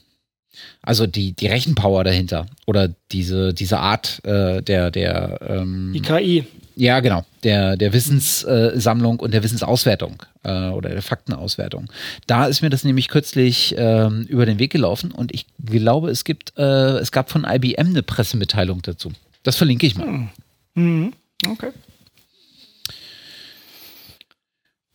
Also 0.82 1.08
die, 1.08 1.34
die 1.34 1.48
Rechenpower 1.48 2.04
dahinter 2.04 2.46
oder 2.66 2.90
diese, 3.12 3.54
diese 3.54 3.80
Art 3.80 4.24
äh, 4.26 4.62
der, 4.62 4.92
der 4.92 5.40
ähm, 5.48 5.92
Die 5.94 6.02
KI. 6.02 6.46
Ja, 6.76 7.02
genau. 7.02 7.26
Der, 7.44 7.76
der 7.76 7.92
Wissenssammlung 7.92 9.20
und 9.20 9.34
der 9.34 9.44
Wissensauswertung 9.44 10.24
äh, 10.44 10.70
oder 10.70 10.90
der 10.90 11.02
Faktenauswertung. 11.02 11.92
Da 12.26 12.46
ist 12.46 12.62
mir 12.62 12.70
das 12.70 12.86
nämlich 12.86 13.10
kürzlich 13.10 13.78
äh, 13.78 14.08
über 14.08 14.46
den 14.46 14.60
Weg 14.60 14.72
gelaufen 14.72 15.12
und 15.12 15.34
ich 15.34 15.46
glaube, 15.58 16.10
es 16.10 16.24
gibt, 16.24 16.54
äh, 16.58 16.98
es 17.00 17.12
gab 17.12 17.30
von 17.30 17.46
IBM 17.46 17.88
eine 17.88 18.04
Pressemitteilung 18.04 18.82
dazu. 18.82 19.12
Das 19.44 19.58
verlinke 19.58 19.88
ich 19.88 19.98
mal. 19.98 20.08
Hm. 20.08 20.30
Mhm. 20.76 21.14
Okay. 21.50 21.72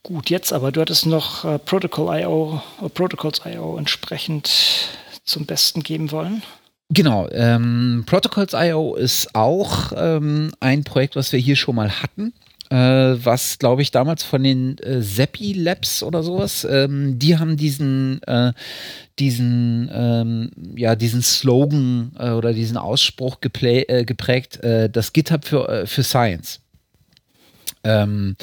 Gut, 0.03 0.29
jetzt 0.29 0.53
aber, 0.53 0.71
du 0.71 0.83
hattest 0.83 1.07
noch 1.07 1.45
äh, 1.45 1.59
Protocol.io, 1.59 2.61
äh, 2.83 2.89
Protocols.io 2.91 3.79
entsprechend 3.79 4.89
zum 5.25 5.47
Besten 5.47 5.83
geben 5.83 6.11
wollen? 6.11 6.43
Genau, 6.91 7.29
ähm, 7.31 8.05
Protocols.io 8.07 8.95
ist 8.95 9.35
auch 9.35 9.93
ähm, 9.97 10.53
ein 10.61 10.85
Projekt, 10.85 11.17
was 11.17 11.33
wir 11.33 11.41
hier 11.41 11.57
schon 11.57 11.77
mal 11.77 11.91
hatten. 11.91 12.35
Äh, 12.71 12.77
was 13.25 13.59
glaube 13.59 13.83
ich 13.83 13.91
damals 13.91 14.23
von 14.23 14.43
den 14.43 14.79
äh, 14.79 15.03
Seppi 15.03 15.53
Labs 15.53 16.03
oder 16.03 16.23
sowas, 16.23 16.67
ähm, 16.69 17.19
die 17.19 17.39
haben 17.39 17.57
diesen, 17.57 18.23
äh, 18.25 18.53
diesen, 19.19 19.91
ähm, 19.93 20.51
ja, 20.77 20.97
diesen 20.97 21.23
Slogan 21.23 22.13
äh, 22.19 22.31
oder 22.31 22.53
diesen 22.53 22.77
Ausspruch 22.77 23.39
äh, 23.43 24.05
geprägt, 24.05 24.57
äh, 24.65 24.89
das 24.89 25.13
GitHub 25.13 25.45
für, 25.45 25.87
für 25.87 26.03
Science. 26.03 26.61
Ähm, 27.85 28.37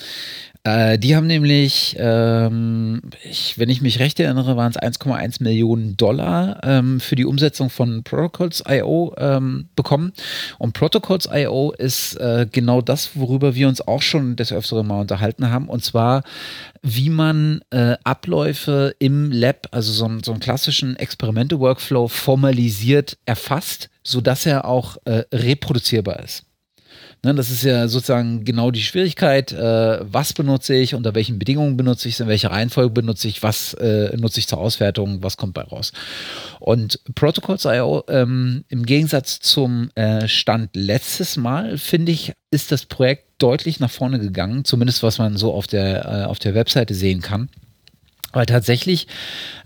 äh, 0.63 0.99
die 0.99 1.15
haben 1.15 1.25
nämlich, 1.25 1.95
ähm, 1.97 3.01
ich, 3.23 3.57
wenn 3.57 3.69
ich 3.69 3.81
mich 3.81 3.99
recht 3.99 4.19
erinnere, 4.19 4.55
waren 4.57 4.71
es 4.71 4.77
1,1 4.77 5.41
Millionen 5.41 5.97
Dollar 5.97 6.59
ähm, 6.63 6.99
für 6.99 7.15
die 7.15 7.25
Umsetzung 7.25 7.71
von 7.71 8.03
Protocols.io 8.03 9.15
ähm, 9.17 9.69
bekommen. 9.75 10.13
Und 10.59 10.73
Protocols.io 10.73 11.71
ist 11.71 12.15
äh, 12.15 12.47
genau 12.51 12.81
das, 12.81 13.15
worüber 13.15 13.55
wir 13.55 13.67
uns 13.67 13.81
auch 13.81 14.03
schon 14.03 14.35
des 14.35 14.53
Öfteren 14.53 14.85
mal 14.85 15.01
unterhalten 15.01 15.49
haben. 15.49 15.67
Und 15.67 15.83
zwar, 15.83 16.23
wie 16.83 17.09
man 17.09 17.61
äh, 17.71 17.95
Abläufe 18.03 18.95
im 18.99 19.31
Lab, 19.31 19.67
also 19.71 19.91
so, 19.91 20.07
so 20.23 20.31
einen 20.31 20.41
klassischen 20.41 20.95
Experimente-Workflow 20.95 22.07
formalisiert 22.07 23.17
erfasst, 23.25 23.89
sodass 24.03 24.45
er 24.45 24.65
auch 24.65 24.97
äh, 25.05 25.23
reproduzierbar 25.33 26.19
ist. 26.19 26.45
Ne, 27.23 27.35
das 27.35 27.51
ist 27.51 27.63
ja 27.63 27.87
sozusagen 27.87 28.45
genau 28.45 28.71
die 28.71 28.81
Schwierigkeit. 28.81 29.51
Äh, 29.51 29.99
was 30.01 30.33
benutze 30.33 30.73
ich, 30.73 30.95
unter 30.95 31.13
welchen 31.13 31.37
Bedingungen 31.37 31.77
benutze 31.77 32.07
ich 32.07 32.15
es, 32.15 32.19
in 32.19 32.27
welcher 32.27 32.49
Reihenfolge 32.49 32.89
benutze 32.89 33.27
ich, 33.27 33.43
was 33.43 33.75
äh, 33.75 34.15
nutze 34.17 34.39
ich 34.39 34.47
zur 34.47 34.57
Auswertung, 34.57 35.21
was 35.21 35.37
kommt 35.37 35.53
bei 35.53 35.61
raus. 35.61 35.91
Und 36.59 36.99
Protocols.io, 37.13 38.05
ähm, 38.07 38.63
im 38.69 38.85
Gegensatz 38.87 39.39
zum 39.39 39.91
äh, 39.93 40.27
Stand 40.27 40.75
letztes 40.75 41.37
Mal, 41.37 41.77
finde 41.77 42.11
ich, 42.11 42.33
ist 42.49 42.71
das 42.71 42.85
Projekt 42.85 43.25
deutlich 43.37 43.79
nach 43.79 43.91
vorne 43.91 44.19
gegangen, 44.19 44.65
zumindest 44.65 45.03
was 45.03 45.19
man 45.19 45.37
so 45.37 45.53
auf 45.53 45.67
der, 45.67 46.05
äh, 46.05 46.25
auf 46.25 46.39
der 46.39 46.55
Webseite 46.55 46.95
sehen 46.95 47.21
kann. 47.21 47.49
Weil 48.33 48.45
tatsächlich 48.45 49.07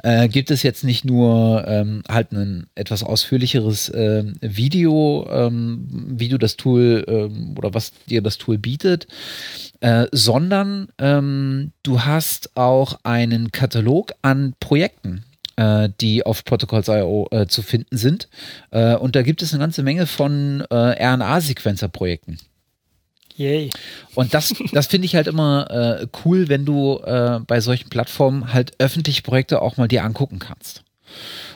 äh, 0.04 0.28
gibt 0.28 0.52
es 0.52 0.64
jetzt 0.64 0.84
nicht 0.84 1.06
nur 1.06 1.66
ähm, 1.68 2.04
halt 2.10 2.32
ein 2.32 2.68
etwas 2.76 3.04
ausführlicheres 3.04 3.90
äh, 3.90 4.26
Video, 4.42 5.28
ähm, 5.32 5.88
wie 5.90 6.30
du 6.30 6.38
das 6.38 6.58
Tool 6.58 7.06
ähm, 7.08 7.56
oder 7.58 7.74
was 7.74 7.94
dir 8.10 8.22
das 8.22 8.38
Tool 8.38 8.58
bietet, 8.58 9.08
äh, 9.82 10.08
sondern 10.12 10.90
ähm, 10.98 11.72
du 11.84 12.02
hast 12.02 12.56
auch 12.56 13.00
einen 13.04 13.52
Katalog 13.52 14.14
an 14.22 14.54
Projekten 14.60 15.24
äh, 15.58 15.90
die 16.02 16.26
auf 16.26 16.44
Protocols.io 16.44 17.28
äh, 17.32 17.48
zu 17.48 17.62
finden 17.62 17.96
sind. 17.98 18.28
Äh, 18.72 18.96
und 18.96 19.16
da 19.16 19.22
gibt 19.22 19.42
es 19.42 19.54
eine 19.54 19.62
ganze 19.62 19.84
Menge 19.84 20.06
von 20.06 20.62
RNA-Sequencer-Projekten. 20.70 22.40
Yay. 23.36 23.70
Und 24.14 24.34
das, 24.34 24.54
das 24.72 24.88
finde 24.88 25.06
ich 25.06 25.16
halt 25.16 25.28
immer 25.28 25.70
äh, 25.70 26.08
cool, 26.24 26.48
wenn 26.48 26.66
du 26.66 27.00
äh, 27.00 27.40
bei 27.46 27.60
solchen 27.60 27.90
Plattformen 27.90 28.54
halt 28.54 28.74
öffentliche 28.80 29.22
Projekte 29.22 29.62
auch 29.62 29.78
mal 29.78 29.88
dir 29.88 30.04
angucken 30.04 30.40
kannst. 30.40 30.84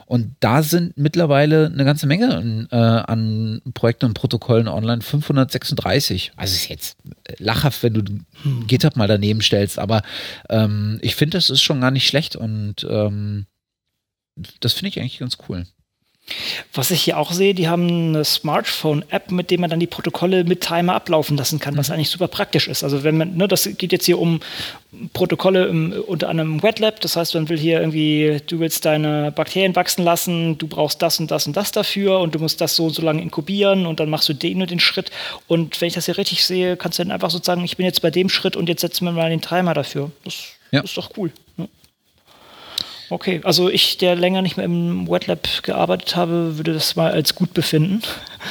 Und 0.06 0.36
da 0.40 0.64
sind 0.64 0.98
mittlerweile 0.98 1.68
eine 1.68 1.86
ganze 1.86 2.08
Menge 2.08 2.68
äh, 2.72 2.76
an 2.76 3.62
Projekten 3.74 4.06
und 4.06 4.16
Protokollen 4.16 4.68
online. 4.68 5.02
536. 5.02 6.32
Also 6.36 6.56
ist 6.56 6.70
jetzt 6.70 6.98
lachhaft, 7.38 7.84
wenn 7.84 7.94
du. 7.94 8.04
GitHub 8.68 8.96
mal 8.96 9.08
daneben 9.08 9.42
stellst, 9.42 9.80
aber 9.80 10.02
ähm, 10.50 10.98
ich 11.02 11.16
finde, 11.16 11.38
das 11.38 11.50
ist 11.50 11.62
schon 11.62 11.82
gar 11.82 11.92
nicht 11.92 12.08
schlecht 12.08 12.36
und 12.36 12.88
ähm, 12.90 13.46
das 14.62 14.74
finde 14.74 14.90
ich 14.90 15.00
eigentlich 15.00 15.20
ganz 15.20 15.38
cool. 15.48 15.66
Was 16.74 16.92
ich 16.92 17.02
hier 17.02 17.18
auch 17.18 17.32
sehe, 17.32 17.54
die 17.54 17.68
haben 17.68 17.88
eine 17.88 18.26
Smartphone-App, 18.26 19.32
mit 19.32 19.52
der 19.52 19.60
man 19.60 19.70
dann 19.70 19.80
die 19.80 19.88
Protokolle 19.88 20.44
mit 20.44 20.62
Timer 20.62 20.96
ablaufen 20.96 21.38
lassen 21.38 21.60
kann, 21.60 21.78
was 21.78 21.90
mhm. 21.90 21.96
eigentlich 21.96 22.10
super 22.10 22.28
praktisch 22.28 22.68
ist. 22.68 22.84
Also 22.84 23.04
wenn 23.04 23.18
man, 23.18 23.36
ne, 23.36 23.48
das 23.48 23.70
geht 23.78 23.92
jetzt 23.92 24.06
hier 24.06 24.20
um 24.20 24.40
Protokolle 25.14 25.68
im, 25.68 25.94
unter 26.08 26.30
einem 26.30 26.64
Wet 26.64 26.80
Lab, 26.80 27.00
das 27.02 27.16
heißt, 27.16 27.36
man 27.36 27.50
will 27.50 27.58
hier 27.58 27.80
irgendwie, 27.80 28.42
du 28.48 28.60
willst 28.60 28.86
deine 28.86 29.32
Bakterien 29.32 29.76
wachsen 29.76 30.04
lassen, 30.04 30.58
du 30.58 30.68
brauchst 30.68 31.02
das 31.02 31.20
und 31.20 31.30
das 31.32 31.46
und 31.48 31.56
das 31.56 31.72
dafür 31.72 32.20
und 32.20 32.36
du 32.36 32.40
musst 32.40 32.60
das 32.62 32.76
so 32.76 32.86
und 32.86 32.94
so 32.94 33.02
lange 33.02 33.22
inkubieren 33.22 33.86
und 33.86 34.00
dann 34.00 34.10
machst 34.10 34.30
du 34.30 34.34
den 34.34 34.62
und 34.62 34.72
den 34.72 34.80
Schritt. 34.80 35.12
Und 35.48 35.80
wenn 35.80 35.88
ich 35.88 35.94
das 35.94 36.06
hier 36.06 36.18
richtig 36.18 36.46
sehe, 36.46 36.78
kannst 36.78 37.00
du 37.00 37.04
dann 37.04 37.12
einfach 37.12 37.30
sozusagen, 37.30 37.64
ich 37.64 37.78
bin 37.78 37.86
jetzt 37.86 38.02
bei 38.02 38.12
dem 38.12 38.30
Schritt 38.30 38.56
und 38.56 38.70
jetzt 38.70 38.82
setzen 38.82 39.06
wir 39.06 39.12
mal 39.12 39.30
den 39.30 39.42
Timer 39.42 39.74
dafür. 39.74 40.12
Das 40.24 40.36
ja. 40.72 40.82
ist 40.82 40.98
doch 40.98 41.12
cool. 41.18 41.32
Okay, 43.10 43.42
also 43.44 43.70
ich, 43.70 43.98
der 43.98 44.16
länger 44.16 44.42
nicht 44.42 44.58
mehr 44.58 44.66
im 44.66 45.10
Wet 45.10 45.28
Lab 45.28 45.48
gearbeitet 45.64 46.16
habe, 46.16 46.58
würde 46.58 46.74
das 46.74 46.96
mal 46.96 47.12
als 47.12 47.34
gut 47.34 47.54
befinden. 47.54 48.02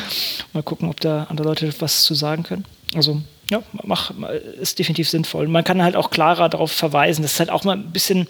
mal 0.52 0.62
gucken, 0.62 0.88
ob 0.88 1.00
da 1.00 1.24
andere 1.30 1.48
Leute 1.48 1.72
was 1.78 2.02
zu 2.02 2.14
sagen 2.14 2.42
können. 2.42 2.64
Also 2.94 3.22
ja, 3.50 3.62
mach, 3.84 4.12
ist 4.60 4.78
definitiv 4.78 5.08
sinnvoll. 5.08 5.48
Man 5.48 5.64
kann 5.64 5.82
halt 5.82 5.96
auch 5.96 6.10
klarer 6.10 6.48
darauf 6.48 6.72
verweisen. 6.72 7.22
Das 7.22 7.34
ist 7.34 7.38
halt 7.38 7.50
auch 7.50 7.64
mal 7.64 7.76
ein 7.76 7.92
bisschen, 7.92 8.26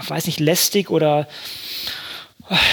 ich 0.00 0.10
weiß 0.10 0.26
nicht, 0.26 0.40
lästig 0.40 0.90
oder 0.90 1.26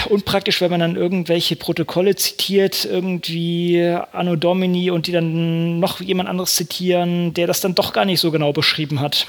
unpraktisch, 0.09 0.59
wenn 0.59 0.71
man 0.71 0.81
dann 0.81 0.95
irgendwelche 0.97 1.55
Protokolle 1.55 2.15
zitiert, 2.15 2.83
irgendwie 2.85 3.81
Anno 4.11 4.35
Domini 4.35 4.91
und 4.91 5.07
die 5.07 5.13
dann 5.13 5.79
noch 5.79 6.01
jemand 6.01 6.27
anderes 6.27 6.55
zitieren, 6.55 7.33
der 7.33 7.47
das 7.47 7.61
dann 7.61 7.75
doch 7.75 7.93
gar 7.93 8.05
nicht 8.05 8.19
so 8.19 8.31
genau 8.31 8.51
beschrieben 8.51 8.99
hat. 8.99 9.27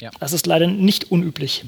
Ja. 0.00 0.10
Das 0.18 0.32
ist 0.32 0.46
leider 0.46 0.66
nicht 0.66 1.12
unüblich. 1.12 1.64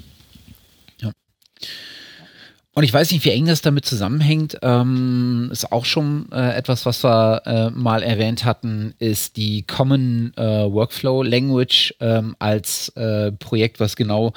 Und 2.75 2.83
ich 2.83 2.91
weiß 2.91 3.11
nicht, 3.11 3.23
wie 3.23 3.29
eng 3.29 3.45
das 3.45 3.61
damit 3.61 3.85
zusammenhängt. 3.85 4.57
Ähm, 4.63 5.49
ist 5.51 5.71
auch 5.71 5.85
schon 5.85 6.25
äh, 6.31 6.55
etwas, 6.55 6.87
was 6.87 7.03
wir 7.03 7.43
äh, 7.45 7.69
mal 7.69 8.01
erwähnt 8.01 8.45
hatten, 8.45 8.95
ist 8.97 9.37
die 9.37 9.61
Common 9.61 10.33
äh, 10.37 10.41
Workflow 10.41 11.21
Language 11.21 11.93
ähm, 11.99 12.35
als 12.39 12.89
äh, 12.95 13.31
Projekt, 13.31 13.79
was 13.79 13.95
genau 13.95 14.33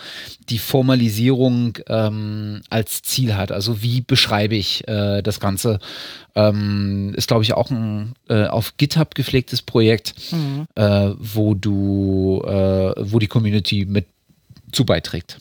die 0.50 0.58
Formalisierung 0.58 1.78
ähm, 1.88 2.60
als 2.68 3.00
Ziel 3.00 3.34
hat. 3.36 3.52
Also 3.52 3.82
wie 3.82 4.02
beschreibe 4.02 4.54
ich 4.54 4.86
äh, 4.86 5.22
das 5.22 5.40
Ganze? 5.40 5.78
Ähm, 6.34 7.14
ist, 7.16 7.28
glaube 7.28 7.42
ich, 7.42 7.54
auch 7.54 7.70
ein 7.70 8.12
äh, 8.28 8.48
auf 8.48 8.76
GitHub 8.76 9.14
gepflegtes 9.14 9.62
Projekt, 9.62 10.14
mhm. 10.30 10.66
wo 11.18 11.54
du, 11.54 12.42
wo 12.44 13.18
die 13.18 13.26
Community 13.26 13.86
mit 13.86 14.06
zu 14.72 14.84
beiträgt. 14.84 15.38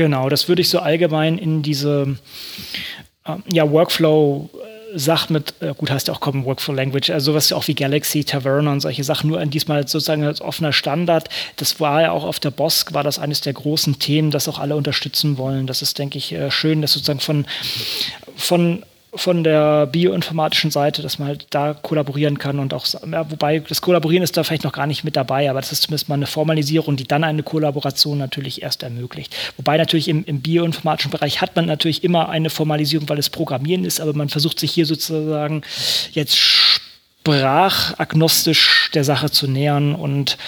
Genau, 0.00 0.30
das 0.30 0.48
würde 0.48 0.62
ich 0.62 0.70
so 0.70 0.78
allgemein 0.78 1.36
in 1.36 1.60
diese 1.60 2.16
äh, 3.26 3.36
ja, 3.52 3.64
Workflow- 3.64 4.48
Sachen 4.94 5.34
mit, 5.34 5.54
äh, 5.60 5.74
gut, 5.76 5.90
heißt 5.90 6.08
ja 6.08 6.14
auch 6.14 6.20
Common 6.20 6.46
Workflow 6.46 6.74
Language, 6.74 7.10
also 7.10 7.32
sowas 7.32 7.52
auch 7.52 7.68
wie 7.68 7.74
Galaxy, 7.74 8.24
Taverna 8.24 8.72
und 8.72 8.80
solche 8.80 9.04
Sachen, 9.04 9.30
nur 9.30 9.44
diesmal 9.46 9.86
sozusagen 9.86 10.24
als 10.24 10.40
offener 10.40 10.72
Standard. 10.72 11.28
Das 11.56 11.80
war 11.80 12.00
ja 12.00 12.12
auch 12.12 12.24
auf 12.24 12.40
der 12.40 12.50
BOSC, 12.50 12.94
war 12.94 13.04
das 13.04 13.18
eines 13.18 13.42
der 13.42 13.52
großen 13.52 13.98
Themen, 13.98 14.30
das 14.30 14.48
auch 14.48 14.58
alle 14.58 14.74
unterstützen 14.74 15.36
wollen. 15.36 15.66
Das 15.66 15.82
ist, 15.82 15.98
denke 15.98 16.16
ich, 16.16 16.32
äh, 16.32 16.50
schön, 16.50 16.80
dass 16.80 16.92
sozusagen 16.92 17.20
von, 17.20 17.46
von 18.36 18.82
von 19.14 19.42
der 19.42 19.86
bioinformatischen 19.86 20.70
Seite, 20.70 21.02
dass 21.02 21.18
man 21.18 21.28
halt 21.28 21.46
da 21.50 21.74
kollaborieren 21.74 22.38
kann 22.38 22.58
und 22.58 22.72
auch, 22.72 22.86
ja, 23.10 23.30
wobei 23.30 23.58
das 23.58 23.80
Kollaborieren 23.80 24.22
ist 24.22 24.36
da 24.36 24.44
vielleicht 24.44 24.64
noch 24.64 24.72
gar 24.72 24.86
nicht 24.86 25.02
mit 25.02 25.16
dabei, 25.16 25.50
aber 25.50 25.60
das 25.60 25.72
ist 25.72 25.82
zumindest 25.82 26.08
mal 26.08 26.14
eine 26.14 26.26
Formalisierung, 26.26 26.96
die 26.96 27.04
dann 27.04 27.24
eine 27.24 27.42
Kollaboration 27.42 28.18
natürlich 28.18 28.62
erst 28.62 28.82
ermöglicht. 28.82 29.34
Wobei 29.56 29.76
natürlich 29.76 30.08
im, 30.08 30.24
im 30.24 30.40
bioinformatischen 30.40 31.10
Bereich 31.10 31.40
hat 31.40 31.56
man 31.56 31.66
natürlich 31.66 32.04
immer 32.04 32.28
eine 32.28 32.50
Formalisierung, 32.50 33.08
weil 33.08 33.18
es 33.18 33.30
Programmieren 33.30 33.84
ist, 33.84 34.00
aber 34.00 34.12
man 34.14 34.28
versucht 34.28 34.60
sich 34.60 34.72
hier 34.72 34.86
sozusagen 34.86 35.62
jetzt 36.12 36.36
sprachagnostisch 37.22 38.79
der 38.94 39.04
Sache 39.04 39.30
zu 39.30 39.48
nähern 39.48 39.94
und 39.94 40.38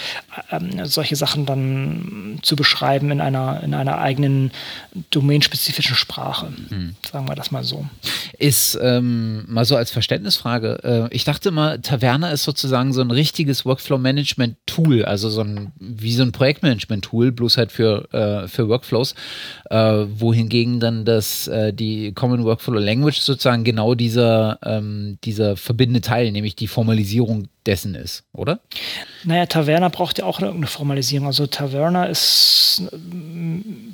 ähm, 0.51 0.85
solche 0.85 1.15
Sachen 1.15 1.45
dann 1.45 2.39
zu 2.41 2.55
beschreiben 2.55 3.11
in 3.11 3.21
einer, 3.21 3.61
in 3.63 3.73
einer 3.73 3.97
eigenen 3.99 4.51
domänenspezifischen 5.11 5.95
Sprache. 5.95 6.47
Hm. 6.69 6.95
Sagen 7.09 7.27
wir 7.27 7.35
das 7.35 7.51
mal 7.51 7.63
so. 7.63 7.85
Ist 8.37 8.77
ähm, 8.81 9.45
mal 9.47 9.65
so 9.65 9.75
als 9.75 9.91
Verständnisfrage, 9.91 11.09
äh, 11.11 11.15
ich 11.15 11.23
dachte 11.23 11.51
mal, 11.51 11.79
Taverna 11.79 12.31
ist 12.31 12.43
sozusagen 12.43 12.93
so 12.93 13.01
ein 13.01 13.11
richtiges 13.11 13.65
Workflow-Management-Tool, 13.65 15.05
also 15.05 15.29
so 15.29 15.41
ein, 15.41 15.71
wie 15.79 16.13
so 16.13 16.23
ein 16.23 16.31
Projektmanagement-Tool, 16.31 17.31
bloß 17.31 17.57
halt 17.57 17.71
für, 17.71 18.11
äh, 18.13 18.47
für 18.47 18.67
Workflows, 18.67 19.15
äh, 19.69 20.05
wohingegen 20.15 20.79
dann 20.79 21.05
das, 21.05 21.47
äh, 21.47 21.73
die 21.73 22.13
Common 22.13 22.43
Workflow 22.43 22.79
Language 22.79 23.19
sozusagen 23.19 23.63
genau 23.63 23.95
dieser, 23.95 24.59
ähm, 24.63 25.17
dieser 25.23 25.55
verbindende 25.55 26.01
Teil, 26.01 26.31
nämlich 26.31 26.55
die 26.55 26.67
Formalisierung 26.67 27.47
dessen 27.65 27.95
ist, 27.95 28.23
oder? 28.33 28.59
Naja, 29.23 29.45
Taverna 29.45 29.89
braucht 29.89 30.19
ja 30.19 30.25
auch 30.25 30.39
irgendeine 30.39 30.67
Formalisierung. 30.67 31.27
Also 31.27 31.47
Taverna 31.47 32.05
ist 32.05 32.83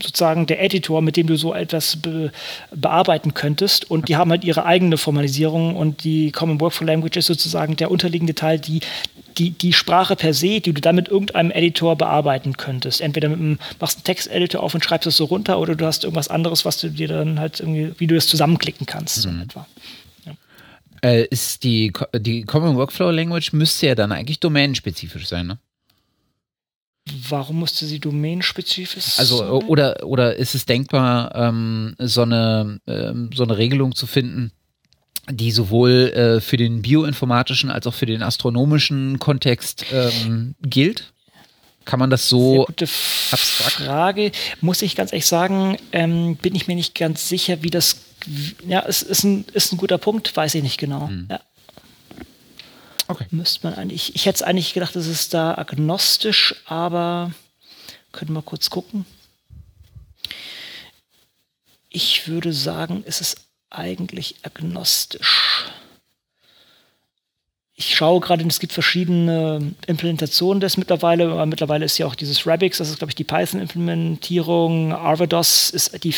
sozusagen 0.01 0.47
der 0.47 0.61
Editor, 0.63 1.01
mit 1.01 1.17
dem 1.17 1.27
du 1.27 1.35
so 1.35 1.53
etwas 1.53 1.97
be 1.97 2.31
bearbeiten 2.71 3.33
könntest. 3.33 3.89
Und 3.89 4.09
die 4.09 4.15
haben 4.15 4.31
halt 4.31 4.43
ihre 4.43 4.65
eigene 4.65 4.97
Formalisierung 4.97 5.75
und 5.75 6.03
die 6.03 6.31
Common 6.31 6.59
Workflow 6.59 6.87
Language 6.87 7.17
ist 7.17 7.27
sozusagen 7.27 7.75
der 7.75 7.91
unterliegende 7.91 8.35
Teil, 8.35 8.59
die 8.59 8.81
die, 9.37 9.51
die 9.51 9.73
Sprache 9.73 10.15
per 10.15 10.33
se, 10.33 10.59
die 10.59 10.73
du 10.73 10.81
dann 10.81 10.95
mit 10.95 11.07
irgendeinem 11.07 11.51
Editor 11.51 11.95
bearbeiten 11.95 12.57
könntest. 12.57 13.01
Entweder 13.01 13.29
mit 13.29 13.39
einem, 13.39 13.59
machst 13.79 13.97
einen 13.97 14.03
Texteditor 14.03 14.61
auf 14.61 14.73
und 14.73 14.83
schreibst 14.83 15.07
es 15.07 15.17
so 15.17 15.25
runter 15.25 15.59
oder 15.59 15.75
du 15.75 15.85
hast 15.85 16.03
irgendwas 16.03 16.27
anderes, 16.27 16.65
was 16.65 16.77
du 16.79 16.89
dir 16.89 17.07
dann 17.07 17.39
halt 17.39 17.59
irgendwie, 17.59 17.93
wie 17.97 18.07
du 18.07 18.15
das 18.15 18.27
zusammenklicken 18.27 18.85
kannst, 18.85 19.17
mhm. 19.17 19.21
so 19.21 19.43
etwa. 19.43 19.67
Äh, 21.01 21.25
ist 21.25 21.63
die, 21.63 21.93
die 22.13 22.43
Common 22.43 22.75
Workflow 22.75 23.11
Language 23.11 23.53
müsste 23.53 23.87
ja 23.87 23.95
dann 23.95 24.11
eigentlich 24.11 24.39
domänenspezifisch 24.39 25.27
sein, 25.27 25.47
ne? 25.47 25.59
Warum 27.29 27.59
musste 27.59 27.85
sie 27.85 27.99
domänenspezifisch 27.99 29.17
also, 29.17 29.37
sein? 29.37 29.47
Also, 29.47 29.67
oder, 29.67 30.05
oder 30.05 30.35
ist 30.35 30.55
es 30.55 30.65
denkbar, 30.65 31.33
ähm, 31.35 31.95
so, 31.97 32.21
eine, 32.21 32.79
ähm, 32.87 33.29
so 33.33 33.43
eine 33.43 33.57
Regelung 33.57 33.95
zu 33.95 34.05
finden, 34.05 34.51
die 35.29 35.51
sowohl 35.51 36.11
äh, 36.13 36.41
für 36.41 36.57
den 36.57 36.81
bioinformatischen 36.81 37.71
als 37.71 37.87
auch 37.87 37.93
für 37.93 38.05
den 38.05 38.21
astronomischen 38.21 39.19
Kontext 39.19 39.85
ähm, 39.91 40.55
gilt? 40.61 41.13
Kann 41.85 41.99
man 41.99 42.09
das 42.09 42.29
so 42.29 42.51
Sehr 42.51 42.65
gute 42.65 42.85
abstrakt? 43.31 43.71
Frage. 43.71 44.31
Muss 44.61 44.81
ich 44.81 44.95
ganz 44.95 45.11
ehrlich 45.11 45.25
sagen, 45.25 45.77
ähm, 45.91 46.35
bin 46.35 46.55
ich 46.55 46.67
mir 46.67 46.75
nicht 46.75 46.95
ganz 46.95 47.27
sicher, 47.27 47.63
wie 47.63 47.69
das 47.69 47.97
ja, 48.67 48.83
es 48.85 49.01
ist 49.01 49.23
ein, 49.23 49.45
ist 49.53 49.71
ein 49.71 49.77
guter 49.77 49.97
Punkt, 49.97 50.35
weiß 50.35 50.55
ich 50.55 50.63
nicht 50.63 50.77
genau. 50.77 51.07
Hm. 51.07 51.27
Ja. 51.29 51.41
Okay. 53.07 53.25
Müsste 53.31 53.65
man 53.67 53.75
eigentlich, 53.75 54.15
ich 54.15 54.25
hätte 54.25 54.37
es 54.37 54.41
eigentlich 54.43 54.73
gedacht, 54.73 54.95
es 54.95 55.07
ist 55.07 55.33
da 55.33 55.55
agnostisch, 55.55 56.55
aber 56.65 57.31
können 58.11 58.33
wir 58.33 58.41
kurz 58.41 58.69
gucken. 58.69 59.05
Ich 61.89 62.27
würde 62.27 62.53
sagen, 62.53 63.03
es 63.07 63.19
ist 63.19 63.37
eigentlich 63.71 64.35
agnostisch. 64.43 65.65
Schaue 67.81 68.19
gerade, 68.19 68.45
es 68.45 68.59
gibt 68.59 68.73
verschiedene 68.73 69.73
Implementationen 69.87 70.59
des 70.59 70.75
mittlerweile. 70.75 71.45
Mittlerweile 71.45 71.85
ist 71.85 71.97
ja 71.97 72.05
auch 72.05 72.15
dieses 72.15 72.45
Rabix, 72.45 72.79
das 72.79 72.89
ist, 72.89 72.97
glaube 72.97 73.11
ich, 73.11 73.15
die 73.15 73.23
Python-Implementierung. 73.23 74.91
Arvados 74.93 75.69
ist 75.69 76.03
die 76.03 76.13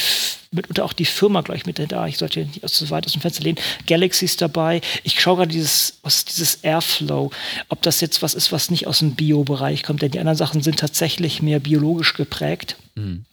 mitunter 0.52 0.84
auch 0.84 0.94
die 0.94 1.06
Firma, 1.06 1.42
glaube 1.42 1.58
ich, 1.58 1.66
mit 1.66 1.80
da. 1.92 2.08
Ich 2.08 2.18
sollte 2.18 2.42
nicht 2.42 2.68
so 2.68 2.90
weit 2.90 3.06
aus 3.06 3.14
dem 3.14 3.22
Fenster 3.22 3.44
lehnen. 3.44 3.60
Galaxy 3.88 4.26
ist 4.26 4.42
dabei. 4.42 4.82
Ich 5.04 5.20
schaue 5.22 5.38
gerade 5.38 5.52
dieses, 5.52 6.00
was 6.04 6.26
dieses 6.26 6.56
Airflow, 6.56 7.32
ob 7.70 7.82
das 7.84 8.02
jetzt 8.02 8.22
was 8.22 8.34
ist, 8.34 8.52
was 8.52 8.70
nicht 8.72 8.88
aus 8.88 9.00
dem 9.00 9.16
Bio-Bereich 9.16 9.84
kommt, 9.84 10.02
denn 10.02 10.12
die 10.12 10.20
anderen 10.20 10.38
Sachen 10.38 10.62
sind 10.62 10.80
tatsächlich 10.80 11.42
mehr 11.42 11.60
biologisch 11.60 12.14
geprägt. 12.16 12.76
Mhm. 12.96 13.26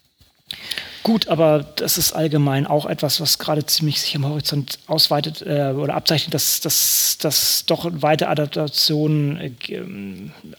Gut, 1.03 1.29
aber 1.29 1.65
das 1.77 1.97
ist 1.97 2.13
allgemein 2.13 2.67
auch 2.67 2.87
etwas, 2.87 3.21
was 3.21 3.39
gerade 3.39 3.65
ziemlich 3.65 4.01
sich 4.01 4.17
am 4.17 4.27
Horizont 4.27 4.79
ausweitet 4.87 5.43
äh, 5.43 5.73
oder 5.77 5.95
abzeichnet, 5.95 6.35
dass 6.35 7.19
das 7.19 7.65
doch 7.67 7.89
weite 7.91 8.29
Adaptation 8.29 9.39
äh, 9.39 9.81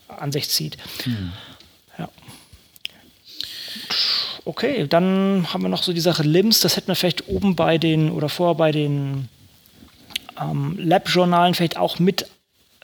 an 0.07 0.31
sich 0.31 0.49
zieht. 0.49 0.77
Mhm. 1.05 1.31
Ja. 1.97 2.09
Okay, 4.45 4.87
dann 4.87 5.47
haben 5.53 5.61
wir 5.61 5.69
noch 5.69 5.83
so 5.83 5.93
die 5.93 5.99
Sache 5.99 6.23
LIMS. 6.23 6.61
Das 6.61 6.77
hätten 6.77 6.87
wir 6.87 6.95
vielleicht 6.95 7.27
oben 7.27 7.55
bei 7.55 7.77
den 7.77 8.09
oder 8.09 8.29
vorher 8.29 8.55
bei 8.55 8.71
den 8.71 9.27
ähm, 10.39 10.75
Lab-Journalen 10.77 11.53
vielleicht 11.53 11.77
auch 11.77 11.99
mit 11.99 12.25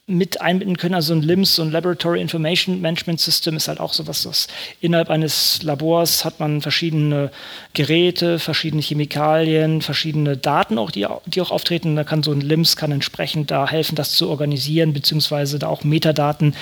mit 0.08 0.40
einbinden 0.40 0.78
können. 0.78 0.94
Also 0.94 1.14
ein 1.14 1.24
LIMS, 1.24 1.56
so 1.56 1.64
ein 1.64 1.72
Laboratory 1.72 2.22
Information 2.22 2.80
Management 2.80 3.20
System, 3.20 3.56
ist 3.56 3.68
halt 3.68 3.80
auch 3.80 3.94
so 3.94 4.06
was, 4.06 4.22
das 4.24 4.48
innerhalb 4.80 5.10
eines 5.10 5.64
Labors 5.64 6.24
hat 6.24 6.40
man 6.40 6.62
verschiedene 6.62 7.32
Geräte, 7.74 8.38
verschiedene 8.38 8.84
Chemikalien, 8.84 9.82
verschiedene 9.82 10.38
Daten 10.38 10.78
auch, 10.78 10.92
die, 10.92 11.08
die 11.26 11.42
auch 11.42 11.50
auftreten. 11.50 11.96
Da 11.96 12.04
kann 12.04 12.22
so 12.22 12.32
ein 12.32 12.42
LIMS 12.42 12.76
kann 12.76 12.92
entsprechend 12.92 13.50
da 13.50 13.68
helfen, 13.68 13.96
das 13.96 14.12
zu 14.12 14.30
organisieren, 14.30 14.94
beziehungsweise 14.94 15.58
da 15.58 15.68
auch 15.68 15.84
Metadaten 15.84 16.56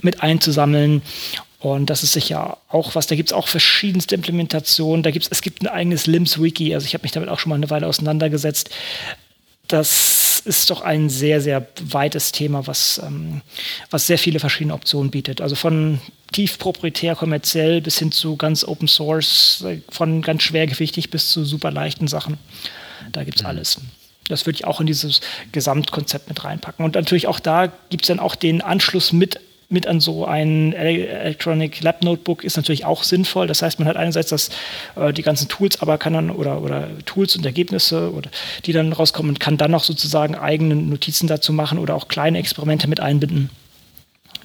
mit 0.00 0.22
einzusammeln. 0.22 1.02
Und 1.58 1.90
das 1.90 2.02
ist 2.02 2.12
sicher 2.12 2.56
auch 2.70 2.94
was, 2.94 3.06
da 3.06 3.14
gibt 3.14 3.28
es 3.28 3.32
auch 3.34 3.46
verschiedenste 3.46 4.14
Implementationen. 4.14 5.02
Da 5.02 5.10
gibt's, 5.10 5.28
es 5.30 5.42
gibt 5.42 5.60
ein 5.60 5.68
eigenes 5.68 6.06
LIMS-Wiki, 6.06 6.72
also 6.72 6.86
ich 6.86 6.94
habe 6.94 7.02
mich 7.02 7.12
damit 7.12 7.28
auch 7.28 7.38
schon 7.38 7.50
mal 7.50 7.56
eine 7.56 7.68
Weile 7.68 7.86
auseinandergesetzt. 7.86 8.70
Das 9.68 10.19
ist 10.40 10.70
doch 10.70 10.82
ein 10.82 11.08
sehr, 11.08 11.40
sehr 11.40 11.66
weites 11.82 12.32
Thema, 12.32 12.66
was, 12.66 13.00
ähm, 13.04 13.42
was 13.90 14.06
sehr 14.06 14.18
viele 14.18 14.40
verschiedene 14.40 14.74
Optionen 14.74 15.10
bietet. 15.10 15.40
Also 15.40 15.54
von 15.54 16.00
tief 16.32 16.58
proprietär 16.58 17.16
kommerziell 17.16 17.80
bis 17.80 17.98
hin 17.98 18.12
zu 18.12 18.36
ganz 18.36 18.64
Open 18.64 18.88
Source, 18.88 19.64
von 19.88 20.22
ganz 20.22 20.42
schwergewichtig 20.42 21.10
bis 21.10 21.28
zu 21.28 21.44
super 21.44 21.70
leichten 21.70 22.08
Sachen. 22.08 22.38
Da 23.12 23.24
gibt 23.24 23.38
es 23.38 23.42
mhm. 23.42 23.48
alles. 23.48 23.80
Das 24.28 24.46
würde 24.46 24.56
ich 24.56 24.64
auch 24.64 24.80
in 24.80 24.86
dieses 24.86 25.20
Gesamtkonzept 25.52 26.28
mit 26.28 26.44
reinpacken. 26.44 26.84
Und 26.84 26.94
natürlich 26.94 27.26
auch 27.26 27.40
da 27.40 27.66
gibt 27.66 28.04
es 28.04 28.08
dann 28.08 28.20
auch 28.20 28.36
den 28.36 28.62
Anschluss 28.62 29.12
mit 29.12 29.40
mit 29.70 29.86
an 29.86 30.00
so 30.00 30.24
ein 30.24 30.72
Electronic 30.72 31.80
Lab 31.80 32.02
Notebook 32.02 32.42
ist 32.42 32.56
natürlich 32.56 32.84
auch 32.84 33.04
sinnvoll. 33.04 33.46
Das 33.46 33.62
heißt, 33.62 33.78
man 33.78 33.86
hat 33.86 33.96
einerseits 33.96 34.30
das, 34.30 34.50
äh, 34.96 35.12
die 35.12 35.22
ganzen 35.22 35.48
Tools, 35.48 35.80
aber 35.80 35.96
kann 35.96 36.12
dann 36.12 36.30
oder, 36.30 36.60
oder 36.60 36.88
Tools 37.06 37.36
und 37.36 37.46
Ergebnisse, 37.46 38.12
oder, 38.12 38.30
die 38.66 38.72
dann 38.72 38.92
rauskommen 38.92 39.30
und 39.30 39.40
kann 39.40 39.56
dann 39.56 39.70
noch 39.70 39.84
sozusagen 39.84 40.34
eigene 40.34 40.74
Notizen 40.74 41.28
dazu 41.28 41.52
machen 41.52 41.78
oder 41.78 41.94
auch 41.94 42.08
kleine 42.08 42.38
Experimente 42.38 42.88
mit 42.88 43.00
einbinden. 43.00 43.50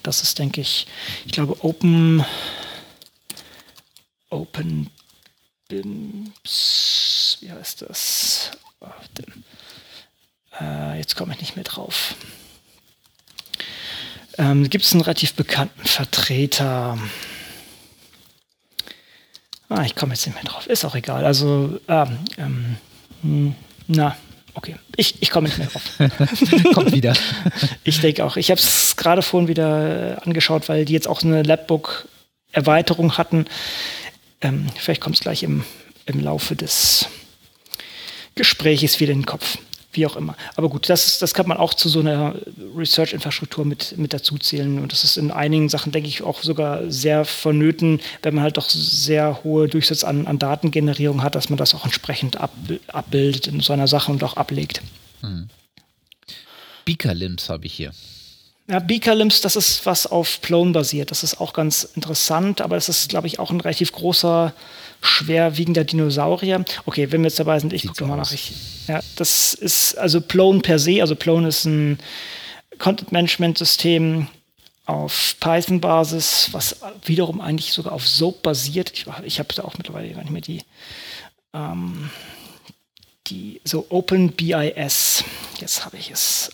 Das 0.04 0.22
ist, 0.22 0.38
denke 0.38 0.62
ich, 0.62 0.86
ich 1.26 1.32
glaube, 1.32 1.58
Open, 1.64 2.24
Open 4.30 4.92
BIMS, 5.68 7.40
wie 7.42 7.52
heißt 7.52 7.82
das? 7.82 8.52
Äh, 10.62 11.00
jetzt 11.00 11.16
komme 11.16 11.34
ich 11.34 11.40
nicht 11.40 11.56
mehr 11.56 11.66
drauf 11.66 12.16
ähm, 14.38 14.70
gibt 14.70 14.86
es 14.86 14.94
einen 14.94 15.02
relativ 15.02 15.34
bekannten 15.34 15.86
Vertreter. 15.86 16.98
Ah, 19.70 19.84
ich 19.84 19.96
komme 19.96 20.14
jetzt 20.14 20.26
nicht 20.26 20.36
mehr 20.36 20.44
drauf. 20.44 20.68
Ist 20.68 20.86
auch 20.86 20.96
egal. 20.96 21.26
Also, 21.26 21.80
ähm, 21.88 22.20
ähm, 22.38 22.78
hm, 23.22 23.56
na, 23.88 24.16
okay. 24.54 24.76
Ich, 24.96 25.22
ich 25.22 25.30
komme 25.30 25.48
nicht 25.48 25.58
mehr 25.58 25.68
drauf. 25.68 25.84
Kommt 26.74 26.92
wieder. 26.92 27.14
Ich 27.84 28.02
denke 28.02 28.26
auch. 28.26 28.36
Ich 28.36 28.50
habe 28.50 28.60
es 28.60 28.96
gerade 28.96 29.22
vorhin 29.22 29.48
wieder 29.48 30.22
angeschaut, 30.26 30.70
weil 30.70 30.86
die 30.86 30.94
jetzt 30.94 31.08
auch 31.08 31.22
eine 31.22 31.44
Labbook-Erweiterung 31.44 33.18
hatten. 33.18 33.46
Ähm, 34.42 34.68
vielleicht 34.76 35.02
kommt 35.02 35.16
es 35.16 35.22
gleich 35.22 35.44
im, 35.44 35.64
im 36.06 36.20
Laufe 36.20 36.56
des 36.56 37.08
Gespräches 38.34 39.00
wieder 39.00 39.14
in 39.14 39.20
den 39.20 39.26
Kopf 39.26 39.60
wie 39.96 40.06
auch 40.06 40.16
immer. 40.16 40.36
Aber 40.56 40.70
gut, 40.70 40.90
das, 40.90 41.08
ist, 41.08 41.22
das 41.22 41.34
kann 41.34 41.48
man 41.48 41.58
auch 41.58 41.74
zu 41.74 41.90
so 41.90 42.00
einer 42.00 42.36
Research-Infrastruktur 42.76 43.66
mit, 43.66 43.98
mit 43.98 44.14
dazu 44.14 44.38
zählen. 44.38 44.80
Und 44.80 44.92
das 44.92 45.04
ist 45.04 45.18
in 45.18 45.32
einigen 45.32 45.70
Sachen, 45.70 45.92
denke 45.92 46.10
ich, 46.10 46.22
auch 46.22 46.42
sogar 46.42 46.90
sehr 46.92 47.26
vonnöten, 47.26 48.02
wenn 48.24 48.36
man 48.36 48.44
halt 48.44 48.58
doch 48.58 48.70
sehr 48.70 49.44
hohe 49.44 49.68
Durchsatz 49.68 50.04
an, 50.04 50.28
an 50.28 50.40
Datengenerierung 50.40 51.24
hat, 51.24 51.36
dass 51.36 51.50
man 51.50 51.58
das 51.58 51.74
auch 51.74 51.86
entsprechend 51.86 52.38
ab, 52.38 52.54
abbildet 52.88 53.48
in 53.48 53.60
so 53.60 53.74
einer 53.74 53.88
Sache 53.88 54.12
und 54.12 54.24
auch 54.24 54.38
ablegt. 54.38 54.82
Hm. 55.22 55.50
Beaker-Limbs 56.86 57.50
habe 57.50 57.66
ich 57.66 57.74
hier. 57.74 57.92
Ja, 58.68 58.80
Beaker-Limbs, 58.80 59.42
das 59.42 59.56
ist 59.56 59.86
was 59.86 60.08
auf 60.08 60.42
Plone 60.42 60.72
basiert. 60.72 61.12
Das 61.12 61.24
ist 61.24 61.40
auch 61.40 61.54
ganz 61.54 61.84
interessant, 61.84 62.62
aber 62.62 62.78
es 62.78 62.90
ist, 62.90 63.10
glaube 63.10 63.28
ich, 63.28 63.38
auch 63.38 63.52
ein 63.52 63.62
relativ 63.62 63.92
großer 63.92 64.54
schwerwiegender 65.02 65.84
Dinosaurier. 65.84 66.66
Okay, 66.86 67.12
wenn 67.12 67.22
wir 67.22 67.30
jetzt 67.30 67.40
dabei 67.40 67.60
sind, 67.60 67.74
ich 67.74 67.86
gucke 67.86 68.06
mal 68.06 68.16
nach. 68.16 68.32
Ich, 68.32 68.54
ja, 68.88 69.02
das 69.18 69.54
ist 69.54 69.96
also 70.00 70.20
Plone 70.20 70.62
per 70.62 70.80
se. 70.80 71.02
Also 71.02 71.16
Plone 71.16 71.48
ist 71.48 71.66
ein 71.66 72.00
Content-Management-System 72.80 74.28
auf 74.88 75.36
Python-Basis, 75.40 76.50
was 76.52 76.80
wiederum 77.04 77.42
eigentlich 77.42 77.72
sogar 77.72 77.94
auf 77.94 78.08
SOAP 78.08 78.42
basiert. 78.42 78.92
Ich, 78.94 79.06
ich 79.24 79.40
habe 79.40 79.54
da 79.54 79.64
auch 79.64 79.78
mittlerweile 79.78 80.12
gar 80.12 80.22
nicht 80.22 80.32
mehr 80.32 80.42
die, 80.42 80.64
ähm, 81.54 82.10
die 83.28 83.62
so 83.64 83.86
OpenBIS. 83.90 85.24
Jetzt 85.60 85.86
habe 85.86 85.98
ich 85.98 86.10
es. 86.10 86.52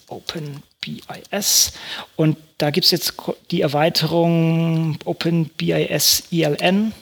OpenBIS. 0.82 1.74
Und 2.16 2.38
da 2.58 2.72
gibt 2.72 2.86
es 2.86 2.92
jetzt 2.92 3.14
die 3.52 3.62
Erweiterung 3.62 4.98
OpenBIS 5.06 6.24
ELN. 6.32 6.94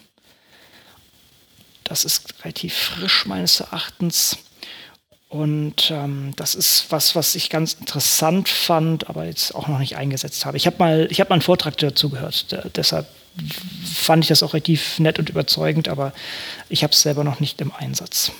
Das 1.84 2.06
ist 2.06 2.43
relativ 2.43 2.73
frisch 2.73 3.26
meines 3.26 3.60
Erachtens. 3.60 4.38
Und 5.27 5.91
ähm, 5.91 6.34
das 6.35 6.56
ist 6.56 6.88
was, 6.89 7.15
was 7.15 7.35
ich 7.35 7.49
ganz 7.49 7.73
interessant 7.73 8.49
fand, 8.49 9.10
aber 9.10 9.26
jetzt 9.26 9.53
auch 9.53 9.68
noch 9.68 9.77
nicht 9.77 9.95
eingesetzt 9.95 10.45
habe. 10.45 10.57
Ich 10.57 10.65
habe 10.65 10.77
mal, 10.80 11.07
ich 11.11 11.19
mal 11.19 11.31
einen 11.31 11.41
Vortrag 11.41 11.77
dazu 11.77 12.10
gehört. 12.10 12.51
Der, 12.51 12.69
deshalb 12.69 13.07
fand 13.85 14.23
ich 14.23 14.30
das 14.30 14.41
auch 14.41 14.53
relativ 14.53 14.97
nett 14.97 15.19
und 15.19 15.30
überzeugend, 15.30 15.88
aber 15.88 16.14
ich 16.68 16.84
habe 16.84 16.93
es 16.93 17.01
selber 17.01 17.23
noch 17.23 17.39
nicht 17.39 17.61
im 17.61 17.72
Einsatz. 17.72 18.31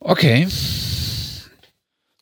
Okay. 0.00 0.48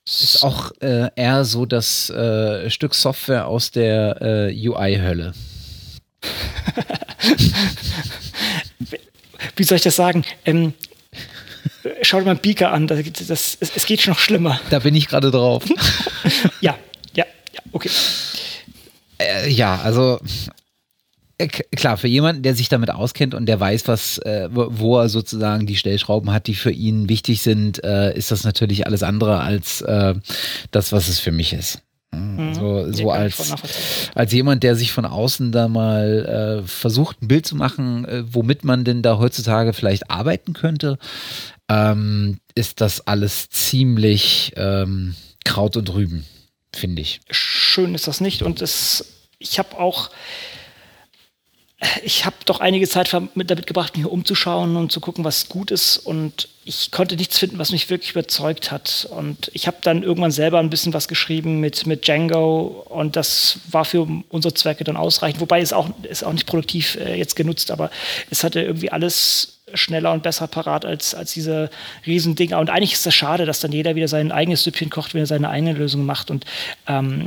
Ist 0.09 0.43
auch 0.43 0.73
äh, 0.81 1.11
eher 1.17 1.45
so 1.45 1.67
das 1.67 2.09
äh, 2.09 2.71
Stück 2.71 2.95
Software 2.95 3.47
aus 3.47 3.71
der 3.71 4.23
äh, 4.23 4.69
UI-Hölle. 4.69 5.35
wie 9.57 9.65
soll 9.65 9.77
ich 9.77 9.83
das 9.83 9.97
sagen? 9.97 10.25
Ähm, 10.47 10.73
schau 12.01 12.21
dir 12.21 12.25
mal 12.25 12.37
Beaker 12.37 12.73
an, 12.73 12.87
das, 12.87 13.03
das, 13.03 13.59
es, 13.61 13.63
es 13.77 13.85
geht 13.85 14.01
schon 14.01 14.13
noch 14.13 14.19
schlimmer. 14.19 14.59
Da 14.71 14.79
bin 14.79 14.95
ich 14.95 15.09
gerade 15.09 15.31
drauf. 15.31 15.65
ja, 16.63 16.79
ja, 17.15 17.27
ja, 17.53 17.61
okay. 17.73 17.91
Äh, 19.19 19.51
ja, 19.51 19.79
also 19.83 20.21
klar, 21.47 21.97
für 21.97 22.09
jemanden, 22.09 22.43
der 22.43 22.55
sich 22.55 22.69
damit 22.69 22.91
auskennt 22.91 23.35
und 23.35 23.47
der 23.47 23.61
weiß, 23.61 23.87
was, 23.87 24.19
äh, 24.19 24.49
wo 24.51 24.99
er 24.99 25.09
sozusagen 25.09 25.67
die 25.67 25.77
Stellschrauben 25.77 26.33
hat, 26.33 26.47
die 26.47 26.55
für 26.55 26.73
ihn 26.73 27.09
wichtig 27.09 27.43
sind, 27.43 27.83
äh, 27.85 28.17
ist 28.17 28.31
das 28.31 28.45
natürlich 28.45 28.87
alles 28.87 29.03
andere 29.03 29.41
als 29.41 29.81
äh, 29.83 30.15
das, 30.71 30.93
was 30.93 31.09
es 31.09 31.21
für 31.21 31.33
mich 31.33 31.53
ist. 31.53 31.83
Mhm. 32.11 32.55
So, 32.55 32.93
so 32.93 33.11
als, 33.11 33.55
als 34.15 34.33
jemand, 34.33 34.63
der 34.63 34.75
sich 34.75 34.93
von 34.93 35.05
außen 35.05 35.53
da 35.53 35.69
mal 35.69 36.63
äh, 36.65 36.67
versucht, 36.67 37.23
ein 37.23 37.29
Bild 37.29 37.47
zu 37.47 37.55
machen, 37.55 38.05
äh, 38.07 38.25
womit 38.27 38.65
man 38.65 38.85
denn 38.85 39.03
da 39.03 39.19
heutzutage 39.19 39.73
vielleicht 39.73 40.11
arbeiten 40.11 40.55
könnte, 40.55 40.99
ähm, 41.69 42.39
ist 42.55 42.81
das 42.81 43.07
alles 43.07 43.51
ziemlich 43.51 44.53
ähm, 44.57 45.15
Kraut 45.45 45.77
und 45.77 45.93
Rüben, 45.93 46.25
finde 46.75 47.03
ich. 47.03 47.21
Schön 47.31 47.95
ist 47.95 48.09
das 48.09 48.21
nicht 48.21 48.43
und 48.43 48.63
es, 48.63 49.05
ich 49.39 49.59
habe 49.59 49.79
auch 49.79 50.11
ich 52.03 52.25
habe 52.25 52.35
doch 52.45 52.59
einige 52.59 52.89
Zeit 52.89 53.13
damit 53.13 53.67
gebracht, 53.67 53.97
mich 53.97 54.05
umzuschauen 54.05 54.77
und 54.77 54.91
zu 54.91 54.99
gucken, 54.99 55.25
was 55.25 55.49
gut 55.49 55.71
ist. 55.71 55.99
Und 55.99 56.49
ich 56.65 56.91
konnte 56.91 57.15
nichts 57.15 57.39
finden, 57.39 57.59
was 57.59 57.71
mich 57.71 57.89
wirklich 57.89 58.11
überzeugt 58.11 58.73
hat. 58.73 59.09
Und 59.11 59.51
ich 59.55 59.69
habe 59.69 59.77
dann 59.83 60.03
irgendwann 60.03 60.33
selber 60.33 60.59
ein 60.59 60.71
bisschen 60.71 60.93
was 60.93 61.07
geschrieben 61.07 61.61
mit, 61.61 61.87
mit 61.87 62.07
Django. 62.07 62.85
Und 62.89 63.15
das 63.15 63.61
war 63.71 63.85
für 63.85 64.09
unsere 64.29 64.55
Zwecke 64.55 64.83
dann 64.83 64.97
ausreichend. 64.97 65.41
Wobei 65.41 65.61
es 65.61 65.73
auch, 65.73 65.89
ist 66.03 66.25
auch 66.25 66.33
nicht 66.33 66.47
produktiv 66.47 66.97
äh, 66.97 67.17
jetzt 67.17 67.37
genutzt, 67.37 67.71
aber 67.71 67.91
es 68.29 68.43
hatte 68.43 68.61
irgendwie 68.61 68.91
alles 68.91 69.58
schneller 69.75 70.13
und 70.13 70.23
besser 70.23 70.47
parat 70.47 70.85
als, 70.85 71.15
als 71.15 71.33
diese 71.33 71.71
Riesendinger. 72.07 72.59
Und 72.59 72.71
eigentlich 72.71 72.93
ist 72.93 73.07
das 73.07 73.15
schade, 73.15 73.47
dass 73.47 73.61
dann 73.61 73.73
jeder 73.73 73.95
wieder 73.95 74.09
sein 74.09 74.33
eigenes 74.33 74.65
Süppchen 74.65 74.91
kocht, 74.91 75.15
wenn 75.15 75.23
er 75.23 75.27
seine 75.27 75.49
eigene 75.51 75.73
Lösung 75.73 76.05
macht. 76.05 76.31
Und 76.31 76.45
ähm, 76.87 77.27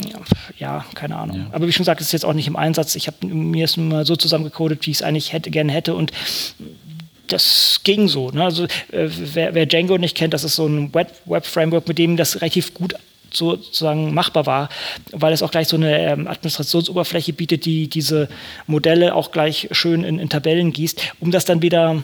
ja, 0.58 0.86
keine 0.96 1.18
Ahnung. 1.18 1.38
Ja. 1.38 1.48
Aber 1.52 1.68
wie 1.68 1.72
schon 1.72 1.84
gesagt, 1.84 2.02
ist 2.02 2.14
jetzt 2.14 2.26
auch 2.26 2.34
nicht 2.34 2.48
im 2.48 2.56
Einsatz. 2.56 2.96
Ich 2.96 3.08
habe 3.08 3.26
mir 3.26 3.66
es 3.66 3.78
mal 3.78 4.06
so 4.06 4.16
zusammengecodet, 4.16 4.86
wie 4.86 4.92
ich 4.92 4.98
es 4.98 5.04
eigentlich 5.04 5.34
hätte, 5.34 5.52
gerne 5.52 5.72
hätte. 5.72 5.96
Und 5.96 6.12
das 7.28 7.82
ging 7.84 8.08
so. 8.08 8.32
Ne? 8.32 8.44
Also 8.44 8.66
äh, 8.66 9.10
wer, 9.34 9.54
wer, 9.54 9.66
Django 9.66 9.98
nicht 9.98 10.16
kennt, 10.18 10.34
das 10.34 10.44
ist 10.44 10.56
so 10.56 10.68
ein 10.68 10.94
Web-Framework, 10.94 11.88
mit 11.88 11.98
dem 11.98 12.18
das 12.18 12.38
relativ 12.42 12.74
gut 12.74 12.96
sozusagen 13.34 14.14
machbar 14.14 14.46
war, 14.46 14.70
weil 15.12 15.34
es 15.34 15.44
auch 15.44 15.52
gleich 15.52 15.68
so 15.68 15.78
eine 15.78 16.00
ähm, 16.00 16.28
Administrationsoberfläche 16.28 17.34
bietet, 17.34 17.66
die 17.66 17.88
diese 17.88 18.30
Modelle 18.68 19.16
auch 19.16 19.32
gleich 19.32 19.70
schön 19.72 20.04
in, 20.04 20.20
in 20.20 20.30
Tabellen 20.30 20.74
gießt, 20.74 21.14
um 21.20 21.32
das 21.32 21.46
dann 21.46 21.62
wieder 21.62 22.04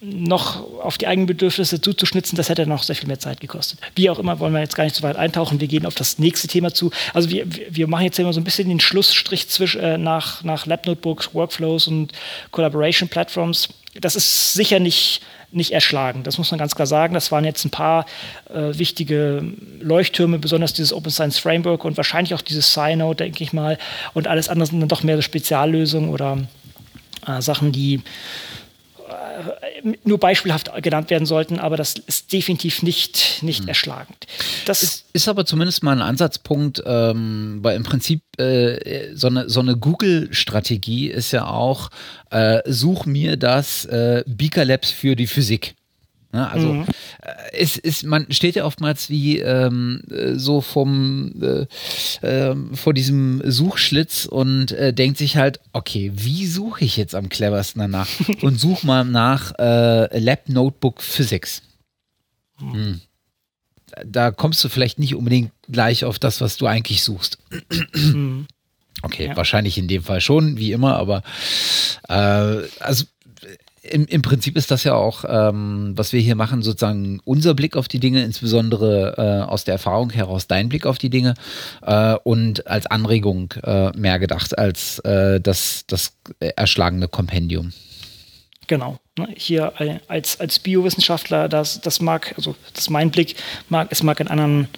noch 0.00 0.62
auf 0.80 0.98
die 0.98 1.06
eigenen 1.06 1.26
Bedürfnisse 1.26 1.80
zuzuschnitzen, 1.80 2.36
das 2.36 2.48
hätte 2.48 2.66
noch 2.66 2.82
sehr 2.82 2.94
viel 2.94 3.08
mehr 3.08 3.18
Zeit 3.18 3.40
gekostet. 3.40 3.80
Wie 3.94 4.08
auch 4.10 4.18
immer, 4.18 4.38
wollen 4.38 4.52
wir 4.52 4.60
jetzt 4.60 4.76
gar 4.76 4.84
nicht 4.84 4.94
so 4.94 5.02
weit 5.02 5.16
eintauchen. 5.16 5.60
Wir 5.60 5.68
gehen 5.68 5.86
auf 5.86 5.94
das 5.94 6.18
nächste 6.18 6.48
Thema 6.48 6.72
zu. 6.72 6.90
Also 7.12 7.30
wir, 7.30 7.46
wir 7.70 7.88
machen 7.88 8.04
jetzt 8.04 8.18
immer 8.18 8.32
so 8.32 8.40
ein 8.40 8.44
bisschen 8.44 8.68
den 8.68 8.80
Schlussstrich 8.80 9.48
zwischen, 9.48 9.80
äh, 9.80 9.98
nach, 9.98 10.44
nach 10.44 10.66
Lab-Notebooks, 10.66 11.34
Workflows 11.34 11.88
und 11.88 12.12
Collaboration-Platforms. 12.52 13.68
Das 14.00 14.16
ist 14.16 14.52
sicher 14.52 14.78
nicht 14.78 15.22
nicht 15.52 15.72
erschlagen. 15.72 16.22
Das 16.22 16.38
muss 16.38 16.50
man 16.50 16.58
ganz 16.58 16.74
klar 16.74 16.86
sagen. 16.86 17.14
Das 17.14 17.30
waren 17.32 17.44
jetzt 17.44 17.64
ein 17.64 17.70
paar 17.70 18.04
äh, 18.52 18.76
wichtige 18.78 19.44
Leuchttürme, 19.80 20.38
besonders 20.38 20.72
dieses 20.72 20.92
Open 20.92 21.10
Science 21.10 21.38
Framework 21.38 21.84
und 21.84 21.96
wahrscheinlich 21.96 22.34
auch 22.34 22.42
dieses 22.42 22.72
Synode, 22.72 23.24
denke 23.24 23.42
ich 23.42 23.52
mal. 23.52 23.78
Und 24.12 24.26
alles 24.26 24.48
andere 24.48 24.66
sind 24.68 24.80
dann 24.80 24.88
doch 24.88 25.02
mehr 25.02 25.16
so 25.16 25.22
Speziallösungen 25.22 26.10
oder 26.10 26.38
äh, 27.26 27.40
Sachen, 27.40 27.72
die 27.72 28.02
nur 30.04 30.18
beispielhaft 30.18 30.70
genannt 30.82 31.10
werden 31.10 31.26
sollten, 31.26 31.58
aber 31.58 31.76
das 31.76 31.94
ist 32.06 32.32
definitiv 32.32 32.82
nicht, 32.82 33.42
nicht 33.42 33.62
mhm. 33.62 33.68
erschlagend. 33.68 34.26
Das 34.64 34.82
ist, 34.82 35.06
ist, 35.12 35.28
aber 35.28 35.46
zumindest 35.46 35.82
mal 35.82 35.92
ein 35.92 36.02
Ansatzpunkt, 36.02 36.82
ähm, 36.84 37.58
weil 37.62 37.76
im 37.76 37.82
Prinzip 37.82 38.22
äh, 38.38 39.14
so 39.14 39.28
eine, 39.28 39.48
so 39.48 39.60
eine 39.60 39.76
Google-Strategie 39.76 41.08
ist 41.08 41.32
ja 41.32 41.46
auch, 41.46 41.90
äh, 42.30 42.60
such 42.66 43.06
mir 43.06 43.36
das 43.36 43.84
äh, 43.86 44.24
Beaker 44.26 44.64
Labs 44.64 44.90
für 44.90 45.16
die 45.16 45.26
Physik. 45.26 45.74
Ne? 46.32 46.50
Also 46.50 46.72
mhm. 46.72 46.86
äh, 47.22 47.32
es 47.52 47.76
ist, 47.76 48.04
man 48.04 48.26
steht 48.30 48.56
ja 48.56 48.64
oftmals 48.64 49.10
wie 49.10 49.38
ähm, 49.38 50.02
äh, 50.10 50.34
so 50.34 50.60
vom 50.60 51.32
äh, 51.40 52.26
äh, 52.26 52.56
vor 52.74 52.94
diesem 52.94 53.42
Suchschlitz 53.44 54.26
und 54.26 54.72
äh, 54.72 54.92
denkt 54.92 55.18
sich 55.18 55.36
halt, 55.36 55.60
okay, 55.72 56.12
wie 56.14 56.46
suche 56.46 56.84
ich 56.84 56.96
jetzt 56.96 57.14
am 57.14 57.28
cleversten 57.28 57.80
danach? 57.80 58.08
und 58.42 58.58
such 58.58 58.82
mal 58.82 59.04
nach 59.04 59.52
äh, 59.58 60.18
Lab 60.18 60.48
Notebook 60.48 61.02
Physics. 61.02 61.62
Mhm. 62.60 62.72
Hm. 62.72 63.00
Da 64.04 64.30
kommst 64.30 64.62
du 64.62 64.68
vielleicht 64.68 64.98
nicht 64.98 65.14
unbedingt 65.14 65.52
gleich 65.68 66.04
auf 66.04 66.18
das, 66.18 66.40
was 66.40 66.56
du 66.56 66.66
eigentlich 66.66 67.02
suchst. 67.02 67.38
Mhm. 67.94 68.46
Okay, 69.02 69.26
ja. 69.26 69.36
wahrscheinlich 69.36 69.78
in 69.78 69.88
dem 69.88 70.02
Fall 70.02 70.20
schon, 70.20 70.58
wie 70.58 70.72
immer, 70.72 70.96
aber 70.96 71.22
also 72.08 73.04
im, 73.90 74.06
im 74.06 74.22
Prinzip 74.22 74.56
ist 74.56 74.70
das 74.70 74.84
ja 74.84 74.94
auch, 74.94 75.24
ähm, 75.28 75.92
was 75.96 76.12
wir 76.12 76.20
hier 76.20 76.36
machen, 76.36 76.62
sozusagen 76.62 77.20
unser 77.24 77.54
Blick 77.54 77.76
auf 77.76 77.88
die 77.88 78.00
Dinge, 78.00 78.22
insbesondere 78.22 79.14
äh, 79.16 79.50
aus 79.50 79.64
der 79.64 79.74
Erfahrung 79.74 80.10
heraus 80.10 80.46
dein 80.46 80.68
Blick 80.68 80.86
auf 80.86 80.98
die 80.98 81.10
Dinge 81.10 81.34
äh, 81.82 82.16
und 82.24 82.66
als 82.66 82.86
Anregung 82.86 83.52
äh, 83.62 83.90
mehr 83.96 84.18
gedacht 84.18 84.58
als 84.58 84.98
äh, 85.00 85.40
das, 85.40 85.84
das 85.86 86.12
erschlagene 86.38 87.08
Kompendium. 87.08 87.72
Genau. 88.66 88.98
Ne, 89.16 89.28
hier 89.36 89.72
als, 90.08 90.40
als 90.40 90.58
Biowissenschaftler, 90.58 91.48
das, 91.48 91.80
das 91.80 92.00
mag, 92.00 92.34
also 92.36 92.56
das 92.72 92.84
ist 92.84 92.90
mein 92.90 93.10
Blick, 93.10 93.36
mag, 93.68 93.88
es 93.90 94.02
mag 94.02 94.20
in 94.20 94.28
anderen, 94.28 94.68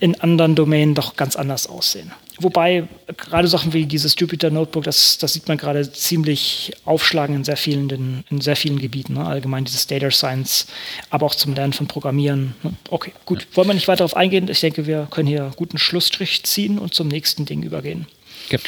in 0.00 0.20
anderen 0.20 0.54
Domänen 0.54 0.94
doch 0.94 1.16
ganz 1.16 1.36
anders 1.36 1.66
aussehen. 1.66 2.12
Wobei 2.38 2.88
gerade 3.16 3.46
Sachen 3.46 3.72
wie 3.72 3.86
dieses 3.86 4.16
Jupyter 4.18 4.50
Notebook, 4.50 4.84
das, 4.84 5.18
das 5.18 5.32
sieht 5.32 5.46
man 5.46 5.56
gerade 5.56 5.90
ziemlich 5.92 6.72
aufschlagen 6.84 7.36
in 7.36 7.44
sehr 7.44 7.56
vielen, 7.56 8.24
in 8.28 8.40
sehr 8.40 8.56
vielen 8.56 8.80
Gebieten. 8.80 9.14
Ne? 9.14 9.24
Allgemein 9.24 9.64
dieses 9.64 9.86
Data 9.86 10.10
Science, 10.10 10.66
aber 11.10 11.26
auch 11.26 11.34
zum 11.34 11.54
Lernen 11.54 11.72
von 11.72 11.86
Programmieren. 11.86 12.56
Ne? 12.64 12.74
Okay, 12.90 13.12
gut. 13.24 13.42
Ja. 13.42 13.56
Wollen 13.56 13.68
wir 13.68 13.74
nicht 13.74 13.86
weiter 13.86 13.98
darauf 13.98 14.16
eingehen? 14.16 14.48
Ich 14.48 14.60
denke, 14.60 14.86
wir 14.86 15.06
können 15.10 15.28
hier 15.28 15.44
einen 15.44 15.52
guten 15.52 15.78
Schlussstrich 15.78 16.42
ziehen 16.42 16.78
und 16.78 16.92
zum 16.92 17.06
nächsten 17.06 17.44
Ding 17.44 17.62
übergehen. 17.62 18.06
Okay. 18.46 18.58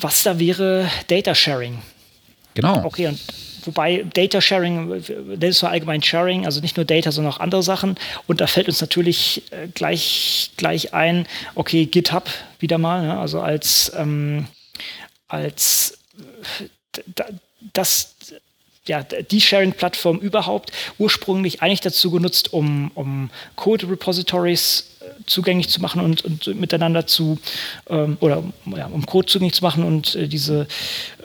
Was 0.00 0.24
da 0.24 0.40
wäre 0.40 0.90
Data 1.06 1.34
Sharing. 1.34 1.78
Genau. 2.54 2.84
Okay, 2.84 3.06
und 3.06 3.20
wobei 3.64 4.04
Data 4.14 4.40
Sharing, 4.40 5.02
das 5.36 5.50
ist 5.50 5.64
allgemein 5.64 6.02
Sharing, 6.02 6.46
also 6.46 6.60
nicht 6.60 6.76
nur 6.76 6.84
Data, 6.84 7.12
sondern 7.12 7.32
auch 7.32 7.40
andere 7.40 7.62
Sachen. 7.62 7.96
Und 8.26 8.40
da 8.40 8.46
fällt 8.46 8.68
uns 8.68 8.80
natürlich 8.80 9.42
äh, 9.50 9.68
gleich, 9.74 10.50
gleich 10.56 10.94
ein, 10.94 11.26
okay, 11.54 11.86
GitHub 11.86 12.28
wieder 12.58 12.78
mal, 12.78 13.02
ne? 13.02 13.18
also 13.18 13.40
als, 13.40 13.92
ähm, 13.96 14.46
als 15.28 15.98
das 17.72 18.14
ja, 18.84 19.02
die 19.02 19.40
Sharing-Plattform 19.40 20.18
überhaupt 20.18 20.72
ursprünglich 20.98 21.62
eigentlich 21.62 21.80
dazu 21.80 22.10
genutzt, 22.10 22.52
um, 22.52 22.90
um 22.94 23.30
Code-Repositories 23.54 24.96
äh, 25.00 25.04
zugänglich 25.26 25.68
zu 25.68 25.80
machen 25.80 26.00
und, 26.02 26.24
und 26.24 26.46
miteinander 26.58 27.06
zu, 27.06 27.38
ähm, 27.88 28.16
oder 28.20 28.42
ja, 28.76 28.86
um 28.86 29.06
Code 29.06 29.26
zugänglich 29.26 29.54
zu 29.54 29.62
machen 29.62 29.84
und 29.84 30.16
äh, 30.16 30.26
diese 30.26 30.66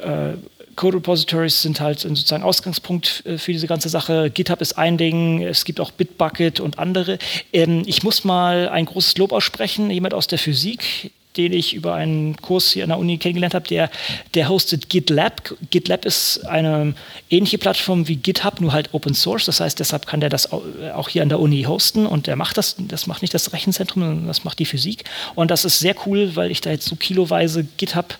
äh, 0.03 0.33
Code 0.77 0.97
Repositories 0.97 1.61
sind 1.61 1.81
halt 1.81 1.99
sozusagen 1.99 2.43
Ausgangspunkt 2.43 3.23
äh, 3.25 3.37
für 3.37 3.51
diese 3.51 3.67
ganze 3.67 3.89
Sache. 3.89 4.29
GitHub 4.29 4.61
ist 4.61 4.77
ein 4.77 4.97
Ding, 4.97 5.41
es 5.43 5.65
gibt 5.65 5.81
auch 5.81 5.91
Bitbucket 5.91 6.61
und 6.61 6.79
andere. 6.79 7.17
Ähm, 7.51 7.83
ich 7.85 8.03
muss 8.03 8.23
mal 8.23 8.69
ein 8.69 8.85
großes 8.85 9.17
Lob 9.17 9.33
aussprechen, 9.33 9.91
jemand 9.91 10.13
aus 10.13 10.27
der 10.27 10.39
Physik, 10.39 11.11
den 11.35 11.51
ich 11.51 11.73
über 11.73 11.95
einen 11.95 12.37
Kurs 12.37 12.71
hier 12.71 12.83
an 12.83 12.89
der 12.89 12.99
Uni 12.99 13.17
kennengelernt 13.17 13.55
habe, 13.55 13.67
der, 13.67 13.89
der 14.33 14.49
hostet 14.49 14.89
GitLab. 14.89 15.55
GitLab 15.69 16.05
ist 16.05 16.45
eine 16.45 16.93
ähnliche 17.29 17.57
Plattform 17.57 18.07
wie 18.07 18.15
GitHub, 18.15 18.61
nur 18.61 18.73
halt 18.73 18.93
Open 18.93 19.13
Source. 19.13 19.45
Das 19.45 19.59
heißt, 19.59 19.79
deshalb 19.79 20.05
kann 20.05 20.19
der 20.19 20.29
das 20.29 20.51
auch 20.51 21.09
hier 21.09 21.23
an 21.23 21.29
der 21.29 21.39
Uni 21.39 21.63
hosten 21.63 22.05
und 22.05 22.27
der 22.27 22.35
macht 22.35 22.57
das, 22.57 22.75
das 22.77 23.07
macht 23.07 23.21
nicht 23.21 23.33
das 23.33 23.51
Rechenzentrum, 23.51 24.03
sondern 24.03 24.27
das 24.27 24.43
macht 24.43 24.59
die 24.59 24.65
Physik. 24.65 25.05
Und 25.35 25.51
das 25.51 25.65
ist 25.65 25.79
sehr 25.79 25.95
cool, 26.05 26.35
weil 26.35 26.51
ich 26.51 26.61
da 26.61 26.69
jetzt 26.69 26.87
so 26.87 26.95
kiloweise 26.95 27.65
GitHub 27.77 28.17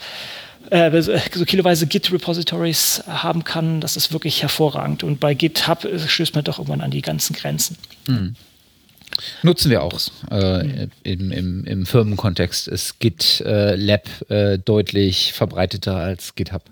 äh, 0.72 1.02
so 1.02 1.46
kiloweise 1.46 1.88
Git-Repositories 1.88 3.04
haben 3.08 3.44
kann, 3.44 3.82
das 3.82 3.98
ist 3.98 4.14
wirklich 4.14 4.42
hervorragend. 4.42 5.04
Und 5.04 5.20
bei 5.20 5.34
GitHub 5.34 5.86
äh, 5.86 6.00
stößt 6.00 6.36
man 6.36 6.44
doch 6.44 6.60
irgendwann 6.60 6.82
an 6.82 6.92
die 6.92 7.02
ganzen 7.02 7.36
Grenzen. 7.36 7.78
Mhm. 8.08 8.36
Nutzen 9.42 9.72
wir 9.72 9.84
auch. 9.84 10.00
Äh, 10.30 10.64
mhm. 10.64 10.92
im, 11.04 11.32
im, 11.32 11.66
Im 11.66 11.86
Firmenkontext 11.86 12.68
ist 12.68 13.00
GitLab 13.00 14.30
äh, 14.30 14.60
deutlich 14.60 15.34
verbreiteter 15.34 15.96
als 15.96 16.36
GitHub. 16.36 16.64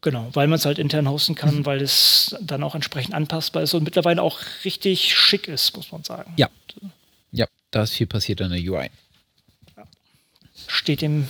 Genau, 0.00 0.30
weil 0.32 0.46
man 0.46 0.58
es 0.58 0.64
halt 0.64 0.78
intern 0.78 1.08
hosten 1.08 1.34
kann, 1.34 1.56
mhm. 1.56 1.66
weil 1.66 1.82
es 1.82 2.36
dann 2.40 2.62
auch 2.62 2.74
entsprechend 2.74 3.14
anpassbar 3.14 3.62
ist 3.62 3.74
und 3.74 3.82
mittlerweile 3.82 4.22
auch 4.22 4.40
richtig 4.64 5.14
schick 5.14 5.48
ist, 5.48 5.76
muss 5.76 5.90
man 5.90 6.04
sagen. 6.04 6.32
Ja. 6.36 6.48
Ja, 7.32 7.46
da 7.70 7.82
ist 7.82 7.92
viel 7.92 8.06
passiert 8.06 8.40
an 8.40 8.50
der 8.50 8.60
UI. 8.60 8.90
Steht 10.66 11.02
dem 11.02 11.28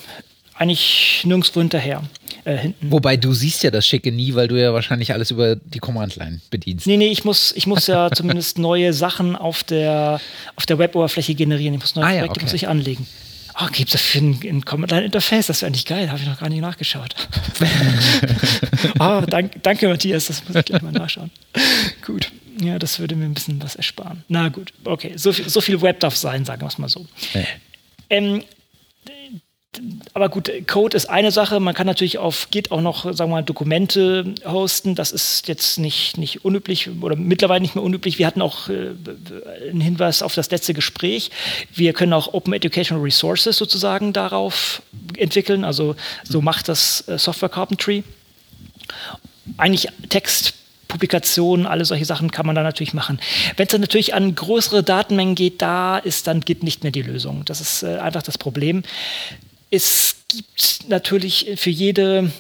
eigentlich 0.59 1.23
nirgendwo 1.25 1.61
hinterher. 1.61 2.03
Äh, 2.45 2.57
hinten. 2.57 2.91
Wobei 2.91 3.17
du 3.17 3.33
siehst 3.33 3.63
ja 3.63 3.71
das 3.71 3.87
Schicke 3.87 4.13
nie, 4.13 4.35
weil 4.35 4.49
du 4.49 4.61
ja 4.61 4.73
wahrscheinlich 4.73 5.13
alles 5.13 5.31
über 5.31 5.57
die 5.57 5.79
Command-Line 5.79 6.41
bedienst. 6.51 6.87
Nee, 6.87 6.97
nee, 6.97 7.09
ich 7.09 7.25
muss, 7.25 7.53
ich 7.57 7.67
muss 7.67 7.87
ja 7.87 8.11
zumindest 8.15 8.59
neue 8.59 8.93
Sachen 8.93 9.37
auf 9.37 9.63
der, 9.65 10.21
auf 10.57 10.67
der 10.67 10.79
Web-Oberfläche 10.79 11.35
generieren. 11.35 11.75
Ich 11.75 11.81
muss 11.81 11.95
neue 11.95 12.05
ah, 12.05 12.09
Projekte 12.09 12.27
ja, 12.27 12.31
okay. 12.31 12.43
muss 12.43 12.53
ich 12.55 12.69
anlegen. 12.69 13.07
Oh, 13.61 13.67
gibt 13.73 13.89
es 13.89 13.93
dafür 13.93 14.21
ein, 14.23 14.41
ein 14.45 14.65
Command-Line-Interface? 14.65 15.49
Das 15.49 15.63
wäre 15.63 15.69
eigentlich 15.69 15.85
geil, 15.85 16.11
habe 16.11 16.21
ich 16.21 16.27
noch 16.27 16.39
gar 16.39 16.49
nicht 16.49 16.61
nachgeschaut. 16.61 17.15
oh, 19.01 19.23
dank, 19.27 19.63
danke, 19.63 19.89
Matthias, 19.89 20.27
das 20.27 20.47
muss 20.47 20.57
ich 20.57 20.65
gleich 20.65 20.83
mal 20.83 20.93
nachschauen. 20.93 21.31
gut. 22.07 22.31
Ja, 22.61 22.79
das 22.79 22.99
würde 22.99 23.15
mir 23.15 23.25
ein 23.25 23.35
bisschen 23.35 23.63
was 23.63 23.77
ersparen. 23.77 24.25
Na 24.29 24.49
gut, 24.49 24.73
okay. 24.85 25.13
So 25.17 25.33
viel, 25.33 25.49
so 25.49 25.61
viel 25.61 25.81
Web 25.81 26.01
darf 26.01 26.17
sein, 26.17 26.45
sagen 26.45 26.63
wir 26.63 26.67
es 26.67 26.79
mal 26.79 26.89
so. 26.89 27.07
Ja. 27.35 27.43
Ähm, 28.11 28.43
aber 30.15 30.29
gut, 30.29 30.51
Code 30.67 30.97
ist 30.97 31.09
eine 31.11 31.31
Sache. 31.31 31.61
Man 31.61 31.75
kann 31.75 31.87
natürlich 31.87 32.19
auf 32.19 32.49
Git 32.51 32.71
auch 32.71 32.81
noch, 32.81 33.05
sagen 33.05 33.31
wir 33.31 33.37
mal, 33.37 33.43
Dokumente 33.43 34.35
hosten. 34.45 34.95
Das 34.95 35.13
ist 35.13 35.47
jetzt 35.47 35.79
nicht, 35.79 36.17
nicht 36.17 36.45
unüblich 36.45 36.91
oder 37.01 37.17
mittlerweile 37.17 37.61
nicht 37.61 37.75
mehr 37.75 37.85
unüblich. 37.85 38.19
Wir 38.19 38.27
hatten 38.27 38.43
auch 38.43 38.69
äh, 38.69 38.95
einen 39.71 39.81
Hinweis 39.81 40.23
auf 40.23 40.35
das 40.35 40.51
letzte 40.51 40.75
Gespräch. 40.75 41.31
Wir 41.73 41.93
können 41.93 42.13
auch 42.13 42.33
Open 42.33 42.53
Educational 42.55 43.03
Resources 43.03 43.57
sozusagen 43.57 44.13
darauf 44.13 44.83
entwickeln. 45.17 45.65
Also 45.65 45.97
so 46.25 46.41
macht 46.41 46.69
das 46.69 47.07
äh, 47.07 47.19
Software 47.19 47.51
Carpentry. 47.51 48.05
Eigentlich 49.59 49.89
Text 50.09 50.55
Publikationen, 50.89 51.67
alle 51.67 51.85
solche 51.85 52.07
Sachen 52.07 52.31
kann 52.31 52.47
man 52.47 52.55
da 52.55 52.63
natürlich 52.63 52.95
machen. 52.95 53.21
Wenn 53.57 53.67
es 53.67 53.73
dann 53.73 53.83
natürlich 53.83 54.15
an 54.15 54.35
größere 54.35 54.83
Datenmengen 54.83 55.35
geht, 55.35 55.61
da 55.61 55.99
ist 55.99 56.27
dann 56.27 56.41
Git 56.41 56.63
nicht 56.63 56.83
mehr 56.83 56.93
die 56.93 57.03
Lösung. 57.03 57.45
Das 57.45 57.61
ist 57.61 57.83
äh, 57.83 57.99
einfach 57.99 58.23
das 58.23 58.39
Problem. 58.39 58.83
Es 59.71 60.17
gibt 60.29 60.89
natürlich 60.89 61.53
für 61.57 61.71
jede 61.71 62.31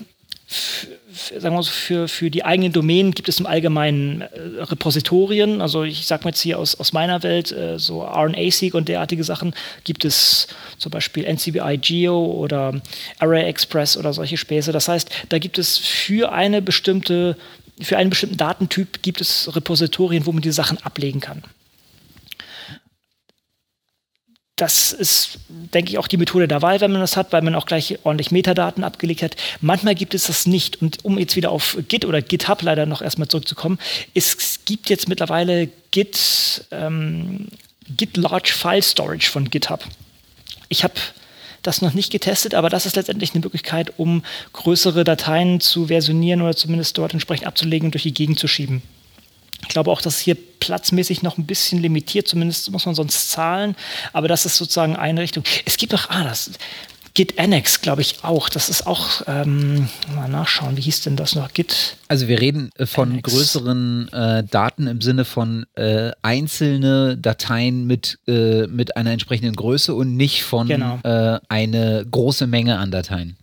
sagen 1.38 1.54
wir 1.54 1.62
so, 1.62 1.70
für, 1.70 2.08
für 2.08 2.30
die 2.30 2.44
eigenen 2.44 2.72
Domänen 2.72 3.12
gibt 3.12 3.28
es 3.28 3.40
im 3.40 3.46
Allgemeinen 3.46 4.22
äh, 4.22 4.62
Repositorien. 4.62 5.60
Also 5.60 5.82
ich 5.82 6.06
sage 6.06 6.24
mal 6.24 6.30
jetzt 6.30 6.40
hier 6.40 6.58
aus, 6.58 6.78
aus 6.78 6.92
meiner 6.92 7.22
Welt, 7.22 7.52
äh, 7.52 7.78
so 7.78 8.02
RNA-Seq 8.02 8.74
und 8.74 8.88
derartige 8.88 9.24
Sachen 9.24 9.54
gibt 9.84 10.04
es 10.04 10.48
zum 10.78 10.90
Beispiel 10.90 11.24
NCBI 11.24 11.78
Geo 11.78 12.24
oder 12.24 12.80
Array 13.18 13.44
Express 13.44 13.96
oder 13.96 14.12
solche 14.12 14.36
Späße. 14.36 14.72
Das 14.72 14.88
heißt, 14.88 15.10
da 15.28 15.38
gibt 15.38 15.58
es 15.58 15.78
für 15.78 16.32
eine 16.32 16.62
bestimmte 16.62 17.36
für 17.80 17.96
einen 17.96 18.10
bestimmten 18.10 18.36
Datentyp 18.36 19.02
gibt 19.02 19.20
es 19.20 19.54
Repositorien, 19.54 20.26
wo 20.26 20.32
man 20.32 20.42
die 20.42 20.50
Sachen 20.50 20.78
ablegen 20.78 21.20
kann 21.20 21.44
das 24.60 24.92
ist, 24.92 25.38
denke 25.48 25.90
ich, 25.90 25.98
auch 25.98 26.08
die 26.08 26.16
Methode 26.16 26.48
der 26.48 26.62
Wahl, 26.62 26.80
wenn 26.80 26.90
man 26.90 27.00
das 27.00 27.16
hat, 27.16 27.32
weil 27.32 27.42
man 27.42 27.54
auch 27.54 27.64
gleich 27.64 27.98
ordentlich 28.02 28.32
Metadaten 28.32 28.82
abgelegt 28.82 29.22
hat. 29.22 29.36
Manchmal 29.60 29.94
gibt 29.94 30.14
es 30.14 30.26
das 30.26 30.46
nicht. 30.46 30.82
Und 30.82 31.04
um 31.04 31.16
jetzt 31.16 31.36
wieder 31.36 31.50
auf 31.50 31.78
Git 31.88 32.04
oder 32.04 32.20
GitHub 32.20 32.62
leider 32.62 32.84
noch 32.84 33.00
erstmal 33.00 33.28
zurückzukommen, 33.28 33.78
es 34.14 34.60
gibt 34.64 34.90
jetzt 34.90 35.08
mittlerweile 35.08 35.68
Git, 35.92 36.66
ähm, 36.72 37.46
Git 37.96 38.16
Large 38.16 38.52
File 38.52 38.82
Storage 38.82 39.30
von 39.30 39.48
GitHub. 39.48 39.84
Ich 40.68 40.82
habe 40.82 40.94
das 41.62 41.80
noch 41.80 41.94
nicht 41.94 42.10
getestet, 42.10 42.54
aber 42.54 42.68
das 42.68 42.84
ist 42.84 42.96
letztendlich 42.96 43.32
eine 43.32 43.40
Möglichkeit, 43.40 43.92
um 43.96 44.24
größere 44.52 45.04
Dateien 45.04 45.60
zu 45.60 45.86
versionieren 45.86 46.42
oder 46.42 46.56
zumindest 46.56 46.98
dort 46.98 47.12
entsprechend 47.12 47.46
abzulegen 47.46 47.86
und 47.86 47.94
durch 47.94 48.02
die 48.02 48.14
Gegend 48.14 48.38
zu 48.38 48.48
schieben. 48.48 48.82
Ich 49.62 49.68
glaube 49.68 49.90
auch, 49.90 50.00
dass 50.00 50.18
hier 50.18 50.36
platzmäßig 50.60 51.22
noch 51.22 51.38
ein 51.38 51.46
bisschen 51.46 51.80
limitiert, 51.80 52.28
zumindest 52.28 52.70
muss 52.70 52.86
man 52.86 52.94
sonst 52.94 53.30
zahlen, 53.30 53.76
aber 54.12 54.28
das 54.28 54.46
ist 54.46 54.56
sozusagen 54.56 54.96
eine 54.96 55.20
Richtung. 55.20 55.44
Es 55.64 55.76
gibt 55.76 55.92
noch, 55.92 56.10
ah, 56.10 56.24
das 56.24 56.50
Git 57.18 57.36
Annex, 57.36 57.80
glaube 57.80 58.00
ich 58.00 58.22
auch. 58.22 58.48
Das 58.48 58.68
ist 58.68 58.86
auch, 58.86 59.22
ähm, 59.26 59.88
mal 60.14 60.28
nachschauen, 60.28 60.76
wie 60.76 60.82
hieß 60.82 61.02
denn 61.02 61.16
das 61.16 61.34
noch? 61.34 61.52
Git. 61.52 61.96
Also 62.06 62.28
wir 62.28 62.40
reden 62.40 62.70
äh, 62.76 62.86
von 62.86 63.10
Annex. 63.10 63.32
größeren 63.32 64.08
äh, 64.12 64.44
Daten 64.44 64.86
im 64.86 65.00
Sinne 65.00 65.24
von 65.24 65.66
äh, 65.74 66.12
einzelne 66.22 67.16
Dateien 67.16 67.88
mit, 67.88 68.20
äh, 68.28 68.68
mit 68.68 68.96
einer 68.96 69.10
entsprechenden 69.10 69.56
Größe 69.56 69.96
und 69.96 70.16
nicht 70.16 70.44
von 70.44 70.68
genau. 70.68 71.00
Äh, 71.02 71.40
eine 71.48 72.06
große 72.08 72.46
Menge 72.46 72.78
an 72.78 72.92
Dateien. 72.92 73.36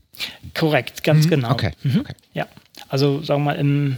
Korrekt, 0.54 1.04
ganz 1.04 1.26
mhm. 1.26 1.32
genau. 1.32 1.52
Okay. 1.52 1.72
Mhm. 1.84 2.00
okay. 2.00 2.14
Ja, 2.34 2.48
also 2.88 3.22
sagen 3.24 3.42
wir 3.42 3.52
mal 3.52 3.60
im 3.60 3.98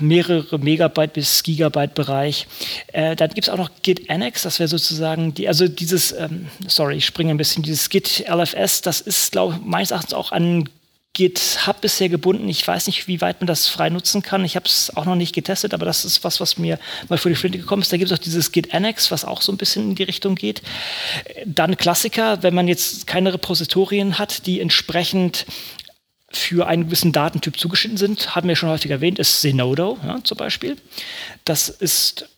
mehrere 0.00 0.58
Megabyte 0.58 1.12
bis 1.12 1.42
Gigabyte 1.42 1.94
Bereich. 1.94 2.46
Äh, 2.92 3.16
dann 3.16 3.30
gibt 3.30 3.46
es 3.46 3.48
auch 3.48 3.58
noch 3.58 3.70
Git 3.82 4.10
Annex, 4.10 4.42
das 4.42 4.58
wäre 4.58 4.68
sozusagen 4.68 5.34
die, 5.34 5.48
also 5.48 5.68
dieses, 5.68 6.12
ähm, 6.12 6.48
sorry, 6.66 6.96
ich 6.96 7.06
springe 7.06 7.30
ein 7.30 7.36
bisschen, 7.36 7.62
dieses 7.62 7.88
Git 7.90 8.24
LFS, 8.28 8.82
das 8.82 9.00
ist, 9.00 9.32
glaube 9.32 9.54
ich, 9.54 9.64
meines 9.64 9.90
Erachtens 9.90 10.14
auch 10.14 10.32
an 10.32 10.68
GitHub 11.18 11.80
bisher 11.80 12.08
gebunden. 12.08 12.48
Ich 12.48 12.66
weiß 12.66 12.86
nicht, 12.86 13.08
wie 13.08 13.20
weit 13.20 13.40
man 13.40 13.48
das 13.48 13.66
frei 13.66 13.90
nutzen 13.90 14.22
kann. 14.22 14.44
Ich 14.44 14.54
habe 14.54 14.66
es 14.66 14.96
auch 14.96 15.04
noch 15.04 15.16
nicht 15.16 15.34
getestet, 15.34 15.74
aber 15.74 15.84
das 15.84 16.04
ist 16.04 16.22
was, 16.22 16.40
was 16.40 16.58
mir 16.58 16.78
mal 17.08 17.18
vor 17.18 17.28
die 17.28 17.34
Flinte 17.34 17.58
gekommen 17.58 17.82
ist. 17.82 17.92
Da 17.92 17.96
gibt 17.96 18.12
es 18.12 18.16
auch 18.16 18.22
dieses 18.22 18.52
Git 18.52 18.72
Annex, 18.72 19.10
was 19.10 19.24
auch 19.24 19.42
so 19.42 19.50
ein 19.50 19.56
bisschen 19.56 19.90
in 19.90 19.94
die 19.96 20.04
Richtung 20.04 20.36
geht. 20.36 20.62
Dann 21.44 21.76
Klassiker, 21.76 22.44
wenn 22.44 22.54
man 22.54 22.68
jetzt 22.68 23.08
keine 23.08 23.34
Repositorien 23.34 24.20
hat, 24.20 24.46
die 24.46 24.60
entsprechend 24.60 25.44
für 26.30 26.66
einen 26.66 26.84
gewissen 26.84 27.12
Datentyp 27.12 27.58
zugeschnitten 27.58 27.96
sind, 27.96 28.34
haben 28.34 28.48
wir 28.48 28.56
schon 28.56 28.68
häufig 28.68 28.90
erwähnt, 28.90 29.18
ist 29.18 29.40
Zenodo 29.40 29.98
ja, 30.04 30.18
zum 30.24 30.36
Beispiel. 30.36 30.76
Das 31.44 31.70
ist, 31.70 32.28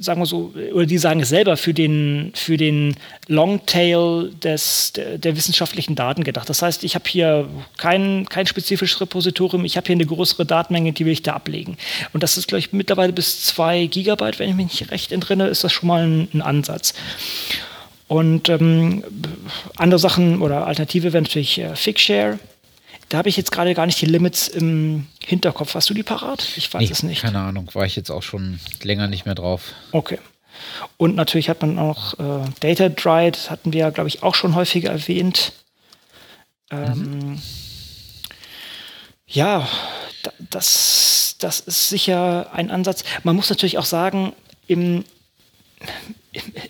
sagen 0.00 0.20
wir 0.20 0.26
so, 0.26 0.52
oder 0.72 0.84
die 0.84 0.98
sagen 0.98 1.20
es 1.20 1.28
selber, 1.28 1.56
für 1.56 1.72
den, 1.72 2.32
für 2.34 2.56
den 2.56 2.96
Longtail 3.28 4.30
des, 4.42 4.92
der, 4.94 5.18
der 5.18 5.36
wissenschaftlichen 5.36 5.94
Daten 5.94 6.24
gedacht. 6.24 6.48
Das 6.48 6.60
heißt, 6.60 6.82
ich 6.82 6.96
habe 6.96 7.08
hier 7.08 7.48
kein, 7.76 8.26
kein 8.28 8.48
spezifisches 8.48 9.00
Repositorium, 9.00 9.64
ich 9.64 9.76
habe 9.76 9.86
hier 9.86 9.94
eine 9.94 10.06
größere 10.06 10.44
Datenmenge, 10.44 10.92
die 10.92 11.06
will 11.06 11.12
ich 11.12 11.22
da 11.22 11.34
ablegen. 11.34 11.76
Und 12.12 12.24
das 12.24 12.36
ist, 12.36 12.48
glaube 12.48 12.58
ich, 12.58 12.72
mittlerweile 12.72 13.12
bis 13.12 13.44
2 13.44 13.86
Gigabyte, 13.86 14.40
wenn 14.40 14.50
ich 14.50 14.56
mich 14.56 14.80
nicht 14.80 14.90
recht 14.90 15.12
entrinne, 15.12 15.46
ist 15.46 15.62
das 15.62 15.72
schon 15.72 15.86
mal 15.86 16.04
ein, 16.04 16.28
ein 16.34 16.42
Ansatz. 16.42 16.94
Und 18.08 18.48
ähm, 18.48 19.04
andere 19.76 19.98
Sachen 19.98 20.42
oder 20.42 20.66
Alternative 20.66 21.12
wären 21.12 21.24
natürlich 21.24 21.58
äh, 21.58 21.74
Figshare 21.74 22.38
da 23.08 23.18
habe 23.18 23.28
ich 23.28 23.36
jetzt 23.36 23.52
gerade 23.52 23.74
gar 23.74 23.86
nicht 23.86 24.00
die 24.00 24.06
Limits 24.06 24.48
im 24.48 25.06
Hinterkopf. 25.24 25.74
Hast 25.74 25.88
du 25.90 25.94
die 25.94 26.02
parat? 26.02 26.46
Ich 26.56 26.72
weiß 26.72 26.80
nee, 26.80 26.90
es 26.90 27.02
nicht. 27.02 27.22
Keine 27.22 27.40
Ahnung, 27.40 27.70
war 27.72 27.86
ich 27.86 27.96
jetzt 27.96 28.10
auch 28.10 28.22
schon 28.22 28.58
länger 28.82 29.06
nicht 29.06 29.26
mehr 29.26 29.34
drauf. 29.34 29.72
Okay. 29.92 30.18
Und 30.96 31.14
natürlich 31.14 31.48
hat 31.48 31.62
man 31.62 31.78
auch 31.78 32.14
äh, 32.14 32.48
Data 32.60 32.88
Dry, 32.88 33.30
das 33.30 33.50
hatten 33.50 33.72
wir 33.72 33.80
ja, 33.80 33.90
glaube 33.90 34.08
ich, 34.08 34.22
auch 34.22 34.34
schon 34.34 34.54
häufiger 34.54 34.90
erwähnt. 34.90 35.52
Ähm, 36.70 37.00
mhm. 37.00 37.42
Ja, 39.26 39.68
das, 40.50 41.36
das 41.38 41.60
ist 41.60 41.88
sicher 41.88 42.52
ein 42.52 42.70
Ansatz. 42.70 43.04
Man 43.22 43.36
muss 43.36 43.50
natürlich 43.50 43.78
auch 43.78 43.84
sagen, 43.84 44.32
im, 44.66 45.04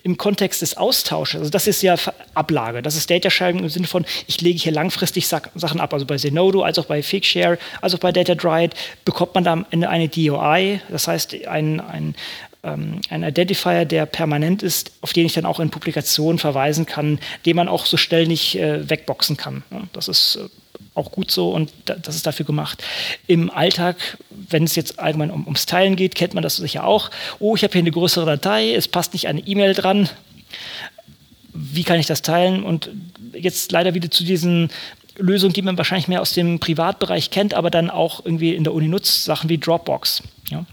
im 0.02 0.16
Kontext 0.16 0.62
des 0.62 0.76
Austausches, 0.76 1.40
also 1.40 1.50
das 1.50 1.66
ist 1.66 1.82
ja 1.82 1.96
Ablage, 2.34 2.82
das 2.82 2.96
ist 2.96 3.10
Data 3.10 3.30
Sharing 3.30 3.58
im 3.60 3.68
Sinne 3.68 3.86
von, 3.86 4.04
ich 4.26 4.40
lege 4.40 4.58
hier 4.58 4.72
langfristig 4.72 5.26
Sachen 5.26 5.80
ab, 5.80 5.92
also 5.92 6.06
bei 6.06 6.16
Zenodo, 6.16 6.62
als 6.62 6.78
auch 6.78 6.86
bei 6.86 7.02
Figshare, 7.02 7.58
als 7.80 7.94
auch 7.94 7.98
bei 7.98 8.12
DataDrive 8.12 8.70
bekommt 9.04 9.34
man 9.34 9.44
da 9.44 9.52
am 9.52 9.66
Ende 9.70 9.88
eine 9.88 10.08
DOI, 10.08 10.80
das 10.88 11.08
heißt 11.08 11.46
ein, 11.46 11.80
ein, 11.80 12.14
ähm, 12.62 13.00
ein 13.10 13.22
Identifier, 13.22 13.84
der 13.84 14.06
permanent 14.06 14.62
ist, 14.62 14.92
auf 15.00 15.12
den 15.12 15.26
ich 15.26 15.32
dann 15.32 15.46
auch 15.46 15.60
in 15.60 15.70
Publikationen 15.70 16.38
verweisen 16.38 16.86
kann, 16.86 17.18
den 17.44 17.56
man 17.56 17.68
auch 17.68 17.86
so 17.86 17.96
schnell 17.96 18.26
nicht 18.26 18.58
äh, 18.58 18.88
wegboxen 18.88 19.36
kann. 19.36 19.62
Das 19.92 20.08
ist 20.08 20.36
äh, 20.36 20.48
auch 20.96 21.12
gut 21.12 21.30
so 21.30 21.50
und 21.50 21.72
das 21.84 22.16
ist 22.16 22.26
dafür 22.26 22.46
gemacht. 22.46 22.82
Im 23.26 23.50
Alltag, 23.50 23.96
wenn 24.30 24.64
es 24.64 24.76
jetzt 24.76 24.98
allgemein 24.98 25.30
um, 25.30 25.44
ums 25.44 25.66
Teilen 25.66 25.96
geht, 25.96 26.14
kennt 26.14 26.34
man 26.34 26.42
das 26.42 26.56
sicher 26.56 26.84
auch. 26.84 27.10
Oh, 27.38 27.54
ich 27.54 27.62
habe 27.62 27.72
hier 27.72 27.82
eine 27.82 27.90
größere 27.90 28.26
Datei, 28.26 28.74
es 28.74 28.88
passt 28.88 29.12
nicht 29.12 29.28
eine 29.28 29.40
E-Mail 29.40 29.74
dran. 29.74 30.08
Wie 31.52 31.84
kann 31.84 32.00
ich 32.00 32.06
das 32.06 32.22
teilen? 32.22 32.62
Und 32.62 32.90
jetzt 33.32 33.72
leider 33.72 33.94
wieder 33.94 34.10
zu 34.10 34.24
diesen 34.24 34.70
Lösungen, 35.16 35.52
die 35.52 35.62
man 35.62 35.78
wahrscheinlich 35.78 36.08
mehr 36.08 36.20
aus 36.20 36.32
dem 36.32 36.58
Privatbereich 36.58 37.30
kennt, 37.30 37.54
aber 37.54 37.70
dann 37.70 37.90
auch 37.90 38.24
irgendwie 38.24 38.54
in 38.54 38.64
der 38.64 38.74
Uni 38.74 38.88
nutzt, 38.88 39.24
Sachen 39.24 39.48
wie 39.48 39.58
Dropbox. 39.58 40.22
Ja. 40.50 40.64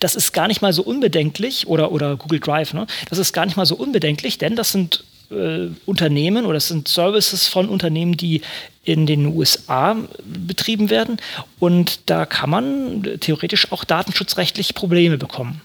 Das 0.00 0.14
ist 0.14 0.32
gar 0.32 0.48
nicht 0.48 0.62
mal 0.62 0.72
so 0.72 0.82
unbedenklich 0.82 1.66
oder, 1.66 1.92
oder 1.92 2.16
Google 2.16 2.40
Drive, 2.40 2.74
ne? 2.74 2.86
das 3.10 3.18
ist 3.18 3.32
gar 3.32 3.46
nicht 3.46 3.56
mal 3.56 3.66
so 3.66 3.74
unbedenklich, 3.74 4.38
denn 4.38 4.56
das 4.56 4.72
sind 4.72 5.04
äh, 5.34 5.70
Unternehmen 5.86 6.46
oder 6.46 6.56
es 6.56 6.68
sind 6.68 6.88
Services 6.88 7.48
von 7.48 7.68
Unternehmen, 7.68 8.16
die 8.16 8.42
in 8.84 9.06
den 9.06 9.26
USA 9.26 9.96
betrieben 10.24 10.90
werden. 10.90 11.18
Und 11.58 12.00
da 12.06 12.26
kann 12.26 12.50
man 12.50 13.18
theoretisch 13.20 13.72
auch 13.72 13.84
datenschutzrechtlich 13.84 14.74
Probleme 14.74 15.18
bekommen. 15.18 15.62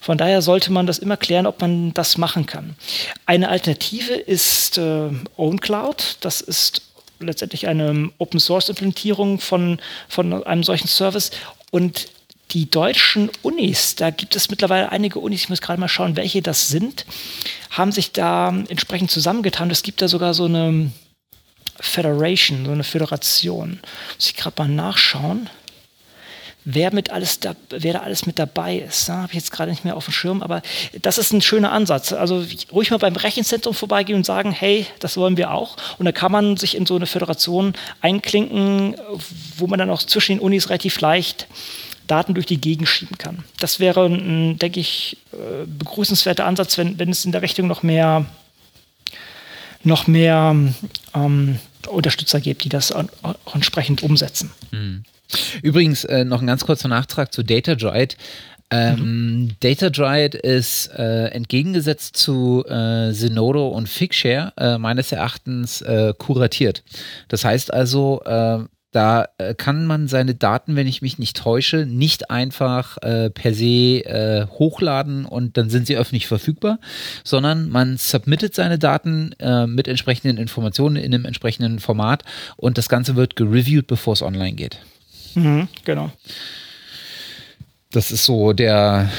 Von 0.00 0.16
daher 0.16 0.42
sollte 0.42 0.72
man 0.72 0.86
das 0.86 0.98
immer 0.98 1.16
klären, 1.16 1.46
ob 1.46 1.60
man 1.60 1.92
das 1.92 2.18
machen 2.18 2.46
kann. 2.46 2.76
Eine 3.26 3.48
Alternative 3.48 4.14
ist 4.14 4.78
äh, 4.78 5.10
OwnCloud. 5.36 6.18
Das 6.20 6.40
ist 6.40 6.82
letztendlich 7.20 7.66
eine 7.66 8.10
Open-Source-Implementierung 8.18 9.40
von, 9.40 9.78
von 10.08 10.44
einem 10.44 10.62
solchen 10.62 10.88
Service. 10.88 11.30
Und 11.70 12.08
die 12.50 12.70
deutschen 12.70 13.30
Unis, 13.42 13.94
da 13.94 14.10
gibt 14.10 14.34
es 14.34 14.50
mittlerweile 14.50 14.90
einige 14.90 15.18
Unis, 15.18 15.42
ich 15.42 15.48
muss 15.48 15.60
gerade 15.60 15.80
mal 15.80 15.88
schauen, 15.88 16.16
welche 16.16 16.42
das 16.42 16.68
sind, 16.68 17.04
haben 17.70 17.92
sich 17.92 18.12
da 18.12 18.48
entsprechend 18.68 19.10
zusammengetan. 19.10 19.70
Es 19.70 19.82
gibt 19.82 20.00
da 20.00 20.08
sogar 20.08 20.32
so 20.34 20.46
eine 20.46 20.90
Federation, 21.80 22.64
so 22.64 22.72
eine 22.72 22.84
Föderation. 22.84 23.80
Muss 24.16 24.28
ich 24.28 24.36
gerade 24.36 24.62
mal 24.62 24.68
nachschauen, 24.68 25.50
wer, 26.64 26.92
mit 26.92 27.10
alles 27.10 27.40
da, 27.40 27.54
wer 27.70 27.92
da 27.94 28.00
alles 28.00 28.26
mit 28.26 28.38
dabei 28.38 28.76
ist. 28.76 29.08
Habe 29.08 29.28
ich 29.28 29.34
jetzt 29.34 29.52
gerade 29.52 29.70
nicht 29.70 29.84
mehr 29.84 29.96
auf 29.96 30.06
dem 30.06 30.12
Schirm, 30.12 30.42
aber 30.42 30.62
das 31.02 31.18
ist 31.18 31.32
ein 31.32 31.42
schöner 31.42 31.72
Ansatz. 31.72 32.12
Also 32.12 32.44
ruhig 32.72 32.90
mal 32.90 32.98
beim 32.98 33.16
Rechenzentrum 33.16 33.74
vorbeigehen 33.74 34.16
und 34.16 34.24
sagen, 34.24 34.52
hey, 34.52 34.86
das 35.00 35.16
wollen 35.16 35.36
wir 35.36 35.52
auch. 35.52 35.76
Und 35.98 36.06
da 36.06 36.12
kann 36.12 36.32
man 36.32 36.56
sich 36.56 36.76
in 36.76 36.86
so 36.86 36.96
eine 36.96 37.06
Föderation 37.06 37.74
einklinken, 38.00 38.96
wo 39.56 39.66
man 39.66 39.78
dann 39.78 39.90
auch 39.90 40.02
zwischen 40.02 40.36
den 40.36 40.40
Unis 40.40 40.68
relativ 40.68 41.00
leicht 41.00 41.46
Daten 42.08 42.34
durch 42.34 42.46
die 42.46 42.60
Gegend 42.60 42.88
schieben 42.88 43.16
kann. 43.18 43.44
Das 43.60 43.78
wäre, 43.78 44.06
ein, 44.06 44.58
denke 44.58 44.80
ich, 44.80 45.18
äh, 45.32 45.66
begrüßenswerter 45.66 46.44
Ansatz, 46.44 46.76
wenn, 46.78 46.98
wenn 46.98 47.10
es 47.10 47.24
in 47.24 47.32
der 47.32 47.42
Richtung 47.42 47.68
noch 47.68 47.82
mehr 47.82 48.26
noch 49.84 50.08
mehr 50.08 50.56
ähm, 51.14 51.58
Unterstützer 51.88 52.40
gibt, 52.40 52.64
die 52.64 52.68
das 52.68 52.90
auch 52.90 53.54
entsprechend 53.54 54.02
umsetzen. 54.02 54.50
Hm. 54.70 55.04
Übrigens 55.62 56.04
äh, 56.04 56.24
noch 56.24 56.40
ein 56.40 56.46
ganz 56.46 56.64
kurzer 56.64 56.88
Nachtrag 56.88 57.32
zu 57.32 57.42
DataDroid. 57.44 58.16
Ähm, 58.70 59.46
mhm. 59.46 59.50
DataDrive 59.60 60.34
ist 60.34 60.88
äh, 60.88 61.28
entgegengesetzt 61.28 62.16
zu 62.16 62.64
äh, 62.66 63.12
Zenodo 63.12 63.68
und 63.68 63.88
Figshare 63.88 64.52
äh, 64.58 64.78
meines 64.78 65.10
Erachtens 65.10 65.80
äh, 65.80 66.12
kuratiert. 66.18 66.82
Das 67.28 67.44
heißt 67.44 67.72
also, 67.72 68.22
äh, 68.26 68.58
da 68.90 69.28
äh, 69.36 69.54
kann 69.54 69.84
man 69.84 70.08
seine 70.08 70.34
Daten, 70.34 70.74
wenn 70.74 70.86
ich 70.86 71.02
mich 71.02 71.18
nicht 71.18 71.36
täusche, 71.36 71.84
nicht 71.84 72.30
einfach 72.30 72.96
äh, 73.02 73.28
per 73.28 73.52
se 73.52 74.04
äh, 74.04 74.46
hochladen 74.46 75.26
und 75.26 75.56
dann 75.58 75.68
sind 75.68 75.86
sie 75.86 75.96
öffentlich 75.96 76.26
verfügbar, 76.26 76.78
sondern 77.22 77.68
man 77.68 77.98
submittet 77.98 78.54
seine 78.54 78.78
Daten 78.78 79.32
äh, 79.40 79.66
mit 79.66 79.88
entsprechenden 79.88 80.38
Informationen 80.38 80.96
in 80.96 81.14
einem 81.14 81.26
entsprechenden 81.26 81.80
Format 81.80 82.24
und 82.56 82.78
das 82.78 82.88
Ganze 82.88 83.14
wird 83.14 83.36
gereviewt, 83.36 83.86
bevor 83.86 84.14
es 84.14 84.22
online 84.22 84.54
geht. 84.54 84.78
Mhm, 85.34 85.68
genau. 85.84 86.10
Das 87.90 88.10
ist 88.10 88.24
so 88.24 88.54
der, 88.54 89.10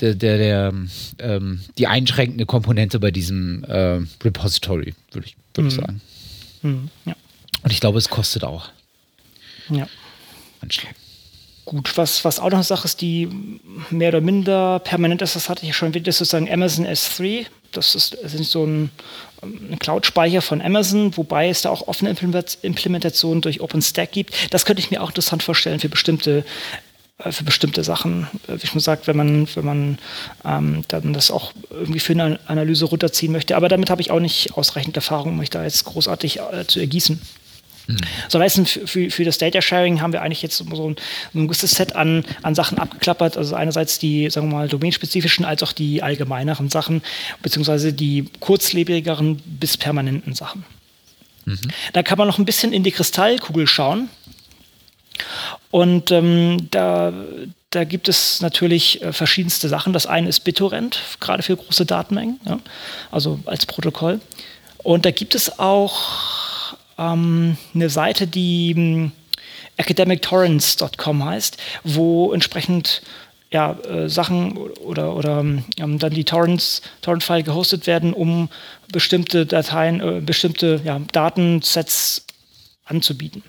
der, 0.00 0.14
der, 0.14 0.38
der 0.38 0.74
ähm, 1.18 1.60
die 1.78 1.86
einschränkende 1.86 2.44
Komponente 2.44 3.00
bei 3.00 3.10
diesem 3.10 3.64
äh, 3.64 4.00
Repository, 4.22 4.94
würde 5.12 5.26
ich, 5.26 5.36
würd 5.54 5.68
ich 5.68 5.76
mhm. 5.76 5.80
sagen. 5.80 6.00
Mhm, 6.62 6.90
ja. 7.06 7.16
Und 7.62 7.72
ich 7.72 7.80
glaube, 7.80 7.98
es 7.98 8.08
kostet 8.08 8.44
auch. 8.44 8.70
Ja. 9.70 9.88
Gut, 11.64 11.96
was, 11.96 12.24
was 12.24 12.40
auch 12.40 12.46
noch 12.46 12.54
eine 12.54 12.64
Sache 12.64 12.86
ist, 12.86 13.00
die 13.00 13.28
mehr 13.90 14.08
oder 14.08 14.20
minder 14.20 14.80
permanent 14.80 15.22
ist, 15.22 15.36
das 15.36 15.48
hatte 15.48 15.62
ich 15.62 15.68
ja 15.68 15.74
schon, 15.74 15.92
das 15.92 16.02
ist 16.02 16.18
sozusagen 16.18 16.50
Amazon 16.50 16.86
S3. 16.86 17.46
Das 17.72 17.94
ist, 17.94 18.16
das 18.20 18.34
ist 18.34 18.50
so 18.50 18.64
ein, 18.64 18.90
ein 19.42 19.78
Cloud-Speicher 19.78 20.42
von 20.42 20.60
Amazon, 20.60 21.16
wobei 21.16 21.48
es 21.48 21.62
da 21.62 21.70
auch 21.70 21.86
offene 21.86 22.10
Implementationen 22.10 23.40
durch 23.42 23.60
OpenStack 23.60 24.10
gibt. 24.10 24.52
Das 24.52 24.64
könnte 24.64 24.80
ich 24.80 24.90
mir 24.90 25.00
auch 25.00 25.10
interessant 25.10 25.44
vorstellen 25.44 25.78
für 25.78 25.88
bestimmte 25.88 26.44
äh, 27.24 27.32
für 27.32 27.44
bestimmte 27.44 27.84
Sachen. 27.84 28.26
Äh, 28.48 28.54
wie 28.60 28.66
schon 28.66 28.78
gesagt, 28.78 29.06
wenn 29.06 29.16
man, 29.16 29.48
wenn 29.54 29.64
man 29.64 29.98
ähm, 30.44 30.82
dann 30.88 31.12
das 31.12 31.30
auch 31.30 31.52
irgendwie 31.70 32.00
für 32.00 32.12
eine 32.12 32.40
Analyse 32.46 32.86
runterziehen 32.86 33.32
möchte. 33.32 33.56
Aber 33.56 33.68
damit 33.68 33.90
habe 33.90 34.00
ich 34.00 34.10
auch 34.10 34.20
nicht 34.20 34.54
ausreichend 34.54 34.96
Erfahrung, 34.96 35.32
um 35.32 35.38
mich 35.38 35.50
da 35.50 35.62
jetzt 35.62 35.84
großartig 35.84 36.40
äh, 36.40 36.66
zu 36.66 36.80
ergießen. 36.80 37.20
So 38.28 38.40
heißt 38.40 38.68
für, 38.68 39.10
für 39.10 39.24
das 39.24 39.38
Data 39.38 39.60
Sharing 39.60 40.00
haben 40.00 40.12
wir 40.12 40.22
eigentlich 40.22 40.42
jetzt 40.42 40.58
so 40.58 40.88
ein, 40.88 40.96
ein 41.34 41.46
gewisses 41.46 41.72
Set 41.72 41.96
an, 41.96 42.24
an 42.42 42.54
Sachen 42.54 42.78
abgeklappert. 42.78 43.36
Also 43.36 43.54
einerseits 43.54 43.98
die, 43.98 44.30
sagen 44.30 44.50
wir 44.50 44.56
mal, 44.56 44.68
domänenspezifischen 44.68 45.44
als 45.44 45.62
auch 45.62 45.72
die 45.72 46.02
allgemeineren 46.02 46.68
Sachen, 46.68 47.02
beziehungsweise 47.42 47.92
die 47.92 48.26
kurzlebigeren 48.40 49.36
bis 49.44 49.76
permanenten 49.76 50.34
Sachen. 50.34 50.64
Mhm. 51.44 51.58
Da 51.92 52.02
kann 52.02 52.18
man 52.18 52.26
noch 52.26 52.38
ein 52.38 52.44
bisschen 52.44 52.72
in 52.72 52.82
die 52.82 52.92
Kristallkugel 52.92 53.66
schauen. 53.66 54.08
Und 55.70 56.10
ähm, 56.10 56.68
da, 56.70 57.12
da 57.70 57.84
gibt 57.84 58.08
es 58.08 58.40
natürlich 58.40 59.02
äh, 59.02 59.12
verschiedenste 59.12 59.68
Sachen. 59.68 59.92
Das 59.92 60.06
eine 60.06 60.28
ist 60.28 60.40
BitTorrent, 60.40 61.00
gerade 61.20 61.42
für 61.42 61.56
große 61.56 61.86
Datenmengen, 61.86 62.40
ja, 62.46 62.58
also 63.10 63.40
als 63.46 63.66
Protokoll. 63.66 64.20
Und 64.78 65.04
da 65.04 65.10
gibt 65.10 65.34
es 65.34 65.58
auch 65.58 66.59
ähm, 67.00 67.56
eine 67.74 67.88
Seite, 67.88 68.26
die 68.26 68.72
ähm, 68.76 69.12
academictorrents.com 69.76 71.24
heißt, 71.24 71.56
wo 71.84 72.32
entsprechend 72.32 73.02
ja, 73.50 73.72
äh, 73.80 74.08
Sachen 74.08 74.56
oder, 74.56 75.16
oder 75.16 75.40
ähm, 75.40 75.64
dann 75.76 76.12
die 76.12 76.24
Torrents, 76.24 76.82
Torrent-File 77.02 77.42
gehostet 77.42 77.86
werden, 77.86 78.12
um 78.12 78.48
bestimmte 78.92 79.44
Dateien, 79.46 80.00
äh, 80.00 80.20
bestimmte 80.20 80.80
ja, 80.84 81.00
Datensets 81.12 82.26
anzubieten. 82.84 83.42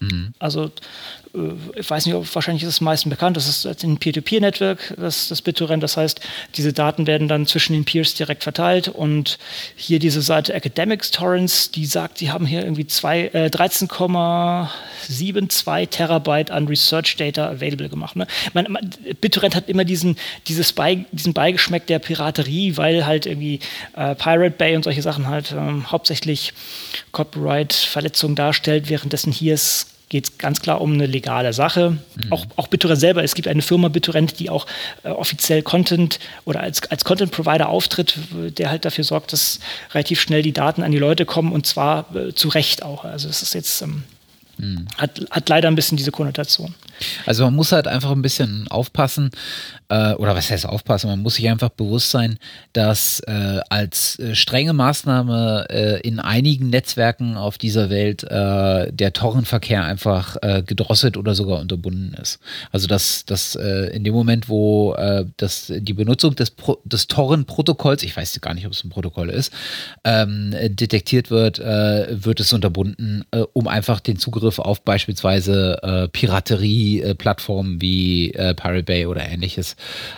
Mhm. 0.00 0.32
Also 0.38 0.70
ich 1.74 1.88
weiß 1.88 2.04
nicht, 2.06 2.14
ob, 2.14 2.34
wahrscheinlich 2.34 2.62
ist 2.62 2.70
es 2.70 2.80
am 2.80 2.86
meisten 2.86 3.10
bekannt, 3.10 3.36
das 3.36 3.48
ist 3.48 3.66
ein 3.84 3.98
Peer-to-Peer-Network, 3.98 4.94
das, 4.96 5.28
das 5.28 5.42
BitTorrent. 5.42 5.82
Das 5.82 5.96
heißt, 5.96 6.20
diese 6.54 6.72
Daten 6.72 7.06
werden 7.06 7.28
dann 7.28 7.46
zwischen 7.46 7.74
den 7.74 7.84
Peers 7.84 8.14
direkt 8.14 8.42
verteilt. 8.42 8.88
Und 8.88 9.38
hier 9.76 9.98
diese 9.98 10.22
Seite 10.22 10.54
Academics 10.54 11.10
Torrents, 11.10 11.70
die 11.70 11.84
sagt, 11.86 12.18
sie 12.18 12.30
haben 12.30 12.46
hier 12.46 12.62
irgendwie 12.62 12.82
äh, 12.82 13.50
13,72 13.50 15.90
Terabyte 15.90 16.50
an 16.50 16.66
Research 16.66 17.16
Data 17.16 17.48
available 17.48 17.88
gemacht. 17.88 18.16
Ne? 18.16 18.26
Man, 18.54 18.66
man, 18.70 18.90
BitTorrent 19.20 19.54
hat 19.54 19.68
immer 19.68 19.84
diesen, 19.84 20.16
dieses 20.46 20.72
Bei, 20.72 21.04
diesen 21.12 21.34
Beigeschmack 21.34 21.86
der 21.86 21.98
Piraterie, 21.98 22.76
weil 22.76 23.06
halt 23.06 23.26
irgendwie 23.26 23.60
äh, 23.96 24.14
Pirate 24.14 24.56
Bay 24.56 24.76
und 24.76 24.84
solche 24.84 25.02
Sachen 25.02 25.26
halt 25.26 25.52
ähm, 25.52 25.92
hauptsächlich 25.92 26.54
Copyright-Verletzungen 27.12 28.34
darstellt, 28.34 28.88
währenddessen 28.88 29.32
hier 29.32 29.54
ist 29.54 29.97
geht 30.08 30.24
es 30.24 30.38
ganz 30.38 30.60
klar 30.60 30.80
um 30.80 30.94
eine 30.94 31.06
legale 31.06 31.52
Sache. 31.52 31.98
Mhm. 32.16 32.32
Auch, 32.32 32.46
auch 32.56 32.68
BitTorrent 32.68 33.00
selber, 33.00 33.22
es 33.22 33.34
gibt 33.34 33.48
eine 33.48 33.62
Firma 33.62 33.88
BitTorrent, 33.88 34.38
die 34.38 34.50
auch 34.50 34.66
äh, 35.02 35.10
offiziell 35.10 35.62
Content 35.62 36.18
oder 36.44 36.60
als, 36.60 36.90
als 36.90 37.04
Content-Provider 37.04 37.68
auftritt, 37.68 38.18
der 38.32 38.70
halt 38.70 38.84
dafür 38.84 39.04
sorgt, 39.04 39.32
dass 39.32 39.60
relativ 39.92 40.20
schnell 40.20 40.42
die 40.42 40.52
Daten 40.52 40.82
an 40.82 40.92
die 40.92 40.98
Leute 40.98 41.26
kommen 41.26 41.52
und 41.52 41.66
zwar 41.66 42.14
äh, 42.14 42.32
zu 42.34 42.48
Recht 42.48 42.82
auch. 42.82 43.04
Also 43.04 43.28
es 43.28 43.42
ist 43.42 43.54
jetzt, 43.54 43.82
ähm, 43.82 44.04
mhm. 44.56 44.86
hat, 44.96 45.20
hat 45.30 45.48
leider 45.48 45.68
ein 45.68 45.74
bisschen 45.74 45.96
diese 45.96 46.10
Konnotation. 46.10 46.74
Also 47.26 47.44
man 47.44 47.54
muss 47.54 47.72
halt 47.72 47.86
einfach 47.86 48.10
ein 48.10 48.22
bisschen 48.22 48.66
aufpassen, 48.68 49.30
äh, 49.88 50.12
oder 50.14 50.34
was 50.36 50.50
heißt 50.50 50.66
aufpassen, 50.66 51.08
man 51.08 51.20
muss 51.20 51.36
sich 51.36 51.48
einfach 51.48 51.70
bewusst 51.70 52.10
sein, 52.10 52.38
dass 52.72 53.20
äh, 53.20 53.60
als 53.70 54.18
äh, 54.18 54.34
strenge 54.34 54.72
Maßnahme 54.72 55.66
äh, 55.70 56.00
in 56.00 56.20
einigen 56.20 56.70
Netzwerken 56.70 57.36
auf 57.36 57.58
dieser 57.58 57.90
Welt 57.90 58.22
äh, 58.24 58.92
der 58.92 59.12
Torrentverkehr 59.12 59.84
einfach 59.84 60.36
äh, 60.42 60.62
gedrosselt 60.62 61.16
oder 61.16 61.34
sogar 61.34 61.60
unterbunden 61.60 62.14
ist. 62.20 62.38
Also 62.70 62.86
dass, 62.86 63.24
dass 63.24 63.54
in 63.54 64.04
dem 64.04 64.14
Moment, 64.14 64.48
wo 64.48 64.94
das, 65.36 65.72
die 65.74 65.92
Benutzung 65.92 66.34
des, 66.34 66.50
Pro 66.50 66.78
des 66.84 67.06
Torrent-Protokolls, 67.06 68.02
ich 68.02 68.16
weiß 68.16 68.40
gar 68.40 68.54
nicht, 68.54 68.66
ob 68.66 68.72
es 68.72 68.84
ein 68.84 68.90
Protokoll 68.90 69.30
ist, 69.30 69.52
ähm, 70.04 70.54
detektiert 70.68 71.30
wird, 71.30 71.58
wird 71.58 72.40
es 72.40 72.52
unterbunden, 72.52 73.24
um 73.52 73.68
einfach 73.68 74.00
den 74.00 74.18
Zugriff 74.18 74.58
auf 74.58 74.82
beispielsweise 74.82 76.10
Piraterie-Plattformen 76.96 77.80
wie 77.80 78.30
Pirate 78.30 78.82
Bay 78.82 79.06
oder 79.06 79.26
ähnliches 79.28 79.76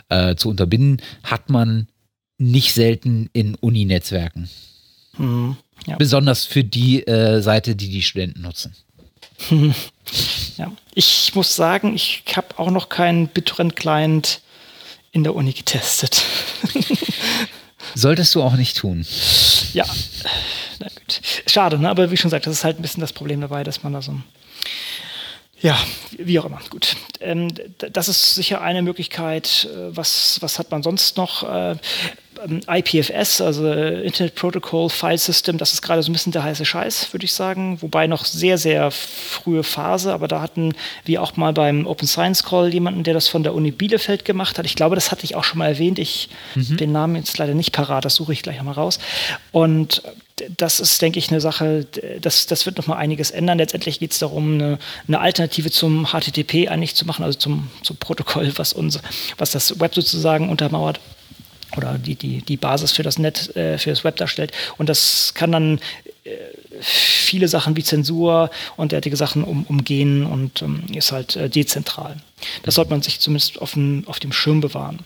äh, 0.09 0.35
zu 0.37 0.49
unterbinden, 0.49 1.03
hat 1.23 1.51
man 1.51 1.89
nicht 2.39 2.73
selten 2.73 3.29
in 3.33 3.55
Uni-Netzwerken. 3.57 4.49
Mhm, 5.19 5.57
ja. 5.87 5.97
Besonders 5.97 6.45
für 6.45 6.65
die 6.65 7.07
äh, 7.07 7.43
Seite, 7.43 7.77
die 7.77 7.91
die 7.91 8.03
Studenten 8.03 8.43
nutzen. 8.43 8.75
Ja, 10.57 10.73
ich 10.95 11.35
muss 11.35 11.55
sagen, 11.55 11.95
ich 11.95 12.25
habe 12.35 12.59
auch 12.59 12.71
noch 12.71 12.89
keinen 12.89 13.29
BitTorrent-Client 13.29 14.41
in 15.13 15.23
der 15.23 15.35
Uni 15.35 15.53
getestet. 15.53 16.23
Solltest 17.95 18.35
du 18.35 18.43
auch 18.43 18.55
nicht 18.55 18.77
tun. 18.77 19.07
Ja, 19.73 19.85
na 20.81 20.89
gut. 20.89 21.21
Schade, 21.47 21.79
ne? 21.79 21.89
aber 21.89 22.11
wie 22.11 22.17
schon 22.17 22.29
gesagt, 22.29 22.47
das 22.47 22.55
ist 22.55 22.65
halt 22.65 22.79
ein 22.79 22.83
bisschen 22.83 23.01
das 23.01 23.13
Problem 23.13 23.41
dabei, 23.41 23.65
dass 23.65 23.83
man 23.83 23.93
da 23.93 24.03
so 24.03 24.15
ja, 25.61 25.79
wie 26.19 26.39
auch 26.39 26.47
immer. 26.47 26.61
Gut. 26.71 26.97
Ähm, 27.21 27.49
das 27.79 28.09
ist 28.09 28.35
sicher 28.35 28.61
eine 28.61 28.83
Möglichkeit. 28.83 29.69
Äh, 29.71 29.97
was, 29.97 30.39
was 30.41 30.59
hat 30.59 30.71
man 30.71 30.83
sonst 30.83 31.17
noch? 31.17 31.43
Äh, 32.41 32.45
ähm, 32.45 32.61
IPFS, 32.69 33.41
also 33.41 33.67
äh, 33.67 34.03
Internet 34.03 34.35
Protocol 34.35 34.89
File 34.89 35.19
System, 35.19 35.59
das 35.59 35.73
ist 35.73 35.83
gerade 35.83 36.03
so 36.03 36.11
ein 36.11 36.13
bisschen 36.13 36.33
der 36.33 36.43
heiße 36.43 36.65
Scheiß, 36.65 37.13
würde 37.13 37.25
ich 37.25 37.33
sagen. 37.33 37.81
Wobei 37.81 38.07
noch 38.07 38.25
sehr, 38.25 38.59
sehr 38.59 38.91
frühe 38.91 39.63
Phase, 39.63 40.13
aber 40.13 40.29
da 40.29 40.41
hatten 40.41 40.75
wir 41.05 41.23
auch 41.23 41.37
mal 41.37 41.53
beim 41.53 41.87
Open 41.87 42.09
Science 42.09 42.43
Call 42.43 42.73
jemanden, 42.73 43.05
der 43.05 43.15
das 43.15 43.29
von 43.29 43.43
der 43.43 43.55
Uni 43.55 43.71
Bielefeld 43.71 44.25
gemacht 44.25 44.59
hat. 44.59 44.67
Ich 44.67 44.77
glaube, 44.77 44.95
das 44.95 45.11
hatte 45.11 45.25
ich 45.25 45.35
auch 45.35 45.45
schon 45.45 45.59
mal 45.59 45.69
erwähnt. 45.69 45.99
Ich 45.99 46.29
mhm. 46.55 46.77
den 46.77 46.93
Namen 46.93 47.17
jetzt 47.17 47.39
leider 47.39 47.55
nicht 47.55 47.73
parat, 47.73 48.05
das 48.05 48.15
suche 48.15 48.33
ich 48.33 48.43
gleich 48.43 48.59
einmal 48.59 48.75
raus. 48.75 48.99
Und 49.53 50.03
das 50.57 50.81
ist, 50.81 51.03
denke 51.03 51.19
ich, 51.19 51.31
eine 51.31 51.41
Sache, 51.41 51.87
das, 52.21 52.47
das 52.47 52.65
wird 52.65 52.79
noch 52.79 52.87
mal 52.87 52.97
einiges 52.97 53.31
ändern. 53.31 53.59
Letztendlich 53.59 54.01
geht 54.01 54.13
es 54.13 54.21
darum, 54.21 54.55
eine, 54.55 54.79
eine, 55.07 55.21
Alternative 55.21 55.71
zum 55.71 56.07
HTTP 56.07 56.69
eigentlich 56.69 56.95
zu 56.95 57.05
machen, 57.05 57.25
also 57.25 57.39
zum, 57.39 57.71
zum 57.83 57.99
Protokoll, 57.99 58.51
was, 58.57 58.73
uns, 58.73 59.01
was 59.37 59.51
das 59.51 59.79
Web 59.81 59.95
sozusagen 59.95 60.49
untermauert 60.49 60.99
oder 61.77 61.99
die, 61.99 62.15
die, 62.15 62.43
die 62.43 62.57
Basis 62.57 62.93
für 62.93 63.03
das 63.03 63.19
Net, 63.19 63.55
äh, 63.57 63.79
für 63.79 63.91
das 63.91 64.05
Web 64.05 64.17
darstellt. 64.17 64.53
Und 64.79 64.89
das 64.89 65.33
kann 65.35 65.53
dann 65.53 65.79
äh, 66.25 66.31
viele 66.81 67.49
Sachen 67.49 67.77
wie 67.77 67.85
Zensur 67.85 68.51
und 68.77 68.93
derartige 68.93 69.17
Sachen 69.17 69.45
um, 69.45 69.65
umgehen 69.65 70.25
und 70.27 70.63
ähm, 70.63 70.85
ist 70.95 71.13
halt 71.13 71.37
äh, 71.37 71.49
dezentral. 71.49 72.17
Das 72.63 72.75
sollte 72.75 72.91
man 72.91 73.03
sich 73.03 73.21
zumindest 73.21 73.61
auf, 73.61 73.73
dem, 73.73 74.05
auf 74.07 74.21
dem 74.21 74.33
Schirm 74.33 74.61
bewahren. 74.61 75.01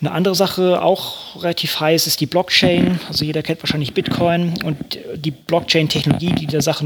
Eine 0.00 0.12
andere 0.12 0.36
Sache, 0.36 0.80
auch 0.80 1.42
relativ 1.42 1.80
heiß, 1.80 2.06
ist 2.06 2.20
die 2.20 2.26
Blockchain. 2.26 3.00
Also 3.08 3.24
jeder 3.24 3.42
kennt 3.42 3.62
wahrscheinlich 3.62 3.94
Bitcoin 3.94 4.54
und 4.62 4.76
die 5.16 5.32
Blockchain-Technologie, 5.32 6.34
die 6.34 6.46
der 6.46 6.62
Sache 6.62 6.84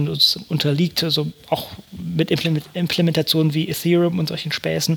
unterliegt, 0.48 1.04
also 1.04 1.30
auch 1.50 1.68
mit 1.90 2.30
Implementationen 2.30 3.52
wie 3.52 3.68
Ethereum 3.68 4.18
und 4.18 4.28
solchen 4.28 4.50
Späßen, 4.50 4.96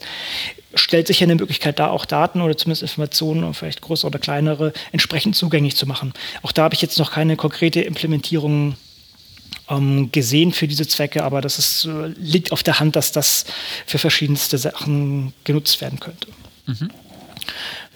stellt 0.75 1.07
sich 1.07 1.19
ja 1.19 1.25
eine 1.25 1.35
Möglichkeit 1.35 1.77
dar, 1.79 1.91
auch 1.91 2.05
Daten 2.05 2.39
oder 2.41 2.55
zumindest 2.55 2.83
Informationen, 2.83 3.53
vielleicht 3.53 3.81
größere 3.81 4.07
oder 4.07 4.19
kleinere, 4.19 4.71
entsprechend 4.93 5.35
zugänglich 5.35 5.75
zu 5.75 5.85
machen. 5.85 6.13
Auch 6.41 6.53
da 6.53 6.63
habe 6.63 6.75
ich 6.75 6.81
jetzt 6.81 6.97
noch 6.99 7.11
keine 7.11 7.35
konkrete 7.35 7.81
Implementierung 7.81 8.75
ähm, 9.69 10.11
gesehen 10.13 10.53
für 10.53 10.67
diese 10.67 10.87
Zwecke, 10.87 11.23
aber 11.23 11.41
das 11.41 11.59
ist, 11.59 11.85
äh, 11.85 12.07
liegt 12.17 12.53
auf 12.53 12.63
der 12.63 12.79
Hand, 12.79 12.95
dass 12.95 13.11
das 13.11 13.45
für 13.85 13.97
verschiedenste 13.97 14.57
Sachen 14.57 15.33
genutzt 15.43 15.81
werden 15.81 15.99
könnte. 15.99 16.27
Mhm. 16.65 16.91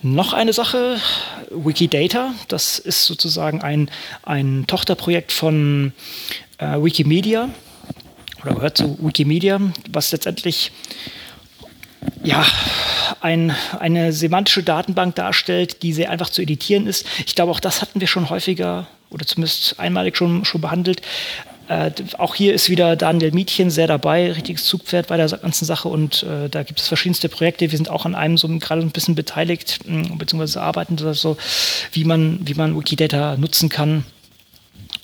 Noch 0.01 0.31
eine 0.31 0.53
Sache, 0.53 0.97
Wikidata, 1.49 2.33
das 2.47 2.79
ist 2.79 3.05
sozusagen 3.05 3.61
ein, 3.61 3.91
ein 4.23 4.63
Tochterprojekt 4.65 5.33
von 5.33 5.91
äh, 6.57 6.81
Wikimedia. 6.81 7.49
oder 8.41 8.55
gehört 8.55 8.77
zu 8.77 8.97
Wikimedia, 9.01 9.59
was 9.89 10.13
letztendlich 10.13 10.71
ja, 12.23 12.45
ein, 13.19 13.53
eine 13.77 14.13
semantische 14.13 14.63
Datenbank 14.63 15.15
darstellt, 15.15 15.83
die 15.83 15.91
sehr 15.91 16.09
einfach 16.11 16.29
zu 16.29 16.41
editieren 16.41 16.87
ist. 16.87 17.05
Ich 17.25 17.35
glaube, 17.35 17.51
auch 17.51 17.59
das 17.59 17.81
hatten 17.81 17.99
wir 17.99 18.07
schon 18.07 18.29
häufiger 18.29 18.87
oder 19.09 19.25
zumindest 19.25 19.79
einmalig 19.79 20.15
schon, 20.15 20.45
schon 20.45 20.61
behandelt. 20.61 21.01
Äh, 21.69 21.91
auch 22.17 22.33
hier 22.33 22.55
ist 22.55 22.69
wieder 22.69 22.95
Daniel 22.95 23.31
Mietchen 23.31 23.69
sehr 23.69 23.85
dabei, 23.85 24.31
richtiges 24.31 24.65
Zugpferd 24.65 25.07
bei 25.07 25.17
der 25.17 25.29
ganzen 25.29 25.65
Sache 25.65 25.87
und 25.87 26.23
äh, 26.23 26.49
da 26.49 26.63
gibt 26.63 26.79
es 26.79 26.87
verschiedenste 26.87 27.29
Projekte. 27.29 27.69
Wir 27.69 27.77
sind 27.77 27.89
auch 27.89 28.05
an 28.05 28.15
einem 28.15 28.37
so 28.37 28.47
gerade 28.57 28.81
ein 28.81 28.89
bisschen 28.89 29.13
beteiligt, 29.13 29.79
beziehungsweise 29.85 30.63
arbeiten 30.63 30.97
so, 31.13 31.37
wie 31.91 32.05
man, 32.05 32.39
wie 32.43 32.55
man 32.55 32.75
Wikidata 32.75 33.37
nutzen 33.37 33.69
kann 33.69 34.03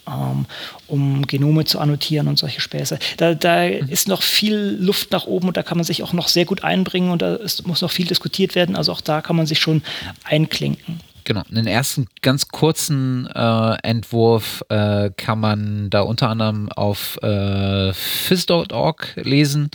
ähm, 0.08 0.46
um 0.88 1.28
Genome 1.28 1.66
zu 1.66 1.80
annotieren 1.80 2.28
und 2.28 2.40
solche 2.40 2.62
Späße. 2.62 2.98
Da, 3.18 3.36
da 3.36 3.68
mhm. 3.68 3.88
ist 3.90 4.08
noch 4.08 4.24
viel 4.24 4.78
Luft 4.80 5.12
nach 5.12 5.28
oben 5.28 5.50
und 5.50 5.58
da 5.58 5.64
kann 5.64 5.78
man 5.78 5.86
sich 5.86 6.02
auch 6.02 6.14
noch 6.14 6.28
sehr 6.28 6.46
gut 6.46 6.64
einbringen 6.64 7.12
und 7.12 7.22
da 7.22 7.36
ist, 7.36 7.68
muss 7.68 7.82
noch 7.82 7.92
viel 7.92 8.08
diskutiert 8.08 8.56
werden. 8.56 8.76
Also 8.76 8.92
auch 8.92 9.02
da 9.02 9.22
kann 9.22 9.36
man 9.36 9.46
sich 9.46 9.60
schon 9.60 9.84
einklinken. 10.24 11.00
Genau, 11.26 11.42
einen 11.50 11.66
ersten 11.66 12.06
ganz 12.22 12.50
kurzen 12.50 13.28
äh, 13.34 13.78
Entwurf 13.82 14.64
äh, 14.70 15.10
kann 15.18 15.40
man 15.40 15.90
da 15.90 16.02
unter 16.02 16.30
anderem 16.30 16.72
auf 16.72 17.18
äh, 17.24 17.94
fizz.org 17.94 19.16
lesen, 19.16 19.72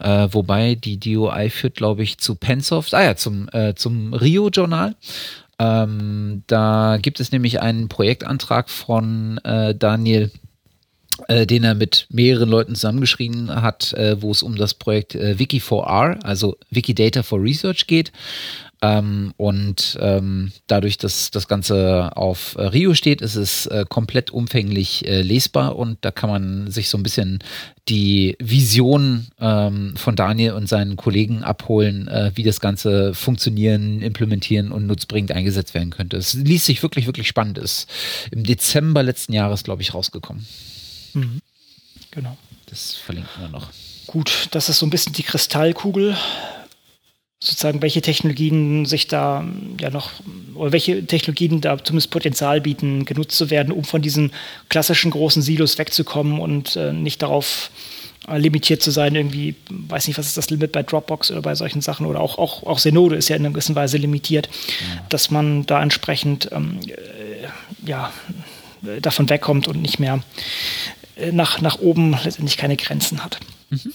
äh, 0.00 0.26
wobei 0.32 0.74
die 0.74 0.98
DOI 0.98 1.48
führt, 1.48 1.76
glaube 1.76 2.02
ich, 2.02 2.18
zu 2.18 2.34
Pensoft, 2.34 2.92
ah 2.92 3.04
ja, 3.04 3.14
zum, 3.14 3.48
äh, 3.52 3.74
zum 3.74 4.14
Rio-Journal. 4.14 4.96
Ähm, 5.60 6.42
da 6.48 6.98
gibt 7.00 7.20
es 7.20 7.30
nämlich 7.30 7.60
einen 7.60 7.88
Projektantrag 7.88 8.68
von 8.68 9.38
äh, 9.44 9.76
Daniel 9.76 10.32
äh, 11.28 11.46
den 11.46 11.64
er 11.64 11.74
mit 11.74 12.06
mehreren 12.10 12.48
Leuten 12.48 12.74
zusammengeschrieben 12.74 13.62
hat, 13.62 13.92
äh, 13.94 14.20
wo 14.20 14.30
es 14.30 14.42
um 14.42 14.56
das 14.56 14.74
Projekt 14.74 15.14
äh, 15.14 15.36
Wiki4R, 15.38 16.22
also 16.22 16.56
Wikidata 16.70 17.22
for 17.22 17.40
Research 17.42 17.86
geht. 17.86 18.12
Ähm, 18.82 19.34
und 19.36 19.98
ähm, 20.00 20.52
dadurch, 20.66 20.96
dass 20.96 21.30
das 21.30 21.48
Ganze 21.48 22.16
auf 22.16 22.56
äh, 22.56 22.62
Rio 22.62 22.94
steht, 22.94 23.20
ist 23.20 23.34
es 23.34 23.66
äh, 23.66 23.84
komplett 23.86 24.30
umfänglich 24.30 25.06
äh, 25.06 25.20
lesbar 25.20 25.76
und 25.76 25.98
da 26.00 26.10
kann 26.10 26.30
man 26.30 26.70
sich 26.70 26.88
so 26.88 26.96
ein 26.96 27.02
bisschen 27.02 27.40
die 27.90 28.36
Vision 28.38 29.26
ähm, 29.38 29.94
von 29.96 30.16
Daniel 30.16 30.52
und 30.52 30.66
seinen 30.66 30.96
Kollegen 30.96 31.42
abholen, 31.42 32.08
äh, 32.08 32.30
wie 32.36 32.42
das 32.42 32.60
Ganze 32.60 33.12
funktionieren, 33.12 34.00
implementieren 34.00 34.72
und 34.72 34.86
nutzbringend 34.86 35.32
eingesetzt 35.32 35.74
werden 35.74 35.90
könnte. 35.90 36.16
Es 36.16 36.32
liest 36.32 36.64
sich 36.64 36.82
wirklich, 36.82 37.04
wirklich 37.04 37.28
spannend. 37.28 37.58
Ist 37.58 37.86
im 38.30 38.44
Dezember 38.44 39.02
letzten 39.02 39.34
Jahres, 39.34 39.62
glaube 39.62 39.82
ich, 39.82 39.92
rausgekommen. 39.92 40.46
Mhm. 41.14 41.40
Genau. 42.10 42.36
Das 42.66 42.94
verlinken 42.94 43.30
wir 43.40 43.48
noch. 43.48 43.68
Gut, 44.06 44.48
das 44.52 44.68
ist 44.68 44.78
so 44.78 44.86
ein 44.86 44.90
bisschen 44.90 45.12
die 45.12 45.22
Kristallkugel 45.22 46.16
sozusagen, 47.42 47.80
welche 47.80 48.02
Technologien 48.02 48.84
sich 48.84 49.06
da 49.08 49.44
ja 49.80 49.88
noch, 49.90 50.10
oder 50.54 50.72
welche 50.72 51.06
Technologien 51.06 51.62
da 51.62 51.82
zumindest 51.82 52.10
Potenzial 52.10 52.60
bieten, 52.60 53.06
genutzt 53.06 53.36
zu 53.38 53.48
werden, 53.48 53.72
um 53.72 53.84
von 53.84 54.02
diesen 54.02 54.32
klassischen 54.68 55.10
großen 55.10 55.40
Silos 55.40 55.78
wegzukommen 55.78 56.38
und 56.38 56.76
äh, 56.76 56.92
nicht 56.92 57.22
darauf 57.22 57.70
äh, 58.28 58.36
limitiert 58.36 58.82
zu 58.82 58.90
sein, 58.90 59.14
irgendwie, 59.14 59.54
weiß 59.70 60.06
nicht, 60.06 60.18
was 60.18 60.26
ist 60.26 60.36
das 60.36 60.50
Limit 60.50 60.72
bei 60.72 60.82
Dropbox 60.82 61.30
oder 61.30 61.40
bei 61.40 61.54
solchen 61.54 61.80
Sachen 61.80 62.04
oder 62.04 62.20
auch, 62.20 62.36
auch, 62.36 62.62
auch 62.64 62.78
Zenode 62.78 63.16
ist 63.16 63.30
ja 63.30 63.36
in 63.36 63.42
einer 63.42 63.54
gewissen 63.54 63.74
Weise 63.74 63.96
limitiert, 63.96 64.50
ja. 64.94 65.06
dass 65.08 65.30
man 65.30 65.64
da 65.64 65.82
entsprechend 65.82 66.50
ähm, 66.52 66.80
äh, 66.86 67.88
ja, 67.88 68.12
davon 69.00 69.30
wegkommt 69.30 69.66
und 69.66 69.80
nicht 69.80 69.98
mehr 69.98 70.22
nach, 71.32 71.60
nach 71.60 71.78
oben 71.78 72.16
letztendlich 72.24 72.56
keine 72.56 72.76
Grenzen 72.76 73.24
hat. 73.24 73.38
Mhm 73.70 73.92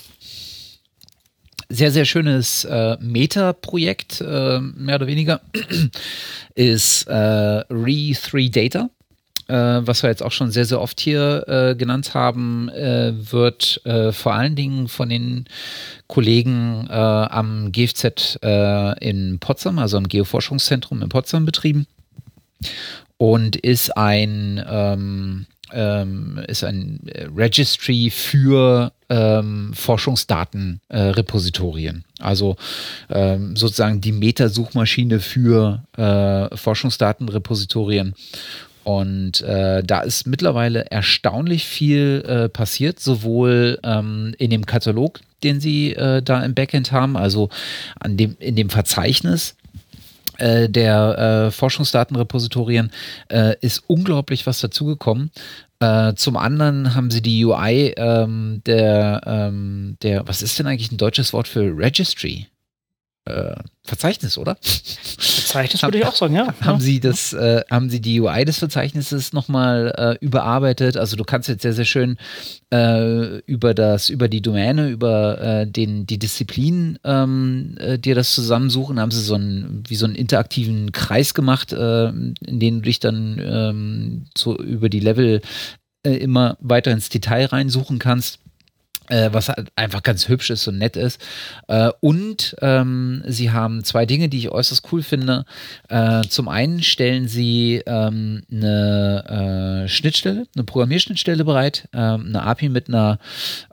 sehr, 1.70 1.92
sehr 1.92 2.06
schönes 2.06 2.66
äh, 2.66 2.98
Meta-Projekt, 3.00 4.22
äh, 4.22 4.60
mehr 4.60 4.96
oder 4.96 5.08
weniger, 5.08 5.42
ist 6.56 7.08
äh, 7.08 7.12
Re3Data. 7.12 8.90
Äh, 9.48 9.54
was 9.86 10.02
wir 10.02 10.10
jetzt 10.10 10.24
auch 10.24 10.32
schon 10.32 10.50
sehr, 10.50 10.66
sehr 10.66 10.82
oft 10.82 11.00
hier 11.00 11.44
äh, 11.48 11.76
genannt 11.76 12.16
haben, 12.16 12.70
äh, 12.70 13.14
wird 13.32 13.82
äh, 13.86 14.12
vor 14.12 14.34
allen 14.34 14.56
Dingen 14.56 14.88
von 14.88 15.10
den 15.10 15.46
Kollegen 16.08 16.88
äh, 16.90 16.94
am 16.94 17.72
GFZ 17.72 18.40
äh, 18.42 19.08
in 19.08 19.38
Potsdam, 19.40 19.78
also 19.78 19.98
am 19.98 20.08
Geoforschungszentrum 20.08 21.04
in 21.04 21.10
Potsdam 21.10 21.46
betrieben 21.46 21.86
und 23.18 23.56
ist 23.56 23.96
ein 23.96 24.64
ähm, 24.68 25.46
ähm, 25.76 26.42
ist 26.48 26.64
ein 26.64 27.02
äh, 27.08 27.28
Registry 27.36 28.10
für 28.10 28.92
ähm, 29.10 29.74
Forschungsdatenrepositorien. 29.74 32.06
Äh, 32.20 32.24
also 32.24 32.56
ähm, 33.10 33.56
sozusagen 33.56 34.02
die 34.02 34.12
Metasuchmaschine 34.12 35.20
für 35.20 35.84
äh, 35.98 36.56
Forschungsdatenrepositorien. 36.56 38.16
Und 38.86 39.42
äh, 39.42 39.84
da 39.84 40.02
ist 40.02 40.28
mittlerweile 40.28 40.92
erstaunlich 40.92 41.66
viel 41.66 42.24
äh, 42.28 42.50
passiert, 42.50 43.00
sowohl 43.00 43.80
ähm, 43.84 44.36
in 44.38 44.52
dem 44.52 44.68
Katalog, 44.68 45.22
den 45.44 45.60
sie 45.60 45.94
äh, 45.94 46.22
da 46.22 46.44
im 46.44 46.54
Backend 46.54 46.92
haben, 46.92 47.18
also 47.18 47.50
an 48.00 48.16
dem, 48.16 48.38
in 48.40 48.56
dem 48.56 48.70
Verzeichnis, 48.70 49.56
äh, 50.38 50.70
der 50.70 51.48
äh, 51.48 51.52
Forschungsdatenrepositorien 51.52 52.92
ist 53.62 53.84
unglaublich 53.88 54.46
was 54.46 54.60
dazugekommen. 54.60 55.32
Äh, 55.80 56.14
zum 56.16 56.38
anderen 56.38 56.96
haben 56.96 57.12
sie 57.12 57.22
die 57.22 57.44
UI 57.44 57.94
ähm, 57.98 58.62
der, 58.66 59.22
ähm, 59.26 59.98
der, 60.02 60.28
was 60.28 60.42
ist 60.42 60.58
denn 60.58 60.68
eigentlich 60.68 60.92
ein 60.92 60.98
deutsches 60.98 61.34
Wort 61.34 61.48
für 61.48 61.78
Registry? 61.78 62.48
Äh, 63.26 63.56
Verzeichnis, 63.84 64.38
oder? 64.38 64.58
Verzeichnis 64.62 65.82
würde 65.82 65.98
ich 65.98 66.06
auch 66.06 66.16
sagen, 66.16 66.36
ja. 66.36 66.54
Haben 66.62 66.80
Sie 66.80 67.00
das, 67.00 67.34
äh, 67.34 67.64
haben 67.72 67.90
Sie 67.90 68.00
die 68.00 68.22
UI 68.22 68.46
des 68.46 68.60
Verzeichnisses 68.60 69.34
nochmal 69.34 69.94
äh, 69.98 70.26
überarbeitet? 70.26 70.96
Also 70.96 71.16
du 71.16 71.24
kannst 71.24 71.50
jetzt 71.50 71.64
sehr, 71.64 71.74
sehr 71.74 71.86
schön 71.86 72.18
äh, 72.72 73.40
über 73.46 73.74
das, 73.74 74.10
über 74.10 74.28
die 74.28 74.42
Domäne, 74.42 74.90
über 74.90 75.42
äh, 75.42 75.68
den, 75.68 76.06
die 76.06 76.20
Disziplin 76.20 77.00
ähm, 77.04 77.76
äh, 77.80 77.98
dir 77.98 78.14
das 78.14 78.34
zusammensuchen. 78.34 79.00
Haben 79.00 79.12
sie 79.12 79.22
so 79.22 79.36
einen, 79.36 79.84
wie 79.88 79.96
so 79.96 80.06
einen 80.06 80.16
interaktiven 80.16 80.92
Kreis 80.92 81.34
gemacht, 81.34 81.74
äh, 81.74 82.10
in 82.10 82.60
den 82.60 82.76
du 82.76 82.82
dich 82.82 83.00
dann 83.00 83.42
ähm, 83.44 84.26
so 84.38 84.56
über 84.58 84.90
die 84.90 85.00
Level 85.00 85.42
äh, 86.04 86.16
immer 86.16 86.58
weiter 86.60 86.92
ins 86.92 87.10
Detail 87.10 87.46
reinsuchen 87.46 87.98
kannst 87.98 88.40
äh, 89.10 89.30
was 89.32 89.50
halt 89.50 89.70
einfach 89.76 90.04
ganz 90.04 90.28
hübsch 90.28 90.50
ist 90.50 90.68
und 90.68 90.78
nett 90.78 90.96
ist. 90.96 91.22
Äh, 91.68 91.92
und 92.02 92.56
ähm, 92.62 93.24
sie 93.28 93.52
haben 93.52 93.84
zwei 93.84 94.06
Dinge, 94.06 94.30
die 94.30 94.40
ich 94.40 94.50
äußerst 94.50 94.88
cool 94.92 95.04
finde. 95.04 95.46
Äh, 95.90 96.24
zum 96.24 96.48
einen 96.48 96.84
stellen 96.84 97.28
sie 97.28 97.82
ähm, 97.86 98.44
eine 98.52 99.84
äh, 99.86 99.88
Schnittstelle, 99.88 100.48
eine 100.56 100.64
Programmierschnittstelle 100.64 101.44
bereit, 101.46 101.88
ähm, 101.94 102.26
eine 102.28 102.44
API 102.44 102.70
mit 102.70 102.88
einer 102.90 103.20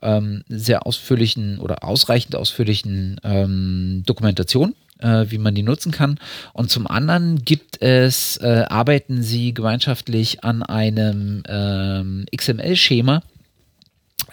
ähm, 0.03 0.45
sehr 0.49 0.87
ausführlichen 0.87 1.59
oder 1.59 1.85
ausreichend 1.85 2.37
ausführlichen 2.37 3.21
ähm, 3.25 4.03
Dokumentation 4.07 4.75
äh, 5.03 5.27
wie 5.29 5.39
man 5.39 5.55
die 5.55 5.63
nutzen 5.63 5.93
kann. 5.93 6.19
Und 6.53 6.71
zum 6.71 6.87
anderen 6.87 7.45
gibt 7.45 7.83
es, 7.83 8.37
äh, 8.39 8.65
arbeiten 8.69 9.23
sie 9.23 9.53
gemeinschaftlich 9.53 10.45
an 10.45 10.63
einem 10.63 11.43
ähm, 11.49 12.27
XML-Schema, 12.35 13.23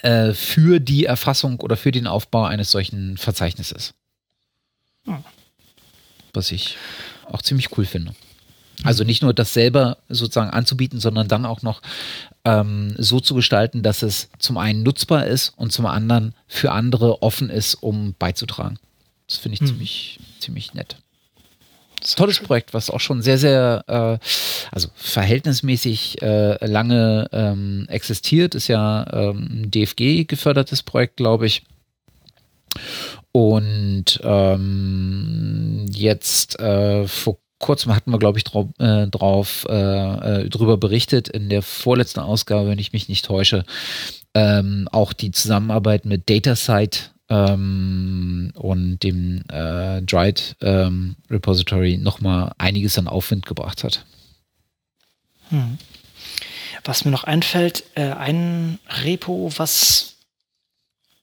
äh, 0.02 0.34
für 0.34 0.80
die 0.80 1.06
Erfassung 1.06 1.60
oder 1.60 1.78
für 1.78 1.92
den 1.92 2.08
Aufbau 2.08 2.46
eines 2.46 2.72
solchen 2.72 3.18
Verzeichnisses. 3.18 3.94
Hm. 5.06 5.24
Was 6.34 6.52
ich 6.52 6.78
auch 7.26 7.42
ziemlich 7.42 7.78
cool 7.78 7.86
finde. 7.86 8.14
Also 8.84 9.04
nicht 9.04 9.22
nur 9.22 9.34
das 9.34 9.54
selber 9.54 9.98
sozusagen 10.08 10.52
anzubieten, 10.52 11.00
sondern 11.00 11.28
dann 11.28 11.46
auch 11.46 11.62
noch 11.62 11.82
ähm, 12.46 12.96
so 12.98 13.20
zu 13.20 13.36
gestalten, 13.36 13.84
dass 13.84 14.04
es 14.04 14.30
zum 14.40 14.58
einen 14.58 14.84
nutzbar 14.84 15.26
ist 15.26 15.50
und 15.58 15.74
zum 15.74 15.86
anderen 15.86 16.34
für 16.48 16.72
andere 16.72 17.22
offen 17.22 17.50
ist, 17.50 17.76
um 17.76 18.16
beizutragen. 18.18 18.80
Das 19.28 19.38
finde 19.38 19.56
ich 19.56 19.60
hm. 19.60 19.68
ziemlich, 19.68 20.20
ziemlich 20.40 20.74
nett. 20.74 20.98
Tolles 22.02 22.38
schön. 22.38 22.48
Projekt, 22.48 22.74
was 22.74 22.90
auch 22.90 23.00
schon 23.00 23.22
sehr, 23.22 23.38
sehr, 23.38 23.84
äh, 23.88 24.26
also 24.72 24.90
verhältnismäßig 24.96 26.22
äh, 26.22 26.66
lange 26.66 27.28
ähm, 27.32 27.86
existiert. 27.90 28.56
Ist 28.56 28.68
ja 28.68 29.06
ähm, 29.12 29.64
ein 29.64 29.72
DFG 29.72 30.26
gefördertes 30.26 30.84
Projekt, 30.84 31.18
glaube 31.18 31.46
ich. 31.46 31.64
Und 33.32 34.20
ähm, 34.24 35.86
jetzt 35.92 36.60
äh, 36.60 37.08
vor 37.08 37.38
kurzem 37.60 37.94
hatten 37.94 38.12
wir, 38.12 38.20
glaube 38.20 38.38
ich, 38.38 38.44
drauf, 38.44 38.68
äh, 38.80 39.08
drauf 39.08 39.66
äh, 39.70 39.74
äh, 40.44 40.50
drüber 40.50 40.78
berichtet 40.78 41.28
in 41.28 41.50
der 41.50 41.62
vorletzten 41.62 42.22
Ausgabe, 42.22 42.70
wenn 42.70 42.80
ich 42.80 42.94
mich 42.94 43.10
nicht 43.10 43.26
täusche. 43.26 43.66
Ähm, 44.34 44.88
auch 44.92 45.14
die 45.14 45.32
Zusammenarbeit 45.32 46.06
mit 46.06 46.30
DataSite 46.30 47.00
ähm, 47.30 48.52
und 48.56 49.00
dem 49.00 49.44
äh, 49.50 50.02
Dried 50.02 50.56
ähm, 50.62 51.16
Repository 51.30 51.98
nochmal 51.98 52.54
einiges 52.58 52.98
an 52.98 53.08
Aufwind 53.08 53.46
gebracht 53.46 53.84
hat. 53.84 54.06
Hm. 55.50 55.78
Was 56.84 57.06
mir 57.06 57.12
noch 57.12 57.24
einfällt, 57.24 57.84
äh, 57.96 58.12
ein 58.12 58.80
Repo, 59.04 59.52
was 59.58 60.16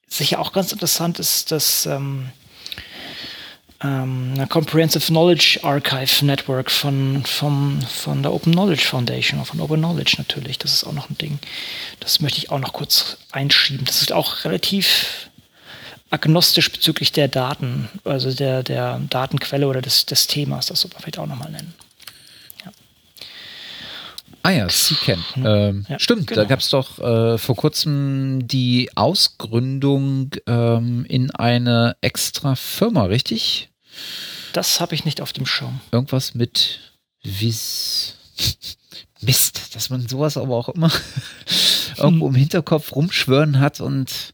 sicher 0.09 0.39
auch 0.41 0.53
ganz 0.53 0.73
interessant 0.73 1.19
ist 1.19 1.51
das 1.51 1.87
ähm, 1.87 2.31
ähm, 3.83 4.47
Comprehensive 4.49 5.07
Knowledge 5.07 5.61
Archive 5.63 6.25
Network 6.25 6.71
von, 6.71 7.25
von, 7.25 7.83
von 7.83 8.23
der 8.23 8.33
Open 8.33 8.53
Knowledge 8.53 8.85
Foundation, 8.85 9.45
von 9.45 9.61
Open 9.61 9.79
Knowledge 9.79 10.15
natürlich. 10.19 10.59
Das 10.59 10.73
ist 10.73 10.85
auch 10.85 10.93
noch 10.93 11.11
ein 11.11 11.19
Ding. 11.19 11.39
Das 12.01 12.21
möchte 12.21 12.39
ich 12.39 12.51
auch 12.51 12.59
noch 12.59 12.73
kurz 12.73 13.19
einschieben. 13.33 13.85
Das 13.85 14.01
ist 14.01 14.13
auch 14.13 14.45
relativ 14.45 15.26
agnostisch 16.17 16.73
bezüglich 16.73 17.13
der 17.13 17.29
Daten, 17.29 17.89
also 18.05 18.33
der, 18.33 18.63
der 18.63 19.01
Datenquelle 19.11 19.69
oder 19.69 19.83
des, 19.83 20.07
des 20.07 20.27
Themas. 20.27 20.67
Das 20.67 20.81
sollte 20.81 20.97
man 20.97 21.03
vielleicht 21.03 21.19
auch 21.19 21.27
nochmal 21.27 21.51
nennen. 21.51 21.75
Ah 24.47 24.53
ja, 24.53 24.69
CCAN. 24.69 25.25
Hm. 25.35 25.45
Ähm, 25.45 25.87
ja, 25.89 25.99
stimmt, 25.99 26.29
genau. 26.29 26.43
da 26.43 26.47
gab 26.47 26.61
es 26.61 26.69
doch 26.69 27.01
äh, 27.01 27.37
vor 27.37 27.57
kurzem 27.57 28.47
die 28.47 28.89
Ausgründung 28.95 30.31
ähm, 30.47 31.05
in 31.09 31.33
eine 31.33 31.97
extra 32.01 32.55
Firma, 32.55 33.07
richtig? 33.07 33.71
Das 34.53 34.81
habe 34.81 34.95
ich 34.95 35.05
nicht 35.05 35.21
auf 35.21 35.33
dem 35.33 35.47
Schirm. 35.47 35.81
Irgendwas 35.91 36.35
mit 36.35 36.79
Vis. 37.25 38.15
Mist, 39.21 39.75
dass 39.75 39.91
man 39.91 40.07
sowas 40.07 40.37
aber 40.37 40.55
auch 40.55 40.69
immer 40.69 40.93
irgendwo 41.97 42.29
im 42.29 42.37
Hinterkopf 42.37 42.95
rumschwören 42.95 43.59
hat 43.59 43.81
und 43.81 44.33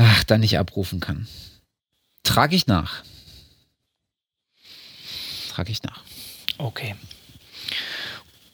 ach, 0.00 0.24
dann 0.24 0.40
nicht 0.40 0.58
abrufen 0.58 1.00
kann. 1.00 1.26
Trage 2.22 2.56
ich 2.56 2.66
nach. 2.66 3.02
Trage 5.50 5.72
ich 5.72 5.82
nach. 5.82 6.02
Okay. 6.58 6.94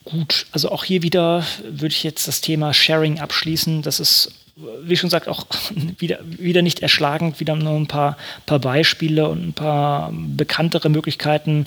Gut, 0.05 0.47
also 0.52 0.70
auch 0.70 0.85
hier 0.85 1.02
wieder 1.02 1.44
würde 1.64 1.93
ich 1.93 2.05
jetzt 2.05 2.28
das 2.28 2.40
Thema 2.40 2.73
Sharing 2.73 3.18
abschließen. 3.18 3.82
Das 3.82 3.98
ist, 3.98 4.32
wie 4.82 4.97
schon 4.97 5.09
gesagt, 5.09 5.28
auch 5.28 5.47
wieder, 5.98 6.20
wieder 6.23 6.62
nicht 6.62 6.81
erschlagend, 6.81 7.40
wieder 7.40 7.56
nur 7.56 7.77
ein 7.77 7.89
paar, 7.89 8.16
paar 8.47 8.60
Beispiele 8.60 9.28
und 9.28 9.48
ein 9.48 9.52
paar 9.52 10.12
bekanntere 10.12 10.89
Möglichkeiten 10.89 11.66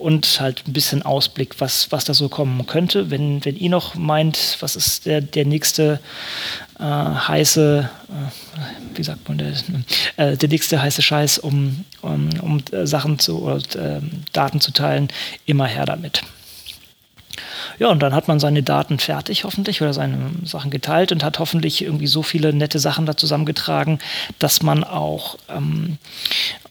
und 0.00 0.40
halt 0.40 0.64
ein 0.66 0.72
bisschen 0.72 1.02
Ausblick, 1.02 1.60
was, 1.60 1.90
was 1.90 2.04
da 2.04 2.14
so 2.14 2.28
kommen 2.28 2.66
könnte. 2.66 3.10
Wenn, 3.10 3.44
wenn 3.44 3.56
ihr 3.56 3.70
noch 3.70 3.94
meint, 3.94 4.56
was 4.60 4.76
ist 4.76 5.06
der, 5.06 5.20
der 5.20 5.46
nächste 5.46 6.00
äh, 6.78 6.82
heiße, 6.82 7.88
äh, 8.08 8.96
wie 8.96 9.02
sagt 9.02 9.28
man 9.28 9.38
das, 9.38 9.64
äh, 10.16 10.36
der 10.36 10.48
nächste 10.48 10.80
heiße 10.80 11.02
Scheiß, 11.02 11.38
um, 11.38 11.84
um, 12.02 12.28
um 12.40 12.62
Sachen 12.84 13.18
zu 13.18 13.42
oder 13.42 13.60
ähm, 13.76 14.24
Daten 14.32 14.60
zu 14.60 14.72
teilen, 14.72 15.08
immer 15.46 15.66
her 15.66 15.86
damit. 15.86 16.22
Ja, 17.78 17.88
und 17.88 18.00
dann 18.00 18.14
hat 18.14 18.28
man 18.28 18.40
seine 18.40 18.62
Daten 18.62 18.98
fertig 18.98 19.44
hoffentlich 19.44 19.82
oder 19.82 19.92
seine 19.92 20.30
Sachen 20.44 20.70
geteilt 20.70 21.12
und 21.12 21.22
hat 21.22 21.38
hoffentlich 21.38 21.82
irgendwie 21.82 22.06
so 22.06 22.22
viele 22.22 22.52
nette 22.52 22.78
Sachen 22.78 23.06
da 23.06 23.16
zusammengetragen, 23.16 23.98
dass 24.38 24.62
man 24.62 24.84
auch 24.84 25.36
ähm, 25.48 25.98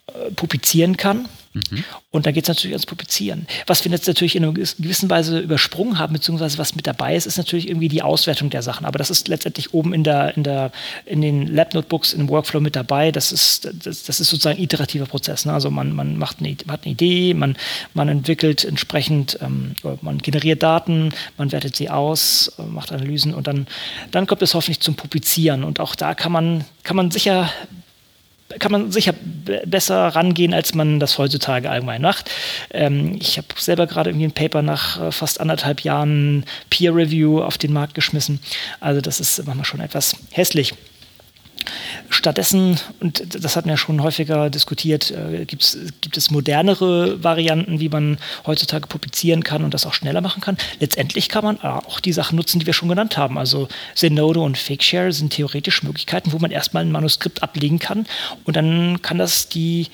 äh, 0.07 0.31
publizieren 0.31 0.97
kann. 0.97 1.27
Mhm. 1.55 1.83
Und 2.11 2.25
da 2.25 2.31
geht 2.31 2.43
es 2.43 2.49
natürlich 2.49 2.73
ans 2.73 2.85
Publizieren. 2.85 3.47
Was 3.65 3.83
wir 3.83 3.91
jetzt 3.91 4.07
natürlich 4.07 4.35
in 4.35 4.43
einer 4.43 4.53
gewissen 4.53 5.09
Weise 5.09 5.39
übersprungen 5.39 5.97
haben, 5.97 6.13
beziehungsweise 6.13 6.57
was 6.57 6.75
mit 6.75 6.85
dabei 6.85 7.15
ist, 7.15 7.25
ist 7.25 7.37
natürlich 7.37 7.69
irgendwie 7.69 7.87
die 7.87 8.01
Auswertung 8.01 8.49
der 8.49 8.61
Sachen. 8.61 8.85
Aber 8.85 8.99
das 8.99 9.09
ist 9.09 9.27
letztendlich 9.27 9.73
oben 9.73 9.93
in, 9.93 10.03
der, 10.03 10.35
in, 10.35 10.43
der, 10.43 10.71
in 11.05 11.21
den 11.21 11.47
Lab-Notebooks, 11.47 12.13
im 12.13 12.29
Workflow 12.29 12.59
mit 12.59 12.75
dabei. 12.75 13.11
Das 13.11 13.31
ist, 13.31 13.65
das, 13.83 14.03
das 14.03 14.19
ist 14.19 14.29
sozusagen 14.29 14.57
ein 14.57 14.63
iterativer 14.63 15.05
Prozess. 15.05 15.45
Ne? 15.45 15.53
Also 15.53 15.71
man, 15.71 15.93
man 15.93 16.17
macht 16.17 16.39
eine, 16.39 16.55
hat 16.67 16.83
eine 16.83 16.91
Idee, 16.91 17.33
man, 17.33 17.55
man 17.93 18.09
entwickelt 18.09 18.65
entsprechend, 18.65 19.39
ähm, 19.41 19.75
man 20.01 20.17
generiert 20.17 20.61
Daten, 20.61 21.13
man 21.37 21.51
wertet 21.51 21.75
sie 21.75 21.89
aus, 21.89 22.51
äh, 22.59 22.63
macht 22.63 22.91
Analysen 22.91 23.33
und 23.33 23.47
dann, 23.47 23.67
dann 24.11 24.27
kommt 24.27 24.41
es 24.41 24.53
hoffentlich 24.53 24.81
zum 24.81 24.95
Publizieren. 24.95 25.63
Und 25.63 25.79
auch 25.79 25.95
da 25.95 26.13
kann 26.13 26.31
man, 26.31 26.65
kann 26.83 26.97
man 26.97 27.11
sicher 27.11 27.49
kann 28.59 28.71
man 28.71 28.91
sicher 28.91 29.13
besser 29.65 30.07
rangehen, 30.07 30.53
als 30.53 30.73
man 30.73 30.99
das 30.99 31.17
heutzutage 31.17 31.69
allgemein 31.69 32.01
macht. 32.01 32.29
Ähm, 32.71 33.17
ich 33.19 33.37
habe 33.37 33.47
selber 33.57 33.87
gerade 33.87 34.11
irgendwie 34.11 34.27
ein 34.27 34.31
Paper 34.31 34.61
nach 34.61 35.01
äh, 35.01 35.11
fast 35.11 35.39
anderthalb 35.39 35.81
Jahren 35.81 36.45
Peer 36.69 36.95
Review 36.95 37.41
auf 37.41 37.57
den 37.57 37.73
Markt 37.73 37.95
geschmissen. 37.95 38.39
Also 38.79 39.01
das 39.01 39.19
ist 39.19 39.45
manchmal 39.45 39.65
schon 39.65 39.79
etwas 39.79 40.15
hässlich. 40.31 40.73
Stattdessen, 42.09 42.79
und 42.99 43.43
das 43.43 43.55
hatten 43.55 43.69
wir 43.69 43.77
schon 43.77 44.01
häufiger 44.01 44.49
diskutiert, 44.49 45.11
äh, 45.11 45.45
gibt 45.45 46.17
es 46.17 46.31
modernere 46.31 47.23
Varianten, 47.23 47.79
wie 47.79 47.89
man 47.89 48.17
heutzutage 48.45 48.87
publizieren 48.87 49.43
kann 49.43 49.63
und 49.63 49.73
das 49.73 49.85
auch 49.85 49.93
schneller 49.93 50.21
machen 50.21 50.41
kann. 50.41 50.57
Letztendlich 50.79 51.29
kann 51.29 51.43
man 51.43 51.61
auch 51.61 51.99
die 51.99 52.13
Sachen 52.13 52.35
nutzen, 52.35 52.59
die 52.59 52.65
wir 52.65 52.73
schon 52.73 52.89
genannt 52.89 53.17
haben. 53.17 53.37
Also 53.37 53.67
Zenodo 53.95 54.43
und 54.43 54.57
Fakeshare 54.57 55.11
sind 55.11 55.33
theoretisch 55.33 55.83
Möglichkeiten, 55.83 56.31
wo 56.31 56.39
man 56.39 56.51
erstmal 56.51 56.83
ein 56.83 56.91
Manuskript 56.91 57.43
ablegen 57.43 57.79
kann 57.79 58.05
und 58.43 58.55
dann 58.55 59.01
kann 59.01 59.17
das 59.17 59.49
die, 59.49 59.87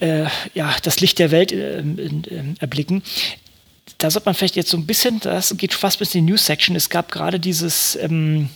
äh, 0.00 0.26
ja, 0.54 0.74
das 0.82 1.00
Licht 1.00 1.18
der 1.18 1.30
Welt 1.30 1.52
äh, 1.52 1.82
erblicken 2.58 3.02
da 4.00 4.10
sollte 4.10 4.26
man 4.26 4.34
vielleicht 4.34 4.56
jetzt 4.56 4.70
so 4.70 4.78
ein 4.78 4.86
bisschen, 4.86 5.20
das 5.20 5.54
geht 5.56 5.74
fast 5.74 5.98
bis 5.98 6.14
in 6.14 6.24
die 6.24 6.32
News-Section, 6.32 6.74
es 6.74 6.88
gab 6.88 7.12
gerade 7.12 7.38
dieses 7.38 7.96
ähm, 7.96 8.48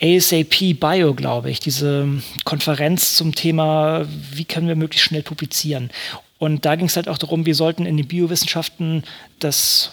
ASAP 0.00 0.74
Bio, 0.78 1.14
glaube 1.14 1.50
ich, 1.50 1.60
diese 1.60 2.08
Konferenz 2.44 3.14
zum 3.14 3.34
Thema, 3.34 4.06
wie 4.32 4.44
können 4.44 4.68
wir 4.68 4.76
möglichst 4.76 5.06
schnell 5.06 5.22
publizieren. 5.22 5.90
Und 6.38 6.64
da 6.64 6.76
ging 6.76 6.86
es 6.86 6.96
halt 6.96 7.08
auch 7.08 7.18
darum, 7.18 7.46
wir 7.46 7.54
sollten 7.54 7.84
in 7.84 7.96
den 7.96 8.06
Biowissenschaften 8.06 9.02
das 9.40 9.90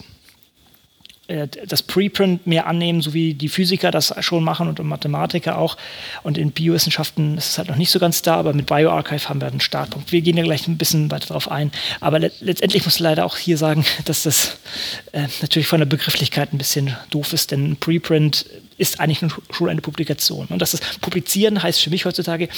das 1.27 1.81
Preprint 1.81 2.45
mehr 2.45 2.67
annehmen, 2.67 3.01
so 3.01 3.13
wie 3.13 3.33
die 3.33 3.49
Physiker 3.49 3.89
das 3.89 4.13
schon 4.19 4.43
machen 4.43 4.67
und 4.67 4.79
Mathematiker 4.83 5.57
auch. 5.57 5.75
Und 6.21 6.37
in 6.37 6.51
Biowissenschaften 6.51 7.37
ist 7.37 7.49
es 7.49 7.57
halt 7.57 7.67
noch 7.67 7.77
nicht 7.77 7.89
so 7.89 7.97
ganz 7.97 8.21
da, 8.21 8.35
aber 8.35 8.53
mit 8.53 8.67
BioArchive 8.67 9.29
haben 9.29 9.41
wir 9.41 9.47
einen 9.47 9.59
Startpunkt. 9.59 10.11
Wir 10.11 10.21
gehen 10.21 10.37
ja 10.37 10.43
gleich 10.43 10.67
ein 10.67 10.77
bisschen 10.77 11.09
weiter 11.09 11.27
darauf 11.27 11.49
ein. 11.49 11.71
Aber 11.99 12.19
le 12.19 12.31
letztendlich 12.41 12.85
muss 12.85 12.95
ich 12.95 13.01
leider 13.01 13.25
auch 13.25 13.37
hier 13.37 13.57
sagen, 13.57 13.85
dass 14.05 14.23
das 14.23 14.57
äh, 15.13 15.27
natürlich 15.41 15.67
von 15.67 15.79
der 15.79 15.87
Begrifflichkeit 15.87 16.53
ein 16.53 16.59
bisschen 16.59 16.95
doof 17.09 17.33
ist, 17.33 17.51
denn 17.51 17.77
Preprint 17.77 18.45
ist 18.77 18.99
eigentlich 18.99 19.31
schon 19.49 19.69
eine 19.69 19.81
Publikation. 19.81 20.45
Und 20.47 20.59
das 20.61 20.75
ist, 20.75 21.01
Publizieren 21.01 21.63
heißt 21.63 21.81
für 21.81 21.89
mich 21.89 22.05
heutzutage, 22.05 22.49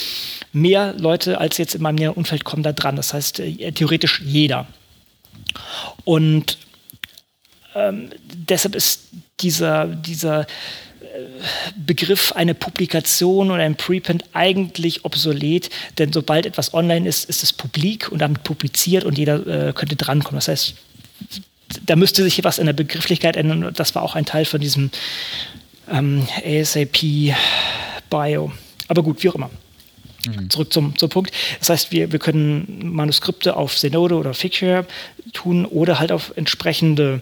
mehr 0.52 0.94
Leute 0.98 1.40
als 1.40 1.58
jetzt 1.58 1.76
in 1.76 1.82
meinem 1.82 2.12
Umfeld 2.12 2.44
kommen 2.44 2.64
da 2.64 2.74
dran. 2.74 2.98
Das 2.98 3.14
heißt, 3.14 3.40
äh, 3.40 3.72
theoretisch 3.72 4.22
jeder. 4.26 4.68
Und 6.04 6.58
ähm, 7.78 8.10
deshalb 8.24 8.76
ist 8.76 9.02
dieser, 9.40 9.86
dieser 9.86 10.42
äh, 10.42 10.46
Begriff 11.76 12.32
eine 12.34 12.54
Publikation 12.54 13.52
oder 13.52 13.64
ein 13.64 13.76
Preprint 13.76 14.24
eigentlich 14.34 15.06
obsolet, 15.06 15.70
denn 15.98 16.12
sobald 16.12 16.46
etwas 16.46 16.74
online 16.74 17.08
ist, 17.08 17.30
ist 17.30 17.44
es 17.44 17.54
publik 17.54 18.12
und 18.12 18.20
damit 18.20 18.44
publiziert 18.44 19.04
und 19.04 19.18
jeder 19.18 19.46
äh, 19.70 19.74
könnte 19.74 19.96
drankommen. 19.96 20.38
Das 20.38 20.48
heißt, 20.48 20.74
da 21.86 21.96
müsste 21.96 22.24
sich 22.24 22.40
etwas 22.40 22.60
in 22.60 22.66
der 22.66 22.74
Begrifflichkeit 22.74 23.36
ändern. 23.36 23.74
Das 23.76 23.94
war 23.94 24.04
auch 24.04 24.16
ein 24.16 24.26
Teil 24.26 24.46
von 24.46 24.62
diesem 24.62 24.90
ähm, 25.92 26.28
ASAP 26.46 27.36
Bio. 28.10 28.52
Aber 28.88 29.04
gut, 29.04 29.22
wie 29.24 29.30
auch 29.30 29.36
immer. 29.36 29.50
Mhm. 30.28 30.50
Zurück 30.50 30.74
zum, 30.74 30.98
zum 30.98 31.10
Punkt. 31.10 31.32
Das 31.60 31.70
heißt, 31.70 31.92
wir, 31.92 32.12
wir 32.12 32.20
können 32.20 32.92
Manuskripte 32.94 33.56
auf 33.56 33.76
Zenodo 33.78 34.18
oder 34.18 34.34
Figshare 34.34 34.86
tun 35.34 35.66
oder 35.66 36.00
halt 36.00 36.12
auf 36.12 36.34
entsprechende 36.36 37.22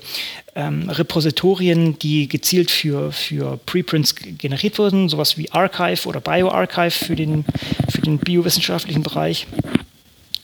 ähm, 0.56 0.90
Repositorien, 0.90 1.99
die 1.99 2.27
gezielt 2.27 2.72
für, 2.72 3.11
für 3.11 3.57
Preprints 3.65 4.15
generiert 4.15 4.77
wurden, 4.77 5.10
sowas 5.10 5.38
wie 5.38 5.52
Archive 5.52 6.07
oder 6.07 6.22
BioArchive 6.22 6.91
für 6.91 7.15
den, 7.15 7.45
für 7.90 8.02
den 8.02 8.18
biowissenschaftlichen 8.18 9.03
Bereich 9.03 9.48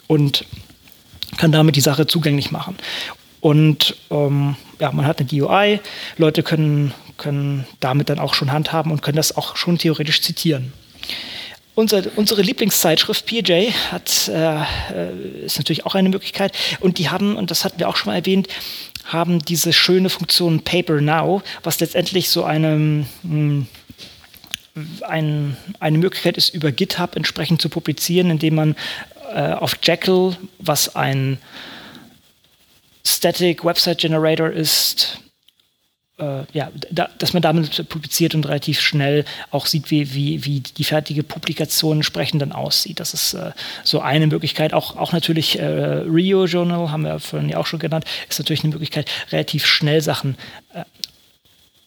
und 0.08 0.46
kann 1.38 1.52
damit 1.52 1.76
die 1.76 1.82
Sache 1.82 2.08
zugänglich 2.08 2.52
machen. 2.52 2.76
Und 3.40 3.96
ähm, 4.12 4.56
ja, 4.80 4.92
man 4.92 5.06
hat 5.06 5.20
eine 5.20 5.28
DUI, 5.28 5.80
Leute 6.18 6.44
können, 6.44 6.94
können 7.18 7.66
damit 7.80 8.10
dann 8.10 8.20
auch 8.20 8.34
schon 8.34 8.52
handhaben 8.52 8.92
und 8.92 9.02
können 9.02 9.16
das 9.18 9.36
auch 9.36 9.56
schon 9.56 9.78
theoretisch 9.78 10.22
zitieren. 10.22 10.74
Unser, 11.74 12.04
unsere 12.18 12.42
Lieblingszeitschrift 12.42 13.26
PJ 13.26 13.72
hat, 13.92 14.28
äh, 14.28 14.62
äh, 14.94 15.46
ist 15.46 15.58
natürlich 15.58 15.86
auch 15.86 15.96
eine 15.96 16.10
Möglichkeit. 16.10 16.54
Und 16.82 16.98
die 16.98 17.10
haben, 17.10 17.38
und 17.38 17.50
das 17.50 17.64
hatten 17.64 17.80
wir 17.80 17.88
auch 17.88 17.96
schon 17.96 18.12
mal 18.12 18.18
erwähnt, 18.18 18.48
haben 19.06 19.40
diese 19.40 19.72
schöne 19.72 20.10
Funktion 20.10 20.62
Paper 20.64 21.00
Now, 21.00 21.42
was 21.64 21.80
letztendlich 21.80 22.30
so 22.30 22.44
eine, 22.44 23.06
hm, 23.24 23.68
ein, 25.02 25.58
eine 25.80 25.98
Möglichkeit 25.98 26.38
ist, 26.38 26.54
über 26.54 26.72
GitHub 26.72 27.16
entsprechend 27.16 27.62
zu 27.62 27.70
publizieren, 27.70 28.30
indem 28.30 28.56
man 28.56 28.76
äh, 29.34 29.54
auf 29.54 29.78
Jekyll, 29.82 30.36
was 30.60 30.96
ein 30.96 31.38
Static 33.06 33.64
Website 33.64 34.00
Generator 34.00 34.50
ist, 34.50 35.20
äh, 36.22 36.44
ja, 36.54 36.72
da, 36.92 37.10
dass 37.18 37.34
man 37.34 37.42
damit 37.42 37.90
publiziert 37.90 38.36
und 38.36 38.46
relativ 38.46 38.80
schnell 38.80 39.26
auch 39.50 39.66
sieht, 39.66 39.90
wie, 39.92 40.14
wie, 40.14 40.46
wie 40.46 40.60
die 40.60 40.84
fertige 40.84 41.24
Publikation 41.24 41.98
entsprechend 41.98 42.42
dann 42.42 42.52
aussieht. 42.52 43.00
Das 43.00 43.14
ist 43.14 43.34
äh, 43.34 43.52
so 43.84 44.00
eine 44.02 44.28
Möglichkeit. 44.28 44.74
Auch, 44.74 44.96
auch 44.96 45.12
natürlich 45.12 45.60
äh, 45.60 45.66
Rio 45.66 46.46
Journal, 46.46 46.92
haben 46.92 47.04
wir 47.04 47.20
vorhin 47.20 47.50
ja 47.50 47.58
auch 47.58 47.66
schon 47.66 47.80
genannt, 47.80 48.06
ist 48.30 48.40
natürlich 48.40 48.64
eine 48.64 48.74
Möglichkeit, 48.74 49.10
relativ 49.32 49.66
schnell 49.66 50.02
Sachen 50.02 50.38
äh, 50.74 50.84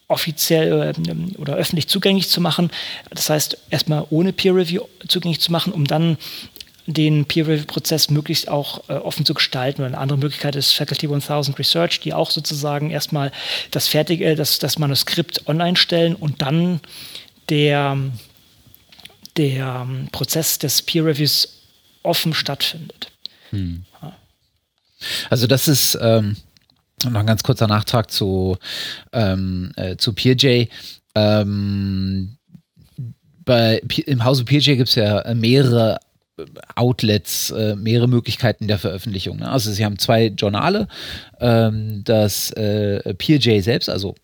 offiziell 0.08 0.94
äh, 0.94 1.38
oder 1.38 1.54
öffentlich 1.54 1.88
zugänglich 1.88 2.28
zu 2.28 2.40
machen. 2.40 2.70
Das 3.10 3.30
heißt, 3.30 3.58
erstmal 3.70 4.06
ohne 4.10 4.32
Peer 4.32 4.54
Review 4.54 4.82
zugänglich 5.08 5.40
zu 5.40 5.52
machen, 5.52 5.72
um 5.72 5.86
dann 5.86 6.18
den 6.86 7.24
Peer-Review-Prozess 7.24 8.10
möglichst 8.10 8.48
auch 8.48 8.88
äh, 8.88 8.94
offen 8.94 9.24
zu 9.24 9.34
gestalten. 9.34 9.82
Und 9.82 9.88
eine 9.88 9.98
andere 9.98 10.18
Möglichkeit 10.18 10.54
ist 10.56 10.72
Faculty 10.72 11.06
1000 11.06 11.58
Research, 11.58 12.00
die 12.00 12.12
auch 12.12 12.30
sozusagen 12.30 12.90
erstmal 12.90 13.32
das 13.70 13.88
fertige, 13.88 14.34
das, 14.34 14.58
das 14.58 14.78
Manuskript 14.78 15.48
online 15.48 15.76
stellen 15.76 16.14
und 16.14 16.42
dann 16.42 16.80
der, 17.48 17.96
der 19.36 19.86
Prozess 20.12 20.58
des 20.58 20.82
Peer-Reviews 20.82 21.62
offen 22.02 22.34
stattfindet. 22.34 23.10
Hm. 23.50 23.84
Also 25.30 25.46
das 25.46 25.68
ist 25.68 25.98
ähm, 26.00 26.36
noch 27.04 27.20
ein 27.20 27.26
ganz 27.26 27.42
kurzer 27.42 27.66
Nachtrag 27.66 28.10
zu, 28.10 28.58
ähm, 29.12 29.72
äh, 29.76 29.96
zu 29.96 30.12
PeerJ. 30.12 30.66
Ähm, 31.14 32.36
bei, 33.44 33.78
Im 34.06 34.24
Hause 34.24 34.44
PeerJ 34.44 34.76
gibt 34.76 34.88
es 34.88 34.94
ja 34.94 35.34
mehrere 35.34 35.98
Outlets, 36.74 37.50
äh, 37.50 37.76
mehrere 37.76 38.08
Möglichkeiten 38.08 38.66
der 38.66 38.78
Veröffentlichung. 38.78 39.38
Ne? 39.38 39.50
Also 39.50 39.70
sie 39.70 39.84
haben 39.84 39.98
zwei 39.98 40.26
Journale, 40.26 40.88
ähm, 41.40 42.02
das 42.04 42.50
äh, 42.52 43.14
PeerJ 43.14 43.60
selbst, 43.60 43.88
also 43.88 44.14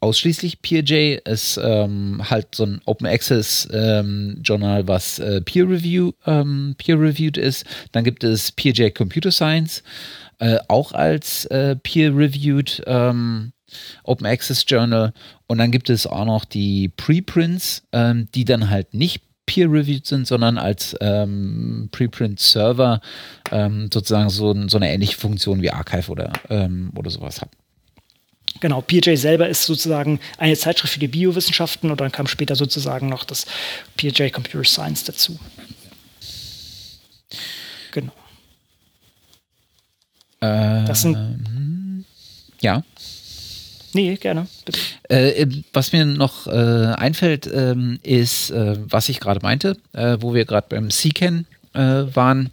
ausschließlich 0.00 0.62
PeerJ 0.62 1.18
ist 1.24 1.58
ähm, 1.62 2.22
halt 2.28 2.54
so 2.54 2.64
ein 2.64 2.80
Open 2.84 3.06
Access 3.06 3.68
ähm, 3.72 4.40
Journal, 4.42 4.88
was 4.88 5.18
äh, 5.18 5.40
Peer 5.40 5.68
Review 5.68 6.12
ähm, 6.26 6.74
Peer 6.76 7.00
reviewed 7.00 7.38
ist. 7.38 7.64
Dann 7.92 8.04
gibt 8.04 8.24
es 8.24 8.52
PeerJ 8.52 8.90
Computer 8.90 9.32
Science, 9.32 9.82
äh, 10.38 10.58
auch 10.68 10.92
als 10.92 11.46
äh, 11.46 11.76
Peer 11.76 12.14
reviewed 12.16 12.82
ähm, 12.86 13.52
Open 14.04 14.26
Access 14.26 14.64
Journal. 14.66 15.12
Und 15.46 15.58
dann 15.58 15.70
gibt 15.70 15.90
es 15.90 16.06
auch 16.06 16.24
noch 16.24 16.44
die 16.44 16.88
Preprints, 16.88 17.82
ähm, 17.92 18.28
die 18.34 18.44
dann 18.44 18.70
halt 18.70 18.94
nicht 18.94 19.22
peer-reviewed 19.50 20.06
sind, 20.06 20.28
sondern 20.28 20.58
als 20.58 20.96
ähm, 21.00 21.88
Preprint-Server 21.90 23.00
ähm, 23.50 23.90
sozusagen 23.92 24.30
so, 24.30 24.54
so, 24.68 24.76
eine 24.76 24.92
ähnliche 24.92 25.16
Funktion 25.16 25.60
wie 25.60 25.72
Archive 25.72 26.08
oder, 26.08 26.32
ähm, 26.48 26.92
oder 26.94 27.10
sowas 27.10 27.40
haben. 27.40 27.50
Genau, 28.60 28.80
PJ 28.80 29.16
selber 29.16 29.48
ist 29.48 29.64
sozusagen 29.64 30.20
eine 30.38 30.54
Zeitschrift 30.54 30.94
für 30.94 31.00
die 31.00 31.08
Biowissenschaften 31.08 31.90
und 31.90 32.00
dann 32.00 32.12
kam 32.12 32.28
später 32.28 32.54
sozusagen 32.54 33.08
noch 33.08 33.24
das 33.24 33.46
PJ 33.96 34.28
Computer 34.28 34.64
Science 34.64 35.02
dazu. 35.02 35.36
Genau. 37.90 38.12
Äh, 40.40 40.84
das 40.84 41.02
sind. 41.02 42.04
Ja. 42.60 42.84
Nee, 43.92 44.16
gerne. 44.16 44.46
Äh, 45.08 45.46
was 45.72 45.92
mir 45.92 46.04
noch 46.04 46.46
äh, 46.46 46.50
einfällt, 46.50 47.50
ähm, 47.52 47.98
ist, 48.02 48.50
äh, 48.50 48.76
was 48.88 49.08
ich 49.08 49.20
gerade 49.20 49.40
meinte, 49.42 49.76
äh, 49.92 50.18
wo 50.20 50.34
wir 50.34 50.44
gerade 50.44 50.66
beim 50.68 50.90
CCAN 50.90 51.46
äh, 51.74 52.04
waren. 52.14 52.50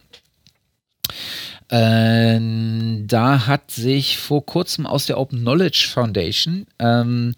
Ähm, 1.69 3.05
da 3.07 3.45
hat 3.45 3.71
sich 3.71 4.17
vor 4.17 4.45
kurzem 4.45 4.85
aus 4.85 5.05
der 5.05 5.19
Open 5.19 5.39
Knowledge 5.39 5.87
Foundation 5.93 6.65
ähm, 6.79 7.33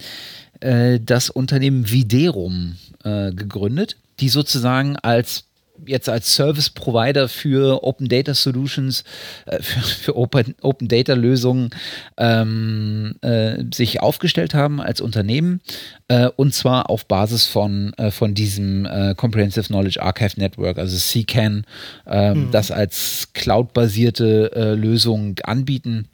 äh, 0.59 0.99
das 0.99 1.29
Unternehmen 1.29 1.89
Viderum 1.89 2.75
gegründet, 3.01 3.95
die 4.19 4.27
sozusagen 4.27 4.97
als 4.97 5.45
jetzt 5.85 6.09
als 6.09 6.33
Service 6.35 6.69
Provider 6.69 7.27
für 7.27 7.83
Open 7.83 8.07
Data 8.09 8.33
Solutions, 8.33 9.03
äh, 9.45 9.61
für, 9.61 9.81
für, 9.81 10.15
Open, 10.17 10.55
Open 10.61 10.87
Data 10.87 11.13
Lösungen 11.13 11.69
ähm, 12.17 13.15
äh, 13.21 13.63
sich 13.73 14.01
aufgestellt 14.01 14.53
haben 14.53 14.81
als 14.81 15.01
Unternehmen 15.01 15.61
äh, 16.07 16.29
und 16.35 16.53
zwar 16.53 16.89
auf 16.89 17.05
Basis 17.05 17.45
von, 17.45 17.93
äh, 17.97 18.11
von 18.11 18.33
diesem 18.33 18.85
äh, 18.85 19.15
Comprehensive 19.15 19.67
Knowledge 19.67 20.01
Archive 20.01 20.39
Network, 20.39 20.77
also 20.77 20.97
CCAN, 20.97 21.65
ähm, 22.07 22.47
mhm. 22.47 22.51
das 22.51 22.71
als 22.71 23.29
cloud-basierte 23.33 24.75
Lösung 24.75 25.39
anbieten 25.43 26.07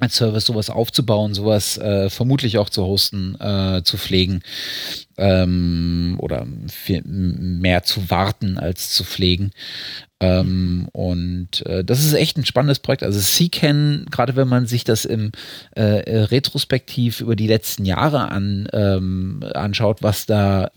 als 0.00 0.16
Service 0.16 0.46
sowas 0.46 0.70
aufzubauen, 0.70 1.34
sowas 1.34 1.78
äh, 1.78 2.10
vermutlich 2.10 2.58
auch 2.58 2.68
zu 2.68 2.84
hosten, 2.84 3.36
äh, 3.40 3.82
zu 3.84 3.96
pflegen 3.96 4.42
ähm, 5.16 6.16
oder 6.18 6.46
viel 6.68 7.02
mehr 7.04 7.82
zu 7.82 8.10
warten 8.10 8.58
als 8.58 8.90
zu 8.90 9.04
pflegen. 9.04 9.52
Ähm, 10.20 10.88
und 10.92 11.64
äh, 11.66 11.84
das 11.84 12.04
ist 12.04 12.12
echt 12.12 12.36
ein 12.36 12.44
spannendes 12.44 12.78
Projekt. 12.78 13.02
Also 13.02 13.20
CCAN, 13.20 14.06
gerade 14.10 14.36
wenn 14.36 14.48
man 14.48 14.66
sich 14.66 14.84
das 14.84 15.04
im 15.04 15.32
äh, 15.72 15.82
Retrospektiv 15.82 17.20
über 17.20 17.36
die 17.36 17.46
letzten 17.46 17.84
Jahre 17.84 18.30
an, 18.30 18.68
ähm, 18.72 19.42
anschaut, 19.54 20.02
was 20.02 20.26
da 20.26 20.70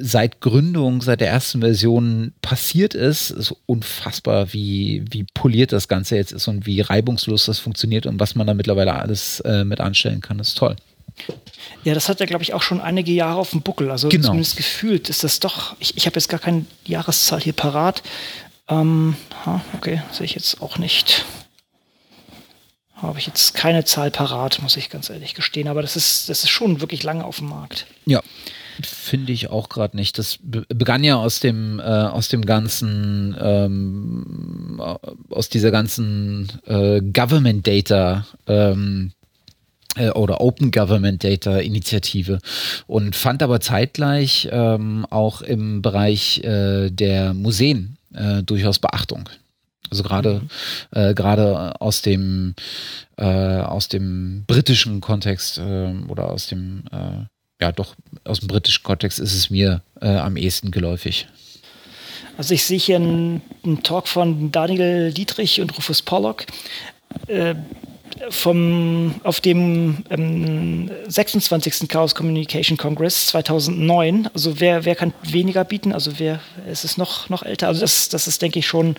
seit 0.00 0.40
Gründung, 0.40 1.00
seit 1.00 1.20
der 1.20 1.28
ersten 1.28 1.60
Version 1.60 2.32
passiert 2.42 2.94
ist, 2.94 3.30
ist 3.30 3.54
unfassbar, 3.66 4.52
wie, 4.52 5.04
wie 5.10 5.24
poliert 5.34 5.72
das 5.72 5.88
Ganze 5.88 6.16
jetzt 6.16 6.32
ist 6.32 6.48
und 6.48 6.66
wie 6.66 6.80
reibungslos 6.80 7.46
das 7.46 7.58
funktioniert 7.58 8.06
und 8.06 8.20
was 8.20 8.34
man 8.34 8.46
da 8.46 8.54
mittlerweile 8.54 8.94
alles 8.94 9.40
äh, 9.40 9.64
mit 9.64 9.80
anstellen 9.80 10.20
kann. 10.20 10.38
Das 10.38 10.48
ist 10.48 10.58
toll. 10.58 10.76
Ja, 11.84 11.94
das 11.94 12.08
hat 12.08 12.20
ja, 12.20 12.26
glaube 12.26 12.42
ich, 12.42 12.54
auch 12.54 12.62
schon 12.62 12.80
einige 12.80 13.12
Jahre 13.12 13.38
auf 13.38 13.50
dem 13.50 13.62
Buckel. 13.62 13.90
Also 13.90 14.08
genau. 14.08 14.28
zumindest 14.28 14.56
gefühlt 14.56 15.08
ist 15.08 15.22
das 15.22 15.40
doch, 15.40 15.76
ich, 15.78 15.96
ich 15.96 16.06
habe 16.06 16.16
jetzt 16.16 16.28
gar 16.28 16.40
keine 16.40 16.66
Jahreszahl 16.84 17.40
hier 17.40 17.52
parat. 17.52 18.02
Ähm, 18.68 19.16
okay, 19.74 20.02
sehe 20.10 20.24
ich 20.24 20.34
jetzt 20.34 20.60
auch 20.60 20.78
nicht. 20.78 21.24
Habe 22.94 23.18
ich 23.18 23.26
jetzt 23.26 23.54
keine 23.54 23.84
Zahl 23.84 24.10
parat, 24.10 24.62
muss 24.62 24.76
ich 24.76 24.88
ganz 24.88 25.10
ehrlich 25.10 25.34
gestehen. 25.34 25.68
Aber 25.68 25.82
das 25.82 25.94
ist, 25.96 26.28
das 26.28 26.42
ist 26.42 26.50
schon 26.50 26.80
wirklich 26.80 27.02
lange 27.02 27.24
auf 27.24 27.36
dem 27.38 27.48
Markt. 27.48 27.86
Ja, 28.06 28.20
Finde 28.82 29.32
ich 29.32 29.50
auch 29.50 29.68
gerade 29.68 29.96
nicht. 29.96 30.18
Das 30.18 30.38
begann 30.42 31.04
ja 31.04 31.16
aus 31.16 31.40
dem, 31.40 31.78
äh, 31.78 31.82
aus 31.82 32.28
dem 32.28 32.44
ganzen, 32.44 33.36
ähm, 33.40 34.80
aus 35.30 35.48
dieser 35.48 35.70
ganzen 35.70 36.48
äh, 36.66 37.00
Government 37.00 37.66
Data 37.66 38.26
ähm, 38.46 39.12
äh, 39.96 40.10
oder 40.10 40.40
Open 40.40 40.70
Government 40.70 41.22
Data 41.22 41.58
Initiative 41.58 42.38
und 42.86 43.14
fand 43.14 43.42
aber 43.42 43.60
zeitgleich 43.60 44.48
ähm, 44.50 45.06
auch 45.10 45.42
im 45.42 45.82
Bereich 45.82 46.42
äh, 46.42 46.90
der 46.90 47.34
Museen 47.34 47.96
äh, 48.12 48.42
durchaus 48.42 48.78
Beachtung. 48.78 49.28
Also 49.90 50.02
gerade 50.02 50.40
mhm. 50.40 50.48
äh, 50.98 51.14
gerade 51.14 51.80
aus 51.80 52.02
dem 52.02 52.54
äh, 53.16 53.24
aus 53.24 53.88
dem 53.88 54.44
britischen 54.46 55.00
Kontext 55.00 55.58
äh, 55.58 55.94
oder 56.08 56.30
aus 56.30 56.48
dem 56.48 56.84
äh, 56.90 57.26
ja 57.60 57.72
doch 57.72 57.94
aus 58.24 58.40
dem 58.40 58.48
britischen 58.48 58.82
Kontext 58.82 59.18
ist 59.18 59.34
es 59.34 59.50
mir 59.50 59.82
äh, 60.00 60.08
am 60.08 60.36
ehesten 60.36 60.70
geläufig. 60.70 61.28
Also 62.36 62.54
ich 62.54 62.64
sehe 62.64 62.78
hier 62.78 62.96
einen, 62.96 63.42
einen, 63.64 63.82
Talk 63.82 64.08
von 64.08 64.50
Daniel 64.50 65.12
Dietrich 65.12 65.60
und 65.60 65.76
Rufus 65.76 66.02
Pollock. 66.02 66.46
Äh, 67.28 67.54
vom, 68.30 69.14
auf 69.24 69.40
dem 69.40 70.04
ähm, 70.10 70.90
26. 71.08 71.88
Chaos 71.88 72.14
Communication 72.14 72.76
Congress 72.76 73.26
2009. 73.28 74.28
Also 74.32 74.60
wer, 74.60 74.84
wer 74.84 74.94
kann 74.94 75.12
weniger 75.22 75.64
bieten? 75.64 75.92
Also 75.92 76.18
wer 76.18 76.40
ist 76.70 76.84
es 76.84 76.96
noch, 76.96 77.28
noch 77.28 77.42
älter? 77.42 77.68
Also 77.68 77.80
das, 77.80 78.08
das 78.08 78.26
ist, 78.26 78.40
denke 78.42 78.58
ich, 78.58 78.66
schon 78.66 78.96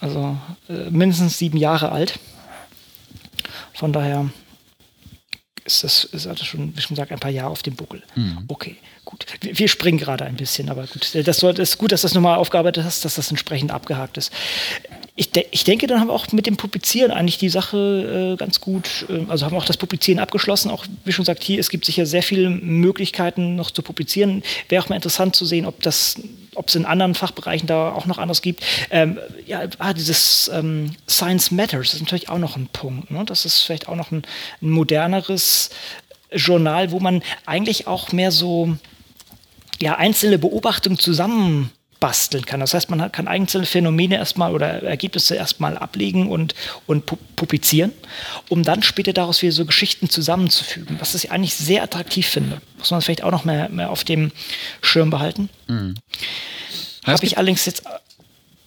also, 0.00 0.36
äh, 0.68 0.90
mindestens 0.90 1.38
sieben 1.38 1.56
Jahre 1.56 1.92
alt. 1.92 2.18
Von 3.74 3.92
daher 3.92 4.28
ist 5.74 5.84
das, 5.84 6.04
ist 6.04 6.26
das 6.26 6.44
schon, 6.44 6.76
wie 6.76 6.80
schon 6.80 6.94
gesagt, 6.94 7.12
ein 7.12 7.20
paar 7.20 7.30
Jahre 7.30 7.50
auf 7.50 7.62
dem 7.62 7.74
Buckel. 7.74 8.02
Mhm. 8.14 8.44
Okay, 8.48 8.76
gut. 9.04 9.26
Wir, 9.40 9.58
wir, 9.58 9.68
springen 9.68 9.98
gerade 9.98 10.24
ein 10.24 10.36
bisschen, 10.36 10.68
aber 10.68 10.86
gut. 10.86 11.14
Das, 11.26 11.38
soll, 11.38 11.54
das 11.54 11.70
ist 11.70 11.78
gut, 11.78 11.92
dass 11.92 12.02
das 12.02 12.14
nochmal 12.14 12.38
aufgearbeitet 12.38 12.84
hast, 12.84 13.04
dass 13.04 13.14
das 13.14 13.30
entsprechend 13.30 13.70
abgehakt 13.70 14.16
ist. 14.16 14.32
Ich, 15.18 15.32
de 15.32 15.46
ich 15.50 15.64
denke, 15.64 15.88
dann 15.88 15.98
haben 15.98 16.06
wir 16.06 16.14
auch 16.14 16.30
mit 16.30 16.46
dem 16.46 16.56
Publizieren 16.56 17.10
eigentlich 17.10 17.38
die 17.38 17.48
Sache 17.48 18.34
äh, 18.34 18.36
ganz 18.36 18.60
gut, 18.60 19.04
äh, 19.08 19.24
also 19.28 19.46
haben 19.46 19.56
auch 19.56 19.64
das 19.64 19.76
Publizieren 19.76 20.20
abgeschlossen. 20.20 20.70
Auch 20.70 20.86
wie 21.04 21.10
schon 21.10 21.24
gesagt, 21.24 21.42
hier, 21.42 21.58
es 21.58 21.70
gibt 21.70 21.84
sicher 21.84 22.06
sehr 22.06 22.22
viele 22.22 22.50
Möglichkeiten 22.50 23.56
noch 23.56 23.72
zu 23.72 23.82
publizieren. 23.82 24.44
Wäre 24.68 24.80
auch 24.80 24.88
mal 24.88 24.94
interessant 24.94 25.34
zu 25.34 25.44
sehen, 25.44 25.66
ob 25.66 25.82
das 25.82 26.20
ob 26.54 26.68
es 26.68 26.76
in 26.76 26.86
anderen 26.86 27.16
Fachbereichen 27.16 27.66
da 27.66 27.92
auch 27.92 28.06
noch 28.06 28.18
anders 28.18 28.42
gibt. 28.42 28.62
Ähm, 28.90 29.18
ja, 29.46 29.62
ah, 29.78 29.92
dieses 29.92 30.48
ähm, 30.54 30.92
Science 31.08 31.50
Matters 31.50 31.94
ist 31.94 32.00
natürlich 32.00 32.28
auch 32.28 32.38
noch 32.38 32.56
ein 32.56 32.68
Punkt. 32.72 33.10
Ne? 33.10 33.24
Das 33.24 33.44
ist 33.44 33.62
vielleicht 33.62 33.88
auch 33.88 33.96
noch 33.96 34.12
ein, 34.12 34.22
ein 34.62 34.70
moderneres 34.70 35.70
Journal, 36.32 36.92
wo 36.92 37.00
man 37.00 37.22
eigentlich 37.44 37.88
auch 37.88 38.12
mehr 38.12 38.30
so 38.30 38.76
ja, 39.80 39.96
einzelne 39.96 40.38
Beobachtungen 40.38 40.98
zusammen 40.98 41.70
basteln 42.00 42.46
kann. 42.46 42.60
Das 42.60 42.74
heißt, 42.74 42.90
man 42.90 43.10
kann 43.10 43.28
einzelne 43.28 43.66
Phänomene 43.66 44.16
erstmal 44.16 44.54
oder 44.54 44.82
Ergebnisse 44.82 45.34
erstmal 45.34 45.76
ablegen 45.76 46.28
und, 46.28 46.54
und 46.86 47.06
pu 47.06 47.16
publizieren, 47.36 47.92
um 48.48 48.64
dann 48.64 48.82
später 48.82 49.12
daraus 49.12 49.42
wieder 49.42 49.52
so 49.52 49.64
Geschichten 49.64 50.10
zusammenzufügen, 50.10 50.96
was 50.98 51.14
ich 51.14 51.30
eigentlich 51.30 51.54
sehr 51.54 51.84
attraktiv 51.84 52.26
finde. 52.26 52.60
Muss 52.78 52.90
man 52.90 53.00
vielleicht 53.00 53.22
auch 53.22 53.30
noch 53.30 53.44
mehr, 53.44 53.68
mehr 53.68 53.90
auf 53.90 54.02
dem 54.02 54.32
Schirm 54.82 55.10
behalten. 55.10 55.48
Mhm. 55.68 55.94
Habe 57.04 57.24
ich 57.24 57.38
allerdings 57.38 57.64
jetzt 57.66 57.84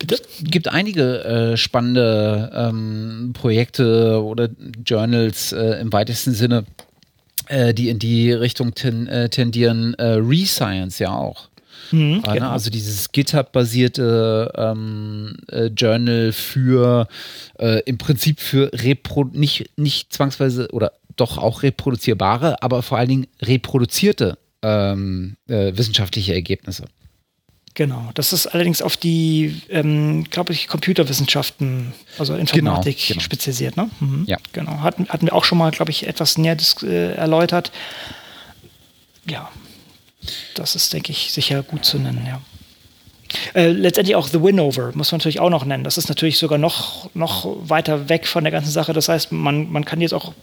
Bitte? 0.02 0.16
Es 0.16 0.44
gibt 0.44 0.68
einige 0.68 1.24
äh, 1.24 1.58
spannende 1.58 2.52
ähm, 2.56 3.34
Projekte 3.34 4.24
oder 4.24 4.49
Journals 4.84 5.52
äh, 5.52 5.80
im 5.80 5.94
weitesten 5.94 6.34
Sinne, 6.34 6.66
äh, 7.48 7.76
die 7.76 7.90
in 7.90 7.99
die 7.99 8.32
Richtung 8.32 8.74
ten, 8.74 9.06
äh, 9.06 9.30
tendieren, 9.30 9.94
äh, 9.95 10.18
Rescience 10.20 10.98
ja 10.98 11.16
auch. 11.16 11.51
Mhm, 11.91 12.24
äh, 12.26 12.34
genau. 12.34 12.52
Also 12.52 12.70
dieses 12.70 13.12
GitHub-basierte 13.12 14.52
ähm, 14.56 15.38
äh, 15.49 15.66
Journal 15.66 16.32
für 16.32 17.08
äh, 17.60 17.82
im 17.86 17.98
Prinzip 17.98 18.40
für 18.40 18.72
Repro 18.74 19.26
nicht, 19.26 19.70
nicht 19.78 20.14
zwangsweise 20.14 20.70
oder 20.72 20.94
doch 21.16 21.38
auch 21.38 21.64
reproduzierbare, 21.64 22.62
aber 22.62 22.84
vor 22.84 22.98
allen 22.98 23.10
Dingen 23.10 23.28
reproduzierte 23.41 24.38
ähm, 24.62 25.36
äh, 25.48 25.76
wissenschaftliche 25.76 26.34
Ergebnisse. 26.34 26.86
Genau, 27.74 28.10
das 28.16 28.34
ist 28.34 28.48
allerdings 28.48 28.82
auf 28.82 28.98
die, 28.98 29.62
ähm, 29.70 30.26
glaube 30.26 30.52
ich, 30.52 30.68
Computerwissenschaften, 30.68 31.94
also 32.18 32.36
Informatik 32.36 32.98
genau, 32.98 33.08
genau. 33.08 33.22
spezialisiert. 33.22 33.78
Ne? 33.78 33.90
Mhm. 34.02 34.26
Ja. 34.28 34.38
Genau, 34.52 34.80
hatten, 34.82 35.08
hatten 35.08 35.28
wir 35.28 35.34
auch 35.34 35.45
schon 35.45 35.58
mal, 35.58 35.72
glaube 35.72 35.91
ich, 35.91 36.06
etwas 36.06 36.38
näher 36.38 36.58
äh, 36.84 37.14
erläutert. 37.14 37.72
Ja, 39.26 39.49
das 40.56 40.76
ist, 40.76 40.93
denke 40.93 41.11
ich, 41.11 41.31
sicher 41.31 41.64
gut 41.64 41.85
zu 41.85 41.98
nennen, 41.98 42.26
ja. 42.27 42.41
Äh, 43.53 43.69
letztendlich 43.69 44.15
auch 44.15 44.27
The 44.27 44.43
Winover 44.43 44.91
muss 44.93 45.11
man 45.11 45.19
natürlich 45.19 45.39
auch 45.39 45.49
noch 45.49 45.65
nennen. 45.65 45.84
Das 45.84 45.98
ist 45.98 46.10
natürlich 46.10 46.38
sogar 46.38 46.57
noch, 46.57 47.10
noch 47.15 47.45
weiter 47.61 48.10
weg 48.10 48.27
von 48.27 48.43
der 48.43 48.52
ganzen 48.52 48.72
Sache. 48.72 48.93
Das 48.93 49.10
heißt, 49.10 49.31
man, 49.31 49.72
man 49.72 49.85
kann 49.85 50.02
jetzt 50.02 50.14
auch, 50.14 50.34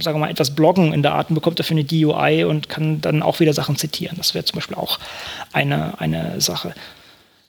sagen 0.00 0.16
wir 0.18 0.26
mal, 0.26 0.30
etwas 0.30 0.54
bloggen 0.54 0.92
in 0.92 1.02
der 1.02 1.14
Art 1.14 1.30
und 1.30 1.34
bekommt 1.34 1.58
dafür 1.58 1.76
eine 1.76 1.84
DUI 1.84 2.44
und 2.44 2.68
kann 2.68 3.00
dann 3.00 3.22
auch 3.22 3.40
wieder 3.40 3.54
Sachen 3.54 3.76
zitieren. 3.76 4.16
Das 4.18 4.34
wäre 4.34 4.44
zum 4.44 4.56
Beispiel 4.56 4.76
auch 4.76 4.98
eine, 5.52 5.98
eine 6.00 6.40
Sache 6.40 6.74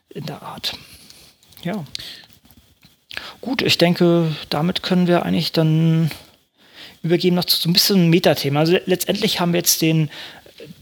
in 0.09 0.25
der 0.25 0.41
Art. 0.41 0.73
Ja. 1.63 1.83
Gut, 3.41 3.61
ich 3.61 3.77
denke, 3.77 4.33
damit 4.49 4.83
können 4.83 5.07
wir 5.07 5.23
eigentlich 5.23 5.51
dann 5.51 6.09
übergehen 7.01 7.35
noch 7.35 7.45
zu 7.45 7.57
so 7.57 7.69
ein 7.69 7.73
bisschen 7.73 8.09
Metathema. 8.09 8.61
Also 8.61 8.77
letztendlich 8.85 9.39
haben 9.39 9.53
wir 9.53 9.59
jetzt 9.59 9.81
den 9.81 10.09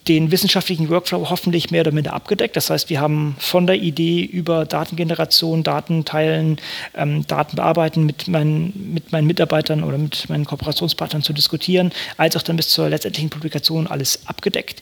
den 0.08 0.32
wissenschaftlichen 0.32 0.90
Workflow 0.90 1.30
hoffentlich 1.30 1.72
mehr 1.72 1.82
oder 1.82 1.92
minder 1.92 2.14
abgedeckt. 2.14 2.56
Das 2.56 2.70
heißt, 2.70 2.90
wir 2.90 3.00
haben 3.00 3.36
von 3.40 3.68
der 3.68 3.76
Idee 3.76 4.24
über 4.24 4.66
Datengeneration, 4.66 5.64
Datenteilen, 5.64 6.58
ähm, 6.96 7.26
Daten 7.28 7.56
bearbeiten 7.56 8.06
mit 8.06 8.28
meinen, 8.28 8.94
mit 8.94 9.12
meinen 9.12 9.28
Mitarbeitern 9.28 9.84
oder 9.84 9.98
mit 9.98 10.30
meinen 10.30 10.46
Kooperationspartnern 10.46 11.24
zu 11.24 11.34
diskutieren, 11.34 11.92
als 12.18 12.36
auch 12.36 12.42
dann 12.42 12.58
bis 12.58 12.70
zur 12.70 12.90
letztendlichen 12.90 13.30
Publikation 13.30 13.88
alles 13.88 14.28
abgedeckt. 14.28 14.82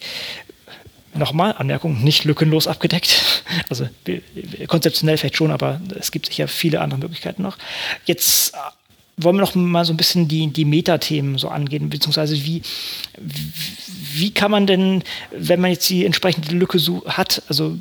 Nochmal, 1.14 1.54
Anmerkung, 1.56 2.02
nicht 2.04 2.24
lückenlos 2.24 2.66
abgedeckt. 2.66 3.42
Also 3.70 3.88
konzeptionell 4.66 5.16
vielleicht 5.16 5.36
schon, 5.36 5.50
aber 5.50 5.80
es 5.98 6.10
gibt 6.10 6.26
sicher 6.26 6.46
viele 6.46 6.80
andere 6.80 7.00
Möglichkeiten 7.00 7.42
noch. 7.42 7.56
Jetzt 8.04 8.54
wollen 9.16 9.36
wir 9.36 9.42
noch 9.42 9.54
mal 9.54 9.84
so 9.84 9.92
ein 9.92 9.96
bisschen 9.96 10.28
die, 10.28 10.48
die 10.48 10.64
Metathemen 10.64 11.38
so 11.38 11.48
angehen, 11.48 11.88
beziehungsweise 11.88 12.34
wie, 12.44 12.62
wie 14.12 14.30
kann 14.30 14.50
man 14.50 14.66
denn, 14.66 15.02
wenn 15.30 15.60
man 15.60 15.70
jetzt 15.70 15.88
die 15.88 16.04
entsprechende 16.04 16.54
Lücke 16.54 16.78
so 16.78 17.04
hat, 17.06 17.42
also 17.48 17.78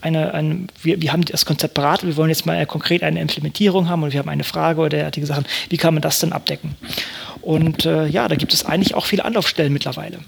eine, 0.00 0.34
eine, 0.34 0.66
wir, 0.82 1.00
wir 1.00 1.12
haben 1.12 1.24
das 1.24 1.44
Konzept 1.44 1.74
beraten, 1.74 2.06
wir 2.06 2.16
wollen 2.16 2.28
jetzt 2.28 2.46
mal 2.46 2.64
konkret 2.66 3.02
eine 3.02 3.20
Implementierung 3.20 3.88
haben 3.88 4.02
und 4.02 4.12
wir 4.12 4.20
haben 4.20 4.28
eine 4.28 4.44
Frage 4.44 4.80
oder 4.80 4.90
derartige 4.90 5.26
Sachen, 5.26 5.46
wie 5.68 5.76
kann 5.76 5.94
man 5.94 6.02
das 6.02 6.20
denn 6.20 6.32
abdecken? 6.32 6.76
Und 7.40 7.84
äh, 7.84 8.06
ja, 8.06 8.28
da 8.28 8.36
gibt 8.36 8.54
es 8.54 8.64
eigentlich 8.64 8.94
auch 8.94 9.06
viele 9.06 9.24
Anlaufstellen 9.24 9.72
mittlerweile. 9.72 10.18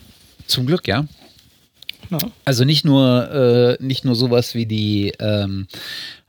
Zum 0.47 0.67
Glück, 0.67 0.89
ja. 0.89 1.05
ja. 2.11 2.19
Also 2.45 2.65
nicht 2.65 2.85
nur, 2.85 3.79
äh, 3.81 3.85
nicht 3.85 4.05
nur 4.05 4.15
sowas 4.15 4.55
wie 4.55 4.67
die 4.67 5.13
ähm, 5.21 5.67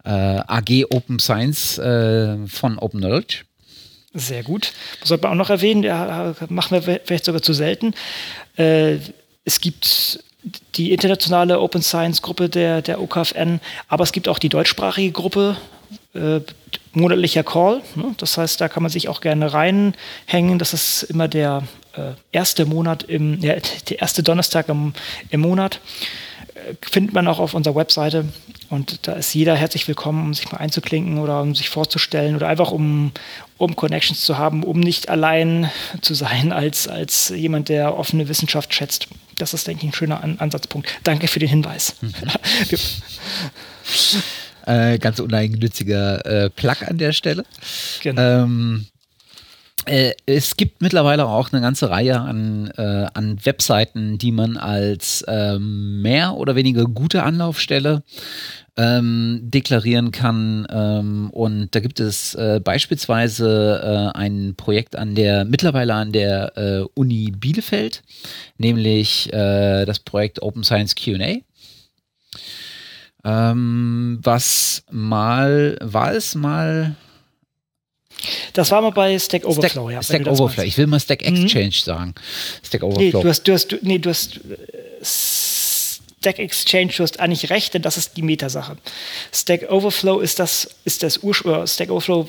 äh, 0.04 0.10
AG 0.10 0.86
Open 0.90 1.20
Science 1.20 1.78
äh, 1.78 2.38
von 2.48 2.78
Open 2.78 3.00
Knowledge, 3.00 3.44
sehr 4.14 4.44
gut. 4.44 4.74
Sollte 5.04 5.24
man 5.24 5.34
auch 5.34 5.44
noch 5.44 5.50
erwähnen, 5.50 5.84
ja, 5.84 6.34
machen 6.50 6.84
wir 6.84 7.00
vielleicht 7.04 7.26
sogar 7.26 7.42
zu 7.42 7.54
selten. 7.54 7.94
Äh, 8.58 8.98
es 9.46 9.60
gibt 9.62 10.24
die 10.76 10.94
internationale 10.94 11.60
Open 11.60 11.82
Science 11.82 12.22
Gruppe 12.22 12.50
der, 12.50 12.82
der 12.82 13.02
OKFN, 13.02 13.60
aber 13.88 14.04
es 14.04 14.12
gibt 14.12 14.28
auch 14.28 14.40
die 14.40 14.50
deutschsprachige 14.50 15.12
Gruppe, 15.12 15.58
äh, 16.14 16.40
monatlicher 16.94 17.44
Call. 17.44 17.82
Ne? 17.96 18.16
Das 18.18 18.38
heißt, 18.38 18.60
da 18.62 18.70
kann 18.70 18.84
man 18.84 18.92
sich 18.92 19.10
auch 19.10 19.22
gerne 19.22 19.54
reinhängen. 19.54 20.60
Das 20.60 20.74
ist 20.74 21.04
immer 21.04 21.28
der 21.28 21.64
äh, 21.96 22.12
erste 22.32 22.66
Monat 22.66 23.04
im, 23.04 23.40
ja, 23.42 23.56
der 23.90 24.00
erste 24.00 24.24
Donnerstag 24.24 24.70
im, 24.70 24.94
im 25.30 25.42
Monat 25.42 25.80
findet 26.82 27.14
man 27.14 27.28
auch 27.28 27.40
auf 27.40 27.54
unserer 27.54 27.76
Webseite. 27.76 28.26
Und 28.70 29.08
da 29.08 29.14
ist 29.14 29.34
jeder 29.34 29.56
herzlich 29.56 29.88
willkommen, 29.88 30.28
um 30.28 30.34
sich 30.34 30.52
mal 30.52 30.60
einzuklinken 30.60 31.20
oder 31.20 31.42
um 31.42 31.56
sich 31.56 31.70
vorzustellen 31.70 32.36
oder 32.36 32.48
einfach 32.48 32.72
um, 32.72 33.12
um 33.60 33.76
Connections 33.76 34.22
zu 34.22 34.38
haben, 34.38 34.64
um 34.64 34.80
nicht 34.80 35.10
allein 35.10 35.70
zu 36.02 36.16
sein 36.16 36.52
als, 36.52 36.88
als 36.88 37.30
jemand, 37.30 37.70
der 37.70 37.96
offene 37.96 38.28
Wissenschaft 38.30 38.74
schätzt. 38.74 39.08
Das 39.38 39.54
ist, 39.54 39.68
denke 39.68 39.86
ich, 39.86 39.92
ein 39.92 39.94
schöner 39.94 40.24
An 40.24 40.40
Ansatzpunkt. 40.40 40.90
Danke 41.04 41.28
für 41.28 41.40
den 41.40 41.50
Hinweis. 41.50 41.96
Mhm. 42.02 42.14
äh, 44.66 44.98
ganz 44.98 45.20
uneigennütziger 45.20 46.26
äh, 46.26 46.50
Plug 46.50 46.88
an 46.88 46.98
der 46.98 47.12
Stelle. 47.12 47.44
Genau. 48.02 48.44
Ähm, 48.44 48.88
äh, 49.90 50.14
es 50.26 50.56
gibt 50.56 50.82
mittlerweile 50.82 51.26
auch 51.26 51.52
eine 51.52 51.62
ganze 51.62 51.90
Reihe 51.90 52.20
an, 52.20 52.72
äh, 52.78 53.08
an 53.14 53.38
Webseiten, 53.44 54.18
die 54.18 54.32
man 54.32 54.56
als 54.56 55.26
ähm, 55.28 56.02
mehr 56.02 56.36
oder 56.36 56.56
weniger 56.56 56.86
gute 56.86 57.24
Anlaufstelle 57.24 58.04
ähm, 58.78 59.42
deklarieren 59.44 60.12
kann. 60.12 60.68
Ähm, 60.70 61.30
und 61.32 61.74
da 61.74 61.80
gibt 61.80 62.00
es 62.00 62.36
äh, 62.36 62.62
beispielsweise 62.64 64.12
äh, 64.14 64.18
ein 64.18 64.54
Projekt 64.56 64.96
an 64.96 65.16
der, 65.16 65.44
mittlerweile 65.44 65.96
an 65.96 66.12
der 66.12 66.58
äh, 66.58 66.86
Uni 66.94 67.32
Bielefeld, 67.32 68.04
nämlich 68.58 69.34
äh, 69.34 69.86
das 69.86 70.00
Projekt 70.00 70.42
Open 70.42 70.64
Science 70.64 70.96
QA. 70.96 71.38
Ähm, 73.26 74.20
was 74.22 74.84
mal, 74.92 75.78
war 75.82 76.14
es 76.14 76.36
mal 76.36 76.96
das 78.54 78.72
war 78.72 78.82
mal 78.82 78.92
bei 78.92 79.18
Stack 79.18 79.46
Overflow, 79.46 79.90
Stack, 79.90 79.94
ja. 79.94 80.04
Stack 80.04 80.28
Overflow. 80.28 80.64
Ich 80.64 80.78
will 80.78 80.88
mal 80.88 81.00
Stack 81.00 81.22
mhm. 81.22 81.44
Exchange 81.44 81.66
mhm. 81.68 81.72
sagen. 81.72 82.16
Stack 82.64 82.84
Overflow. 82.84 83.04
Nee, 83.04 83.12
du 83.12 83.28
hast, 83.28 83.44
du 83.44 83.54
hast, 83.54 83.76
nee, 83.82 83.98
du 84.00 84.10
hast 84.10 84.40
Stack 86.22 86.40
Exchange, 86.40 86.92
du 86.98 87.04
hast 87.04 87.20
eigentlich 87.20 87.50
recht, 87.50 87.74
denn 87.74 87.82
das 87.82 87.98
ist 87.98 88.18
die 88.18 88.22
Metasache. 88.22 88.78
Stack 89.34 89.72
Overflow 89.72 90.20
ist 90.20 90.40
das, 90.40 90.70
ist 90.84 91.04
das 91.04 91.20
Urspr 91.20 91.66
Stack 91.66 91.90
Overflow 91.90 92.28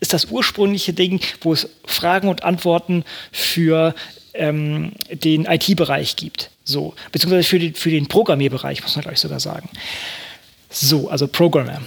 ist 0.00 0.12
das 0.12 0.26
ursprüngliche 0.26 0.92
Ding, 0.92 1.20
wo 1.40 1.52
es 1.52 1.68
Fragen 1.86 2.28
und 2.28 2.44
Antworten 2.44 3.04
für 3.32 3.94
ähm, 4.34 4.92
den 5.10 5.46
IT-Bereich 5.46 6.16
gibt. 6.16 6.50
So, 6.64 6.94
beziehungsweise 7.12 7.48
für 7.48 7.58
den, 7.58 7.74
für 7.74 7.90
den 7.90 8.08
Programmierbereich, 8.08 8.82
muss 8.82 8.96
man 8.96 9.04
gleich 9.04 9.20
sogar 9.20 9.40
sagen. 9.40 9.68
So, 10.70 11.08
also 11.08 11.28
Programmer. 11.28 11.80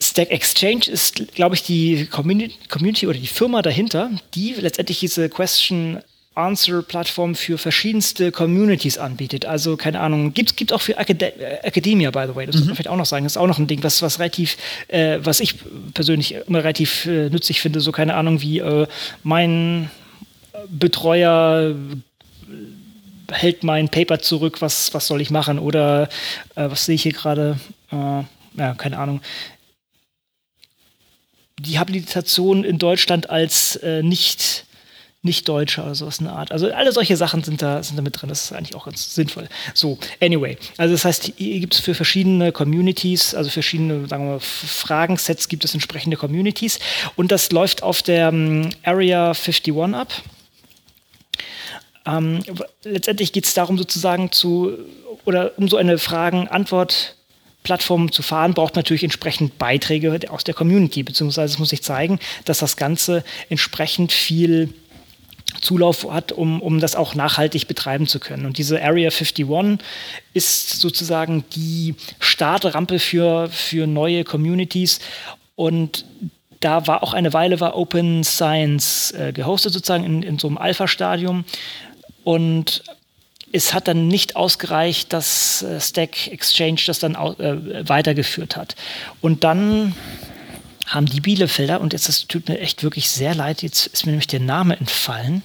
Stack 0.00 0.30
Exchange 0.30 0.86
ist, 0.86 1.34
glaube 1.34 1.56
ich, 1.56 1.64
die 1.64 2.06
Community 2.06 3.06
oder 3.06 3.18
die 3.18 3.26
Firma 3.26 3.62
dahinter, 3.62 4.10
die 4.34 4.54
letztendlich 4.54 5.00
diese 5.00 5.28
Question 5.28 5.98
Answer 6.38 6.82
Plattform 6.82 7.34
für 7.34 7.58
verschiedenste 7.58 8.30
Communities 8.30 8.96
anbietet. 8.96 9.44
Also 9.44 9.76
keine 9.76 9.98
Ahnung, 9.98 10.32
gibt 10.34 10.56
gibt 10.56 10.72
auch 10.72 10.80
für 10.80 10.96
Acad 10.96 11.20
Academia, 11.62 12.12
by 12.12 12.26
the 12.28 12.36
way. 12.36 12.46
Das 12.46 12.54
mhm. 12.54 12.60
muss 12.60 12.66
man 12.68 12.76
vielleicht 12.76 12.88
auch 12.88 12.96
noch 12.96 13.06
sagen. 13.06 13.24
Das 13.24 13.32
ist 13.32 13.36
auch 13.36 13.48
noch 13.48 13.58
ein 13.58 13.66
Ding, 13.66 13.82
was 13.82 14.00
was 14.02 14.20
relativ, 14.20 14.56
äh, 14.86 15.18
was 15.20 15.40
ich 15.40 15.56
persönlich 15.94 16.36
immer 16.46 16.60
relativ 16.60 17.06
äh, 17.06 17.28
nützlich 17.28 17.60
finde. 17.60 17.80
So 17.80 17.90
keine 17.90 18.14
Ahnung 18.14 18.40
wie 18.40 18.60
äh, 18.60 18.86
mein 19.24 19.90
Betreuer 20.68 21.74
hält 23.32 23.64
mein 23.64 23.88
Paper 23.88 24.20
zurück. 24.20 24.62
Was 24.62 24.94
was 24.94 25.08
soll 25.08 25.20
ich 25.20 25.30
machen? 25.30 25.58
Oder 25.58 26.08
äh, 26.54 26.70
was 26.70 26.84
sehe 26.84 26.94
ich 26.94 27.02
hier 27.02 27.12
gerade? 27.12 27.58
Äh, 27.90 28.22
ja, 28.56 28.74
keine 28.76 28.98
Ahnung 28.98 29.20
die 31.58 31.78
Habilitation 31.78 32.64
in 32.64 32.78
Deutschland 32.78 33.30
als 33.30 33.76
äh, 33.76 34.02
nicht 34.02 34.64
nicht 35.22 35.48
Deutscher 35.48 35.84
oder 35.84 35.96
sowas 35.96 36.20
in 36.20 36.28
Art. 36.28 36.52
Also 36.52 36.72
alle 36.72 36.92
solche 36.92 37.16
Sachen 37.16 37.42
sind 37.42 37.60
da, 37.60 37.82
sind 37.82 37.96
da 37.96 38.02
mit 38.02 38.20
drin. 38.20 38.28
Das 38.28 38.44
ist 38.44 38.52
eigentlich 38.52 38.76
auch 38.76 38.84
ganz 38.84 39.14
sinnvoll. 39.14 39.48
So, 39.74 39.98
anyway. 40.20 40.56
Also 40.76 40.94
das 40.94 41.04
heißt, 41.04 41.32
hier 41.36 41.58
gibt 41.58 41.74
es 41.74 41.80
für 41.80 41.94
verschiedene 41.94 42.52
Communities, 42.52 43.34
also 43.34 43.50
verschiedene, 43.50 44.06
sagen 44.06 44.24
wir 44.24 44.32
mal, 44.34 44.40
Fragensets 44.40 45.48
gibt 45.48 45.64
es 45.64 45.74
entsprechende 45.74 46.16
Communities. 46.16 46.78
Und 47.16 47.32
das 47.32 47.50
läuft 47.50 47.82
auf 47.82 48.02
der 48.02 48.28
um, 48.28 48.62
ähm, 48.62 48.70
Area 48.84 49.30
51 49.30 49.74
ab. 49.92 50.12
Ähm, 52.06 52.42
letztendlich 52.84 53.32
geht 53.32 53.44
es 53.44 53.54
darum, 53.54 53.76
sozusagen 53.76 54.30
zu, 54.30 54.78
oder 55.24 55.58
um 55.58 55.68
so 55.68 55.76
eine 55.76 55.98
Fragen-Antwort- 55.98 57.17
Plattformen 57.68 58.10
zu 58.10 58.22
fahren, 58.22 58.54
braucht 58.54 58.76
natürlich 58.76 59.04
entsprechend 59.04 59.58
Beiträge 59.58 60.18
aus 60.30 60.42
der 60.42 60.54
Community, 60.54 61.02
beziehungsweise 61.02 61.52
es 61.52 61.58
muss 61.58 61.68
sich 61.68 61.82
zeigen, 61.82 62.18
dass 62.46 62.60
das 62.60 62.78
Ganze 62.78 63.24
entsprechend 63.50 64.10
viel 64.10 64.72
Zulauf 65.60 66.10
hat, 66.10 66.32
um, 66.32 66.62
um 66.62 66.80
das 66.80 66.96
auch 66.96 67.14
nachhaltig 67.14 67.68
betreiben 67.68 68.06
zu 68.06 68.20
können. 68.20 68.46
Und 68.46 68.56
diese 68.56 68.82
Area 68.82 69.10
51 69.10 69.46
ist 70.32 70.80
sozusagen 70.80 71.44
die 71.54 71.94
Startrampe 72.20 72.98
für, 72.98 73.50
für 73.50 73.86
neue 73.86 74.24
Communities. 74.24 75.00
Und 75.54 76.06
da 76.60 76.86
war 76.86 77.02
auch 77.02 77.12
eine 77.12 77.34
Weile 77.34 77.60
war 77.60 77.76
Open 77.76 78.24
Science 78.24 79.10
äh, 79.10 79.34
gehostet 79.34 79.74
sozusagen 79.74 80.04
in, 80.04 80.22
in 80.22 80.38
so 80.38 80.48
einem 80.48 80.56
Alpha-Stadium. 80.56 81.44
Und 82.24 82.82
es 83.52 83.74
hat 83.74 83.88
dann 83.88 84.08
nicht 84.08 84.36
ausgereicht, 84.36 85.12
dass 85.12 85.62
äh, 85.62 85.80
Stack 85.80 86.28
Exchange 86.28 86.80
das 86.86 86.98
dann 86.98 87.14
äh, 87.14 87.88
weitergeführt 87.88 88.56
hat. 88.56 88.76
Und 89.20 89.44
dann 89.44 89.94
haben 90.86 91.06
die 91.06 91.20
Bielefelder, 91.20 91.80
und 91.80 91.92
jetzt 91.92 92.08
das 92.08 92.26
tut 92.26 92.48
mir 92.48 92.58
echt 92.58 92.82
wirklich 92.82 93.10
sehr 93.10 93.34
leid, 93.34 93.62
jetzt 93.62 93.86
ist 93.86 94.06
mir 94.06 94.12
nämlich 94.12 94.26
der 94.26 94.40
Name 94.40 94.78
entfallen, 94.78 95.42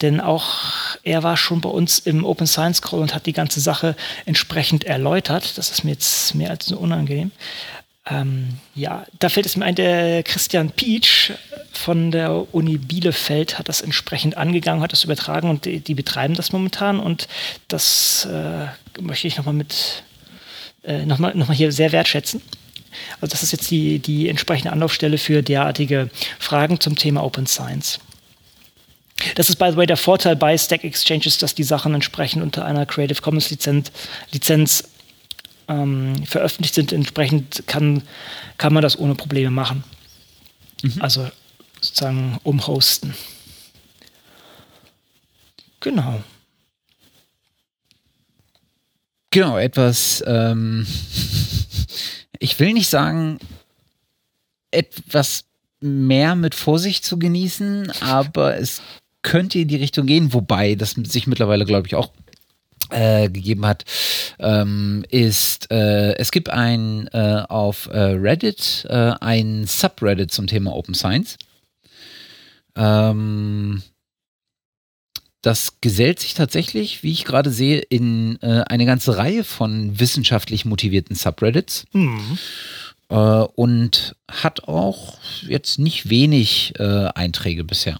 denn 0.00 0.20
auch 0.20 0.96
er 1.02 1.24
war 1.24 1.36
schon 1.36 1.60
bei 1.60 1.68
uns 1.68 1.98
im 1.98 2.24
Open 2.24 2.46
Science 2.46 2.82
Call 2.82 3.00
und 3.00 3.14
hat 3.14 3.26
die 3.26 3.32
ganze 3.32 3.60
Sache 3.60 3.96
entsprechend 4.26 4.84
erläutert. 4.84 5.58
Das 5.58 5.70
ist 5.70 5.82
mir 5.82 5.90
jetzt 5.90 6.36
mehr 6.36 6.50
als 6.50 6.70
unangenehm. 6.70 7.32
Ähm, 8.10 8.58
ja, 8.74 9.04
da 9.18 9.28
fällt 9.28 9.46
es 9.46 9.56
mir 9.56 9.64
ein, 9.64 9.74
der 9.74 10.22
Christian 10.22 10.70
Pietsch 10.70 11.32
von 11.72 12.10
der 12.10 12.54
Uni 12.54 12.78
Bielefeld 12.78 13.58
hat 13.58 13.68
das 13.68 13.82
entsprechend 13.82 14.36
angegangen, 14.36 14.82
hat 14.82 14.92
das 14.92 15.04
übertragen 15.04 15.50
und 15.50 15.64
die, 15.64 15.80
die 15.80 15.94
betreiben 15.94 16.34
das 16.34 16.52
momentan 16.52 17.00
und 17.00 17.28
das 17.68 18.26
äh, 18.26 18.66
möchte 19.00 19.28
ich 19.28 19.36
nochmal 19.36 19.54
mit 19.54 20.02
äh, 20.84 21.04
nochmal 21.04 21.34
noch 21.34 21.48
mal 21.48 21.56
hier 21.56 21.70
sehr 21.70 21.92
wertschätzen. 21.92 22.40
Also 23.20 23.30
das 23.32 23.42
ist 23.42 23.52
jetzt 23.52 23.70
die, 23.70 23.98
die 23.98 24.28
entsprechende 24.28 24.72
Anlaufstelle 24.72 25.18
für 25.18 25.42
derartige 25.42 26.08
Fragen 26.38 26.80
zum 26.80 26.96
Thema 26.96 27.22
Open 27.22 27.46
Science. 27.46 27.98
Das 29.34 29.50
ist, 29.50 29.56
by 29.56 29.70
the 29.70 29.76
way, 29.76 29.86
der 29.86 29.96
Vorteil 29.96 30.36
bei 30.36 30.56
Stack 30.56 30.84
Exchanges, 30.84 31.38
dass 31.38 31.54
die 31.54 31.64
Sachen 31.64 31.94
entsprechend 31.94 32.42
unter 32.42 32.64
einer 32.64 32.86
Creative 32.86 33.20
Commons 33.20 33.50
Lizenz, 33.50 33.90
Lizenz 34.30 34.84
ähm, 35.68 36.24
veröffentlicht 36.24 36.74
sind. 36.74 36.92
Entsprechend 36.92 37.64
kann, 37.66 38.02
kann 38.56 38.72
man 38.72 38.82
das 38.82 38.98
ohne 38.98 39.14
Probleme 39.14 39.50
machen. 39.50 39.84
Mhm. 40.82 41.00
Also 41.00 41.28
sozusagen 41.80 42.38
umhosten. 42.42 43.14
Genau. 45.80 46.22
Genau, 49.30 49.58
etwas, 49.58 50.24
ähm, 50.26 50.86
ich 52.38 52.58
will 52.58 52.72
nicht 52.72 52.88
sagen, 52.88 53.38
etwas 54.70 55.44
mehr 55.80 56.34
mit 56.34 56.54
Vorsicht 56.54 57.04
zu 57.04 57.18
genießen, 57.18 57.92
aber 58.00 58.56
es 58.56 58.82
könnte 59.22 59.58
in 59.58 59.68
die 59.68 59.76
Richtung 59.76 60.06
gehen, 60.06 60.32
wobei 60.32 60.74
das 60.74 60.92
sich 60.92 61.26
mittlerweile, 61.26 61.64
glaube 61.64 61.86
ich, 61.86 61.94
auch 61.94 62.10
äh, 62.90 63.28
gegeben 63.28 63.66
hat, 63.66 63.84
ähm, 64.38 65.04
ist, 65.10 65.70
äh, 65.70 66.14
es 66.16 66.30
gibt 66.30 66.48
ein 66.50 67.08
äh, 67.08 67.44
auf 67.48 67.88
äh, 67.92 67.98
Reddit 67.98 68.86
äh, 68.88 69.12
ein 69.20 69.66
Subreddit 69.66 70.30
zum 70.30 70.46
Thema 70.46 70.74
Open 70.74 70.94
Science. 70.94 71.36
Ähm, 72.76 73.82
das 75.42 75.80
gesellt 75.80 76.18
sich 76.18 76.34
tatsächlich, 76.34 77.02
wie 77.02 77.12
ich 77.12 77.24
gerade 77.24 77.50
sehe, 77.50 77.78
in 77.78 78.40
äh, 78.42 78.64
eine 78.68 78.86
ganze 78.86 79.16
Reihe 79.16 79.44
von 79.44 79.98
wissenschaftlich 80.00 80.64
motivierten 80.64 81.16
Subreddits. 81.16 81.86
Mhm. 81.92 82.38
und 83.54 84.16
hat 84.30 84.64
auch 84.64 85.16
jetzt 85.40 85.78
nicht 85.78 86.10
wenig 86.10 86.74
Einträge 86.78 87.64
bisher. 87.64 87.98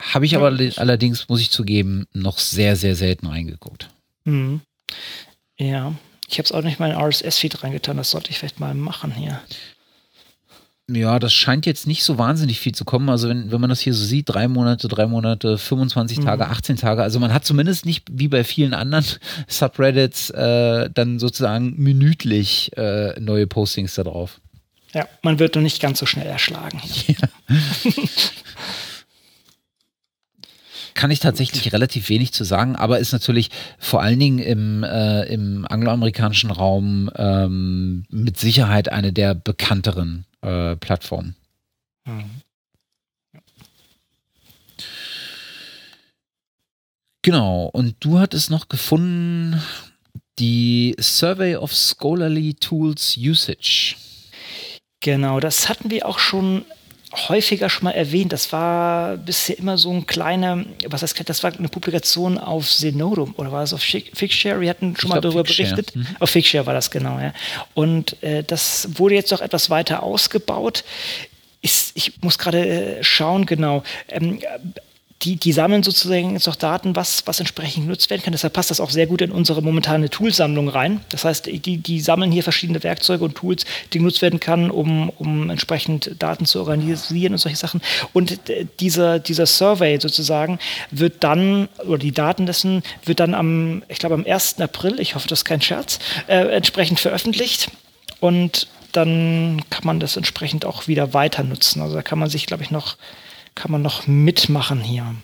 Habe 0.00 0.24
ich 0.24 0.34
aber 0.34 0.46
allerdings, 0.76 1.28
muss 1.28 1.42
ich 1.42 1.50
zugeben, 1.50 2.06
noch 2.14 2.38
sehr, 2.38 2.74
sehr 2.74 2.96
selten 2.96 3.26
reingeguckt. 3.26 3.90
Mhm. 4.24 4.60
Ja, 5.58 5.94
ich 6.28 6.38
habe 6.38 6.46
es 6.46 6.52
auch 6.52 6.62
nicht 6.62 6.78
mal 6.78 6.90
in 6.90 6.96
RSS-Feed 6.96 7.62
reingetan. 7.62 7.96
Das 7.96 8.10
sollte 8.10 8.30
ich 8.30 8.38
vielleicht 8.38 8.60
mal 8.60 8.74
machen 8.74 9.12
hier. 9.12 9.40
Ja, 10.92 11.18
das 11.20 11.32
scheint 11.32 11.66
jetzt 11.66 11.86
nicht 11.86 12.02
so 12.02 12.18
wahnsinnig 12.18 12.58
viel 12.58 12.74
zu 12.74 12.84
kommen. 12.84 13.08
Also 13.10 13.28
wenn, 13.28 13.52
wenn 13.52 13.60
man 13.60 13.70
das 13.70 13.80
hier 13.80 13.94
so 13.94 14.04
sieht, 14.04 14.28
drei 14.28 14.48
Monate, 14.48 14.88
drei 14.88 15.06
Monate, 15.06 15.56
25 15.56 16.18
mhm. 16.18 16.24
Tage, 16.24 16.48
18 16.48 16.76
Tage. 16.76 17.02
Also 17.02 17.20
man 17.20 17.32
hat 17.32 17.44
zumindest 17.44 17.86
nicht 17.86 18.06
wie 18.10 18.28
bei 18.28 18.42
vielen 18.42 18.74
anderen 18.74 19.04
Subreddits 19.46 20.30
äh, 20.30 20.90
dann 20.92 21.18
sozusagen 21.18 21.74
minütlich 21.76 22.76
äh, 22.76 23.18
neue 23.20 23.46
Postings 23.46 23.94
da 23.94 24.02
drauf. 24.02 24.40
Ja, 24.92 25.06
man 25.22 25.38
wird 25.38 25.54
noch 25.54 25.62
nicht 25.62 25.80
ganz 25.80 26.00
so 26.00 26.06
schnell 26.06 26.26
erschlagen. 26.26 26.80
Ja. 27.06 27.14
kann 31.00 31.10
ich 31.10 31.20
tatsächlich 31.20 31.72
relativ 31.72 32.10
wenig 32.10 32.34
zu 32.34 32.44
sagen, 32.44 32.76
aber 32.76 32.98
ist 32.98 33.12
natürlich 33.12 33.48
vor 33.78 34.02
allen 34.02 34.18
Dingen 34.18 34.38
im, 34.38 34.84
äh, 34.84 35.22
im 35.32 35.66
angloamerikanischen 35.66 36.50
Raum 36.50 37.10
ähm, 37.16 38.04
mit 38.10 38.38
Sicherheit 38.38 38.92
eine 38.92 39.10
der 39.10 39.34
bekannteren 39.34 40.26
äh, 40.42 40.76
Plattformen. 40.76 41.36
Mhm. 42.04 42.42
Genau, 47.22 47.70
und 47.72 47.96
du 48.00 48.18
hattest 48.18 48.50
noch 48.50 48.68
gefunden 48.68 49.58
die 50.38 50.94
Survey 51.00 51.56
of 51.56 51.72
Scholarly 51.72 52.52
Tools 52.52 53.16
Usage. 53.16 53.96
Genau, 55.00 55.40
das 55.40 55.70
hatten 55.70 55.90
wir 55.90 56.04
auch 56.04 56.18
schon 56.18 56.66
häufiger 57.12 57.68
schon 57.68 57.84
mal 57.84 57.90
erwähnt. 57.92 58.32
Das 58.32 58.52
war 58.52 59.16
bisher 59.16 59.58
immer 59.58 59.78
so 59.78 59.90
ein 59.90 60.06
kleiner, 60.06 60.64
was 60.86 61.02
heißt, 61.02 61.28
das 61.28 61.42
war 61.42 61.52
eine 61.52 61.68
Publikation 61.68 62.38
auf 62.38 62.68
Zenorum 62.68 63.34
oder 63.36 63.50
war 63.50 63.62
es 63.62 63.72
auf 63.72 63.82
Figshare? 63.82 64.60
Wir 64.60 64.70
hatten 64.70 64.96
schon 64.96 65.08
ich 65.08 65.14
mal 65.14 65.20
darüber 65.20 65.44
Figshare. 65.44 65.70
berichtet. 65.70 65.96
Mhm. 65.96 66.16
Auf 66.20 66.30
Figshare 66.30 66.66
war 66.66 66.74
das 66.74 66.90
genau, 66.90 67.18
ja. 67.18 67.32
Und 67.74 68.22
äh, 68.22 68.44
das 68.44 68.88
wurde 68.94 69.14
jetzt 69.16 69.30
noch 69.32 69.40
etwas 69.40 69.70
weiter 69.70 70.02
ausgebaut. 70.02 70.84
Ich, 71.60 71.90
ich 71.94 72.22
muss 72.22 72.38
gerade 72.38 72.98
äh, 72.98 73.04
schauen, 73.04 73.44
genau. 73.44 73.82
Ähm, 74.08 74.40
die, 75.22 75.36
die 75.36 75.52
sammeln 75.52 75.82
sozusagen 75.82 76.32
jetzt 76.32 76.48
auch 76.48 76.56
Daten, 76.56 76.96
was, 76.96 77.26
was 77.26 77.40
entsprechend 77.40 77.84
genutzt 77.84 78.08
werden 78.08 78.22
kann. 78.22 78.32
Deshalb 78.32 78.54
passt 78.54 78.70
das 78.70 78.80
auch 78.80 78.88
sehr 78.88 79.06
gut 79.06 79.20
in 79.20 79.32
unsere 79.32 79.60
momentane 79.60 80.08
Toolsammlung 80.08 80.68
rein. 80.68 81.00
Das 81.10 81.26
heißt, 81.26 81.46
die, 81.46 81.76
die 81.76 82.00
sammeln 82.00 82.32
hier 82.32 82.42
verschiedene 82.42 82.82
Werkzeuge 82.82 83.24
und 83.24 83.34
Tools, 83.34 83.66
die 83.92 83.98
genutzt 83.98 84.22
werden 84.22 84.40
kann, 84.40 84.70
um, 84.70 85.10
um 85.10 85.50
entsprechend 85.50 86.16
Daten 86.18 86.46
zu 86.46 86.60
organisieren 86.60 87.32
und 87.32 87.38
solche 87.38 87.58
Sachen. 87.58 87.82
Und 88.14 88.40
dieser, 88.80 89.18
dieser 89.18 89.44
Survey 89.44 90.00
sozusagen 90.00 90.58
wird 90.90 91.22
dann, 91.22 91.68
oder 91.86 91.98
die 91.98 92.12
Daten 92.12 92.46
dessen, 92.46 92.82
wird 93.04 93.20
dann 93.20 93.34
am, 93.34 93.82
ich 93.88 93.98
glaube 93.98 94.14
am 94.14 94.24
1. 94.24 94.58
April, 94.60 95.00
ich 95.00 95.14
hoffe, 95.16 95.28
das 95.28 95.40
ist 95.40 95.44
kein 95.44 95.60
Scherz, 95.60 95.98
äh, 96.28 96.38
entsprechend 96.56 96.98
veröffentlicht. 96.98 97.70
Und 98.20 98.68
dann 98.92 99.62
kann 99.68 99.84
man 99.84 100.00
das 100.00 100.16
entsprechend 100.16 100.64
auch 100.64 100.88
wieder 100.88 101.12
weiter 101.12 101.44
nutzen. 101.44 101.82
Also 101.82 101.94
da 101.94 102.02
kann 102.02 102.18
man 102.18 102.30
sich, 102.30 102.46
glaube 102.46 102.62
ich, 102.62 102.70
noch 102.70 102.96
kann 103.54 103.70
man 103.70 103.82
noch 103.82 104.06
mitmachen 104.06 104.80
hier. 104.80 105.14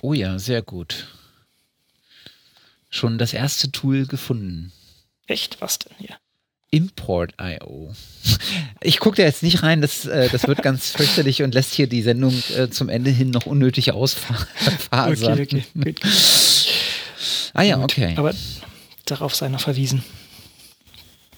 Oh 0.00 0.12
ja, 0.12 0.38
sehr 0.38 0.62
gut. 0.62 1.06
Schon 2.90 3.18
das 3.18 3.32
erste 3.32 3.70
Tool 3.70 4.06
gefunden. 4.06 4.72
Echt? 5.26 5.60
Was 5.60 5.78
denn 5.78 5.92
hier? 5.98 6.16
Import.io. 6.70 7.94
Ich 8.80 8.98
gucke 8.98 9.16
da 9.16 9.22
jetzt 9.24 9.42
nicht 9.42 9.62
rein, 9.62 9.82
das, 9.82 10.06
äh, 10.06 10.28
das 10.30 10.48
wird 10.48 10.62
ganz 10.62 10.90
fürchterlich 10.96 11.42
und 11.42 11.54
lässt 11.54 11.74
hier 11.74 11.86
die 11.86 12.02
Sendung 12.02 12.34
äh, 12.56 12.70
zum 12.70 12.88
Ende 12.88 13.10
hin 13.10 13.30
noch 13.30 13.46
unnötig 13.46 13.92
ausfasern. 13.92 14.46
Okay, 14.90 15.64
okay, 15.78 15.94
ah 17.54 17.62
ja, 17.62 17.78
okay. 17.78 18.14
Aber 18.16 18.34
darauf 19.04 19.34
sei 19.34 19.48
noch 19.48 19.60
verwiesen. 19.60 20.02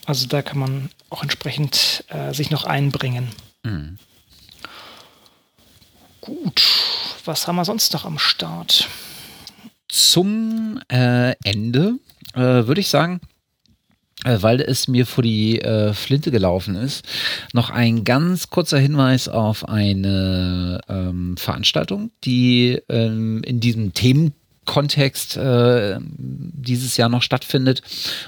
Also 0.06 0.26
da 0.26 0.42
kann 0.42 0.58
man 0.58 0.90
auch 1.10 1.22
entsprechend 1.22 2.04
äh, 2.08 2.32
sich 2.32 2.50
noch 2.50 2.64
einbringen. 2.64 3.28
Mhm. 3.64 3.98
Gut, 6.24 6.62
was 7.26 7.46
haben 7.46 7.56
wir 7.56 7.66
sonst 7.66 7.92
noch 7.92 8.06
am 8.06 8.18
Start? 8.18 8.88
Zum 9.88 10.80
äh, 10.90 11.34
Ende 11.44 11.98
äh, 12.32 12.40
würde 12.40 12.80
ich 12.80 12.88
sagen, 12.88 13.20
äh, 14.24 14.38
weil 14.40 14.62
es 14.62 14.88
mir 14.88 15.04
vor 15.04 15.22
die 15.22 15.60
äh, 15.60 15.92
Flinte 15.92 16.30
gelaufen 16.30 16.76
ist, 16.76 17.04
noch 17.52 17.68
ein 17.68 18.04
ganz 18.04 18.48
kurzer 18.48 18.78
Hinweis 18.78 19.28
auf 19.28 19.68
eine 19.68 20.80
ähm, 20.88 21.36
Veranstaltung, 21.36 22.10
die 22.24 22.80
ähm, 22.88 23.42
in 23.44 23.60
diesem 23.60 23.92
Themen 23.92 24.32
Kontext 24.64 25.36
äh, 25.36 25.98
dieses 26.00 26.96
Jahr 26.96 27.10
noch 27.10 27.20
stattfindet. 27.20 27.82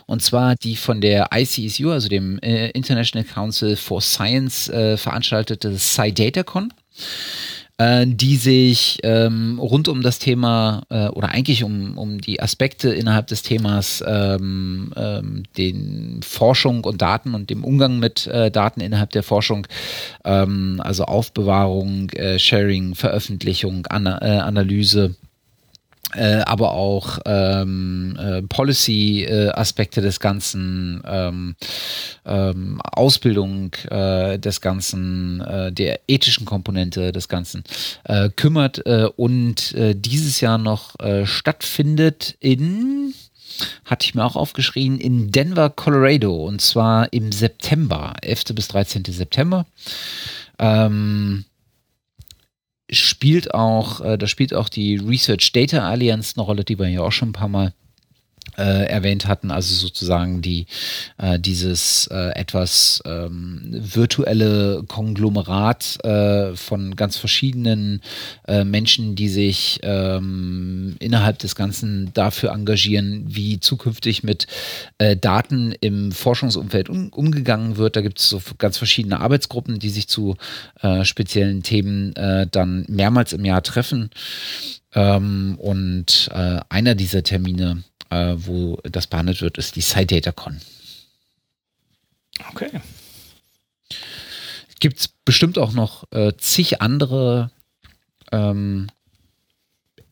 Und 0.05 0.21
zwar 0.21 0.55
die 0.55 0.77
von 0.77 1.01
der 1.01 1.31
ICSU, 1.35 1.93
also 1.93 2.11
dem 2.11 2.39
äh, 2.41 2.69
International 2.73 3.27
Council 3.27 3.75
for 3.75 4.03
Science, 4.03 4.67
veranstaltete 4.67 5.79
SciDataCon 5.79 6.75
äh, 7.79 8.07
die 8.07 8.37
sich 8.37 8.99
ähm, 9.03 9.59
rund 9.59 9.89
um 9.89 10.03
das 10.03 10.19
Thema 10.19 10.83
äh, 10.89 11.09
oder 11.09 11.31
eigentlich 11.31 11.65
um, 11.65 11.99
um 11.99 12.21
die 12.21 12.41
Aspekte 12.41 12.91
innerhalb 12.91 13.27
des 13.27 13.43
Themas 13.43 14.03
ähm, 14.07 14.93
ähm, 14.97 15.43
den 15.57 16.21
Forschung 16.23 16.85
und 16.85 17.03
Daten 17.03 17.35
und 17.35 17.51
dem 17.51 17.65
Umgang 17.65 17.99
mit 17.99 18.27
äh, 18.27 18.51
Daten 18.51 18.81
innerhalb 18.81 19.11
der 19.11 19.23
Forschung, 19.23 19.67
ähm, 20.25 20.81
also 20.83 21.05
Aufbewahrung, 21.05 22.11
äh, 22.11 22.39
Sharing, 22.39 22.95
Veröffentlichung, 22.95 23.87
Ana 23.87 24.23
äh, 24.23 24.39
Analyse, 24.39 25.15
äh, 26.15 26.43
aber 26.47 26.73
auch 26.73 27.19
ähm, 27.27 28.17
äh, 28.19 28.43
Policy-Aspekte 28.43 30.01
des 30.01 30.21
Ganzen, 30.21 31.03
ähm, 31.07 31.57
ähm, 32.25 32.81
Ausbildung 32.83 33.75
äh, 33.91 34.39
des 34.39 34.61
Ganzen, 34.61 35.41
äh, 35.41 35.73
der 35.73 36.01
ethischen 36.07 36.47
Komponente 36.47 37.13
des 37.13 37.29
Ganzen 37.29 37.65
äh, 38.05 38.31
kümmert 38.31 38.87
äh, 38.87 39.09
und 39.17 39.75
dieses 39.77 40.41
Jahr 40.41 40.59
noch 40.59 40.95
stattfindet 41.25 42.37
in 42.41 43.15
hatte 43.85 44.05
ich 44.05 44.15
mir 44.15 44.25
auch 44.25 44.37
aufgeschrieben, 44.37 44.99
in 44.99 45.31
Denver, 45.31 45.71
Colorado, 45.71 46.45
und 46.45 46.61
zwar 46.61 47.13
im 47.13 47.33
September, 47.33 48.15
11. 48.23 48.45
bis 48.55 48.69
13. 48.69 49.05
September. 49.07 49.67
Ähm, 50.59 51.45
spielt 52.91 53.55
auch, 53.55 54.01
äh, 54.01 54.19
da 54.19 54.27
spielt 54.27 54.55
auch 54.55 54.69
die 54.69 54.97
Research 54.97 55.53
Data 55.53 55.89
Alliance 55.89 56.35
eine 56.37 56.45
Rolle, 56.45 56.65
die 56.65 56.79
wir 56.79 56.89
ja 56.89 57.03
auch 57.03 57.13
schon 57.13 57.31
ein 57.31 57.33
paar 57.33 57.49
Mal 57.49 57.73
äh, 58.57 58.87
erwähnt 58.87 59.27
hatten, 59.27 59.51
also 59.51 59.75
sozusagen 59.75 60.43
die 60.43 60.67
äh, 61.19 61.39
dieses 61.39 62.07
äh, 62.11 62.31
etwas 62.35 63.03
ähm, 63.05 63.69
virtuelle 63.71 64.83
Konglomerat 64.87 66.05
äh, 66.05 66.55
von 66.57 66.97
ganz 66.97 67.17
verschiedenen 67.17 68.01
äh, 68.47 68.65
Menschen, 68.65 69.15
die 69.15 69.29
sich 69.29 69.81
ähm, 69.83 70.97
innerhalb 70.99 71.39
des 71.39 71.55
Ganzen 71.55 72.11
dafür 72.15 72.53
engagieren, 72.53 73.25
wie 73.29 73.61
zukünftig 73.61 74.23
mit 74.23 74.47
äh, 74.99 75.17
Daten 75.17 75.73
im 75.81 76.13
Forschungsumfeld 76.13 76.89
um, 76.89 77.11
umgegangen 77.11 77.77
wird. 77.77 77.97
Da 77.97 78.01
gibt 78.01 78.19
es 78.19 78.29
so 78.29 78.41
ganz 78.59 78.79
verschiedene 78.79 79.21
Arbeitsgruppen, 79.21 79.79
die 79.79 79.91
sich 79.91 80.09
zu 80.09 80.37
speziellen 81.03 81.63
Themen 81.63 82.15
dann 82.51 82.85
mehrmals 82.89 83.33
im 83.33 83.45
Jahr 83.45 83.63
treffen. 83.63 84.11
Ähm, 84.95 85.57
und 85.59 86.31
einer 86.33 86.95
dieser 86.95 87.23
Termine 87.23 87.83
äh, 88.11 88.35
wo 88.37 88.79
das 88.83 89.07
behandelt 89.07 89.43
wird, 89.43 89.59
ist 89.59 89.77
die 89.77 89.83
SciDataCon. 89.83 90.61
Okay. 92.51 92.81
Gibt 94.81 94.99
es 94.99 95.09
bestimmt 95.09 95.59
auch 95.59 95.73
noch 95.73 96.11
äh, 96.13 96.33
zig 96.37 96.83
andere 96.83 97.51
ähm, 98.31 98.89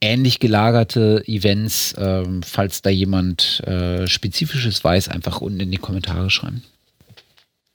ähnlich 0.01 0.39
gelagerte 0.39 1.23
Events. 1.27 1.93
Ähm, 1.97 2.41
falls 2.43 2.81
da 2.81 2.89
jemand 2.89 3.61
äh, 3.61 4.07
Spezifisches 4.07 4.83
weiß, 4.83 5.09
einfach 5.09 5.41
unten 5.41 5.59
in 5.59 5.71
die 5.71 5.77
Kommentare 5.77 6.29
schreiben. 6.29 6.63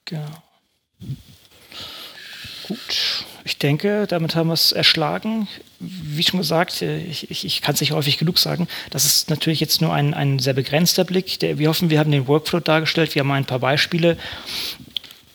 Genau. 0.05 0.43
Gut 2.67 3.25
ich 3.43 3.57
denke, 3.57 4.05
damit 4.07 4.35
haben 4.35 4.47
wir 4.47 4.53
es 4.53 4.71
erschlagen. 4.71 5.47
Wie 5.79 6.23
schon 6.23 6.39
gesagt, 6.39 6.81
äh, 6.81 6.99
ich, 7.03 7.31
ich, 7.31 7.45
ich 7.45 7.61
kann 7.61 7.73
es 7.73 7.81
nicht 7.81 7.91
häufig 7.91 8.17
genug 8.17 8.37
sagen. 8.37 8.67
Das 8.89 9.05
ist 9.05 9.29
natürlich 9.29 9.59
jetzt 9.59 9.81
nur 9.81 9.93
ein, 9.93 10.13
ein 10.13 10.39
sehr 10.39 10.53
begrenzter 10.53 11.03
Blick. 11.03 11.39
Der, 11.39 11.57
wir 11.57 11.69
hoffen, 11.69 11.89
wir 11.89 11.99
haben 11.99 12.11
den 12.11 12.27
Workflow 12.27 12.59
dargestellt. 12.59 13.15
Wir 13.15 13.21
haben 13.21 13.31
ein 13.31 13.45
paar 13.45 13.59
Beispiele 13.59 14.17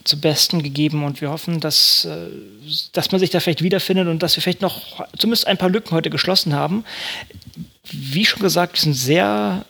zum 0.04 0.20
Besten 0.20 0.62
gegeben 0.62 1.04
und 1.04 1.20
wir 1.20 1.30
hoffen, 1.30 1.60
dass, 1.60 2.04
äh, 2.04 2.28
dass 2.92 3.10
man 3.10 3.18
sich 3.18 3.30
da 3.30 3.40
vielleicht 3.40 3.62
wiederfindet 3.62 4.06
und 4.06 4.22
dass 4.22 4.36
wir 4.36 4.42
vielleicht 4.42 4.62
noch 4.62 5.04
zumindest 5.18 5.46
ein 5.46 5.58
paar 5.58 5.70
Lücken 5.70 5.90
heute 5.90 6.10
geschlossen 6.10 6.54
haben. 6.54 6.84
Wie 7.90 8.24
schon 8.24 8.40
gesagt, 8.40 8.74
wir 8.74 8.82
sind 8.82 8.94
sehr 8.94 9.64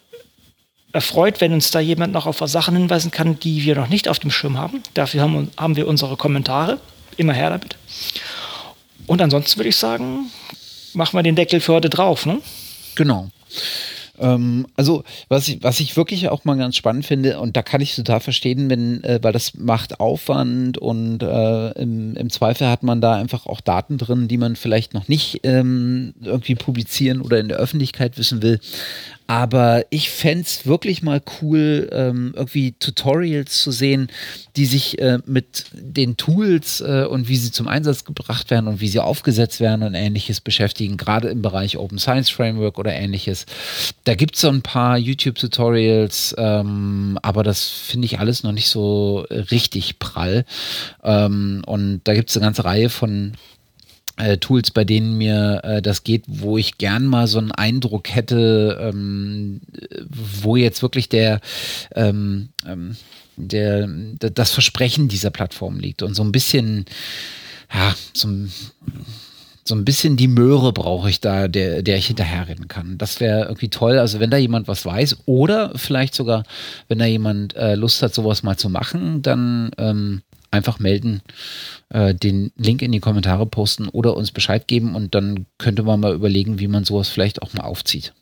erfreut, 0.92 1.40
wenn 1.40 1.52
uns 1.52 1.70
da 1.70 1.80
jemand 1.80 2.12
noch 2.12 2.26
auf 2.26 2.38
Sachen 2.38 2.76
hinweisen 2.76 3.10
kann, 3.10 3.38
die 3.40 3.64
wir 3.64 3.76
noch 3.76 3.88
nicht 3.88 4.08
auf 4.08 4.18
dem 4.18 4.30
Schirm 4.30 4.58
haben. 4.58 4.82
Dafür 4.94 5.22
haben, 5.22 5.50
haben 5.56 5.76
wir 5.76 5.86
unsere 5.88 6.16
Kommentare. 6.16 6.78
Immer 7.16 7.32
her 7.32 7.51
damit. 7.51 7.76
Und 9.06 9.22
ansonsten 9.22 9.59
würde 9.59 9.68
ich 9.68 9.76
sagen, 9.76 10.30
machen 10.94 11.16
wir 11.16 11.22
den 11.22 11.36
Deckel 11.36 11.60
für 11.60 11.74
heute 11.74 11.90
drauf, 11.90 12.26
ne? 12.26 12.40
Genau. 12.94 13.30
Ähm, 14.18 14.66
also, 14.76 15.05
was 15.28 15.48
ich, 15.48 15.62
was 15.62 15.80
ich 15.80 15.97
wirklich 15.97 16.28
auch 16.28 16.44
mal 16.44 16.56
ganz 16.56 16.76
spannend 16.76 17.06
finde, 17.06 17.38
und 17.38 17.56
da 17.56 17.62
kann 17.62 17.80
ich 17.80 17.94
total 17.94 18.20
verstehen, 18.20 18.70
wenn, 18.70 19.05
äh, 19.05 19.18
weil 19.22 19.32
das 19.32 19.55
macht 19.55 20.01
Aufwand 20.01 20.78
und 20.78 21.22
äh, 21.22 21.70
im, 21.72 22.16
im, 22.16 22.30
Zweifel 22.30 22.68
hat 22.68 22.82
man 22.82 23.01
da 23.01 23.14
einfach 23.14 23.47
auch 23.47 23.60
Daten 23.60 23.98
drin, 23.98 24.28
die 24.28 24.38
man 24.38 24.56
vielleicht 24.56 24.94
noch 24.94 25.09
nicht 25.09 25.40
ähm, 25.43 26.14
irgendwie 26.22 26.55
publizieren 26.55 27.20
oder 27.20 27.38
in 27.38 27.48
der 27.48 27.59
Öffentlichkeit 27.59 28.18
wissen 28.18 28.43
will. 28.43 28.60
Aber 29.27 29.85
ich 29.90 30.11
fände 30.11 30.43
es 30.43 30.66
wirklich 30.66 31.03
mal 31.03 31.20
cool, 31.40 31.89
ähm, 31.93 32.32
irgendwie 32.36 32.73
Tutorials 32.73 33.61
zu 33.61 33.73
sehen, 33.73 34.09
die 34.55 34.66
sich 34.66 35.01
äh, 35.01 35.19
mit 35.27 35.65
den 35.73 36.16
Tools 36.16 36.81
äh, 36.81 37.07
und 37.09 37.28
wie 37.28 37.36
sie 37.36 37.51
zum 37.51 37.66
Einsatz 37.66 38.05
gebracht 38.05 38.51
werden 38.51 38.69
und 38.69 38.81
wie 38.81 38.89
sie 38.89 39.01
aufgesetzt 39.01 39.61
werden 39.61 39.82
und 39.82 39.94
ähnliches 39.94 40.40
beschäftigen, 40.40 40.97
gerade 40.97 41.28
im 41.28 41.43
Bereich 41.43 41.77
Open 41.77 41.98
Science 41.98 42.31
Framework 42.31 42.78
oder 42.78 42.93
ähnliches. 42.93 43.47
Da 44.05 44.15
gibt 44.15 44.36
es 44.36 44.43
so 44.43 44.48
ein 44.48 44.62
paar 44.62 44.97
YouTube-Tutorials, 44.97 46.35
ähm, 46.39 47.19
aber 47.23 47.43
das 47.43 47.65
finde 47.65 48.07
ich 48.07 48.20
alles 48.20 48.44
noch 48.44 48.53
nicht 48.53 48.69
so 48.69 49.27
richtig 49.51 49.98
prall. 49.98 50.44
Ähm, 51.03 51.62
und 51.66 52.01
da 52.05 52.15
gibt 52.15 52.31
es 52.31 52.36
eine 52.36 52.47
ganze 52.47 52.65
Reihe 52.65 52.90
von 52.90 53.32
äh, 54.16 54.38
Tools, 54.38 54.70
bei 54.70 54.84
denen 54.84 55.18
mir 55.18 55.60
äh, 55.64 55.82
das 55.82 56.05
geht, 56.05 56.24
wo 56.26 56.59
ich 56.59 56.78
gern 56.78 57.06
mal 57.06 57.26
so 57.26 57.38
einen 57.38 57.52
Eindruck 57.52 58.14
hätte, 58.14 58.78
ähm, 58.80 59.60
wo 60.10 60.56
jetzt 60.56 60.82
wirklich 60.82 61.09
der, 61.09 61.40
ähm, 61.94 62.48
ähm, 62.66 62.97
der, 63.36 63.88
das 64.18 64.52
Versprechen 64.52 65.09
dieser 65.09 65.30
Plattform 65.30 65.78
liegt 65.78 66.02
und 66.02 66.14
so 66.14 66.24
ein 66.24 66.32
bisschen, 66.32 66.86
ja, 67.72 67.94
ein 68.24 68.51
so 69.68 69.74
ein 69.74 69.84
bisschen 69.84 70.16
die 70.16 70.28
Möhre 70.28 70.72
brauche 70.72 71.10
ich 71.10 71.20
da, 71.20 71.48
der, 71.48 71.82
der 71.82 71.97
ich 71.97 72.06
hinterherrennen 72.06 72.68
kann. 72.68 72.98
Das 72.98 73.20
wäre 73.20 73.47
irgendwie 73.47 73.68
toll. 73.68 73.98
Also 73.98 74.20
wenn 74.20 74.30
da 74.30 74.36
jemand 74.36 74.68
was 74.68 74.86
weiß 74.86 75.18
oder 75.26 75.72
vielleicht 75.74 76.14
sogar, 76.14 76.44
wenn 76.88 76.98
da 76.98 77.05
jemand 77.05 77.56
äh, 77.56 77.74
Lust 77.74 78.02
hat, 78.02 78.14
sowas 78.14 78.43
mal 78.43 78.56
zu 78.56 78.70
machen, 78.70 79.22
dann 79.22 79.72
ähm, 79.78 80.22
einfach 80.51 80.78
melden, 80.78 81.23
äh, 81.89 82.14
den 82.14 82.52
Link 82.56 82.82
in 82.82 82.93
die 82.93 83.01
Kommentare 83.01 83.47
posten 83.47 83.89
oder 83.89 84.16
uns 84.16 84.32
Bescheid 84.32 84.66
geben 84.68 84.94
und 84.94 85.14
dann 85.14 85.47
könnte 85.59 85.82
man 85.82 86.01
mal 86.01 86.14
überlegen, 86.14 86.59
wie 86.59 86.68
man 86.68 86.85
sowas 86.85 87.09
vielleicht 87.09 87.43
auch 87.43 87.52
mal 87.55 87.64
aufzieht. 87.64 88.14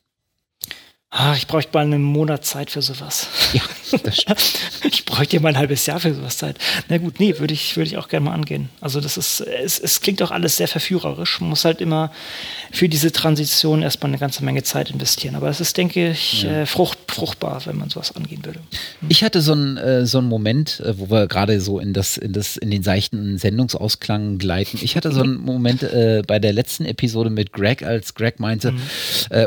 Ah, 1.16 1.34
ich 1.36 1.46
bräuchte 1.46 1.70
mal 1.74 1.84
einen 1.84 2.02
Monat 2.02 2.44
Zeit 2.44 2.72
für 2.72 2.82
sowas. 2.82 3.28
Ja, 3.52 3.62
das 4.02 4.16
stimmt. 4.16 4.42
ich 4.92 5.04
bräuchte 5.04 5.36
ja 5.36 5.42
mal 5.42 5.50
ein 5.50 5.56
halbes 5.58 5.86
Jahr 5.86 6.00
für 6.00 6.12
sowas 6.12 6.38
Zeit. 6.38 6.56
Na 6.88 6.98
gut, 6.98 7.20
nee, 7.20 7.38
würde 7.38 7.54
ich, 7.54 7.76
würde 7.76 7.86
ich 7.86 7.96
auch 7.98 8.08
gerne 8.08 8.26
mal 8.26 8.34
angehen. 8.34 8.68
Also 8.80 9.00
das 9.00 9.16
ist, 9.16 9.40
es, 9.40 9.78
es 9.78 10.00
klingt 10.00 10.20
auch 10.22 10.32
alles 10.32 10.56
sehr 10.56 10.66
verführerisch. 10.66 11.40
Man 11.40 11.50
muss 11.50 11.64
halt 11.64 11.80
immer 11.80 12.10
für 12.72 12.88
diese 12.88 13.12
Transition 13.12 13.82
erstmal 13.82 14.10
eine 14.10 14.18
ganze 14.18 14.44
Menge 14.44 14.64
Zeit 14.64 14.90
investieren. 14.90 15.36
Aber 15.36 15.48
es 15.48 15.60
ist, 15.60 15.76
denke 15.76 16.10
ich, 16.10 16.42
ja. 16.42 16.62
äh, 16.62 16.66
frucht, 16.66 16.98
fruchtbar, 17.06 17.62
wenn 17.66 17.76
man 17.76 17.90
sowas 17.90 18.16
angehen 18.16 18.44
würde. 18.44 18.58
Hm. 18.58 19.08
Ich 19.08 19.22
hatte 19.22 19.40
so 19.40 19.52
einen 19.52 19.76
äh, 19.76 20.06
so 20.06 20.18
einen 20.18 20.26
Moment, 20.26 20.80
äh, 20.80 20.98
wo 20.98 21.10
wir 21.10 21.28
gerade 21.28 21.60
so 21.60 21.78
in 21.78 21.92
das, 21.92 22.16
in 22.16 22.32
das, 22.32 22.56
in 22.56 22.72
den 22.72 22.82
seichten 22.82 23.38
Sendungsausklang 23.38 24.38
gleiten. 24.38 24.80
Ich 24.82 24.96
hatte 24.96 25.12
so 25.12 25.22
einen 25.22 25.36
Moment 25.36 25.84
äh, 25.84 26.24
bei 26.26 26.40
der 26.40 26.52
letzten 26.52 26.84
Episode 26.86 27.30
mit 27.30 27.52
Greg, 27.52 27.84
als 27.84 28.14
Greg 28.14 28.40
meinte, 28.40 28.72
mhm. 28.72 28.80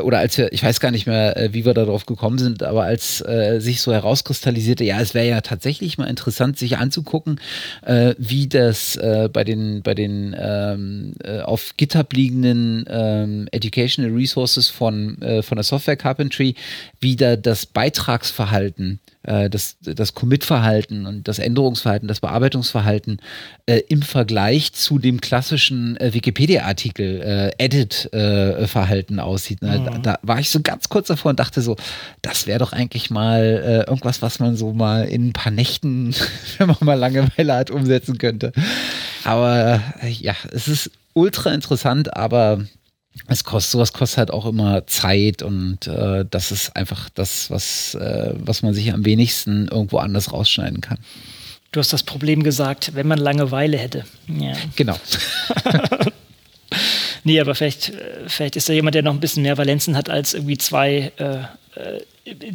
Oder 0.02 0.18
als 0.18 0.36
wir, 0.38 0.52
ich 0.52 0.62
weiß 0.62 0.80
gar 0.80 0.90
nicht 0.90 1.06
mehr, 1.06 1.48
wie 1.52 1.57
wie 1.58 1.64
wir 1.66 1.74
darauf 1.74 2.06
gekommen 2.06 2.38
sind, 2.38 2.62
aber 2.62 2.84
als 2.84 3.20
äh, 3.20 3.58
sich 3.60 3.80
so 3.80 3.92
herauskristallisierte, 3.92 4.84
ja, 4.84 5.00
es 5.00 5.12
wäre 5.12 5.28
ja 5.28 5.40
tatsächlich 5.40 5.98
mal 5.98 6.06
interessant, 6.06 6.56
sich 6.56 6.78
anzugucken, 6.78 7.40
äh, 7.84 8.14
wie 8.16 8.46
das 8.46 8.94
äh, 8.96 9.28
bei 9.32 9.42
den, 9.42 9.82
bei 9.82 9.94
den 9.94 10.36
ähm, 10.38 11.14
äh, 11.24 11.40
auf 11.40 11.74
GitHub 11.76 12.12
liegenden 12.12 12.84
ähm, 12.88 13.48
Educational 13.50 14.12
Resources 14.12 14.68
von, 14.68 15.20
äh, 15.20 15.42
von 15.42 15.56
der 15.56 15.64
Software 15.64 15.96
Carpentry, 15.96 16.54
wie 17.00 17.16
da 17.16 17.34
das 17.34 17.66
Beitragsverhalten 17.66 19.00
äh, 19.28 19.50
das, 19.50 19.76
das 19.80 20.14
Commit-Verhalten 20.14 21.06
und 21.06 21.28
das 21.28 21.38
Änderungsverhalten, 21.38 22.08
das 22.08 22.20
Bearbeitungsverhalten 22.20 23.20
äh, 23.66 23.82
im 23.88 24.02
Vergleich 24.02 24.72
zu 24.72 24.98
dem 24.98 25.20
klassischen 25.20 25.96
äh, 25.98 26.14
Wikipedia-Artikel 26.14 27.20
äh, 27.20 27.64
Edit-Verhalten 27.64 29.20
aussieht. 29.20 29.62
Ne? 29.62 29.78
Mhm. 29.78 29.84
Da, 29.84 29.98
da, 29.98 30.18
war 30.22 30.40
ich 30.40 30.50
so 30.50 30.60
ganz 30.60 30.88
kurz 30.88 31.08
davor 31.08 31.30
und 31.30 31.40
dachte 31.40 31.60
so, 31.60 31.76
das 32.22 32.46
wäre 32.46 32.58
doch 32.58 32.72
eigentlich 32.72 33.10
mal 33.10 33.42
äh, 33.42 33.88
irgendwas, 33.88 34.22
was 34.22 34.38
man 34.38 34.56
so 34.56 34.72
mal 34.72 35.04
in 35.04 35.28
ein 35.28 35.32
paar 35.34 35.52
Nächten, 35.52 36.14
wenn 36.58 36.68
man 36.68 36.76
mal 36.80 36.94
Langeweile 36.94 37.54
hat, 37.54 37.70
umsetzen 37.70 38.18
könnte. 38.18 38.52
Aber 39.24 39.82
äh, 40.00 40.08
ja, 40.08 40.34
es 40.52 40.68
ist 40.68 40.90
ultra 41.12 41.52
interessant, 41.52 42.16
aber 42.16 42.64
es 43.26 43.44
kostet, 43.44 43.72
sowas 43.72 43.92
kostet 43.92 44.18
halt 44.18 44.30
auch 44.30 44.46
immer 44.46 44.86
Zeit 44.86 45.42
und 45.42 45.86
äh, 45.86 46.24
das 46.30 46.52
ist 46.52 46.76
einfach 46.76 47.08
das, 47.10 47.50
was, 47.50 47.94
äh, 47.94 48.34
was 48.38 48.62
man 48.62 48.74
sich 48.74 48.92
am 48.92 49.04
wenigsten 49.04 49.68
irgendwo 49.68 49.98
anders 49.98 50.32
rausschneiden 50.32 50.80
kann. 50.80 50.98
Du 51.72 51.80
hast 51.80 51.92
das 51.92 52.02
Problem 52.02 52.42
gesagt, 52.42 52.94
wenn 52.94 53.06
man 53.06 53.18
Langeweile 53.18 53.76
hätte. 53.76 54.04
Ja. 54.26 54.52
Genau. 54.76 54.98
nee, 57.24 57.40
aber 57.40 57.54
vielleicht, 57.54 57.90
äh, 57.90 58.28
vielleicht 58.28 58.56
ist 58.56 58.68
da 58.68 58.72
jemand, 58.72 58.94
der 58.94 59.02
noch 59.02 59.12
ein 59.12 59.20
bisschen 59.20 59.42
mehr 59.42 59.58
Valenzen 59.58 59.96
hat 59.96 60.08
als 60.08 60.34
irgendwie 60.34 60.58
zwei 60.58 61.12
äh, 61.18 61.38
äh, 61.78 62.00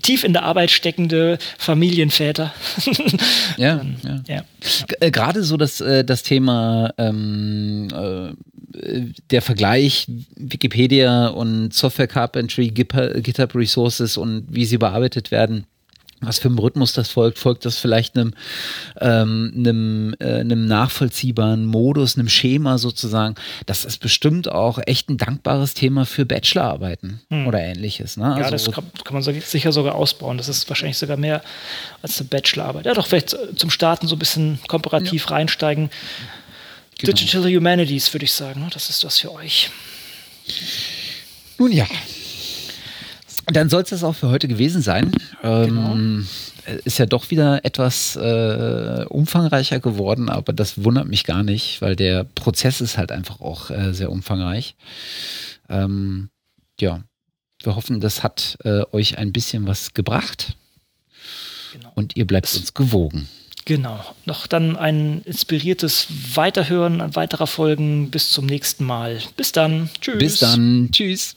tief 0.01 0.23
in 0.23 0.33
der 0.33 0.43
Arbeit 0.43 0.71
steckende 0.71 1.37
Familienväter. 1.57 2.53
ja, 3.57 3.81
ja. 4.03 4.23
ja. 4.27 4.45
Äh, 4.99 5.11
gerade 5.11 5.43
so 5.43 5.57
das, 5.57 5.77
das 5.77 6.23
Thema 6.23 6.93
ähm, 6.97 7.87
der 9.29 9.41
Vergleich 9.41 10.07
Wikipedia 10.35 11.27
und 11.27 11.73
Software 11.73 12.07
Carpentry, 12.07 12.69
GitHub 12.69 13.55
Resources 13.55 14.17
und 14.17 14.45
wie 14.49 14.65
sie 14.65 14.77
bearbeitet 14.77 15.31
werden, 15.31 15.65
was 16.25 16.39
für 16.39 16.49
ein 16.49 16.57
Rhythmus 16.57 16.93
das 16.93 17.09
folgt, 17.09 17.39
folgt 17.39 17.65
das 17.65 17.77
vielleicht 17.77 18.17
einem, 18.17 18.33
ähm, 18.99 19.53
einem, 19.55 20.15
äh, 20.19 20.39
einem 20.39 20.65
nachvollziehbaren 20.65 21.65
Modus, 21.65 22.17
einem 22.17 22.29
Schema 22.29 22.77
sozusagen. 22.77 23.35
Das 23.65 23.85
ist 23.85 23.99
bestimmt 23.99 24.51
auch 24.51 24.79
echt 24.85 25.09
ein 25.09 25.17
dankbares 25.17 25.73
Thema 25.73 26.05
für 26.05 26.25
Bachelorarbeiten 26.25 27.21
hm. 27.29 27.47
oder 27.47 27.59
ähnliches. 27.59 28.17
Ne? 28.17 28.35
Ja, 28.37 28.45
also, 28.45 28.51
das 28.51 28.71
kann, 28.71 28.85
kann, 29.03 29.13
man 29.13 29.23
sicher 29.23 29.71
sogar 29.71 29.95
ausbauen. 29.95 30.37
Das 30.37 30.49
ist 30.49 30.69
wahrscheinlich 30.69 30.97
sogar 30.97 31.17
mehr 31.17 31.41
als 32.01 32.19
eine 32.19 32.29
Bachelorarbeit. 32.29 32.85
Ja, 32.85 32.93
doch 32.93 33.07
vielleicht 33.07 33.35
zum 33.55 33.69
Starten 33.69 34.07
so 34.07 34.15
ein 34.15 34.19
bisschen 34.19 34.59
komparativ 34.67 35.25
ja. 35.25 35.35
reinsteigen. 35.35 35.89
Genau. 36.97 37.13
Digital 37.13 37.43
Humanities, 37.45 38.13
würde 38.13 38.25
ich 38.25 38.31
sagen. 38.33 38.61
Ne? 38.61 38.69
Das 38.71 38.89
ist 38.89 39.03
was 39.03 39.19
für 39.19 39.31
euch. 39.31 39.69
Nun 41.57 41.71
ja, 41.71 41.87
dann 43.45 43.69
soll 43.69 43.83
es 43.83 43.89
das 43.89 44.03
auch 44.03 44.15
für 44.15 44.29
heute 44.29 44.47
gewesen 44.47 44.81
sein. 44.81 45.11
Ähm, 45.43 45.65
genau. 45.65 46.77
Ist 46.85 46.97
ja 46.97 47.05
doch 47.05 47.29
wieder 47.29 47.65
etwas 47.65 48.15
äh, 48.15 49.05
umfangreicher 49.09 49.79
geworden, 49.79 50.29
aber 50.29 50.53
das 50.53 50.83
wundert 50.83 51.07
mich 51.07 51.25
gar 51.25 51.43
nicht, 51.43 51.81
weil 51.81 51.95
der 51.95 52.23
Prozess 52.23 52.79
ist 52.79 52.97
halt 52.97 53.11
einfach 53.11 53.41
auch 53.41 53.69
äh, 53.69 53.93
sehr 53.93 54.11
umfangreich. 54.11 54.75
Ähm, 55.67 56.29
ja, 56.79 57.03
wir 57.61 57.75
hoffen, 57.75 57.99
das 57.99 58.23
hat 58.23 58.57
äh, 58.63 58.83
euch 58.91 59.17
ein 59.17 59.33
bisschen 59.33 59.67
was 59.67 59.93
gebracht. 59.93 60.55
Genau. 61.73 61.91
Und 61.95 62.15
ihr 62.15 62.25
bleibt 62.25 62.53
uns 62.55 62.73
gewogen. 62.73 63.27
Genau. 63.65 64.03
Noch 64.25 64.47
dann 64.47 64.75
ein 64.75 65.21
inspiriertes 65.23 66.07
Weiterhören 66.35 67.01
an 67.01 67.15
weiterer 67.15 67.47
Folgen. 67.47 68.11
Bis 68.11 68.31
zum 68.31 68.45
nächsten 68.45 68.83
Mal. 68.83 69.19
Bis 69.37 69.51
dann. 69.51 69.89
Tschüss. 70.01 70.17
Bis 70.19 70.39
dann. 70.39 70.89
Tschüss. 70.91 71.35